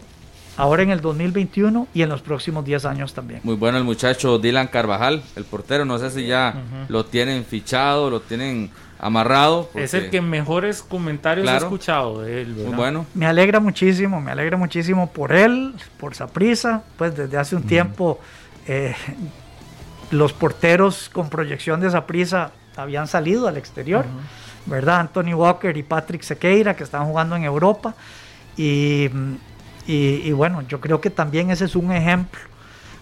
ahora 0.56 0.82
en 0.82 0.90
el 0.90 1.00
2021 1.00 1.86
y 1.94 2.02
en 2.02 2.08
los 2.08 2.20
próximos 2.20 2.64
10 2.64 2.84
años 2.84 3.14
también. 3.14 3.38
Muy 3.44 3.54
bueno 3.54 3.78
el 3.78 3.84
muchacho 3.84 4.40
Dylan 4.40 4.66
Carvajal, 4.66 5.22
el 5.36 5.44
portero, 5.44 5.84
no 5.84 6.00
sé 6.00 6.10
si 6.10 6.26
ya 6.26 6.64
lo 6.88 7.04
tienen 7.04 7.44
fichado, 7.44 8.10
lo 8.10 8.22
tienen 8.22 8.70
amarrado. 8.98 9.70
Es 9.76 9.94
el 9.94 10.10
que 10.10 10.20
mejores 10.20 10.82
comentarios 10.82 11.48
he 11.48 11.56
escuchado 11.58 12.22
de 12.22 12.42
él. 12.42 12.48
Muy 12.48 12.74
bueno. 12.74 13.06
Me 13.14 13.26
alegra 13.26 13.60
muchísimo, 13.60 14.20
me 14.20 14.32
alegra 14.32 14.56
muchísimo 14.56 15.12
por 15.12 15.30
él, 15.30 15.74
por 15.96 16.16
Saprisa. 16.16 16.82
Pues 16.96 17.16
desde 17.16 17.38
hace 17.38 17.54
un 17.54 17.62
tiempo 17.62 18.18
eh, 18.66 18.96
los 20.10 20.32
porteros 20.32 21.08
con 21.08 21.30
proyección 21.30 21.78
de 21.78 21.88
Saprisa 21.88 22.50
habían 22.76 23.06
salido 23.06 23.48
al 23.48 23.56
exterior, 23.56 24.04
¿verdad? 24.66 25.00
Anthony 25.00 25.34
Walker 25.34 25.76
y 25.76 25.82
Patrick 25.82 26.22
Sequeira 26.22 26.74
que 26.74 26.84
están 26.84 27.06
jugando 27.06 27.36
en 27.36 27.44
Europa. 27.44 27.94
Y, 28.56 29.08
y 29.86 30.32
bueno, 30.32 30.62
yo 30.62 30.80
creo 30.80 31.00
que 31.00 31.10
también 31.10 31.50
ese 31.50 31.64
es 31.64 31.74
un 31.74 31.92
ejemplo 31.92 32.40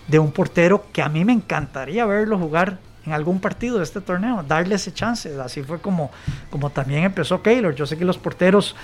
de 0.08 0.18
un 0.18 0.32
portero 0.32 0.84
que 0.92 1.02
a 1.02 1.08
mí 1.08 1.24
me 1.24 1.32
encantaría 1.32 2.04
verlo 2.04 2.36
jugar 2.38 2.78
en 3.06 3.12
algún 3.12 3.40
partido 3.40 3.78
de 3.78 3.84
este 3.84 4.00
torneo, 4.00 4.42
darle 4.42 4.74
ese 4.74 4.92
chance. 4.92 5.40
Así 5.40 5.62
fue 5.62 5.80
como, 5.80 6.10
como 6.50 6.70
también 6.70 7.04
empezó 7.04 7.42
Keylor. 7.42 7.74
Yo 7.74 7.86
sé 7.86 7.96
que 7.96 8.04
los 8.04 8.18
porteros, 8.18 8.74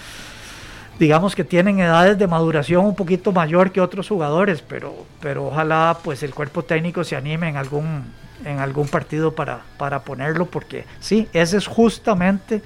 digamos 0.98 1.35
que 1.35 1.44
tienen 1.44 1.81
edades 1.81 2.18
de 2.18 2.27
maduración 2.27 2.85
un 2.85 2.94
poquito 2.94 3.32
mayor 3.32 3.73
que 3.73 3.81
otros 3.81 4.09
jugadores, 4.09 4.62
pero, 4.62 4.94
pero 5.20 5.47
ojalá 5.47 5.98
pues 6.02 6.23
el 6.23 6.35
cuerpo 6.35 6.62
técnico 6.62 7.05
se 7.05 7.16
anime 7.16 7.48
en 7.48 7.56
algún, 7.56 8.05
en 8.44 8.59
algún 8.59 8.89
partido 8.89 9.35
para, 9.35 9.60
para 9.78 10.01
ponerlo, 10.01 10.47
porque 10.47 10.85
sí, 11.01 11.28
ese 11.32 11.59
es 11.59 11.66
justamente 11.66 12.62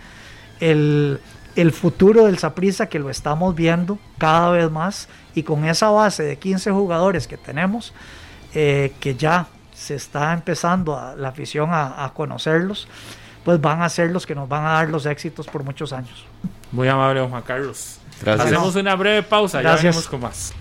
el, 0.61 1.21
el 1.57 1.73
futuro 1.73 2.27
del 2.27 2.39
Saprissa 2.39 2.89
que 2.89 2.99
lo 2.99 3.11
estamos 3.11 3.55
viendo 3.55 3.99
cada 4.19 4.51
vez 4.51 4.71
más 4.71 5.09
y 5.35 5.43
con 5.43 5.65
esa 5.65 5.91
base 5.91 6.23
de 6.23 6.37
15 6.37 6.71
jugadores 6.71 7.27
que 7.27 7.37
tenemos, 7.37 7.93
eh, 8.55 8.93
que 9.01 9.15
ya 9.15 9.47
se 9.75 9.95
está 9.95 10.33
empezando 10.33 10.99
a, 10.99 11.15
la 11.17 11.29
afición 11.29 11.71
a, 11.73 12.11
conocerlos, 12.15 12.89
pues 13.45 13.61
van 13.61 13.83
a 13.83 13.89
ser 13.89 14.11
los 14.11 14.27
que 14.27 14.35
nos 14.35 14.49
van 14.49 14.65
a 14.67 14.73
dar 14.73 14.89
los 14.91 15.07
éxitos 15.07 15.47
por 15.47 15.65
muchos 15.65 15.93
años. 15.93 16.27
Muy 16.71 16.89
amable, 16.89 17.23
Juan 17.23 17.43
Carlos. 17.43 18.00
Gracias. 18.23 18.47
Hacemos 18.47 18.75
una 18.77 18.95
breve 18.97 19.23
pausa, 19.23 19.63
ya 19.63 19.77
venimos 19.77 20.07
con 20.07 20.21
más. 20.21 20.53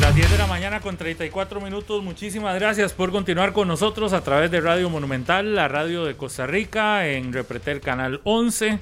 Las 0.00 0.14
10 0.14 0.30
de 0.30 0.38
la 0.38 0.46
mañana 0.46 0.80
con 0.80 0.96
34 0.96 1.60
minutos. 1.60 2.02
Muchísimas 2.02 2.54
gracias 2.54 2.92
por 2.92 3.10
continuar 3.10 3.52
con 3.52 3.66
nosotros 3.66 4.12
a 4.12 4.22
través 4.22 4.50
de 4.50 4.60
Radio 4.60 4.88
Monumental, 4.88 5.54
la 5.54 5.68
radio 5.68 6.04
de 6.04 6.16
Costa 6.16 6.46
Rica, 6.46 7.08
en 7.08 7.32
Repretel 7.32 7.80
Canal 7.80 8.20
11. 8.24 8.78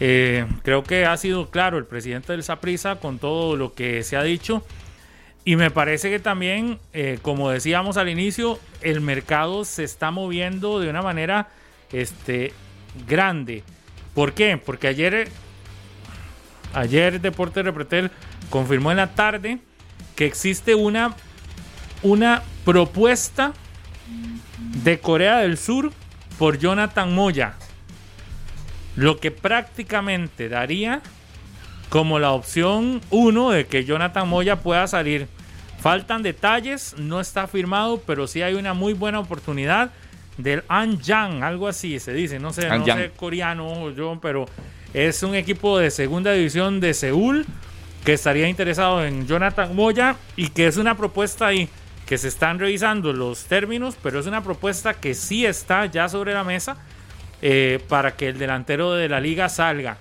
Eh, 0.00 0.46
creo 0.62 0.82
que 0.82 1.06
ha 1.06 1.16
sido 1.16 1.50
claro 1.50 1.76
el 1.78 1.86
presidente 1.86 2.32
del 2.32 2.42
Saprisa 2.42 2.96
con 2.96 3.18
todo 3.18 3.56
lo 3.56 3.74
que 3.74 4.02
se 4.04 4.16
ha 4.16 4.22
dicho. 4.22 4.62
Y 5.44 5.56
me 5.56 5.70
parece 5.70 6.08
que 6.08 6.18
también, 6.18 6.78
eh, 6.92 7.18
como 7.20 7.50
decíamos 7.50 7.96
al 7.96 8.08
inicio, 8.08 8.58
el 8.80 9.00
mercado 9.00 9.64
se 9.64 9.84
está 9.84 10.10
moviendo 10.10 10.80
de 10.80 10.88
una 10.88 11.02
manera 11.02 11.48
este, 11.92 12.54
grande. 13.06 13.62
¿Por 14.14 14.32
qué? 14.32 14.56
Porque 14.56 14.88
ayer, 14.88 15.28
ayer 16.72 17.20
Deporte 17.20 17.62
Repretel 17.62 18.10
confirmó 18.50 18.90
en 18.90 18.98
la 18.98 19.14
tarde 19.14 19.58
que 20.16 20.26
existe 20.26 20.74
una, 20.74 21.14
una 22.02 22.42
propuesta 22.64 23.52
de 24.82 25.00
Corea 25.00 25.38
del 25.38 25.58
Sur 25.58 25.92
por 26.38 26.58
Jonathan 26.58 27.14
Moya. 27.14 27.54
Lo 28.96 29.18
que 29.18 29.30
prácticamente 29.30 30.48
daría 30.48 31.02
como 31.88 32.18
la 32.18 32.32
opción 32.32 33.00
1 33.10 33.50
de 33.50 33.66
que 33.66 33.84
Jonathan 33.84 34.28
Moya 34.28 34.60
pueda 34.60 34.86
salir. 34.86 35.28
Faltan 35.80 36.22
detalles, 36.22 36.94
no 36.98 37.20
está 37.20 37.46
firmado, 37.46 38.00
pero 38.06 38.26
sí 38.26 38.42
hay 38.42 38.54
una 38.54 38.72
muy 38.74 38.94
buena 38.94 39.20
oportunidad 39.20 39.90
del 40.36 40.64
Anjang, 40.68 41.42
algo 41.42 41.68
así 41.68 42.00
se 42.00 42.12
dice, 42.12 42.38
no 42.38 42.52
sé, 42.52 42.68
no 42.68 42.84
sé 42.84 43.12
coreano 43.16 43.90
yo, 43.90 44.18
pero 44.20 44.46
es 44.92 45.22
un 45.22 45.34
equipo 45.34 45.78
de 45.78 45.90
segunda 45.90 46.32
división 46.32 46.80
de 46.80 46.94
Seúl 46.94 47.46
que 48.04 48.14
estaría 48.14 48.48
interesado 48.48 49.04
en 49.04 49.26
Jonathan 49.26 49.74
Moya 49.74 50.16
y 50.36 50.48
que 50.48 50.66
es 50.66 50.76
una 50.76 50.96
propuesta 50.96 51.46
ahí 51.46 51.68
que 52.06 52.18
se 52.18 52.28
están 52.28 52.58
revisando 52.58 53.12
los 53.12 53.44
términos, 53.44 53.96
pero 54.02 54.20
es 54.20 54.26
una 54.26 54.42
propuesta 54.42 54.94
que 54.94 55.14
sí 55.14 55.46
está 55.46 55.86
ya 55.86 56.08
sobre 56.08 56.34
la 56.34 56.44
mesa 56.44 56.76
eh, 57.40 57.82
para 57.88 58.14
que 58.14 58.28
el 58.28 58.38
delantero 58.38 58.92
de 58.92 59.08
la 59.08 59.20
liga 59.20 59.48
salga. 59.48 59.96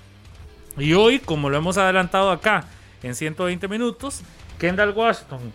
Y 0.78 0.94
hoy, 0.94 1.20
como 1.20 1.50
lo 1.50 1.58
hemos 1.58 1.78
adelantado 1.78 2.32
acá 2.32 2.66
en 3.04 3.16
120 3.16 3.68
minutos, 3.68 4.22
Kendall 4.60 4.92
Washington 4.92 5.54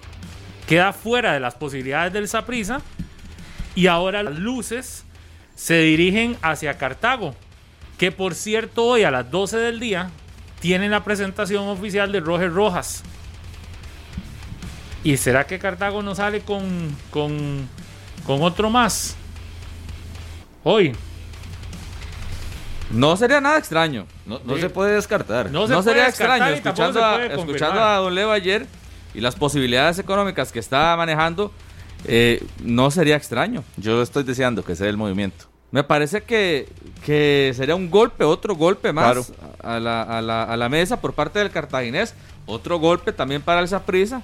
queda 0.66 0.92
fuera 0.92 1.32
de 1.32 1.40
las 1.40 1.54
posibilidades 1.54 2.12
del 2.12 2.28
Saprissa 2.28 2.80
y 3.78 3.86
ahora 3.86 4.24
las 4.24 4.36
luces 4.36 5.04
se 5.54 5.78
dirigen 5.82 6.36
hacia 6.42 6.76
Cartago, 6.78 7.36
que 7.96 8.10
por 8.10 8.34
cierto 8.34 8.84
hoy 8.84 9.04
a 9.04 9.12
las 9.12 9.30
12 9.30 9.56
del 9.56 9.78
día 9.78 10.10
tienen 10.58 10.90
la 10.90 11.04
presentación 11.04 11.68
oficial 11.68 12.10
de 12.10 12.18
Roger 12.18 12.52
Rojas. 12.52 13.04
¿Y 15.04 15.16
será 15.16 15.46
que 15.46 15.60
Cartago 15.60 16.02
no 16.02 16.16
sale 16.16 16.40
con, 16.40 16.92
con, 17.12 17.68
con 18.26 18.42
otro 18.42 18.68
más? 18.68 19.14
Hoy. 20.64 20.92
No 22.90 23.16
sería 23.16 23.40
nada 23.40 23.58
extraño. 23.58 24.08
No, 24.26 24.40
no 24.44 24.56
se 24.56 24.70
puede 24.70 24.94
descartar. 24.94 25.52
No, 25.52 25.68
sería 25.84 26.08
extraño. 26.08 26.46
Escuchando, 26.46 27.04
a, 27.04 27.24
escuchando 27.26 27.80
a 27.80 27.98
Don 27.98 28.12
Leo 28.12 28.32
ayer 28.32 28.66
y 29.14 29.20
las 29.20 29.36
posibilidades 29.36 30.00
económicas 30.00 30.50
que 30.50 30.58
está 30.58 30.96
manejando, 30.96 31.52
eh, 32.04 32.44
no 32.62 32.90
sería 32.90 33.16
extraño. 33.16 33.64
Yo 33.76 34.02
estoy 34.02 34.24
deseando 34.24 34.64
que 34.64 34.76
sea 34.76 34.88
el 34.88 34.96
movimiento. 34.96 35.46
Me 35.70 35.84
parece 35.84 36.22
que, 36.22 36.66
que 37.04 37.52
sería 37.54 37.74
un 37.74 37.90
golpe, 37.90 38.24
otro 38.24 38.54
golpe 38.54 38.92
más 38.92 39.32
a, 39.62 39.78
la, 39.78 40.02
a, 40.02 40.22
la, 40.22 40.44
a, 40.44 40.56
la, 40.56 40.68
mesa 40.70 41.00
por 41.00 41.12
parte 41.12 41.38
del 41.40 41.50
cartaginés. 41.50 42.14
Otro 42.46 42.78
golpe 42.78 43.12
también 43.12 43.42
para 43.42 43.60
el 43.60 43.68
Saprissa. 43.68 44.22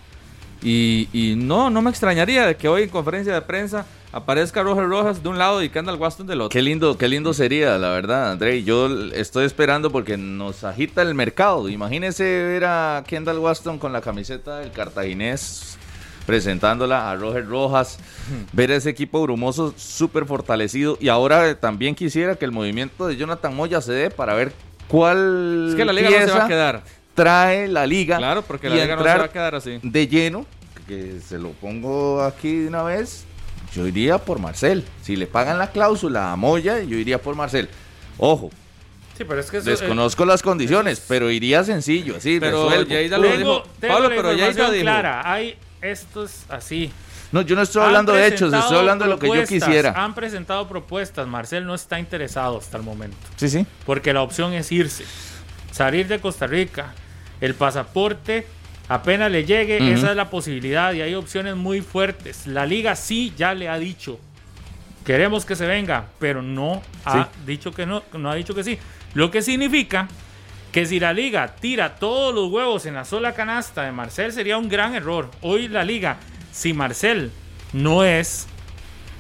Y, 0.63 1.09
y, 1.13 1.35
no, 1.37 1.69
no 1.69 1.83
me 1.83 1.91
extrañaría 1.91 2.47
de 2.47 2.57
que 2.57 2.69
hoy 2.69 2.85
en 2.85 2.89
conferencia 2.89 3.35
de 3.35 3.43
prensa 3.43 3.85
aparezca 4.13 4.63
Roger 4.63 4.89
Rojas 4.89 5.23
de 5.23 5.29
un 5.29 5.37
lado 5.37 5.63
y 5.63 5.69
Kendall 5.69 5.97
Waston 5.97 6.27
del 6.27 6.41
otro. 6.41 6.49
Qué 6.49 6.63
lindo, 6.63 6.97
qué 6.97 7.09
lindo 7.09 7.35
sería, 7.35 7.77
la 7.77 7.91
verdad, 7.91 8.31
André. 8.31 8.63
Yo 8.63 8.89
estoy 9.11 9.45
esperando 9.45 9.91
porque 9.91 10.17
nos 10.17 10.65
agita 10.65 11.03
el 11.03 11.15
mercado. 11.15 11.69
Imagínese 11.69 12.25
ver 12.25 12.65
a 12.65 13.05
Kendall 13.07 13.41
Waston 13.41 13.79
con 13.79 13.93
la 13.93 14.01
camiseta 14.01 14.61
del 14.61 14.71
cartaginés 14.71 15.77
presentándola 16.27 17.11
a 17.11 17.17
Roger 17.17 17.47
Rojas, 17.47 17.99
ver 18.53 18.71
ese 18.71 18.91
equipo 18.91 19.23
brumoso 19.23 19.75
súper 19.77 20.27
fortalecido. 20.27 20.97
Y 21.01 21.09
ahora 21.09 21.59
también 21.59 21.95
quisiera 21.95 22.37
que 22.37 22.45
el 22.45 22.53
movimiento 22.53 23.07
de 23.07 23.17
Jonathan 23.17 23.55
Moya 23.55 23.81
se 23.81 23.93
dé 23.93 24.11
para 24.11 24.35
ver 24.35 24.53
cuál 24.89 25.69
es 25.71 25.75
que 25.75 25.85
la 25.85 25.93
liga 25.93 26.11
no 26.11 26.27
se 26.27 26.33
va 26.33 26.45
a 26.45 26.49
quedar. 26.49 26.83
trae 27.15 27.69
la 27.69 27.87
liga 27.87 28.17
claro 28.19 28.43
porque 28.43 28.69
la 28.69 28.77
liga 28.77 28.97
no 28.97 29.03
se 29.03 29.19
va 29.19 29.25
a 29.25 29.33
quedar 29.33 29.55
así. 29.55 29.79
de 29.83 30.09
lleno 30.09 30.47
que 30.87 31.21
se 31.27 31.39
lo 31.39 31.51
pongo 31.51 32.23
aquí 32.23 32.61
de 32.61 32.69
una 32.69 32.83
vez. 32.83 33.25
Yo 33.75 33.89
iría 33.89 34.19
por 34.19 34.39
Marcel. 34.39 34.85
Si 35.03 35.17
le 35.17 35.27
pagan 35.27 35.59
la 35.59 35.73
cláusula 35.73 36.31
a 36.31 36.37
Moya 36.37 36.81
yo 36.83 36.97
iría 36.97 37.21
por 37.21 37.35
Marcel. 37.35 37.69
Ojo 38.19 38.51
Sí, 39.17 39.25
pero 39.25 39.41
es 39.41 39.51
que 39.51 39.59
eso, 39.59 39.71
Desconozco 39.71 40.25
eh, 40.25 40.27
las 40.27 40.43
condiciones, 40.43 40.99
es... 40.99 41.05
pero 41.07 41.31
iría 41.31 41.63
sencillo, 41.63 42.17
así, 42.17 42.41
pero 42.41 42.83
Yeida 42.83 43.17
lo 43.17 43.37
dijo. 43.37 43.63
Pablo, 43.81 44.09
pero 44.09 44.33
Yeida 44.33 44.71
dijo. 44.71 44.83
clara, 44.83 45.23
hay 45.25 45.57
estos 45.85 46.45
así. 46.49 46.91
No, 47.33 47.43
yo 47.43 47.57
no 47.57 47.63
estoy 47.63 47.83
hablando 47.83 48.13
de 48.13 48.27
hechos, 48.27 48.53
estoy 48.53 48.79
hablando 48.79 49.05
de 49.05 49.11
lo 49.11 49.19
que 49.19 49.27
yo 49.27 49.45
quisiera. 49.47 49.93
Han 49.97 50.15
presentado 50.15 50.69
propuestas, 50.69 51.27
Marcel 51.27 51.67
no 51.67 51.75
está 51.75 51.99
interesado 51.99 52.59
hasta 52.59 52.77
el 52.77 52.83
momento. 52.83 53.17
Sí, 53.37 53.49
sí. 53.49 53.67
Porque 53.85 54.13
la 54.13 54.23
opción 54.23 54.53
es 54.53 54.71
irse, 54.71 55.05
salir 55.73 56.07
de 56.07 56.21
Costa 56.21 56.47
Rica, 56.47 56.95
el 57.41 57.55
pasaporte 57.55 58.47
apenas 58.89 59.31
le 59.31 59.45
llegue, 59.45 59.79
uh 59.81 59.85
-huh. 59.85 59.95
esa 59.95 60.11
es 60.11 60.17
la 60.17 60.31
posibilidad 60.31 60.93
y 60.93 61.03
hay 61.03 61.15
opciones 61.15 61.57
muy 61.57 61.81
fuertes. 61.81 62.47
La 62.47 62.67
liga 62.67 62.95
sí 62.97 63.33
ya 63.37 63.55
le 63.55 63.69
ha 63.69 63.79
dicho, 63.79 64.21
queremos 65.05 65.45
que 65.45 65.57
se 65.57 65.67
venga, 65.67 66.07
pero 66.19 66.43
no 66.43 66.83
ha 67.05 67.25
sí. 67.25 67.29
dicho 67.47 67.73
que 67.73 67.87
no, 67.87 68.03
no 68.13 68.31
ha 68.31 68.35
dicho 68.35 68.55
que 68.55 68.63
sí. 68.63 68.79
Lo 69.15 69.31
que 69.31 69.43
significa 69.43 70.09
que 70.75 70.87
si 70.87 70.99
la 70.99 71.13
liga 71.13 71.55
tira 71.55 71.95
todos 71.95 72.35
los 72.35 72.51
huevos 72.51 72.85
en 72.85 72.95
la 72.95 73.05
sola 73.05 73.33
canasta 73.33 73.85
de 73.85 73.93
Marcel 73.93 74.33
sería 74.33 74.59
un 74.59 74.69
gran 74.69 74.97
error. 74.97 75.31
Hoy 75.41 75.69
la 75.69 75.85
liga, 75.85 76.17
si 76.51 76.73
Marcel 76.73 77.31
no 77.73 78.03
es, 78.03 78.49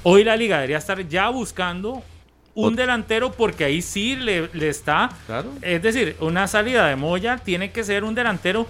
hoy 0.02 0.24
la 0.24 0.34
liga 0.34 0.56
debería 0.56 0.78
estar 0.78 1.06
ya 1.06 1.28
buscando 1.28 2.02
un 2.56 2.74
delantero 2.74 3.30
porque 3.30 3.64
ahí 3.64 3.82
sí 3.82 4.16
le, 4.16 4.50
le 4.52 4.68
está. 4.68 5.10
Claro. 5.26 5.52
Es 5.62 5.80
decir, 5.80 6.16
una 6.18 6.48
salida 6.48 6.88
de 6.88 6.96
Moya 6.96 7.38
tiene 7.38 7.70
que 7.70 7.84
ser 7.84 8.02
un 8.02 8.16
delantero 8.16 8.66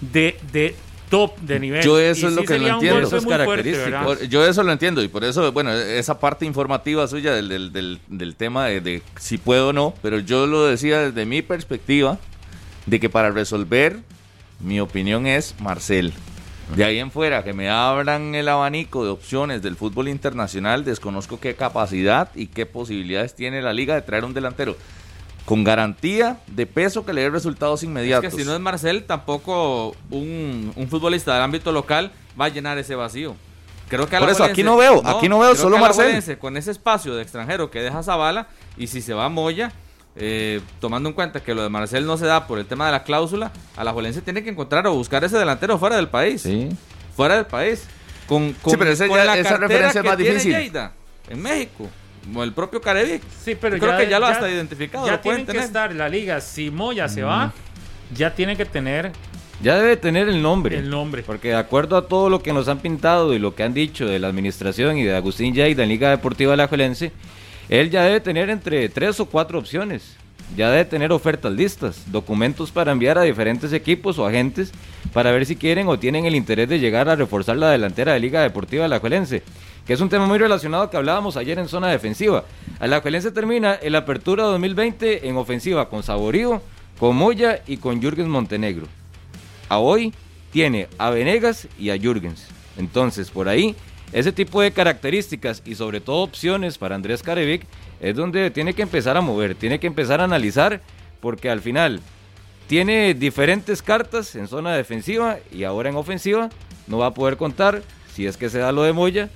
de, 0.00 0.38
de 0.52 0.76
top 1.08 1.38
de 1.38 1.60
nivel. 1.60 1.82
Yo 1.82 1.98
eso 1.98 2.26
y 2.26 2.28
es 2.28 2.34
sí 2.34 2.40
lo 2.40 2.46
que 2.46 2.58
no 2.58 2.68
entiendo. 2.68 3.06
Esas 3.06 3.26
características. 3.26 4.04
Fuerte, 4.04 4.28
yo 4.28 4.46
eso 4.46 4.62
lo 4.62 4.72
entiendo 4.72 5.02
y 5.02 5.08
por 5.08 5.24
eso, 5.24 5.50
bueno, 5.52 5.72
esa 5.72 6.18
parte 6.18 6.46
informativa 6.46 7.06
suya 7.08 7.32
del, 7.32 7.48
del, 7.48 7.72
del, 7.72 8.00
del 8.08 8.36
tema 8.36 8.66
de, 8.66 8.80
de, 8.80 9.02
si 9.18 9.38
puedo 9.38 9.68
o 9.68 9.72
no, 9.72 9.94
pero 10.02 10.18
yo 10.18 10.46
lo 10.46 10.66
decía 10.66 11.00
desde 11.00 11.26
mi 11.26 11.42
perspectiva 11.42 12.18
de 12.86 13.00
que 13.00 13.10
para 13.10 13.30
resolver, 13.30 13.98
mi 14.60 14.80
opinión 14.80 15.26
es 15.26 15.54
Marcel. 15.60 16.12
De 16.74 16.84
ahí 16.84 16.98
en 16.98 17.10
fuera, 17.10 17.44
que 17.44 17.54
me 17.54 17.70
abran 17.70 18.34
el 18.34 18.48
abanico 18.48 19.02
de 19.02 19.10
opciones 19.10 19.62
del 19.62 19.76
fútbol 19.76 20.08
internacional, 20.08 20.84
desconozco 20.84 21.40
qué 21.40 21.54
capacidad 21.54 22.30
y 22.34 22.48
qué 22.48 22.66
posibilidades 22.66 23.34
tiene 23.34 23.62
la 23.62 23.72
liga 23.72 23.94
de 23.94 24.02
traer 24.02 24.24
un 24.24 24.34
delantero 24.34 24.76
con 25.48 25.64
garantía 25.64 26.40
de 26.46 26.66
peso 26.66 27.06
que 27.06 27.14
le 27.14 27.22
dé 27.22 27.30
resultados 27.30 27.82
inmediatos. 27.82 28.26
Es 28.26 28.34
que 28.34 28.42
si 28.42 28.46
no 28.46 28.52
es 28.52 28.60
Marcel, 28.60 29.04
tampoco 29.04 29.96
un, 30.10 30.74
un 30.76 30.88
futbolista 30.88 31.32
del 31.32 31.42
ámbito 31.42 31.72
local 31.72 32.12
va 32.38 32.44
a 32.44 32.48
llenar 32.50 32.76
ese 32.76 32.94
vacío. 32.94 33.34
Creo 33.88 34.06
que 34.06 34.18
Por 34.18 34.28
eso 34.28 34.44
aquí 34.44 34.62
no 34.62 34.76
veo, 34.76 35.00
no, 35.02 35.08
aquí 35.08 35.26
no 35.26 35.38
veo 35.38 35.54
solo 35.54 35.78
Marcel. 35.78 36.36
Con 36.36 36.58
ese 36.58 36.70
espacio 36.70 37.14
de 37.14 37.22
extranjero 37.22 37.70
que 37.70 37.80
deja 37.80 38.02
Zavala 38.02 38.48
y 38.76 38.88
si 38.88 39.00
se 39.00 39.14
va 39.14 39.24
a 39.24 39.28
Moya, 39.30 39.72
eh, 40.16 40.60
tomando 40.80 41.08
en 41.08 41.14
cuenta 41.14 41.42
que 41.42 41.54
lo 41.54 41.62
de 41.62 41.70
Marcel 41.70 42.04
no 42.04 42.18
se 42.18 42.26
da 42.26 42.46
por 42.46 42.58
el 42.58 42.66
tema 42.66 42.84
de 42.84 42.92
la 42.92 43.02
cláusula, 43.02 43.50
a 43.74 43.84
la 43.84 43.92
Juelense 43.94 44.20
tiene 44.20 44.44
que 44.44 44.50
encontrar 44.50 44.86
o 44.86 44.92
buscar 44.92 45.24
ese 45.24 45.38
delantero 45.38 45.78
fuera 45.78 45.96
del 45.96 46.08
país. 46.08 46.42
Sí. 46.42 46.68
Fuera 47.16 47.36
del 47.36 47.46
país. 47.46 47.84
Con, 48.26 48.52
con, 48.52 48.72
sí, 48.72 48.76
pero 48.76 48.90
ese 48.90 49.08
con 49.08 49.16
ya, 49.16 49.24
la 49.24 49.38
esa 49.38 49.56
referencia 49.56 50.02
es 50.02 50.06
más 50.06 50.18
difícil. 50.18 50.54
Lleida, 50.54 50.92
en 51.26 51.40
México. 51.40 51.88
Como 52.28 52.44
el 52.44 52.52
propio 52.52 52.80
Carevic. 52.80 53.22
Sí, 53.42 53.56
pero 53.58 53.78
creo 53.78 53.92
ya, 53.92 53.98
que 53.98 54.08
ya 54.10 54.18
lo 54.18 54.26
ya, 54.26 54.32
hasta 54.32 54.50
identificado. 54.50 55.06
Ya 55.06 55.20
tener. 55.20 55.46
que 55.46 55.58
estar 55.58 55.94
la 55.94 56.08
liga. 56.08 56.40
Si 56.42 56.70
Moya 56.70 57.08
se 57.08 57.22
va, 57.22 57.52
ya 58.14 58.34
tiene 58.34 58.54
que 58.54 58.66
tener 58.66 59.12
ya 59.60 59.76
debe 59.76 59.96
tener 59.96 60.28
el 60.28 60.40
nombre. 60.40 60.78
El 60.78 60.88
nombre. 60.88 61.22
Porque 61.24 61.48
de 61.48 61.56
acuerdo 61.56 61.96
a 61.96 62.06
todo 62.06 62.28
lo 62.28 62.42
que 62.42 62.52
nos 62.52 62.68
han 62.68 62.78
pintado 62.78 63.34
y 63.34 63.38
lo 63.38 63.54
que 63.54 63.64
han 63.64 63.74
dicho 63.74 64.06
de 64.06 64.18
la 64.18 64.28
administración 64.28 64.98
y 64.98 65.02
de 65.02 65.16
Agustín 65.16 65.52
Lleida 65.52 65.82
en 65.82 65.88
Liga 65.88 66.10
Deportiva 66.10 66.52
Alajuelense, 66.52 67.12
él 67.68 67.90
ya 67.90 68.04
debe 68.04 68.20
tener 68.20 68.50
entre 68.50 68.88
tres 68.88 69.18
o 69.18 69.26
cuatro 69.26 69.58
opciones. 69.58 70.16
Ya 70.56 70.70
debe 70.70 70.84
tener 70.84 71.12
ofertas 71.12 71.52
listas, 71.52 72.10
documentos 72.10 72.70
para 72.70 72.92
enviar 72.92 73.18
a 73.18 73.22
diferentes 73.22 73.72
equipos 73.72 74.18
o 74.18 74.26
agentes 74.26 74.72
para 75.12 75.30
ver 75.30 75.46
si 75.46 75.56
quieren 75.56 75.88
o 75.88 75.98
tienen 75.98 76.24
el 76.24 76.34
interés 76.34 76.68
de 76.68 76.80
llegar 76.80 77.08
a 77.08 77.16
reforzar 77.16 77.56
la 77.56 77.70
delantera 77.70 78.12
de 78.12 78.20
Liga 78.20 78.42
Deportiva 78.42 78.86
Alajuelense, 78.86 79.42
que 79.86 79.92
es 79.92 80.00
un 80.00 80.08
tema 80.08 80.26
muy 80.26 80.38
relacionado 80.38 80.90
que 80.90 80.96
hablábamos 80.96 81.36
ayer 81.36 81.58
en 81.58 81.68
zona 81.68 81.88
defensiva. 81.88 82.44
Alajuelense 82.80 83.30
termina 83.30 83.74
el 83.74 83.94
Apertura 83.94 84.44
2020 84.44 85.28
en 85.28 85.36
ofensiva 85.36 85.88
con 85.88 86.02
Saborío, 86.02 86.62
con 86.98 87.14
Moya 87.14 87.62
y 87.66 87.76
con 87.76 88.00
Jürgens 88.00 88.28
Montenegro 88.28 88.86
a 89.68 89.78
hoy 89.78 90.12
tiene 90.52 90.88
a 90.98 91.10
Venegas 91.10 91.68
y 91.78 91.90
a 91.90 91.98
Jürgens. 91.98 92.46
Entonces, 92.76 93.30
por 93.30 93.48
ahí, 93.48 93.74
ese 94.12 94.32
tipo 94.32 94.62
de 94.62 94.72
características 94.72 95.62
y 95.64 95.74
sobre 95.74 96.00
todo 96.00 96.22
opciones 96.22 96.78
para 96.78 96.94
Andrés 96.94 97.22
Carevic 97.22 97.66
es 98.00 98.14
donde 98.14 98.50
tiene 98.50 98.74
que 98.74 98.82
empezar 98.82 99.16
a 99.16 99.20
mover, 99.20 99.54
tiene 99.54 99.80
que 99.80 99.86
empezar 99.86 100.20
a 100.20 100.24
analizar, 100.24 100.80
porque 101.20 101.50
al 101.50 101.60
final 101.60 102.00
tiene 102.66 103.14
diferentes 103.14 103.82
cartas 103.82 104.34
en 104.36 104.46
zona 104.46 104.74
defensiva 104.74 105.38
y 105.52 105.64
ahora 105.64 105.88
en 105.88 105.96
ofensiva 105.96 106.50
no 106.86 106.98
va 106.98 107.06
a 107.06 107.14
poder 107.14 107.36
contar, 107.36 107.82
si 108.14 108.26
es 108.26 108.36
que 108.36 108.50
se 108.50 108.58
da 108.58 108.72
lo 108.72 108.82
de 108.82 108.92
Moya, 108.92 109.30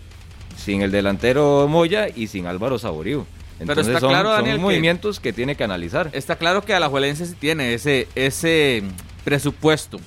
sin 0.57 0.83
el 0.83 0.91
delantero 0.91 1.67
Moya 1.69 2.09
y 2.15 2.27
sin 2.27 2.47
Álvaro 2.47 2.79
Saborío. 2.79 3.27
Entonces 3.59 3.87
Pero 3.87 3.97
está 3.97 4.01
son, 4.01 4.11
claro, 4.11 4.31
son 4.31 4.45
Daniel, 4.45 4.59
movimientos 4.59 5.21
que, 5.21 5.31
que, 5.31 5.33
tiene 5.35 5.57
que 5.57 5.65
analizar. 5.65 6.11
Está 6.13 6.37
claro 6.37 6.63
que 6.63 6.75
Alajuelense 6.75 7.27
sí 7.27 7.35
tiene 7.39 7.75
ese, 7.75 8.09
ese 8.15 8.83
presupuesto 9.25 10.01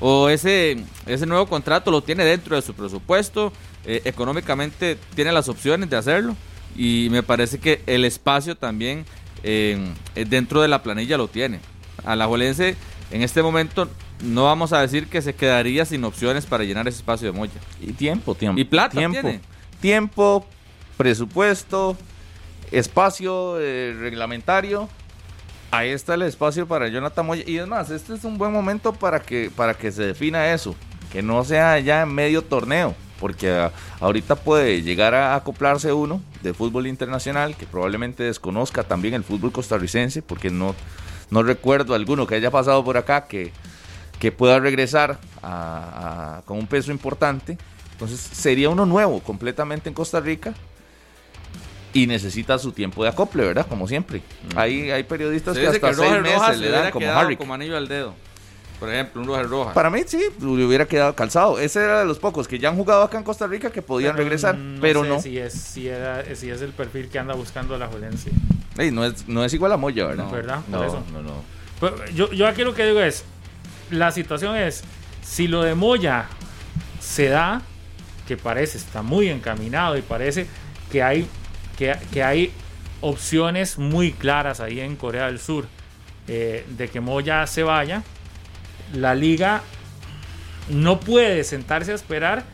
o 0.00 0.28
ese, 0.28 0.84
ese 1.06 1.26
nuevo 1.26 1.46
contrato 1.46 1.90
lo 1.90 2.02
tiene 2.02 2.24
dentro 2.24 2.56
de 2.56 2.62
su 2.62 2.74
presupuesto, 2.74 3.52
eh, 3.86 4.02
económicamente 4.04 4.98
tiene 5.14 5.32
las 5.32 5.48
opciones 5.48 5.88
de 5.88 5.96
hacerlo 5.96 6.36
y 6.74 7.08
me 7.10 7.22
parece 7.22 7.58
que 7.58 7.82
el 7.86 8.04
espacio 8.04 8.56
también 8.56 9.04
eh, 9.42 9.78
dentro 10.14 10.62
de 10.62 10.68
la 10.68 10.82
planilla 10.82 11.16
lo 11.16 11.28
tiene. 11.28 11.60
A 12.04 12.16
la 12.16 12.26
Jolense 12.26 12.76
en 13.10 13.22
este 13.22 13.42
momento 13.42 13.88
no 14.22 14.44
vamos 14.44 14.72
a 14.72 14.80
decir 14.80 15.06
que 15.08 15.22
se 15.22 15.34
quedaría 15.34 15.84
sin 15.84 16.04
opciones 16.04 16.46
para 16.46 16.64
llenar 16.64 16.88
ese 16.88 16.98
espacio 16.98 17.30
de 17.30 17.36
Moya. 17.36 17.52
Y 17.80 17.92
tiempo, 17.92 18.34
tiempo. 18.34 18.60
Y 18.60 18.64
plata 18.64 18.98
tiempo, 18.98 19.20
tiene. 19.20 19.40
tiempo, 19.80 20.46
presupuesto, 20.96 21.96
espacio 22.70 23.60
eh, 23.60 23.94
reglamentario 23.98 24.88
ahí 25.76 25.90
está 25.90 26.14
el 26.14 26.22
espacio 26.22 26.66
para 26.66 26.88
Jonathan 26.88 27.26
Moya. 27.26 27.44
Y 27.46 27.58
es 27.58 27.66
más, 27.66 27.90
este 27.90 28.14
es 28.14 28.24
un 28.24 28.38
buen 28.38 28.52
momento 28.52 28.92
para 28.92 29.20
que, 29.20 29.50
para 29.54 29.74
que 29.74 29.90
se 29.92 30.04
defina 30.04 30.52
eso. 30.52 30.74
Que 31.12 31.22
no 31.22 31.44
sea 31.44 31.78
ya 31.78 32.02
en 32.02 32.12
medio 32.12 32.42
torneo. 32.42 32.94
Porque 33.20 33.50
a, 33.50 33.72
ahorita 34.00 34.36
puede 34.36 34.82
llegar 34.82 35.14
a 35.14 35.34
acoplarse 35.34 35.92
uno 35.92 36.20
de 36.42 36.54
fútbol 36.54 36.86
internacional 36.86 37.56
que 37.56 37.66
probablemente 37.66 38.22
desconozca 38.22 38.84
también 38.84 39.14
el 39.14 39.24
fútbol 39.24 39.52
costarricense. 39.52 40.22
Porque 40.22 40.50
no, 40.50 40.74
no 41.30 41.42
recuerdo 41.42 41.94
alguno 41.94 42.26
que 42.26 42.34
haya 42.34 42.50
pasado 42.50 42.84
por 42.84 42.96
acá 42.96 43.26
que, 43.26 43.52
que 44.18 44.32
pueda 44.32 44.58
regresar 44.58 45.18
a, 45.42 46.38
a, 46.38 46.42
con 46.42 46.58
un 46.58 46.66
peso 46.66 46.90
importante. 46.90 47.58
Entonces 47.92 48.18
sería 48.20 48.70
uno 48.70 48.86
nuevo 48.86 49.20
completamente 49.20 49.88
en 49.88 49.94
Costa 49.94 50.20
Rica 50.20 50.52
y 51.92 52.08
necesita 52.08 52.58
su 52.58 52.72
tiempo 52.72 53.04
de 53.04 53.10
acople, 53.10 53.44
¿verdad? 53.44 53.66
Como 53.68 53.86
siempre. 53.86 54.20
Hay, 54.56 54.90
hay 54.90 55.04
periodistas 55.04 55.56
que 55.56 55.68
hasta 55.68 55.94
seis 55.94 56.20
meses 56.20 56.58
le 56.58 56.70
dan 56.70 56.90
como 56.90 57.08
Harry. 57.08 57.36
Como 57.36 57.54
anillo 57.54 57.76
al 57.76 57.86
dedo. 57.86 58.14
Por 58.78 58.92
ejemplo, 58.92 59.22
un 59.22 59.28
Roger 59.28 59.48
Rojas. 59.48 59.74
Para 59.74 59.88
mí 59.88 60.02
sí, 60.06 60.20
le 60.40 60.64
hubiera 60.64 60.86
quedado 60.86 61.14
calzado. 61.14 61.58
Ese 61.58 61.82
era 61.82 62.00
de 62.00 62.04
los 62.04 62.18
pocos 62.18 62.48
que 62.48 62.58
ya 62.58 62.70
han 62.70 62.76
jugado 62.76 63.02
acá 63.02 63.18
en 63.18 63.24
Costa 63.24 63.46
Rica 63.46 63.70
que 63.70 63.82
podían 63.82 64.16
regresar, 64.16 64.58
pero 64.80 65.04
no. 65.04 65.20
Si 65.20 65.38
es, 65.38 65.52
si, 65.52 65.88
si 66.34 66.50
es 66.50 66.62
el 66.62 66.72
perfil 66.72 67.08
que 67.08 67.18
anda 67.18 67.34
buscando 67.34 67.78
la 67.78 67.86
Juelense. 67.86 68.30
no, 68.92 69.04
es, 69.04 69.28
no 69.28 69.44
es 69.44 69.54
igual 69.54 69.72
a 69.72 69.76
Moya, 69.76 70.06
¿verdad? 70.06 70.30
¿verdad? 70.30 70.60
No, 70.68 70.84
no, 71.12 71.22
no. 71.22 71.42
Pues, 71.80 71.92
yo, 72.14 72.30
yo 72.32 72.46
aquí 72.46 72.62
lo 72.62 72.74
que 72.74 72.86
digo 72.86 73.00
es, 73.00 73.24
la 73.90 74.10
situación 74.10 74.56
es, 74.56 74.82
si 75.22 75.48
lo 75.48 75.62
de 75.62 75.74
Moya 75.74 76.26
se 77.00 77.28
da, 77.28 77.62
que 78.26 78.36
parece 78.36 78.78
está 78.78 79.02
muy 79.02 79.28
encaminado 79.28 79.96
y 79.96 80.02
parece 80.02 80.46
que 80.90 81.02
hay, 81.02 81.26
que, 81.76 81.94
que 82.12 82.22
hay 82.22 82.52
opciones 83.00 83.78
muy 83.78 84.12
claras 84.12 84.60
ahí 84.60 84.80
en 84.80 84.96
Corea 84.96 85.26
del 85.26 85.38
Sur 85.38 85.66
eh, 86.26 86.64
de 86.68 86.88
que 86.88 87.00
Moya 87.00 87.46
se 87.46 87.62
vaya, 87.62 88.02
la 88.94 89.14
liga 89.14 89.62
no 90.68 91.00
puede 91.00 91.44
sentarse 91.44 91.92
a 91.92 91.94
esperar. 91.94 92.44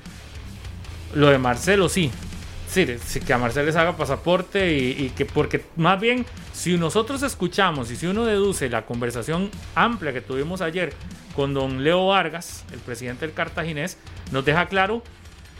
Lo 1.15 1.29
de 1.29 1.39
Marcelo 1.39 1.89
sí. 1.89 2.11
Sí, 2.69 2.87
que 3.27 3.33
a 3.33 3.39
Marcelo 3.39 3.67
les 3.67 3.75
haga 3.75 3.97
pasaporte 3.97 4.73
y, 4.73 5.11
que 5.17 5.27
porque 5.27 5.65
más 5.75 6.01
bien 6.01 6.25
si 6.53 6.77
nosotros 6.77 7.21
escuchamos 7.25 7.91
y 7.91 7.97
si 7.97 8.07
uno 8.07 8.25
deduce 8.25 8.69
la 8.69 8.87
conversación 8.87 9.51
amplia 9.75 10.12
que 10.12 10.21
tuvimos 10.21 10.61
ayer 10.61 10.93
con 11.35 11.53
don 11.53 11.83
Leo 11.83 12.07
Vargas, 12.07 12.65
el 12.73 12.79
presidente 12.79 13.27
del 13.27 13.35
Cartaginés, 13.35 13.99
nos 14.31 14.45
deja 14.45 14.67
claro 14.67 15.03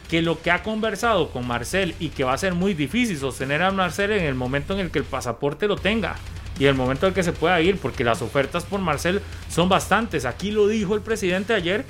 que 0.09 0.23
lo 0.23 0.41
que 0.41 0.53
ha 0.53 0.63
conversado 0.63 1.31
con 1.31 1.49
Marcel 1.49 1.97
y 1.99 2.11
que 2.11 2.23
va 2.23 2.33
a 2.33 2.39
ser 2.39 2.55
muy 2.55 2.75
difícil 2.75 3.19
sostener 3.19 3.63
a 3.63 3.73
Marcel 3.73 4.13
en 4.13 4.25
el 4.25 4.37
momento 4.37 4.75
en 4.75 4.81
el 4.81 4.93
que 4.93 5.01
el 5.01 5.05
pasaporte 5.05 5.67
lo 5.67 5.75
tenga 5.77 6.15
y 6.61 6.67
el 6.67 6.75
momento 6.75 7.07
en 7.09 7.15
que 7.15 7.23
se 7.23 7.33
pueda 7.33 7.59
ir, 7.63 7.79
porque 7.79 8.05
las 8.05 8.21
ofertas 8.21 8.65
por 8.65 8.81
Marcel 8.81 9.23
son 9.49 9.71
bastantes. 9.71 10.27
Aquí 10.27 10.51
lo 10.51 10.69
dijo 10.69 10.95
el 10.95 11.01
presidente 11.01 11.55
ayer 11.55 11.87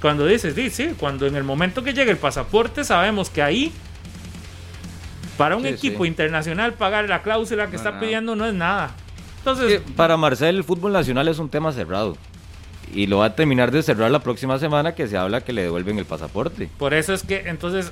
cuando 0.00 0.24
dice, 0.26 0.54
sí, 0.54 0.70
sí, 0.70 0.94
cuando 0.98 1.26
en 1.26 1.34
el 1.34 1.42
momento 1.42 1.82
que 1.82 1.92
llegue 1.92 2.12
el 2.12 2.16
pasaporte 2.16 2.84
sabemos 2.84 3.28
que 3.30 3.42
ahí 3.42 3.72
para 5.36 5.56
un 5.56 5.66
equipo 5.66 6.06
internacional 6.06 6.74
pagar 6.74 7.08
la 7.08 7.22
cláusula 7.22 7.66
que 7.66 7.74
está 7.74 7.98
pidiendo 7.98 8.36
no 8.36 8.46
es 8.46 8.54
nada. 8.54 8.94
Entonces, 9.38 9.82
para 9.96 10.16
Marcel 10.16 10.56
el 10.56 10.64
fútbol 10.64 10.92
nacional 10.92 11.26
es 11.26 11.40
un 11.40 11.48
tema 11.48 11.72
cerrado 11.72 12.16
y 12.94 13.08
lo 13.08 13.18
va 13.18 13.26
a 13.26 13.34
terminar 13.34 13.72
de 13.72 13.82
cerrar 13.82 14.12
la 14.12 14.20
próxima 14.20 14.56
semana 14.60 14.94
que 14.94 15.08
se 15.08 15.16
habla 15.16 15.40
que 15.40 15.52
le 15.52 15.62
devuelven 15.62 15.98
el 15.98 16.04
pasaporte. 16.04 16.68
Por 16.78 16.94
eso 16.94 17.12
es 17.12 17.24
que 17.24 17.48
entonces 17.48 17.90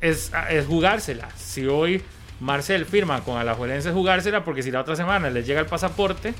es, 0.00 0.32
es 0.48 0.66
jugársela. 0.66 1.28
Si 1.36 1.66
hoy 1.66 2.02
Marcel 2.40 2.86
firma 2.86 3.22
con 3.22 3.36
Alajuelense 3.36 3.92
jugársela, 3.92 4.44
porque 4.44 4.62
si 4.62 4.70
la 4.70 4.80
otra 4.80 4.96
semana 4.96 5.30
les 5.30 5.46
llega 5.46 5.60
el 5.60 5.66
pasaporte. 5.66 6.34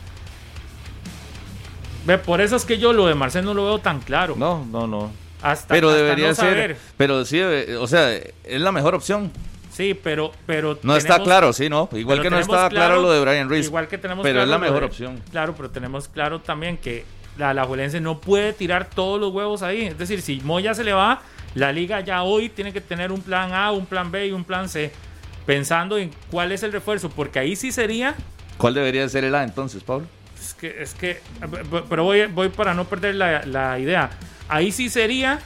Ve, 2.06 2.18
por 2.18 2.40
eso 2.40 2.56
es 2.56 2.64
que 2.64 2.78
yo 2.78 2.92
lo 2.92 3.06
de 3.06 3.14
Marcel 3.14 3.44
no 3.44 3.54
lo 3.54 3.64
veo 3.64 3.78
tan 3.80 4.00
claro. 4.00 4.34
No, 4.36 4.64
no, 4.70 4.86
no. 4.86 5.10
Hasta, 5.42 5.74
pero 5.74 5.92
debería 5.92 6.34
ser. 6.34 6.76
Pero 6.96 7.24
sí, 7.24 7.40
o 7.40 7.86
sea, 7.86 8.12
es 8.12 8.60
la 8.60 8.72
mejor 8.72 8.94
opción. 8.94 9.30
Sí, 9.70 9.94
pero. 9.94 10.32
pero 10.46 10.78
no 10.82 10.96
está 10.96 11.22
claro, 11.22 11.52
sí, 11.52 11.68
¿no? 11.68 11.88
Igual 11.92 12.22
que 12.22 12.30
no 12.30 12.38
estaba 12.38 12.68
claro, 12.68 13.00
lo 13.00 13.12
de 13.12 13.20
Brian 13.20 13.48
Reese. 13.48 13.68
Igual 13.68 13.88
que 13.88 13.98
tenemos 13.98 14.24
Pero 14.24 14.42
es 14.42 14.48
la 14.48 14.58
mejor 14.58 14.84
opción. 14.84 15.22
Claro, 15.30 15.54
pero 15.56 15.70
tenemos 15.70 16.08
claro 16.08 16.40
también 16.40 16.78
que 16.78 17.04
la 17.36 17.50
Alajuelense 17.50 18.00
no 18.00 18.20
puede 18.20 18.52
tirar 18.52 18.90
todos 18.90 19.20
los 19.20 19.32
huevos 19.32 19.62
ahí. 19.62 19.86
Es 19.86 19.98
decir, 19.98 20.20
si 20.22 20.40
Moya 20.40 20.74
se 20.74 20.82
le 20.82 20.92
va, 20.92 21.22
la 21.54 21.72
liga 21.72 22.00
ya 22.00 22.22
hoy 22.22 22.48
tiene 22.48 22.72
que 22.72 22.80
tener 22.80 23.12
un 23.12 23.20
plan 23.20 23.54
A, 23.54 23.70
un 23.70 23.86
plan 23.86 24.10
B 24.10 24.26
y 24.26 24.32
un 24.32 24.44
plan 24.44 24.68
C. 24.68 24.92
Pensando 25.48 25.96
en 25.96 26.10
cuál 26.30 26.52
es 26.52 26.62
el 26.62 26.72
refuerzo, 26.72 27.08
porque 27.08 27.38
ahí 27.38 27.56
sí 27.56 27.72
sería. 27.72 28.14
¿Cuál 28.58 28.74
debería 28.74 29.08
ser 29.08 29.24
el 29.24 29.34
A 29.34 29.44
entonces, 29.44 29.82
Pablo? 29.82 30.06
Es 30.38 30.52
que, 30.52 30.82
es 30.82 30.92
que, 30.92 31.22
pero 31.88 32.04
voy, 32.04 32.26
voy 32.26 32.50
para 32.50 32.74
no 32.74 32.84
perder 32.84 33.14
la, 33.14 33.46
la 33.46 33.78
idea. 33.78 34.10
Ahí 34.46 34.72
sí 34.72 34.90
sería 34.90 35.38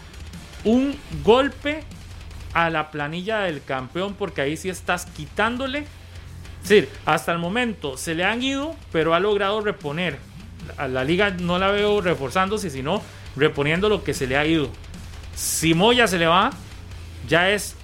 un 0.64 0.98
golpe 1.22 1.84
a 2.52 2.68
la 2.68 2.90
planilla 2.90 3.42
del 3.42 3.62
campeón, 3.62 4.14
porque 4.18 4.40
ahí 4.40 4.56
sí 4.56 4.68
estás 4.68 5.06
quitándole. 5.06 5.86
Es 6.64 6.68
decir, 6.68 6.88
hasta 7.06 7.30
el 7.30 7.38
momento 7.38 7.96
se 7.96 8.16
le 8.16 8.24
han 8.24 8.42
ido, 8.42 8.74
pero 8.90 9.14
ha 9.14 9.20
logrado 9.20 9.60
reponer 9.60 10.18
a 10.78 10.88
la 10.88 11.04
liga 11.04 11.30
no 11.30 11.60
la 11.60 11.70
veo 11.70 12.00
reforzándose, 12.00 12.70
sino 12.70 13.00
reponiendo 13.36 13.88
lo 13.88 14.02
que 14.02 14.14
se 14.14 14.26
le 14.26 14.36
ha 14.36 14.44
ido. 14.44 14.68
Si 15.36 15.74
Moya 15.74 16.08
se 16.08 16.18
le 16.18 16.26
va, 16.26 16.50
ya 17.28 17.50
es 17.50 17.76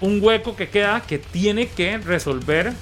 un 0.00 0.20
hueco 0.22 0.56
que 0.56 0.68
queda 0.68 1.00
que 1.00 1.18
tiene 1.18 1.68
que 1.68 1.98
resolver 1.98 2.72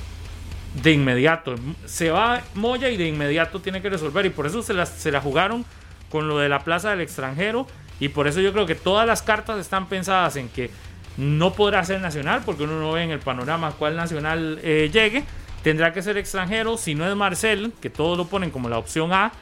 de 0.82 0.93
inmediato. 0.93 1.55
Se 1.86 2.10
va 2.10 2.43
Moya 2.55 2.90
y 2.90 2.97
de 2.97 3.09
inmediato 3.09 3.60
tiene 3.60 3.82
que 3.82 3.90
resolver. 3.90 4.26
Y 4.26 4.30
por 4.30 4.47
eso 4.47 4.62
se 4.62 4.74
la, 4.74 4.86
se 4.86 5.10
la 5.10 5.20
jugaron 5.20 5.64
con 6.10 6.28
lo 6.28 6.38
de 6.38 6.48
la 6.48 6.60
plaza 6.64 6.90
del 6.90 7.01
extranjero. 7.01 7.66
Y 7.98 8.09
por 8.09 8.26
eso 8.26 8.40
yo 8.40 8.52
creo 8.52 8.66
que 8.66 8.74
todas 8.74 9.06
las 9.06 9.22
cartas 9.22 9.59
están 9.59 9.88
pensadas 9.88 10.36
en 10.36 10.48
que 10.48 10.70
no 11.16 11.55
podrá 11.55 11.82
ser 11.82 12.01
nacional, 12.02 12.43
porque 12.44 12.64
uno 12.64 12.78
no 12.78 12.93
ve 12.93 13.02
en 13.02 13.10
el 13.10 13.20
panorama 13.20 13.72
cuál 13.72 13.97
nacional 13.97 14.60
eh, 14.62 14.90
llegue 14.93 15.24
tendrá 15.66 15.93
que 15.93 16.01
ser 16.01 16.16
extranjero. 16.16 16.76
Si 16.76 16.94
no 16.94 17.10
es 17.10 17.16
Marcel, 17.16 17.72
que 17.80 17.90
todos 17.90 18.16
lo 18.16 18.28
ponen 18.28 18.52
como 18.52 18.68
la 18.68 18.78
opción 18.78 19.12
A, 19.12 19.32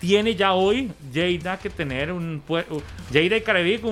tiene 0.00 0.34
ya 0.34 0.54
hoy 0.54 0.90
Lleida 1.12 1.58
que 1.58 1.68
tener 1.68 2.12
un. 2.12 2.42
Y 3.12 3.40
Carevic 3.40 3.82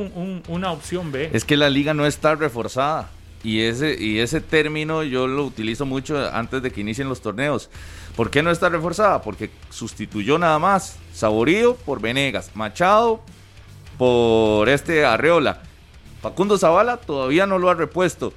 una 0.48 0.72
opción 0.72 1.12
B. 1.12 1.28
Es 1.34 1.44
que 1.44 1.58
la 1.58 1.68
liga 1.68 1.92
no 1.92 2.06
está 2.06 2.36
reforzada. 2.36 3.10
Y 3.44 3.60
ese, 3.60 4.02
y 4.02 4.20
ese 4.20 4.40
término 4.40 5.02
yo 5.02 5.26
lo 5.26 5.44
utilizo 5.44 5.84
mucho 5.84 6.28
antes 6.32 6.62
de 6.62 6.72
que 6.72 6.80
inicien 6.80 7.08
los 7.08 7.20
torneos. 7.20 7.70
¿Por 8.16 8.30
qué 8.30 8.42
no 8.42 8.50
está 8.50 8.70
reforzada? 8.70 9.20
Porque 9.20 9.50
sustituyó 9.70 10.38
nada 10.38 10.58
más 10.58 10.98
Saborío 11.12 11.76
por 11.76 12.00
Venegas, 12.00 12.50
Machado 12.54 13.20
por 13.98 14.68
este 14.68 15.04
Arreola. 15.04 15.62
Facundo 16.22 16.56
Zavala 16.56 16.96
todavía 16.96 17.46
no 17.46 17.58
lo 17.58 17.68
ha 17.68 17.74
repuesto. 17.74 18.32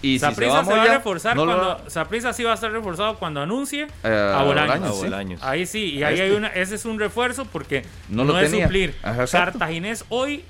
Y 0.00 0.18
si 0.18 0.34
se 0.34 0.46
va, 0.46 0.60
a 0.60 0.84
reforzar 0.84 1.36
cuando. 1.36 1.80
Saprisa 1.88 2.32
sí 2.32 2.44
va 2.44 2.52
a 2.52 2.54
estar 2.54 2.70
reforzado 2.70 3.16
cuando 3.16 3.40
anuncie 3.40 3.88
eh, 4.04 4.34
a 4.34 4.42
Bolaños. 4.44 5.42
Ahí 5.42 5.66
sí, 5.66 5.94
y 5.94 6.02
ahí 6.04 6.14
este. 6.14 6.26
hay 6.26 6.30
una. 6.32 6.48
Ese 6.48 6.76
es 6.76 6.84
un 6.84 6.98
refuerzo 6.98 7.44
porque 7.46 7.84
no, 8.08 8.38
es 8.38 8.50
suplir. 8.50 8.94
Cartaginés 9.30 10.04
hoy, 10.08 10.44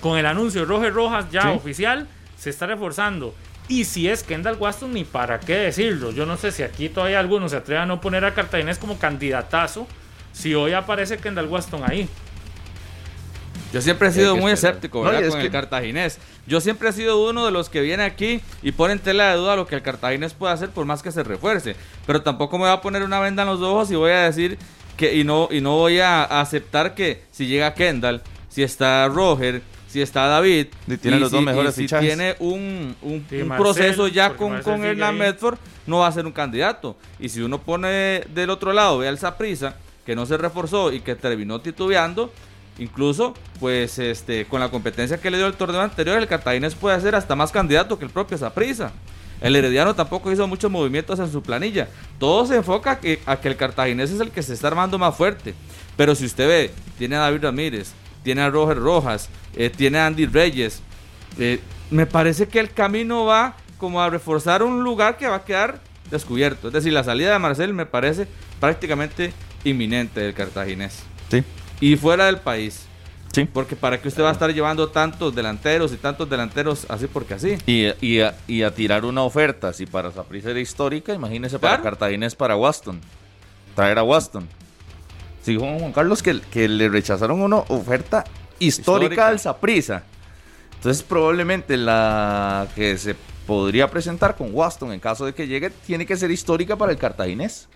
con 0.00 0.18
el 0.18 0.24
anuncio 0.24 0.62
de 0.62 0.66
Roger 0.66 0.92
Rojas 0.94 1.30
ya 1.30 1.50
oficial, 1.52 2.08
se 2.38 2.50
está 2.50 2.66
reforzando. 2.66 3.34
Y 3.68 3.84
si 3.84 4.08
es 4.08 4.22
Kendall 4.22 4.56
Waston, 4.58 4.94
ni 4.94 5.04
para 5.04 5.40
qué 5.40 5.54
decirlo. 5.54 6.10
Yo 6.10 6.24
no 6.24 6.36
sé 6.36 6.52
si 6.52 6.62
aquí 6.62 6.88
todavía 6.88 7.20
algunos 7.20 7.50
se 7.50 7.58
atreven 7.58 7.82
a 7.82 7.86
no 7.86 8.00
poner 8.00 8.24
a 8.24 8.32
Cartaginés 8.32 8.78
como 8.78 8.98
candidatazo. 8.98 9.86
Si 10.32 10.54
hoy 10.54 10.72
aparece 10.72 11.18
Kendall 11.18 11.48
Waston 11.48 11.82
ahí. 11.84 12.08
Yo 13.72 13.82
siempre 13.82 14.08
he 14.08 14.12
sido 14.12 14.36
muy 14.36 14.52
escéptico 14.52 15.02
con 15.02 15.14
el 15.14 15.50
cartaginés. 15.50 16.18
Yo 16.46 16.60
siempre 16.60 16.88
he 16.88 16.92
sido 16.92 17.28
uno 17.28 17.44
de 17.44 17.50
los 17.50 17.68
que 17.68 17.82
viene 17.82 18.04
aquí 18.04 18.40
y 18.62 18.72
pone 18.72 18.94
en 18.94 18.98
tela 18.98 19.30
de 19.30 19.36
duda 19.36 19.56
lo 19.56 19.66
que 19.66 19.74
el 19.74 19.82
cartaginés 19.82 20.32
puede 20.32 20.54
hacer 20.54 20.70
por 20.70 20.86
más 20.86 21.02
que 21.02 21.12
se 21.12 21.22
refuerce. 21.22 21.76
Pero 22.06 22.22
tampoco 22.22 22.56
me 22.56 22.64
voy 22.64 22.72
a 22.72 22.80
poner 22.80 23.02
una 23.02 23.20
venda 23.20 23.42
en 23.42 23.48
los 23.48 23.60
ojos 23.60 23.90
y 23.90 23.96
voy 23.96 24.12
a 24.12 24.22
decir 24.22 24.56
que 24.96 25.14
y 25.14 25.24
no 25.24 25.48
y 25.50 25.60
no 25.60 25.76
voy 25.76 26.00
a 26.00 26.24
aceptar 26.24 26.94
que 26.94 27.22
si 27.30 27.46
llega 27.46 27.74
Kendall, 27.74 28.22
si 28.48 28.62
está 28.62 29.06
Roger, 29.08 29.60
si 29.88 30.00
está 30.00 30.26
David, 30.26 30.66
y 30.86 30.96
tiene 30.98 31.18
los 31.18 31.30
dos 31.30 31.42
mejores 31.42 31.74
si 31.74 31.86
tiene 31.86 32.36
un, 32.38 32.94
un, 33.02 33.24
proceso 33.56 34.06
ya 34.06 34.36
con, 34.36 34.62
con 34.62 34.84
Hernán 34.84 35.16
Medford, 35.16 35.58
no 35.86 36.00
va 36.00 36.06
a 36.06 36.12
ser 36.12 36.26
un 36.26 36.32
candidato. 36.32 36.96
Y 37.18 37.28
si 37.30 37.40
uno 37.40 37.60
pone 37.60 38.22
del 38.34 38.50
otro 38.50 38.72
lado, 38.72 38.98
ve 38.98 39.08
al 39.08 39.18
Zaprisa, 39.18 39.76
que 40.04 40.14
no 40.14 40.26
se 40.26 40.36
reforzó 40.36 40.92
y 40.92 41.00
que 41.00 41.14
terminó 41.14 41.60
titubeando, 41.60 42.30
Incluso, 42.78 43.34
pues, 43.58 43.98
este, 43.98 44.44
con 44.44 44.60
la 44.60 44.70
competencia 44.70 45.20
que 45.20 45.30
le 45.30 45.36
dio 45.36 45.46
el 45.46 45.54
torneo 45.54 45.80
anterior, 45.80 46.16
el 46.16 46.28
Cartaginés 46.28 46.76
puede 46.76 47.00
ser 47.00 47.16
hasta 47.16 47.34
más 47.34 47.50
candidato 47.50 47.98
que 47.98 48.04
el 48.04 48.10
propio 48.10 48.38
Saprisa. 48.38 48.92
El 49.40 49.56
Herediano 49.56 49.94
tampoco 49.94 50.30
hizo 50.32 50.46
muchos 50.46 50.70
movimientos 50.70 51.18
en 51.18 51.30
su 51.30 51.42
planilla. 51.42 51.88
Todo 52.18 52.46
se 52.46 52.56
enfoca 52.56 52.92
a 52.92 53.00
que, 53.00 53.20
a 53.26 53.36
que 53.36 53.48
el 53.48 53.56
Cartaginés 53.56 54.10
es 54.10 54.20
el 54.20 54.30
que 54.30 54.42
se 54.42 54.54
está 54.54 54.68
armando 54.68 54.98
más 54.98 55.16
fuerte. 55.16 55.54
Pero 55.96 56.14
si 56.14 56.26
usted 56.26 56.48
ve, 56.48 56.70
tiene 56.98 57.16
a 57.16 57.20
David 57.20 57.42
Ramírez, 57.42 57.92
tiene 58.22 58.42
a 58.42 58.50
Roger 58.50 58.78
Rojas, 58.78 59.28
eh, 59.58 59.70
tiene 59.70 59.98
a 59.98 60.06
Andy 60.06 60.24
Reyes. 60.26 60.80
Eh, 61.38 61.60
me 61.90 62.06
parece 62.06 62.46
que 62.46 62.60
el 62.60 62.70
camino 62.70 63.24
va 63.24 63.56
como 63.76 64.00
a 64.00 64.08
reforzar 64.08 64.62
un 64.62 64.84
lugar 64.84 65.18
que 65.18 65.26
va 65.26 65.36
a 65.36 65.44
quedar 65.44 65.80
descubierto. 66.10 66.68
Es 66.68 66.74
decir, 66.74 66.92
la 66.92 67.02
salida 67.04 67.32
de 67.32 67.38
Marcel 67.40 67.74
me 67.74 67.84
parece 67.84 68.28
prácticamente 68.60 69.32
inminente 69.64 70.20
del 70.20 70.32
Cartaginés. 70.32 71.02
Sí. 71.28 71.42
Y 71.80 71.96
fuera 71.96 72.26
del 72.26 72.38
país. 72.38 72.86
Sí. 73.32 73.44
Porque 73.52 73.76
para 73.76 74.00
que 74.00 74.08
usted 74.08 74.22
va 74.22 74.30
a 74.30 74.32
estar 74.32 74.52
llevando 74.54 74.88
tantos 74.88 75.34
delanteros 75.34 75.92
y 75.92 75.96
tantos 75.96 76.30
delanteros 76.30 76.86
así 76.88 77.08
porque 77.08 77.34
así. 77.34 77.58
Y, 77.66 78.20
a, 78.20 78.70
tirar 78.74 79.04
una 79.04 79.22
oferta, 79.22 79.72
si 79.72 79.86
para 79.86 80.12
Saprissa 80.12 80.50
era 80.50 80.60
histórica, 80.60 81.12
imagínese 81.12 81.58
para 81.58 81.82
Cartaginés 81.82 82.36
para 82.36 82.56
Waston. 82.56 83.00
Traer 83.74 83.98
a 83.98 84.04
Waston. 84.04 84.48
Sí, 85.42 85.56
Juan 85.56 85.92
Carlos 85.92 86.22
que, 86.22 86.40
que 86.52 86.68
le 86.68 86.88
rechazaron 86.88 87.40
una 87.40 87.56
oferta 87.56 88.24
histórica, 88.58 89.28
al 89.28 89.40
Saprissa. 89.40 90.04
Entonces 90.74 91.02
probablemente 91.02 91.76
la 91.76 92.68
que 92.74 92.96
se 92.98 93.16
podría 93.46 93.90
presentar 93.90 94.36
con 94.36 94.50
Waston 94.52 94.92
en 94.92 95.00
caso 95.00 95.26
de 95.26 95.34
que 95.34 95.46
llegue 95.46 95.70
tiene 95.70 96.06
que 96.06 96.16
ser 96.16 96.30
histórica 96.30 96.76
para 96.76 96.92
el 96.92 96.98
cartaginés. 96.98 97.68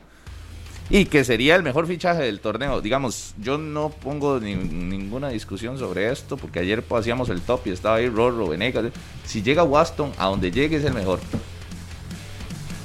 Y 0.90 1.06
que 1.06 1.24
sería 1.24 1.56
el 1.56 1.62
mejor 1.62 1.86
fichaje 1.86 2.22
del 2.22 2.40
torneo. 2.40 2.82
Digamos, 2.82 3.34
yo 3.38 3.56
no 3.56 3.88
pongo 3.88 4.38
ninguna 4.40 5.30
discusión 5.30 5.78
sobre 5.78 6.10
esto, 6.10 6.36
porque 6.36 6.58
ayer 6.58 6.84
hacíamos 6.90 7.30
el 7.30 7.40
top 7.40 7.66
y 7.66 7.70
estaba 7.70 7.96
ahí 7.96 8.08
Rorro, 8.10 8.48
Venegas. 8.48 8.86
Si 9.24 9.42
llega 9.42 9.62
Waston, 9.62 10.12
a 10.18 10.26
donde 10.26 10.50
llegue 10.50 10.76
es 10.76 10.84
el 10.84 10.92
mejor. 10.92 11.20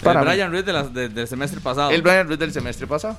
Para 0.03 0.21
el 0.21 0.25
Brian 0.25 0.51
Ruiz 0.51 0.65
del 1.13 1.27
semestre 1.27 1.59
pasado. 1.59 1.89
El 1.89 2.01
Brian 2.01 2.27
Ruiz 2.27 2.39
del 2.39 2.53
semestre 2.53 2.87
pasado. 2.87 3.17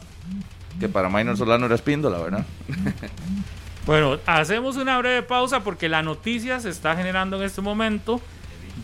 Que 0.81 0.89
para 0.89 1.09
Minor 1.11 1.37
Solano 1.37 1.67
era 1.67 1.77
la 1.77 2.19
¿verdad? 2.19 2.47
bueno, 3.89 4.19
hacemos 4.27 4.77
una 4.77 4.99
breve 4.99 5.23
pausa 5.23 5.61
porque 5.61 5.89
la 5.89 6.03
noticia 6.03 6.61
se 6.61 6.69
está 6.69 6.95
generando 6.95 7.39
en 7.39 7.45
este 7.45 7.63
momento. 7.63 8.21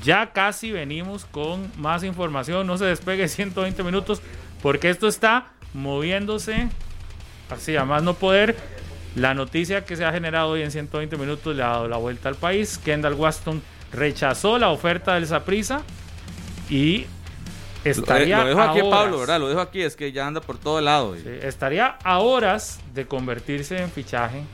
Ya 0.03 0.33
casi 0.33 0.73
venimos 0.73 1.27
con 1.27 1.71
más 1.77 2.03
información. 2.05 2.67
No 2.67 2.79
se 2.79 2.87
despegue 2.87 3.29
120 3.29 3.83
minutos 3.83 4.23
porque 4.63 4.89
esto 4.89 5.07
está 5.07 5.49
moviéndose 5.75 6.71
así 7.51 7.77
a 7.77 7.85
más 7.85 8.03
no 8.03 8.15
poder. 8.15 8.57
La 9.15 9.35
noticia 9.35 9.85
que 9.85 9.95
se 9.95 10.07
ha 10.07 10.11
generado 10.11 10.49
hoy 10.49 10.63
en 10.63 10.71
120 10.71 11.19
minutos 11.19 11.55
le 11.55 11.63
ha 11.63 11.69
dado 11.69 11.87
la 11.87 11.99
vuelta 11.99 12.31
al 12.31 12.37
país. 12.37 12.79
Kendall 12.79 13.13
Waston 13.13 13.63
rechazó 13.93 14.59
la 14.59 14.71
oferta 14.71 15.17
del 15.17 15.27
Saprisa 15.27 15.83
y 16.71 17.05
estaría 17.85 18.39
lo, 18.39 18.49
dejo 18.49 18.63
aquí 18.63 18.81
Pablo, 18.89 19.19
¿verdad? 19.19 19.39
Lo 19.39 19.49
dejo 19.51 19.61
aquí, 19.61 19.83
es 19.83 19.97
que 19.97 20.13
ya 20.13 20.27
anda 20.27 20.41
por 20.41 20.57
todo 20.57 20.81
lado. 20.81 21.15
estaría 21.15 21.99
a 22.03 22.21
horas 22.21 22.81
de 22.95 23.07
convertirse 23.07 23.83
en 23.83 23.91
fichaje. 23.91 24.45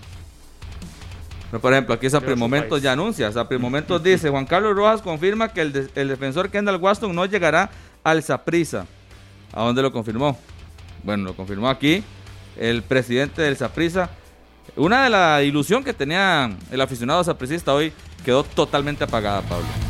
Por 1.59 1.73
ejemplo, 1.73 1.95
aquí 1.95 2.09
Sapri 2.09 2.37
Momentos 2.37 2.81
ya 2.81 2.93
anuncia. 2.93 3.33
Sapri 3.33 3.59
Momentos 3.59 4.03
dice: 4.03 4.31
Juan 4.31 4.47
Carlos 4.47 4.77
Rojas 4.77 5.03
confirma 5.03 5.53
que 5.53 5.63
el, 5.63 5.91
el 5.95 6.09
defensor 6.09 6.49
Kendall 6.51 6.77
Waston 6.77 7.15
no 7.15 7.27
llegará 7.27 7.71
al 8.05 8.23
Saprisa. 8.23 8.87
¿A 9.53 9.65
dónde 9.65 9.83
lo 9.83 9.91
confirmó? 9.93 10.39
bueno, 11.03 11.25
lo 11.25 11.35
confirmó 11.35 11.69
aquí 11.69 12.03
el 12.57 12.83
presidente 12.83 13.43
del 13.43 13.57
Saprisa. 13.57 14.11
Una 14.77 15.05
de 15.05 15.11
la 15.11 15.43
ilusión 15.43 15.83
que 15.83 15.93
tenía 15.93 16.57
el 16.71 16.81
aficionado 16.81 17.25
sapricista 17.25 17.75
hoy 17.75 17.93
quedó 18.25 18.45
totalmente 18.45 19.05
apagada, 19.05 19.43
Pablo. 19.43 19.90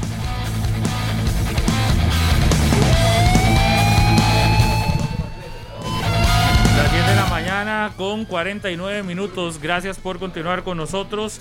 Con 7.89 8.27
49 8.27 9.03
minutos. 9.03 9.61
Gracias 9.61 9.99
por 9.99 10.19
continuar 10.19 10.63
con 10.63 10.77
nosotros. 10.77 11.41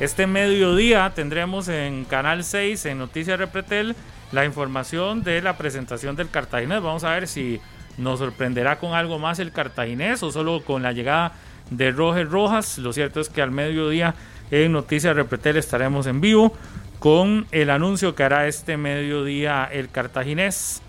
Este 0.00 0.26
mediodía 0.26 1.12
tendremos 1.14 1.68
en 1.68 2.04
Canal 2.04 2.42
6, 2.42 2.86
en 2.86 2.98
Noticias 2.98 3.38
Repretel, 3.38 3.94
la 4.32 4.44
información 4.44 5.22
de 5.22 5.40
la 5.42 5.56
presentación 5.56 6.16
del 6.16 6.30
Cartaginés. 6.30 6.82
Vamos 6.82 7.04
a 7.04 7.10
ver 7.10 7.28
si 7.28 7.60
¿Nos 8.00 8.18
sorprenderá 8.18 8.78
con 8.78 8.94
algo 8.94 9.18
más 9.18 9.38
el 9.40 9.52
cartaginés 9.52 10.22
o 10.22 10.30
solo 10.32 10.64
con 10.64 10.82
la 10.82 10.92
llegada 10.92 11.32
de 11.70 11.90
Roger 11.90 12.30
Rojas? 12.30 12.78
Lo 12.78 12.94
cierto 12.94 13.20
es 13.20 13.28
que 13.28 13.42
al 13.42 13.50
mediodía 13.50 14.14
en 14.50 14.72
Noticias 14.72 15.14
Repretel 15.14 15.58
estaremos 15.58 16.06
en 16.06 16.22
vivo 16.22 16.54
con 16.98 17.46
el 17.50 17.68
anuncio 17.68 18.14
que 18.14 18.22
hará 18.22 18.46
este 18.46 18.78
mediodía 18.78 19.68
el 19.70 19.90
cartaginés. 19.90 20.80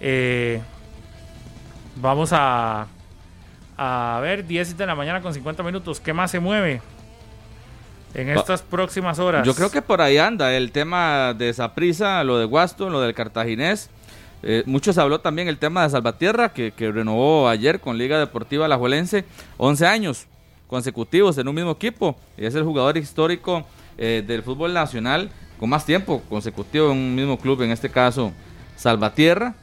Eh, 0.00 0.60
vamos 1.94 2.30
a, 2.32 2.88
a 3.76 4.18
ver, 4.22 4.46
10 4.46 4.76
de 4.76 4.86
la 4.86 4.94
mañana 4.94 5.20
con 5.20 5.32
50 5.32 5.62
minutos. 5.62 6.00
¿Qué 6.00 6.12
más 6.12 6.30
se 6.30 6.40
mueve? 6.40 6.80
en 8.16 8.30
estas 8.30 8.62
próximas 8.62 9.18
horas. 9.18 9.46
Yo 9.46 9.54
creo 9.54 9.70
que 9.70 9.82
por 9.82 10.00
ahí 10.00 10.16
anda 10.16 10.54
el 10.56 10.72
tema 10.72 11.34
de 11.34 11.50
esa 11.50 11.74
prisa, 11.74 12.24
lo 12.24 12.38
de 12.38 12.46
Guaston, 12.46 12.90
lo 12.90 13.02
del 13.02 13.14
cartaginés. 13.14 13.90
Eh, 14.42 14.62
mucho 14.64 14.92
se 14.92 15.00
habló 15.00 15.20
también 15.20 15.48
el 15.48 15.58
tema 15.58 15.82
de 15.82 15.90
Salvatierra, 15.90 16.50
que, 16.50 16.72
renovó 16.78 17.48
ayer 17.48 17.78
con 17.78 17.98
Liga 17.98 18.18
Deportiva 18.18 18.64
Alajuelense, 18.64 19.24
11 19.58 19.86
años 19.86 20.26
consecutivos 20.66 21.36
en 21.36 21.48
un 21.48 21.54
mismo 21.54 21.72
equipo, 21.72 22.16
y 22.38 22.46
es 22.46 22.54
el 22.54 22.64
jugador 22.64 22.96
histórico 22.96 23.66
eh, 23.98 24.24
del 24.26 24.42
fútbol 24.42 24.72
nacional 24.72 25.30
con 25.60 25.68
más 25.68 25.84
tiempo 25.84 26.22
consecutivo 26.28 26.86
en 26.92 26.98
un 26.98 27.14
mismo 27.14 27.38
club, 27.38 27.62
en 27.62 27.70
este 27.70 27.90
caso 27.90 28.32
Salvatierra, 28.76 29.54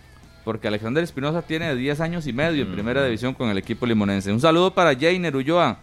porque 0.43 0.67
Alexander 0.67 1.03
Espinosa 1.03 1.41
tiene 1.41 1.75
10 1.75 2.01
años 2.01 2.27
y 2.27 2.33
medio 2.33 2.63
en 2.63 2.71
primera 2.71 3.03
división 3.03 3.33
con 3.33 3.49
el 3.49 3.57
equipo 3.57 3.85
limonense. 3.85 4.31
Un 4.31 4.39
saludo 4.39 4.73
para 4.73 4.95
Jainer 4.95 5.35
Ulloa, 5.35 5.77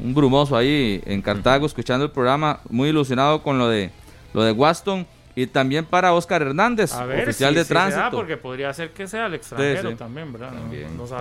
un 0.00 0.14
brumoso 0.14 0.56
ahí 0.56 1.02
en 1.06 1.20
Cartago, 1.22 1.66
escuchando 1.66 2.04
el 2.04 2.10
programa, 2.10 2.60
muy 2.70 2.90
ilusionado 2.90 3.42
con 3.42 3.58
lo 3.58 3.68
de, 3.68 3.90
lo 4.32 4.42
de 4.42 4.52
Waston 4.52 5.06
y 5.34 5.46
también 5.46 5.84
para 5.84 6.12
Oscar 6.12 6.42
Hernández, 6.42 6.92
oficial 6.92 7.54
de 7.54 7.64
tránsito. 7.64 8.10
porque 8.10 8.36
podría 8.36 8.72
ser 8.72 8.90
que 8.90 9.06
sea 9.06 9.26
el 9.26 9.34
extranjero 9.34 9.94
también, 9.94 10.32
¿verdad? 10.32 10.52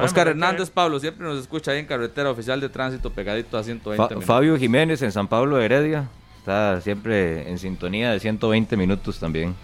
Oscar 0.02 0.30
Hernández, 0.30 0.72
Pablo, 0.72 1.00
siempre 1.00 1.28
nos 1.28 1.40
escucha 1.40 1.72
ahí 1.72 1.80
en 1.80 1.86
carretera, 1.86 2.32
oficial 2.32 2.60
de 2.60 2.70
tránsito, 2.70 3.12
pegadito 3.12 3.58
a 3.58 3.64
120 3.64 4.22
Fabio 4.22 4.58
Jiménez 4.58 5.02
en 5.04 5.12
San 5.12 5.28
Pablo 5.28 5.58
de 5.58 5.66
Heredia, 5.66 6.10
está 6.40 6.82
siempre 6.82 7.48
en 7.48 7.60
sintonía 7.60 8.12
de 8.12 8.20
120 8.20 8.76
minutos 8.76 9.20
también. 9.20 9.56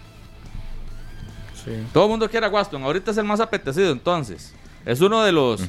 Todo 1.94 2.06
el 2.06 2.10
mundo 2.10 2.30
quiere 2.30 2.45
a 2.45 2.49
Waston, 2.49 2.84
ahorita 2.84 3.11
es 3.11 3.18
el 3.18 3.26
más 3.26 3.40
apetecido 3.40 3.91
entonces. 3.91 4.53
Es 4.85 5.02
uno 5.02 5.23
de 5.23 5.31
los, 5.31 5.61
mm. 5.61 5.68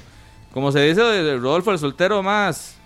como 0.53 0.73
se 0.73 0.81
dice 0.81 1.03
de 1.03 1.37
Rodolfo, 1.37 1.71
el 1.71 1.79
soltero 1.79 2.23
más 2.23 2.77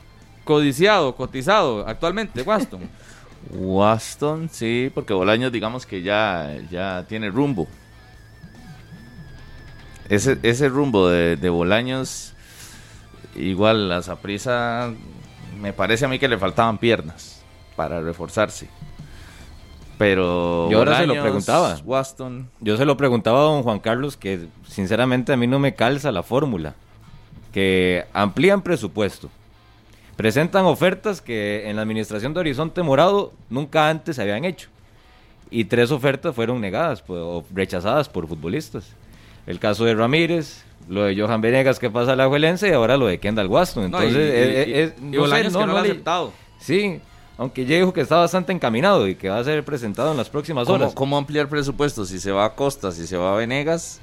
codiciado, 0.45 1.15
cotizado 1.15 1.87
actualmente, 1.87 2.43
Waston. 2.43 2.89
Waston, 3.51 4.49
sí, 4.51 4.91
porque 4.95 5.15
Bolaños 5.15 5.53
digamos 5.53 5.87
que 5.87 6.03
ya, 6.03 6.57
ya 6.71 7.05
tiene 7.09 7.31
rumbo. 7.31 7.67
Ese, 10.09 10.39
ese 10.43 10.69
rumbo 10.69 11.09
de, 11.09 11.37
de 11.37 11.49
Bolaños, 11.51 12.33
igual 13.37 13.93
a 13.93 14.03
Zaprisa, 14.03 14.93
me 15.61 15.73
parece 15.73 16.05
a 16.05 16.09
mí 16.09 16.19
que 16.19 16.29
le 16.29 16.39
faltaban 16.39 16.79
piernas 16.79 17.43
para 17.77 18.01
reforzarse. 18.01 18.69
Pero 19.99 20.71
yo 20.71 20.79
ahora 20.79 20.99
se 20.99 21.07
lo 21.07 21.21
preguntaba. 21.21 21.77
Waston. 21.85 22.49
Yo 22.61 22.77
se 22.77 22.85
lo 22.85 22.97
preguntaba 22.97 23.41
a 23.41 23.43
don 23.43 23.63
Juan 23.63 23.81
Carlos 23.81 24.17
que 24.17 24.47
sinceramente 24.67 25.33
a 25.33 25.37
mí 25.37 25.47
no 25.47 25.59
me 25.59 25.75
calza 25.75 26.13
la 26.13 26.23
fórmula. 26.23 26.75
Que 27.53 28.07
amplían 28.13 28.63
presupuesto 28.63 29.29
presentan 30.19 30.65
ofertas 30.65 31.23
que 31.23 31.71
en 31.71 31.77
la 31.77 31.83
administración 31.83 32.35
de 32.35 32.41
Horizonte 32.41 32.83
Morado 32.83 33.33
nunca 33.51 33.89
antes 33.89 34.17
se 34.17 34.23
habían 34.23 34.45
hecho. 34.45 34.69
Y 35.49 35.67
tres 35.67 35.93
ofertas 35.93 36.35
fueron 36.35 36.61
negadas 36.61 37.03
pues, 37.03 37.21
o 37.23 37.45
rechazadas 37.55 38.09
por 38.09 38.27
futbolistas. 38.27 38.97
El 39.47 39.61
caso 39.61 39.85
de 39.85 39.95
Ramírez, 39.95 40.65
lo 40.89 41.05
de 41.05 41.17
Johan 41.17 41.41
Venegas 41.41 41.79
que 41.79 41.89
pasa 41.89 42.15
a 42.15 42.17
la 42.17 42.27
Juelense 42.27 42.69
y 42.69 42.73
ahora 42.73 42.97
lo 42.97 43.07
de 43.07 43.21
Kendall 43.21 43.47
Waston. 43.47 43.85
Entonces, 43.85 44.17
es, 44.17 45.01
no, 45.01 45.21
no, 45.21 45.67
lo 45.67 45.77
ha 45.77 45.83
aceptado. 45.83 46.33
Sí, 46.59 47.01
aunque 47.39 47.65
ya 47.65 47.77
dijo 47.77 47.93
que 47.93 48.01
está 48.01 48.17
bastante 48.17 48.53
encaminado 48.53 49.07
y 49.07 49.15
que 49.15 49.29
va 49.29 49.39
a 49.39 49.45
ser 49.45 49.65
presentado 49.65 50.11
en 50.11 50.17
las 50.17 50.29
próximas 50.29 50.69
horas. 50.69 50.93
¿Cómo 50.93 51.17
ampliar 51.17 51.49
presupuesto? 51.49 52.05
Si 52.05 52.19
se 52.19 52.33
va 52.33 52.45
a 52.45 52.55
Costa, 52.55 52.91
si 52.91 53.07
se 53.07 53.17
va 53.17 53.33
a 53.33 53.37
Venegas. 53.37 54.01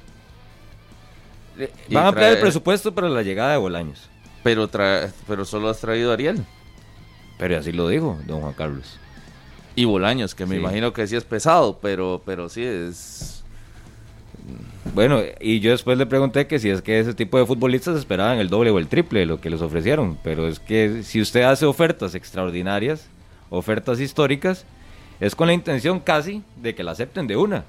Van 1.90 2.04
a 2.04 2.08
ampliar 2.08 2.32
el 2.32 2.40
presupuesto 2.40 2.94
para 2.94 3.10
la 3.10 3.22
llegada 3.22 3.52
de 3.52 3.58
Bolaños. 3.58 4.08
Pero, 4.42 4.68
pero 5.26 5.44
solo 5.44 5.68
has 5.68 5.78
traído 5.78 6.10
a 6.10 6.14
Ariel. 6.14 6.44
Pero 7.38 7.58
así 7.58 7.72
lo 7.72 7.88
dijo 7.88 8.18
don 8.26 8.40
Juan 8.40 8.54
Carlos. 8.54 8.98
Y 9.74 9.84
Bolaños, 9.84 10.34
que 10.34 10.46
me 10.46 10.56
imagino 10.56 10.94
que 10.94 11.06
sí 11.06 11.14
es 11.14 11.24
pesado, 11.24 11.78
pero, 11.82 12.22
pero 12.24 12.48
sí 12.48 12.64
es... 12.64 13.44
Bueno, 14.94 15.20
y 15.40 15.60
yo 15.60 15.72
después 15.72 15.98
le 15.98 16.06
pregunté 16.06 16.46
que 16.46 16.58
si 16.58 16.70
es 16.70 16.80
que 16.80 17.00
ese 17.00 17.12
tipo 17.12 17.36
de 17.38 17.44
futbolistas 17.44 17.98
esperaban 17.98 18.38
el 18.38 18.48
doble 18.48 18.70
o 18.70 18.78
el 18.78 18.86
triple 18.86 19.20
de 19.20 19.26
lo 19.26 19.42
que 19.42 19.50
les 19.50 19.60
ofrecieron. 19.60 20.16
Pero 20.24 20.48
es 20.48 20.58
que 20.58 21.02
si 21.02 21.20
usted 21.20 21.42
hace 21.42 21.66
ofertas 21.66 22.14
extraordinarias, 22.14 23.10
ofertas 23.50 24.00
históricas, 24.00 24.64
es 25.20 25.34
con 25.34 25.46
la 25.46 25.52
intención 25.52 26.00
casi 26.00 26.42
de 26.60 26.74
que 26.74 26.84
la 26.84 26.92
acepten 26.92 27.26
de 27.26 27.36
una. 27.36 27.64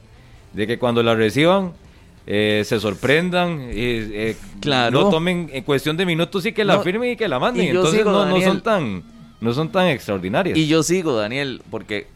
De 0.53 0.67
que 0.67 0.79
cuando 0.79 1.03
la 1.03 1.15
reciban 1.15 1.73
eh, 2.25 2.63
se 2.65 2.79
sorprendan, 2.79 3.59
eh, 3.61 4.35
claro. 4.59 5.03
no 5.03 5.09
tomen 5.09 5.49
en 5.53 5.63
cuestión 5.63 5.95
de 5.95 6.05
minutos 6.05 6.45
y 6.45 6.51
que 6.51 6.65
la 6.65 6.81
firmen 6.81 7.11
y 7.11 7.15
que 7.15 7.27
la 7.27 7.39
manden. 7.39 7.67
Entonces 7.67 8.05
no, 8.05 8.41
son 8.41 8.61
tan, 8.61 9.03
no 9.39 9.53
son 9.53 9.71
tan 9.71 9.87
extraordinarias. 9.87 10.57
Y 10.57 10.67
yo 10.67 10.83
sigo, 10.83 11.15
Daniel, 11.15 11.61
porque 11.69 12.07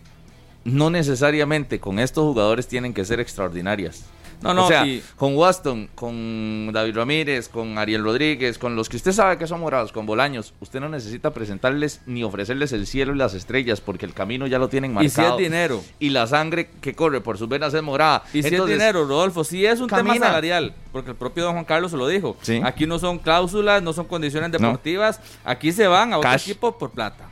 no 0.66 0.90
necesariamente 0.90 1.80
con 1.80 2.00
estos 2.00 2.24
jugadores 2.24 2.68
tienen 2.68 2.94
que 2.94 3.06
ser 3.06 3.20
extraordinarias. 3.20 4.06
No, 4.42 4.54
no, 4.54 4.66
o 4.66 4.68
sea, 4.68 4.86
con 5.16 5.36
Waston, 5.36 5.90
con 5.94 6.72
David 6.74 6.96
Ramírez, 6.96 7.48
con 7.48 7.78
Ariel 7.78 8.04
Rodríguez, 8.04 8.58
con 8.58 8.76
los 8.76 8.90
que 8.90 8.98
usted 8.98 9.12
sabe 9.12 9.38
que 9.38 9.46
son 9.46 9.60
morados, 9.60 9.92
con 9.92 10.06
Bolaños, 10.06 10.54
usted 10.60 10.80
no 10.80 10.90
necesita 10.90 11.32
presentarles 11.32 12.02
ni 12.06 12.24
ofrecerles 12.24 12.72
el 12.74 12.88
cielo 12.88 13.14
y 13.14 13.18
las 13.18 13.34
estrellas 13.34 13.82
porque 13.82 14.06
el 14.06 14.14
camino 14.14 14.48
ya 14.48 14.58
lo 14.58 14.68
tienen 14.68 14.94
marcado. 14.94 15.08
Y 15.08 15.10
si 15.10 15.22
es 15.22 15.50
dinero. 15.50 15.84
Y 16.00 16.10
la 16.10 16.26
sangre 16.28 16.70
que 16.82 16.96
corre 16.96 17.22
por 17.22 17.38
sus 17.38 17.48
venas 17.48 17.74
es 17.74 17.84
morada. 17.84 18.24
Y 18.34 18.42
si 18.42 18.56
es 18.56 18.66
dinero, 18.66 19.06
Rodolfo, 19.06 19.44
si 19.44 19.66
es 19.66 19.80
un 19.80 19.88
tema 19.88 20.18
salarial, 20.18 20.74
porque 20.92 21.12
el 21.12 21.16
propio 21.16 21.44
don 21.44 21.54
Juan 21.54 21.66
Carlos 21.66 21.92
se 21.92 21.98
lo 21.98 22.08
dijo. 22.08 22.36
Aquí 22.64 22.88
no 22.88 23.00
son 23.00 23.20
cláusulas, 23.20 23.82
no 23.84 23.94
son 23.94 24.06
condiciones 24.06 24.52
deportivas, 24.52 25.20
aquí 25.46 25.72
se 25.72 25.88
van 25.88 26.14
a 26.14 26.18
otro 26.18 26.34
equipo 26.34 26.78
por 26.78 26.92
plata, 26.92 27.30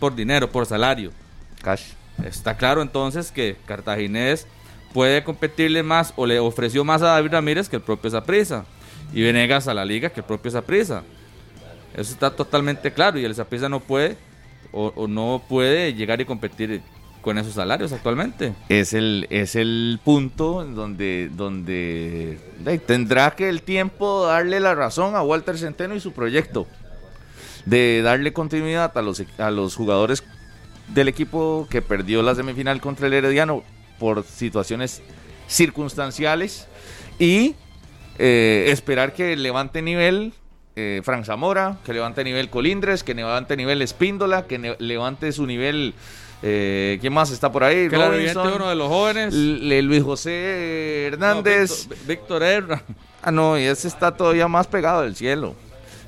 por 0.00 0.14
dinero, 0.14 0.50
por 0.50 0.66
salario. 0.66 1.12
Cash. 1.62 1.92
Está 2.24 2.56
claro 2.56 2.82
entonces 2.82 3.30
que 3.30 3.56
Cartaginés 3.64 4.48
puede 4.92 5.22
competirle 5.24 5.82
más 5.82 6.12
o 6.16 6.26
le 6.26 6.38
ofreció 6.38 6.84
más 6.84 7.02
a 7.02 7.08
David 7.08 7.32
Ramírez 7.32 7.68
que 7.68 7.76
el 7.76 7.82
propio 7.82 8.10
Zaprisa. 8.10 8.64
Y 9.12 9.22
Venegas 9.22 9.68
a 9.68 9.74
la 9.74 9.84
liga 9.84 10.10
que 10.10 10.20
el 10.20 10.26
propio 10.26 10.50
Zaprisa. 10.50 11.02
Eso 11.94 12.12
está 12.12 12.30
totalmente 12.30 12.92
claro 12.92 13.18
y 13.18 13.24
el 13.24 13.34
Zaprisa 13.34 13.68
no 13.68 13.80
puede 13.80 14.16
o, 14.72 15.06
no 15.08 15.42
puede 15.48 15.94
llegar 15.94 16.20
y 16.20 16.24
competir 16.24 16.82
con 17.22 17.38
esos 17.38 17.54
salarios 17.54 17.92
actualmente. 17.92 18.54
Es 18.68 18.92
el, 18.92 19.26
es 19.30 19.56
el 19.56 19.98
punto 20.04 20.64
donde, 20.64 21.30
donde 21.34 22.38
tendrá 22.86 23.30
que 23.32 23.48
el 23.48 23.62
tiempo 23.62 24.26
darle 24.26 24.60
la 24.60 24.74
razón 24.74 25.16
a 25.16 25.22
Walter 25.22 25.58
Centeno 25.58 25.94
y 25.94 26.00
su 26.00 26.12
proyecto. 26.12 26.66
De 27.64 28.02
darle 28.02 28.32
continuidad 28.32 28.96
a 28.96 29.02
los, 29.02 29.22
a 29.38 29.50
los 29.50 29.74
jugadores 29.74 30.22
del 30.88 31.08
equipo 31.08 31.66
que 31.68 31.82
perdió 31.82 32.22
la 32.22 32.34
semifinal 32.34 32.80
contra 32.80 33.06
el 33.06 33.14
Herediano 33.14 33.62
por 33.98 34.24
situaciones 34.24 35.02
circunstanciales 35.48 36.68
y 37.18 37.54
eh, 38.18 38.66
esperar 38.68 39.12
que 39.12 39.36
levante 39.36 39.82
nivel 39.82 40.32
eh, 40.80 41.00
Frank 41.02 41.24
Zamora, 41.24 41.78
que 41.84 41.92
levante 41.92 42.22
nivel 42.22 42.50
Colindres, 42.50 43.02
que 43.02 43.12
levante 43.12 43.56
nivel 43.56 43.82
Espíndola, 43.82 44.46
que 44.46 44.76
levante 44.78 45.32
su 45.32 45.44
nivel. 45.44 45.92
Eh, 46.40 46.98
¿Quién 47.00 47.12
más 47.12 47.32
está 47.32 47.50
por 47.50 47.64
ahí? 47.64 47.88
Que 47.88 47.96
Robinson, 47.96 48.52
uno 48.54 48.68
de 48.68 48.76
los 48.76 48.86
jóvenes. 48.86 49.34
Luis 49.34 50.04
José 50.04 51.08
Hernández. 51.08 51.88
Víctor, 52.06 52.44
Víctor 52.44 52.80
Ah, 53.22 53.32
no, 53.32 53.58
y 53.58 53.64
ese 53.64 53.88
está 53.88 54.16
todavía 54.16 54.46
más 54.46 54.68
pegado 54.68 55.02
del 55.02 55.16
cielo. 55.16 55.56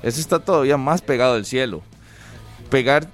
Ese 0.01 0.21
está 0.21 0.39
todavía 0.39 0.77
más 0.77 1.01
pegado 1.01 1.35
del 1.35 1.45
cielo. 1.45 1.81
Pegar 2.69 3.09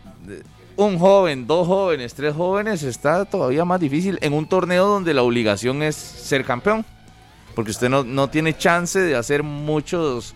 un 0.78 1.00
joven, 1.00 1.48
dos 1.48 1.68
jóvenes, 1.68 2.14
tres 2.14 2.34
jóvenes 2.36 2.84
está 2.84 3.26
todavía 3.26 3.66
más 3.66 3.80
difícil 3.80 4.18
en 4.22 4.34
un 4.34 4.48
torneo 4.48 4.88
donde 4.88 5.14
la 5.14 5.24
obligación 5.24 5.84
es 5.84 5.96
ser 5.96 6.46
campeón. 6.46 6.86
Porque 7.56 7.72
usted 7.72 7.90
no, 7.90 8.04
no 8.04 8.30
tiene 8.30 8.56
chance 8.56 9.00
de 9.00 9.16
hacer 9.16 9.42
muchos, 9.42 10.36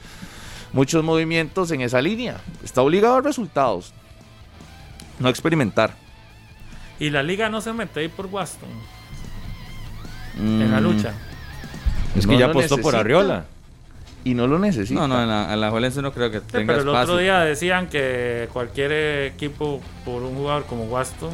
muchos 0.74 1.04
movimientos 1.04 1.72
en 1.72 1.82
esa 1.82 2.02
línea. 2.02 2.42
Está 2.64 2.82
obligado 2.82 3.18
a 3.18 3.22
resultados, 3.22 3.94
no 5.20 5.30
experimentar. 5.30 5.96
Y 7.00 7.12
la 7.12 7.22
liga 7.22 7.48
no 7.50 7.62
se 7.62 7.74
mete 7.74 8.00
ahí 8.02 8.08
por 8.08 8.26
Waston 8.26 8.70
en 10.38 10.72
la 10.72 10.82
mm. 10.82 10.84
lucha. 10.84 11.14
Es 12.16 12.26
que 12.26 12.38
ya 12.38 12.48
apostó 12.48 12.80
por 12.80 12.96
Arriola 12.96 13.46
y 14.24 14.34
no 14.34 14.48
lo 14.48 14.60
necesita. 14.60 15.00
No, 15.00 15.08
no, 15.08 15.22
en 15.22 15.30
la, 15.30 15.54
en 15.54 15.62
la 15.62 15.70
no 16.02 16.14
creo 16.14 16.32
que 16.32 16.42
tenga 16.42 16.74
Pero 16.74 16.82
el 16.82 16.90
otro 16.90 17.18
día 17.18 17.40
decían 17.40 17.88
que 17.88 18.48
cualquier 18.54 18.92
equipo 19.34 19.82
por 20.06 20.24
un 20.24 20.36
jugador 20.36 20.66
como 20.66 20.86
Waston... 20.86 21.32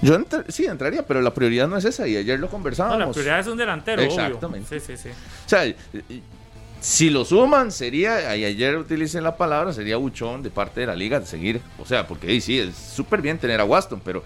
Yo 0.00 0.16
sí 0.48 0.66
entraría, 0.66 1.04
pero 1.04 1.20
la 1.20 1.34
prioridad 1.34 1.66
no 1.66 1.76
es 1.76 1.84
esa 1.84 2.06
y 2.06 2.16
ayer 2.16 2.38
lo 2.38 2.48
conversábamos. 2.48 2.98
No, 2.98 3.06
la 3.06 3.12
prioridad 3.12 3.40
es 3.40 3.46
un 3.48 3.58
delantero, 3.58 4.02
Exactamente. 4.02 4.78
Sí, 4.78 4.96
sí, 4.96 5.02
sí. 5.02 5.08
O 5.08 5.48
sea, 5.48 5.74
si 6.80 7.10
lo 7.10 7.24
suman 7.24 7.72
sería, 7.72 8.36
y 8.36 8.44
ayer 8.44 8.76
utilicen 8.76 9.24
la 9.24 9.36
palabra, 9.36 9.72
sería 9.72 9.96
buchón 9.96 10.42
de 10.44 10.50
parte 10.50 10.82
de 10.82 10.86
la 10.86 10.94
liga 10.94 11.18
de 11.18 11.26
seguir. 11.26 11.60
O 11.78 11.84
sea, 11.84 12.06
porque 12.06 12.40
sí, 12.40 12.60
es 12.60 12.76
súper 12.76 13.20
bien 13.20 13.38
tener 13.38 13.60
a 13.60 13.64
Waston, 13.64 14.00
pero 14.04 14.22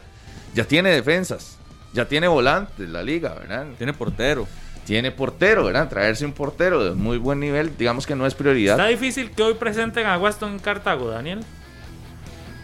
ya 0.55 0.65
tiene 0.65 0.91
defensas, 0.91 1.57
ya 1.95 2.07
tiene 2.07 2.29
volantes 2.29 2.87
la 2.91 3.03
liga, 3.03 3.33
¿verdad? 3.33 3.67
Tiene 3.79 3.95
portero 3.95 4.47
tiene 4.93 5.11
portero, 5.11 5.65
¿verdad? 5.65 5.89
Traerse 5.89 6.23
un 6.27 6.33
portero 6.33 6.85
de 6.85 6.91
muy 6.91 7.17
buen 7.17 7.41
nivel, 7.41 7.75
digamos 7.79 8.07
que 8.07 8.15
no 8.15 8.27
es 8.27 8.35
prioridad. 8.35 8.79
Está 8.79 8.89
difícil 8.89 9.31
que 9.31 9.43
hoy 9.43 9.55
presenten 9.55 10.07
a 10.07 10.19
Weston 10.19 10.53
en 10.53 10.59
Cartago, 10.59 11.09
Daniel. 11.09 11.41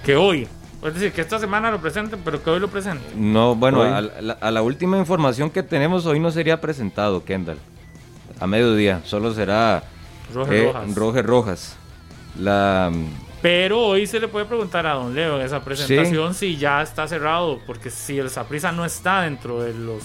Que 0.05 0.15
hoy. 0.15 0.47
Es 0.85 0.93
decir, 0.93 1.11
que 1.13 1.23
esta 1.23 1.39
semana 1.39 1.71
lo 1.71 1.81
presenten, 1.81 2.21
pero 2.23 2.43
que 2.43 2.51
hoy 2.51 2.61
lo 2.61 2.69
presenten. 2.69 3.33
No, 3.33 3.55
bueno, 3.55 3.83
a 3.83 4.51
la, 4.51 4.61
última 4.61 4.99
información 4.99 5.49
que 5.49 5.63
tenemos 5.63 6.05
hoy 6.05 6.21
no 6.21 6.31
sería 6.31 6.61
presentado, 6.61 7.25
Kendall. 7.25 7.57
A 8.39 8.47
mediodía, 8.47 9.01
solo 9.05 9.33
será 9.33 9.85
Roger 10.35 10.55
eh, 10.55 10.67
Rojas. 10.67 10.95
Roger 10.95 11.27
Rojas. 11.27 11.77
La 12.39 12.93
pero 13.41 13.81
hoy 13.81 14.07
se 14.07 14.21
le 14.21 14.29
puede 14.29 14.45
preguntar 14.45 14.87
a 14.87 14.93
don 14.93 15.15
Leo 15.15 15.41
en 15.41 15.47
esa 15.47 15.65
presentación 15.65 16.35
si 16.35 16.59
ya 16.59 16.83
está 16.83 17.09
cerrado, 17.09 17.59
porque 17.67 17.89
si 17.89 18.19
el 18.19 18.29
Saprisa 18.29 18.71
no 18.71 18.85
está 18.85 19.23
dentro 19.23 19.63
de 19.63 19.73
los 19.73 20.03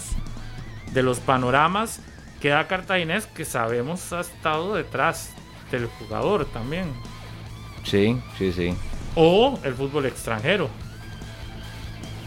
de 0.93 1.03
los 1.03 1.19
panoramas 1.19 1.99
queda 2.43 2.67
Cartaginés 2.67 3.25
que 3.25 3.45
sabemos 3.45 4.11
ha 4.11 4.19
estado 4.19 4.75
detrás 4.75 5.31
del 5.71 5.85
jugador 5.85 6.43
también. 6.43 6.91
Sí, 7.85 8.19
sí, 8.37 8.51
sí. 8.51 8.75
O 9.15 9.57
el 9.63 9.73
fútbol 9.73 10.07
extranjero. 10.07 10.69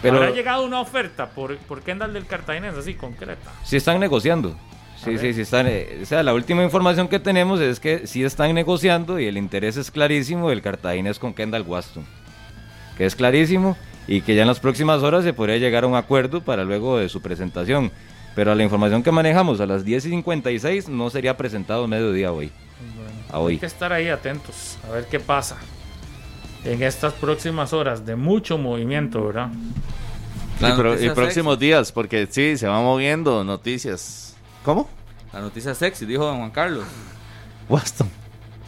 Pero 0.01 0.22
ha 0.22 0.30
llegado 0.30 0.64
una 0.64 0.80
oferta 0.80 1.28
por, 1.28 1.59
por 1.59 1.82
Kendall 1.82 2.14
del 2.14 2.24
Cartaginés 2.24 2.74
así 2.76 2.94
concreta. 2.94 3.52
Sí 3.62 3.76
están 3.76 4.01
negociando. 4.01 4.56
Sí, 5.05 5.18
sí, 5.18 5.34
sí 5.34 5.43
están. 5.43 5.66
Eh, 5.68 5.98
o 6.02 6.06
sea, 6.06 6.22
la 6.22 6.32
última 6.32 6.64
información 6.64 7.09
que 7.09 7.18
tenemos 7.18 7.60
es 7.60 7.78
que 7.78 8.06
sí 8.06 8.24
están 8.24 8.55
negociando 8.55 9.20
y 9.20 9.26
el 9.26 9.36
interés 9.36 9.76
es 9.76 9.90
clarísimo 9.90 10.48
del 10.48 10.62
Cartaginés 10.62 11.18
con 11.18 11.34
Kendall 11.34 11.62
Waston. 11.62 12.06
Que 12.97 13.05
es 13.05 13.14
clarísimo 13.14 13.76
y 14.09 14.22
que 14.22 14.34
ya 14.34 14.43
en 14.43 14.48
las 14.48 14.60
próximas 14.60 15.02
horas 15.02 15.24
se 15.24 15.34
podría 15.34 15.59
llegar 15.59 15.84
a 15.84 15.88
un 15.88 15.94
acuerdo 15.94 16.40
para 16.40 16.64
luego 16.64 16.97
de 16.97 17.10
su 17.10 17.20
presentación. 17.20 17.93
Pero 18.36 18.54
la 18.54 18.62
información 18.62 19.02
que 19.02 19.10
manejamos 19.10 19.60
a 19.60 19.66
las 19.66 19.82
10 19.82 20.04
y 20.04 20.10
56 20.10 20.90
no 20.90 21.08
sería 21.08 21.38
presentado 21.38 21.88
mediodía 21.88 22.30
hoy. 22.32 22.52
hoy. 23.32 23.54
Hay 23.54 23.58
que 23.58 23.66
estar 23.66 23.94
ahí 23.94 24.08
atentos 24.08 24.76
a 24.86 24.92
ver 24.92 25.06
qué 25.06 25.18
pasa 25.18 25.56
en 26.62 26.82
estas 26.82 27.14
próximas 27.14 27.72
horas 27.72 28.04
de 28.04 28.14
mucho 28.14 28.58
movimiento, 28.58 29.24
¿verdad? 29.24 29.50
Y, 31.00 31.08
próximos 31.10 31.58
días, 31.58 31.90
porque 31.92 32.28
sí, 32.30 32.58
se 32.58 32.66
van 32.66 32.84
moviendo 32.84 33.42
noticias. 33.42 34.36
¿Cómo? 34.62 34.86
La 35.32 35.40
noticia 35.40 35.74
sexy, 35.74 36.04
dijo 36.04 36.26
don 36.26 36.36
Juan 36.36 36.50
Carlos. 36.50 36.84
Waston. 37.70 38.10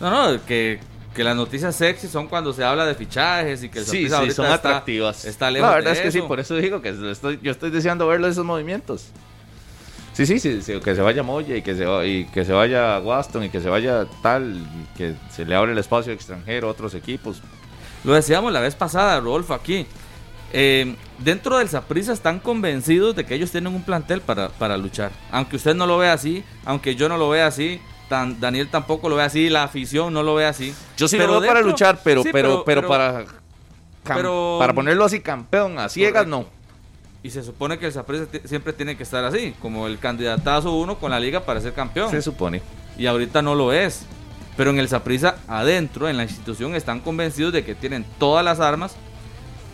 No, 0.01 0.33
no, 0.33 0.47
que, 0.47 0.81
que 1.15 1.23
las 1.23 1.37
noticias 1.37 1.77
sexy 1.77 2.09
son 2.09 2.27
cuando 2.27 2.55
se 2.55 2.65
habla 2.65 2.87
de 2.87 2.95
fichajes 2.95 3.63
y 3.63 3.69
que 3.69 3.81
el 3.81 3.85
sí, 3.85 4.09
sí, 4.09 4.31
son 4.31 4.47
atractivas. 4.47 5.27
Está 5.27 5.51
lejos 5.51 5.69
La 5.69 5.75
verdad 5.75 5.93
es 5.93 6.01
que 6.01 6.11
sí, 6.11 6.23
por 6.23 6.41
eso 6.41 6.57
digo 6.57 6.81
que 6.81 6.89
estoy, 7.11 7.39
yo 7.43 7.53
estoy 7.53 7.71
deseando 7.71 8.07
ver 8.07 8.25
esos 8.25 8.47
movimientos. 8.47 9.11
Sí, 10.27 10.41
sí, 10.41 10.63
sí, 10.63 10.81
que 10.81 10.97
se 10.97 11.01
vaya 11.01 11.23
Moya 11.23 11.57
y 11.57 11.63
que 11.63 11.77
se, 11.77 12.07
y 12.09 12.25
que 12.25 12.45
se 12.45 12.53
vaya 12.53 12.99
Waston 12.99 13.45
y 13.45 13.51
que 13.51 13.61
se 13.61 13.69
vaya 13.69 14.05
tal, 14.21 14.67
que 14.97 15.15
se 15.31 15.45
le 15.45 15.55
abre 15.55 15.71
el 15.71 15.79
espacio 15.79 16.13
extranjero 16.13 16.67
a 16.67 16.73
otros 16.73 16.95
equipos. 16.95 17.41
Lo 18.03 18.15
decíamos 18.15 18.53
la 18.53 18.61
vez 18.61 18.75
pasada, 18.75 19.21
Rodolfo, 19.21 19.55
aquí. 19.55 19.87
Eh, 20.53 20.97
dentro 21.19 21.59
del 21.59 21.69
Saprissa 21.69 22.13
están 22.13 22.41
convencidos 22.41 23.15
de 23.15 23.27
que 23.27 23.37
ellos 23.37 23.53
tienen 23.53 23.73
un 23.73 23.85
plantel 23.85 24.21
para, 24.21 24.49
para 24.49 24.77
luchar. 24.77 25.13
Aunque 25.31 25.55
usted 25.55 25.77
no 25.77 25.87
lo 25.87 25.99
vea 25.99 26.15
así, 26.15 26.43
aunque 26.65 26.97
yo 26.97 27.09
no 27.09 27.17
lo 27.17 27.29
vea 27.29 27.47
así, 27.47 27.81
tan, 28.09 28.41
Daniel 28.41 28.69
tampoco 28.71 29.09
lo 29.09 29.15
ve 29.15 29.23
así, 29.23 29.49
la 29.49 29.63
afición 29.63 30.13
no 30.13 30.25
lo 30.25 30.35
ve 30.35 30.47
así. 30.47 30.75
Yo 30.97 31.07
sí 31.07 31.17
lo 31.17 31.41
veo 31.41 31.49
para 31.49 31.61
luchar, 31.61 32.01
pero, 32.03 32.25
pero, 32.33 32.65
pero, 32.65 32.89
para, 32.89 33.25
para 34.03 34.75
ponerlo 34.75 35.05
así 35.05 35.21
campeón, 35.21 35.79
a 35.79 35.89
ciegas 35.89 36.27
no. 36.27 36.58
Y 37.29 37.31
se 37.31 37.43
supone 37.43 37.79
que 37.79 37.85
el 37.85 37.93
Saprissa 37.93 38.25
siempre 38.47 38.73
tiene 38.73 38.97
que 38.97 39.03
estar 39.03 39.23
así, 39.23 39.55
como 39.61 39.87
el 39.87 39.99
candidatazo 39.99 40.73
uno 40.73 40.99
con 40.99 41.11
la 41.11 41.21
liga 41.21 41.45
para 41.45 41.61
ser 41.61 41.75
campeón. 41.75 42.11
Se 42.11 42.23
supone. 42.23 42.63
Y 42.97 43.05
ahorita 43.05 43.43
no 43.43 43.55
lo 43.55 43.71
es. 43.71 44.07
Pero 44.57 44.71
en 44.71 44.79
el 44.79 44.89
Saprissa, 44.89 45.37
adentro, 45.47 46.09
en 46.09 46.17
la 46.17 46.23
institución, 46.23 46.75
están 46.75 47.01
convencidos 47.01 47.53
de 47.53 47.67
que 47.67 47.75
tienen 47.75 48.07
todas 48.19 48.43
las 48.43 48.61
armas 48.61 48.97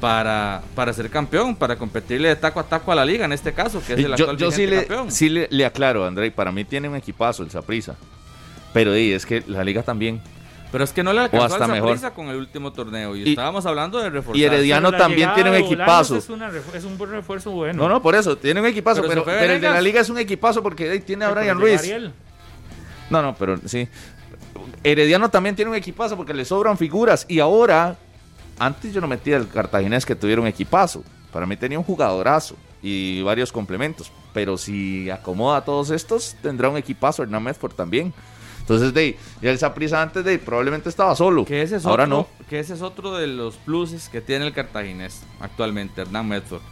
para, 0.01 0.65
para 0.75 0.93
ser 0.93 1.11
campeón, 1.11 1.55
para 1.55 1.77
competirle 1.77 2.27
de 2.27 2.35
taco 2.35 2.59
a 2.59 2.65
taco 2.65 2.91
a 2.91 2.97
la 2.97 3.05
liga, 3.05 3.25
en 3.25 3.33
este 3.33 3.53
caso, 3.53 3.81
que 3.87 3.93
es 3.93 4.01
el 4.01 4.13
actual 4.15 4.37
yo, 4.37 4.51
yo 4.51 4.51
sí, 4.51 4.67
le, 4.67 4.89
sí 5.07 5.29
le, 5.29 5.65
aclaro, 5.65 6.05
André, 6.05 6.33
para 6.33 6.51
mí 6.51 6.65
tiene 6.65 6.89
un 6.89 6.97
equipazo 6.97 7.45
el 7.45 7.53
Saprissa. 7.53 7.95
Pero 8.73 8.93
es 8.95 9.25
que 9.25 9.45
la 9.47 9.63
liga 9.63 9.85
también. 9.85 10.21
Pero 10.73 10.85
es 10.85 10.93
que 10.93 11.05
no 11.05 11.12
le 11.12 11.20
alcanzó 11.20 11.47
hasta 11.47 11.69
mejor. 11.69 12.12
con 12.12 12.28
el 12.28 12.36
último 12.36 12.73
torneo. 12.73 13.15
Y, 13.15 13.31
estábamos 13.31 13.65
hablando 13.65 14.01
de 14.01 14.11
reforzar. 14.11 14.36
Y 14.36 14.45
Herediano 14.45 14.93
también 14.93 15.32
tiene 15.35 15.51
un 15.51 15.57
equipazo. 15.57 16.16
Es, 16.16 16.28
es, 16.74 16.85
un 16.85 16.99
buen 16.99 17.11
refuerzo 17.11 17.53
bueno. 17.53 17.85
No, 17.85 17.89
no, 17.89 18.03
por 18.03 18.15
eso. 18.15 18.36
Tiene 18.36 18.61
un 18.61 18.66
equipazo. 18.66 19.03
Pero, 19.03 19.24
pero, 19.24 19.53
el 19.53 19.61
de 19.61 19.70
la 19.70 19.81
liga 19.81 20.01
es 20.01 20.11
un 20.11 20.19
equipazo 20.19 20.62
porque 20.62 20.99
tiene 21.01 21.24
a 21.24 21.31
Brian 21.31 21.61
Ruiz. 21.61 21.82
No, 23.09 23.23
no, 23.23 23.35
pero 23.36 23.59
sí. 23.66 23.89
Herediano 24.82 25.31
también 25.31 25.55
tiene 25.55 25.70
un 25.70 25.77
equipazo 25.77 26.16
porque 26.16 26.35
le 26.35 26.45
sobran 26.45 26.77
figuras. 26.77 27.24
Y 27.28 27.41
ahora, 27.41 27.97
antes 28.59 28.93
yo 28.93 29.01
no 29.01 29.07
metía 29.07 29.36
el 29.36 29.49
cartaginés 29.49 30.05
que 30.05 30.15
tuviera 30.15 30.41
un 30.41 30.47
equipazo. 30.47 31.05
Para 31.32 31.47
mí 31.47 31.57
tenía 31.57 31.78
un 31.78 31.85
jugadorazo 31.85 32.57
y 32.82 33.23
varios 33.23 33.51
complementos. 33.51 34.12
Pero 34.32 34.59
si 34.59 35.09
acomoda 35.11 35.59
a 35.59 35.65
todos 35.65 35.91
estos, 35.91 36.36
tendrá 36.43 36.69
un 36.69 36.77
equipazo 36.77 37.23
Hernán 37.23 37.43
Medford 37.43 37.74
también. 37.74 38.12
Entonces, 38.65 38.95
de, 38.95 39.19
ya 39.43 39.51
el 39.51 39.59
Saprissa 39.59 40.01
antes 40.01 40.24
de 40.24 40.39
probablemente 40.39 40.89
estaba 40.89 41.15
solo. 41.15 41.45
Que 41.45 41.61
ese 41.61 41.77
es 41.77 41.85
Ahora 41.85 42.07
no. 42.07 42.27
Que 42.49 42.61
ese 42.61 42.73
es 42.73 42.81
otro 42.81 43.15
de 43.15 43.27
los 43.27 43.57
pluses 43.57 44.09
que 44.09 44.23
tiene 44.23 44.47
el 44.47 44.55
cartaginés 44.55 45.23
actualmente, 45.39 46.01
Hernán 46.01 46.27
Medford. 46.27 46.62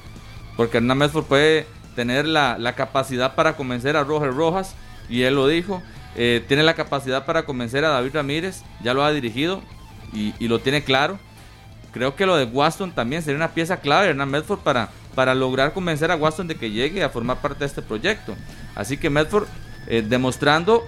Porque 0.57 0.79
Hernán 0.79 0.97
Medford 0.97 1.25
puede 1.25 1.67
tener 1.95 2.27
la, 2.27 2.75
capacidad 2.75 3.35
para 3.35 3.57
convencer 3.57 3.99
a 3.99 4.05
Roger 4.05 4.35
Rojas, 4.35 4.75
y 5.11 5.23
él 5.23 5.35
lo 5.35 5.47
dijo. 5.47 5.83
Eh, 6.17 6.43
tiene 6.49 6.63
la 6.63 6.75
capacidad 6.75 7.27
para 7.27 7.45
convencer 7.45 7.85
a 7.85 7.91
David 7.91 8.15
Ramírez, 8.15 8.63
ya 8.83 8.95
lo 8.95 9.05
ha 9.05 9.13
dirigido 9.13 9.63
y, 10.15 10.33
lo 10.49 10.61
tiene 10.61 10.83
claro. 10.85 11.19
Creo 11.93 12.17
que 12.17 12.25
lo 12.25 12.37
de 12.37 12.45
Waston 12.45 12.93
también 12.93 13.23
sería 13.23 13.37
una 13.37 13.53
pieza 13.53 13.79
clave, 13.79 14.09
Hernán 14.09 14.31
Medford, 14.31 14.61
para 14.61 14.89
para 15.15 15.35
lograr 15.35 15.73
convencer 15.73 16.11
a 16.11 16.17
Waston 16.17 16.49
de 16.49 16.57
que 16.57 16.71
llegue 16.71 17.03
a 17.03 17.11
formar 17.11 17.41
parte 17.41 17.61
de 17.61 17.67
este 17.67 17.83
proyecto. 17.83 18.35
Así 18.75 18.97
que 18.97 19.11
Medford 19.11 19.47
eh, 19.87 20.03
demostrando 20.03 20.83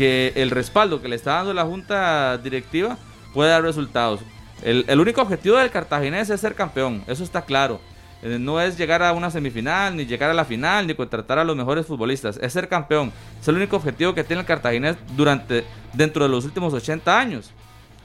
que 0.00 0.32
el 0.34 0.50
respaldo 0.50 1.02
que 1.02 1.08
le 1.08 1.16
está 1.16 1.34
dando 1.34 1.52
la 1.52 1.66
junta 1.66 2.38
directiva 2.38 2.96
puede 3.34 3.50
dar 3.50 3.62
resultados. 3.62 4.20
El, 4.62 4.86
el 4.88 4.98
único 4.98 5.20
objetivo 5.20 5.58
del 5.58 5.70
cartaginés 5.70 6.30
es 6.30 6.40
ser 6.40 6.54
campeón, 6.54 7.04
eso 7.06 7.22
está 7.22 7.42
claro. 7.42 7.82
Eh, 8.22 8.38
no 8.40 8.58
es 8.62 8.78
llegar 8.78 9.02
a 9.02 9.12
una 9.12 9.30
semifinal, 9.30 9.94
ni 9.94 10.06
llegar 10.06 10.30
a 10.30 10.32
la 10.32 10.46
final, 10.46 10.86
ni 10.86 10.94
contratar 10.94 11.38
a 11.38 11.44
los 11.44 11.54
mejores 11.54 11.84
futbolistas. 11.84 12.38
Es 12.40 12.54
ser 12.54 12.66
campeón. 12.66 13.12
Es 13.38 13.46
el 13.48 13.56
único 13.56 13.76
objetivo 13.76 14.14
que 14.14 14.24
tiene 14.24 14.40
el 14.40 14.46
cartaginés 14.46 14.96
durante, 15.14 15.66
dentro 15.92 16.24
de 16.24 16.30
los 16.30 16.46
últimos 16.46 16.72
80 16.72 17.18
años. 17.18 17.50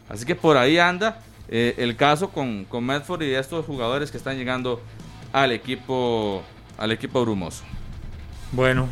Así 0.09 0.25
que 0.25 0.35
por 0.35 0.57
ahí 0.57 0.77
anda 0.77 1.21
eh, 1.47 1.75
el 1.77 1.95
caso 1.95 2.27
con, 2.27 2.65
con 2.65 2.85
Medford 2.85 3.21
y 3.21 3.33
estos 3.33 3.65
jugadores 3.65 4.11
que 4.11 4.17
están 4.17 4.35
llegando 4.35 4.81
al 5.31 5.53
equipo, 5.53 6.43
al 6.77 6.91
equipo 6.91 7.21
brumoso. 7.21 7.63
Bueno, 8.51 8.89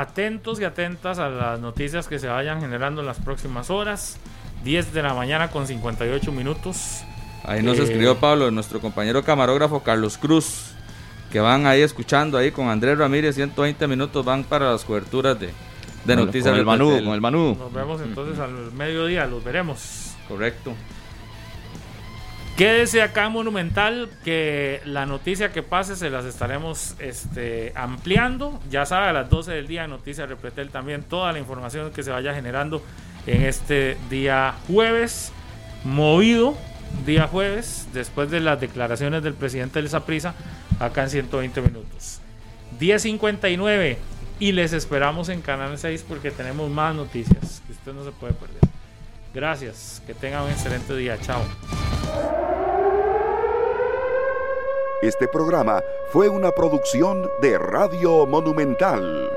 atentos 0.00 0.60
y 0.60 0.64
atentas 0.64 1.18
a 1.18 1.28
las 1.28 1.60
noticias 1.60 2.06
que 2.06 2.18
se 2.18 2.28
vayan 2.28 2.60
generando 2.60 3.00
en 3.00 3.06
las 3.06 3.18
próximas 3.18 3.70
horas. 3.70 4.18
10 4.64 4.92
de 4.92 5.02
la 5.02 5.14
mañana 5.14 5.50
con 5.50 5.66
58 5.66 6.32
minutos. 6.32 7.02
Ahí 7.44 7.62
nos 7.62 7.78
Eh, 7.78 7.84
escribió 7.84 8.16
Pablo, 8.16 8.50
nuestro 8.50 8.80
compañero 8.80 9.22
camarógrafo 9.22 9.82
Carlos 9.82 10.18
Cruz, 10.18 10.72
que 11.30 11.40
van 11.40 11.66
ahí 11.66 11.82
escuchando 11.82 12.36
ahí 12.36 12.50
con 12.50 12.68
Andrés 12.68 12.98
Ramírez, 12.98 13.36
120 13.36 13.86
minutos 13.86 14.24
van 14.24 14.44
para 14.44 14.72
las 14.72 14.84
coberturas 14.84 15.38
de, 15.38 15.50
de 16.04 16.16
noticias 16.16 16.52
con 16.58 16.58
el 16.58 16.78
del 16.78 17.04
con 17.04 17.14
el 17.14 17.20
Manú. 17.20 17.56
Nos 17.58 17.72
vemos 17.72 18.00
entonces 18.00 18.38
al 18.38 18.72
mediodía, 18.72 19.26
los 19.26 19.44
veremos. 19.44 20.14
Correcto. 20.28 20.72
Quédese 22.56 23.02
acá 23.02 23.26
en 23.26 23.32
Monumental, 23.32 24.08
que 24.24 24.80
la 24.86 25.04
noticia 25.04 25.52
que 25.52 25.62
pase 25.62 25.94
se 25.94 26.08
las 26.08 26.24
estaremos 26.24 26.94
este, 26.98 27.72
ampliando. 27.76 28.58
Ya 28.70 28.86
sabe, 28.86 29.08
a 29.08 29.12
las 29.12 29.28
12 29.28 29.52
del 29.52 29.66
día, 29.66 29.86
Noticias 29.86 30.26
Repretel 30.26 30.70
también, 30.70 31.02
toda 31.02 31.34
la 31.34 31.38
información 31.38 31.92
que 31.92 32.02
se 32.02 32.10
vaya 32.10 32.32
generando 32.32 32.82
en 33.26 33.42
este 33.42 33.98
día 34.08 34.54
jueves, 34.68 35.32
movido 35.84 36.56
día 37.04 37.28
jueves, 37.28 37.88
después 37.92 38.30
de 38.30 38.40
las 38.40 38.58
declaraciones 38.58 39.22
del 39.22 39.34
presidente 39.34 39.80
del 39.80 39.90
Saprisa, 39.90 40.34
acá 40.80 41.02
en 41.02 41.10
120 41.10 41.60
minutos. 41.60 42.20
10.59 42.80 43.98
y 44.38 44.52
les 44.52 44.72
esperamos 44.72 45.28
en 45.28 45.42
Canal 45.42 45.76
6 45.76 46.06
porque 46.08 46.30
tenemos 46.30 46.70
más 46.70 46.94
noticias 46.94 47.62
que 47.66 47.72
usted 47.72 47.92
no 47.92 48.02
se 48.02 48.12
puede 48.12 48.32
perder. 48.32 48.75
Gracias, 49.36 50.02
que 50.06 50.14
tengan 50.14 50.44
un 50.44 50.50
excelente 50.50 50.96
día, 50.96 51.20
chao. 51.20 51.42
Este 55.02 55.28
programa 55.28 55.82
fue 56.10 56.30
una 56.30 56.52
producción 56.52 57.28
de 57.42 57.58
Radio 57.58 58.24
Monumental. 58.24 59.28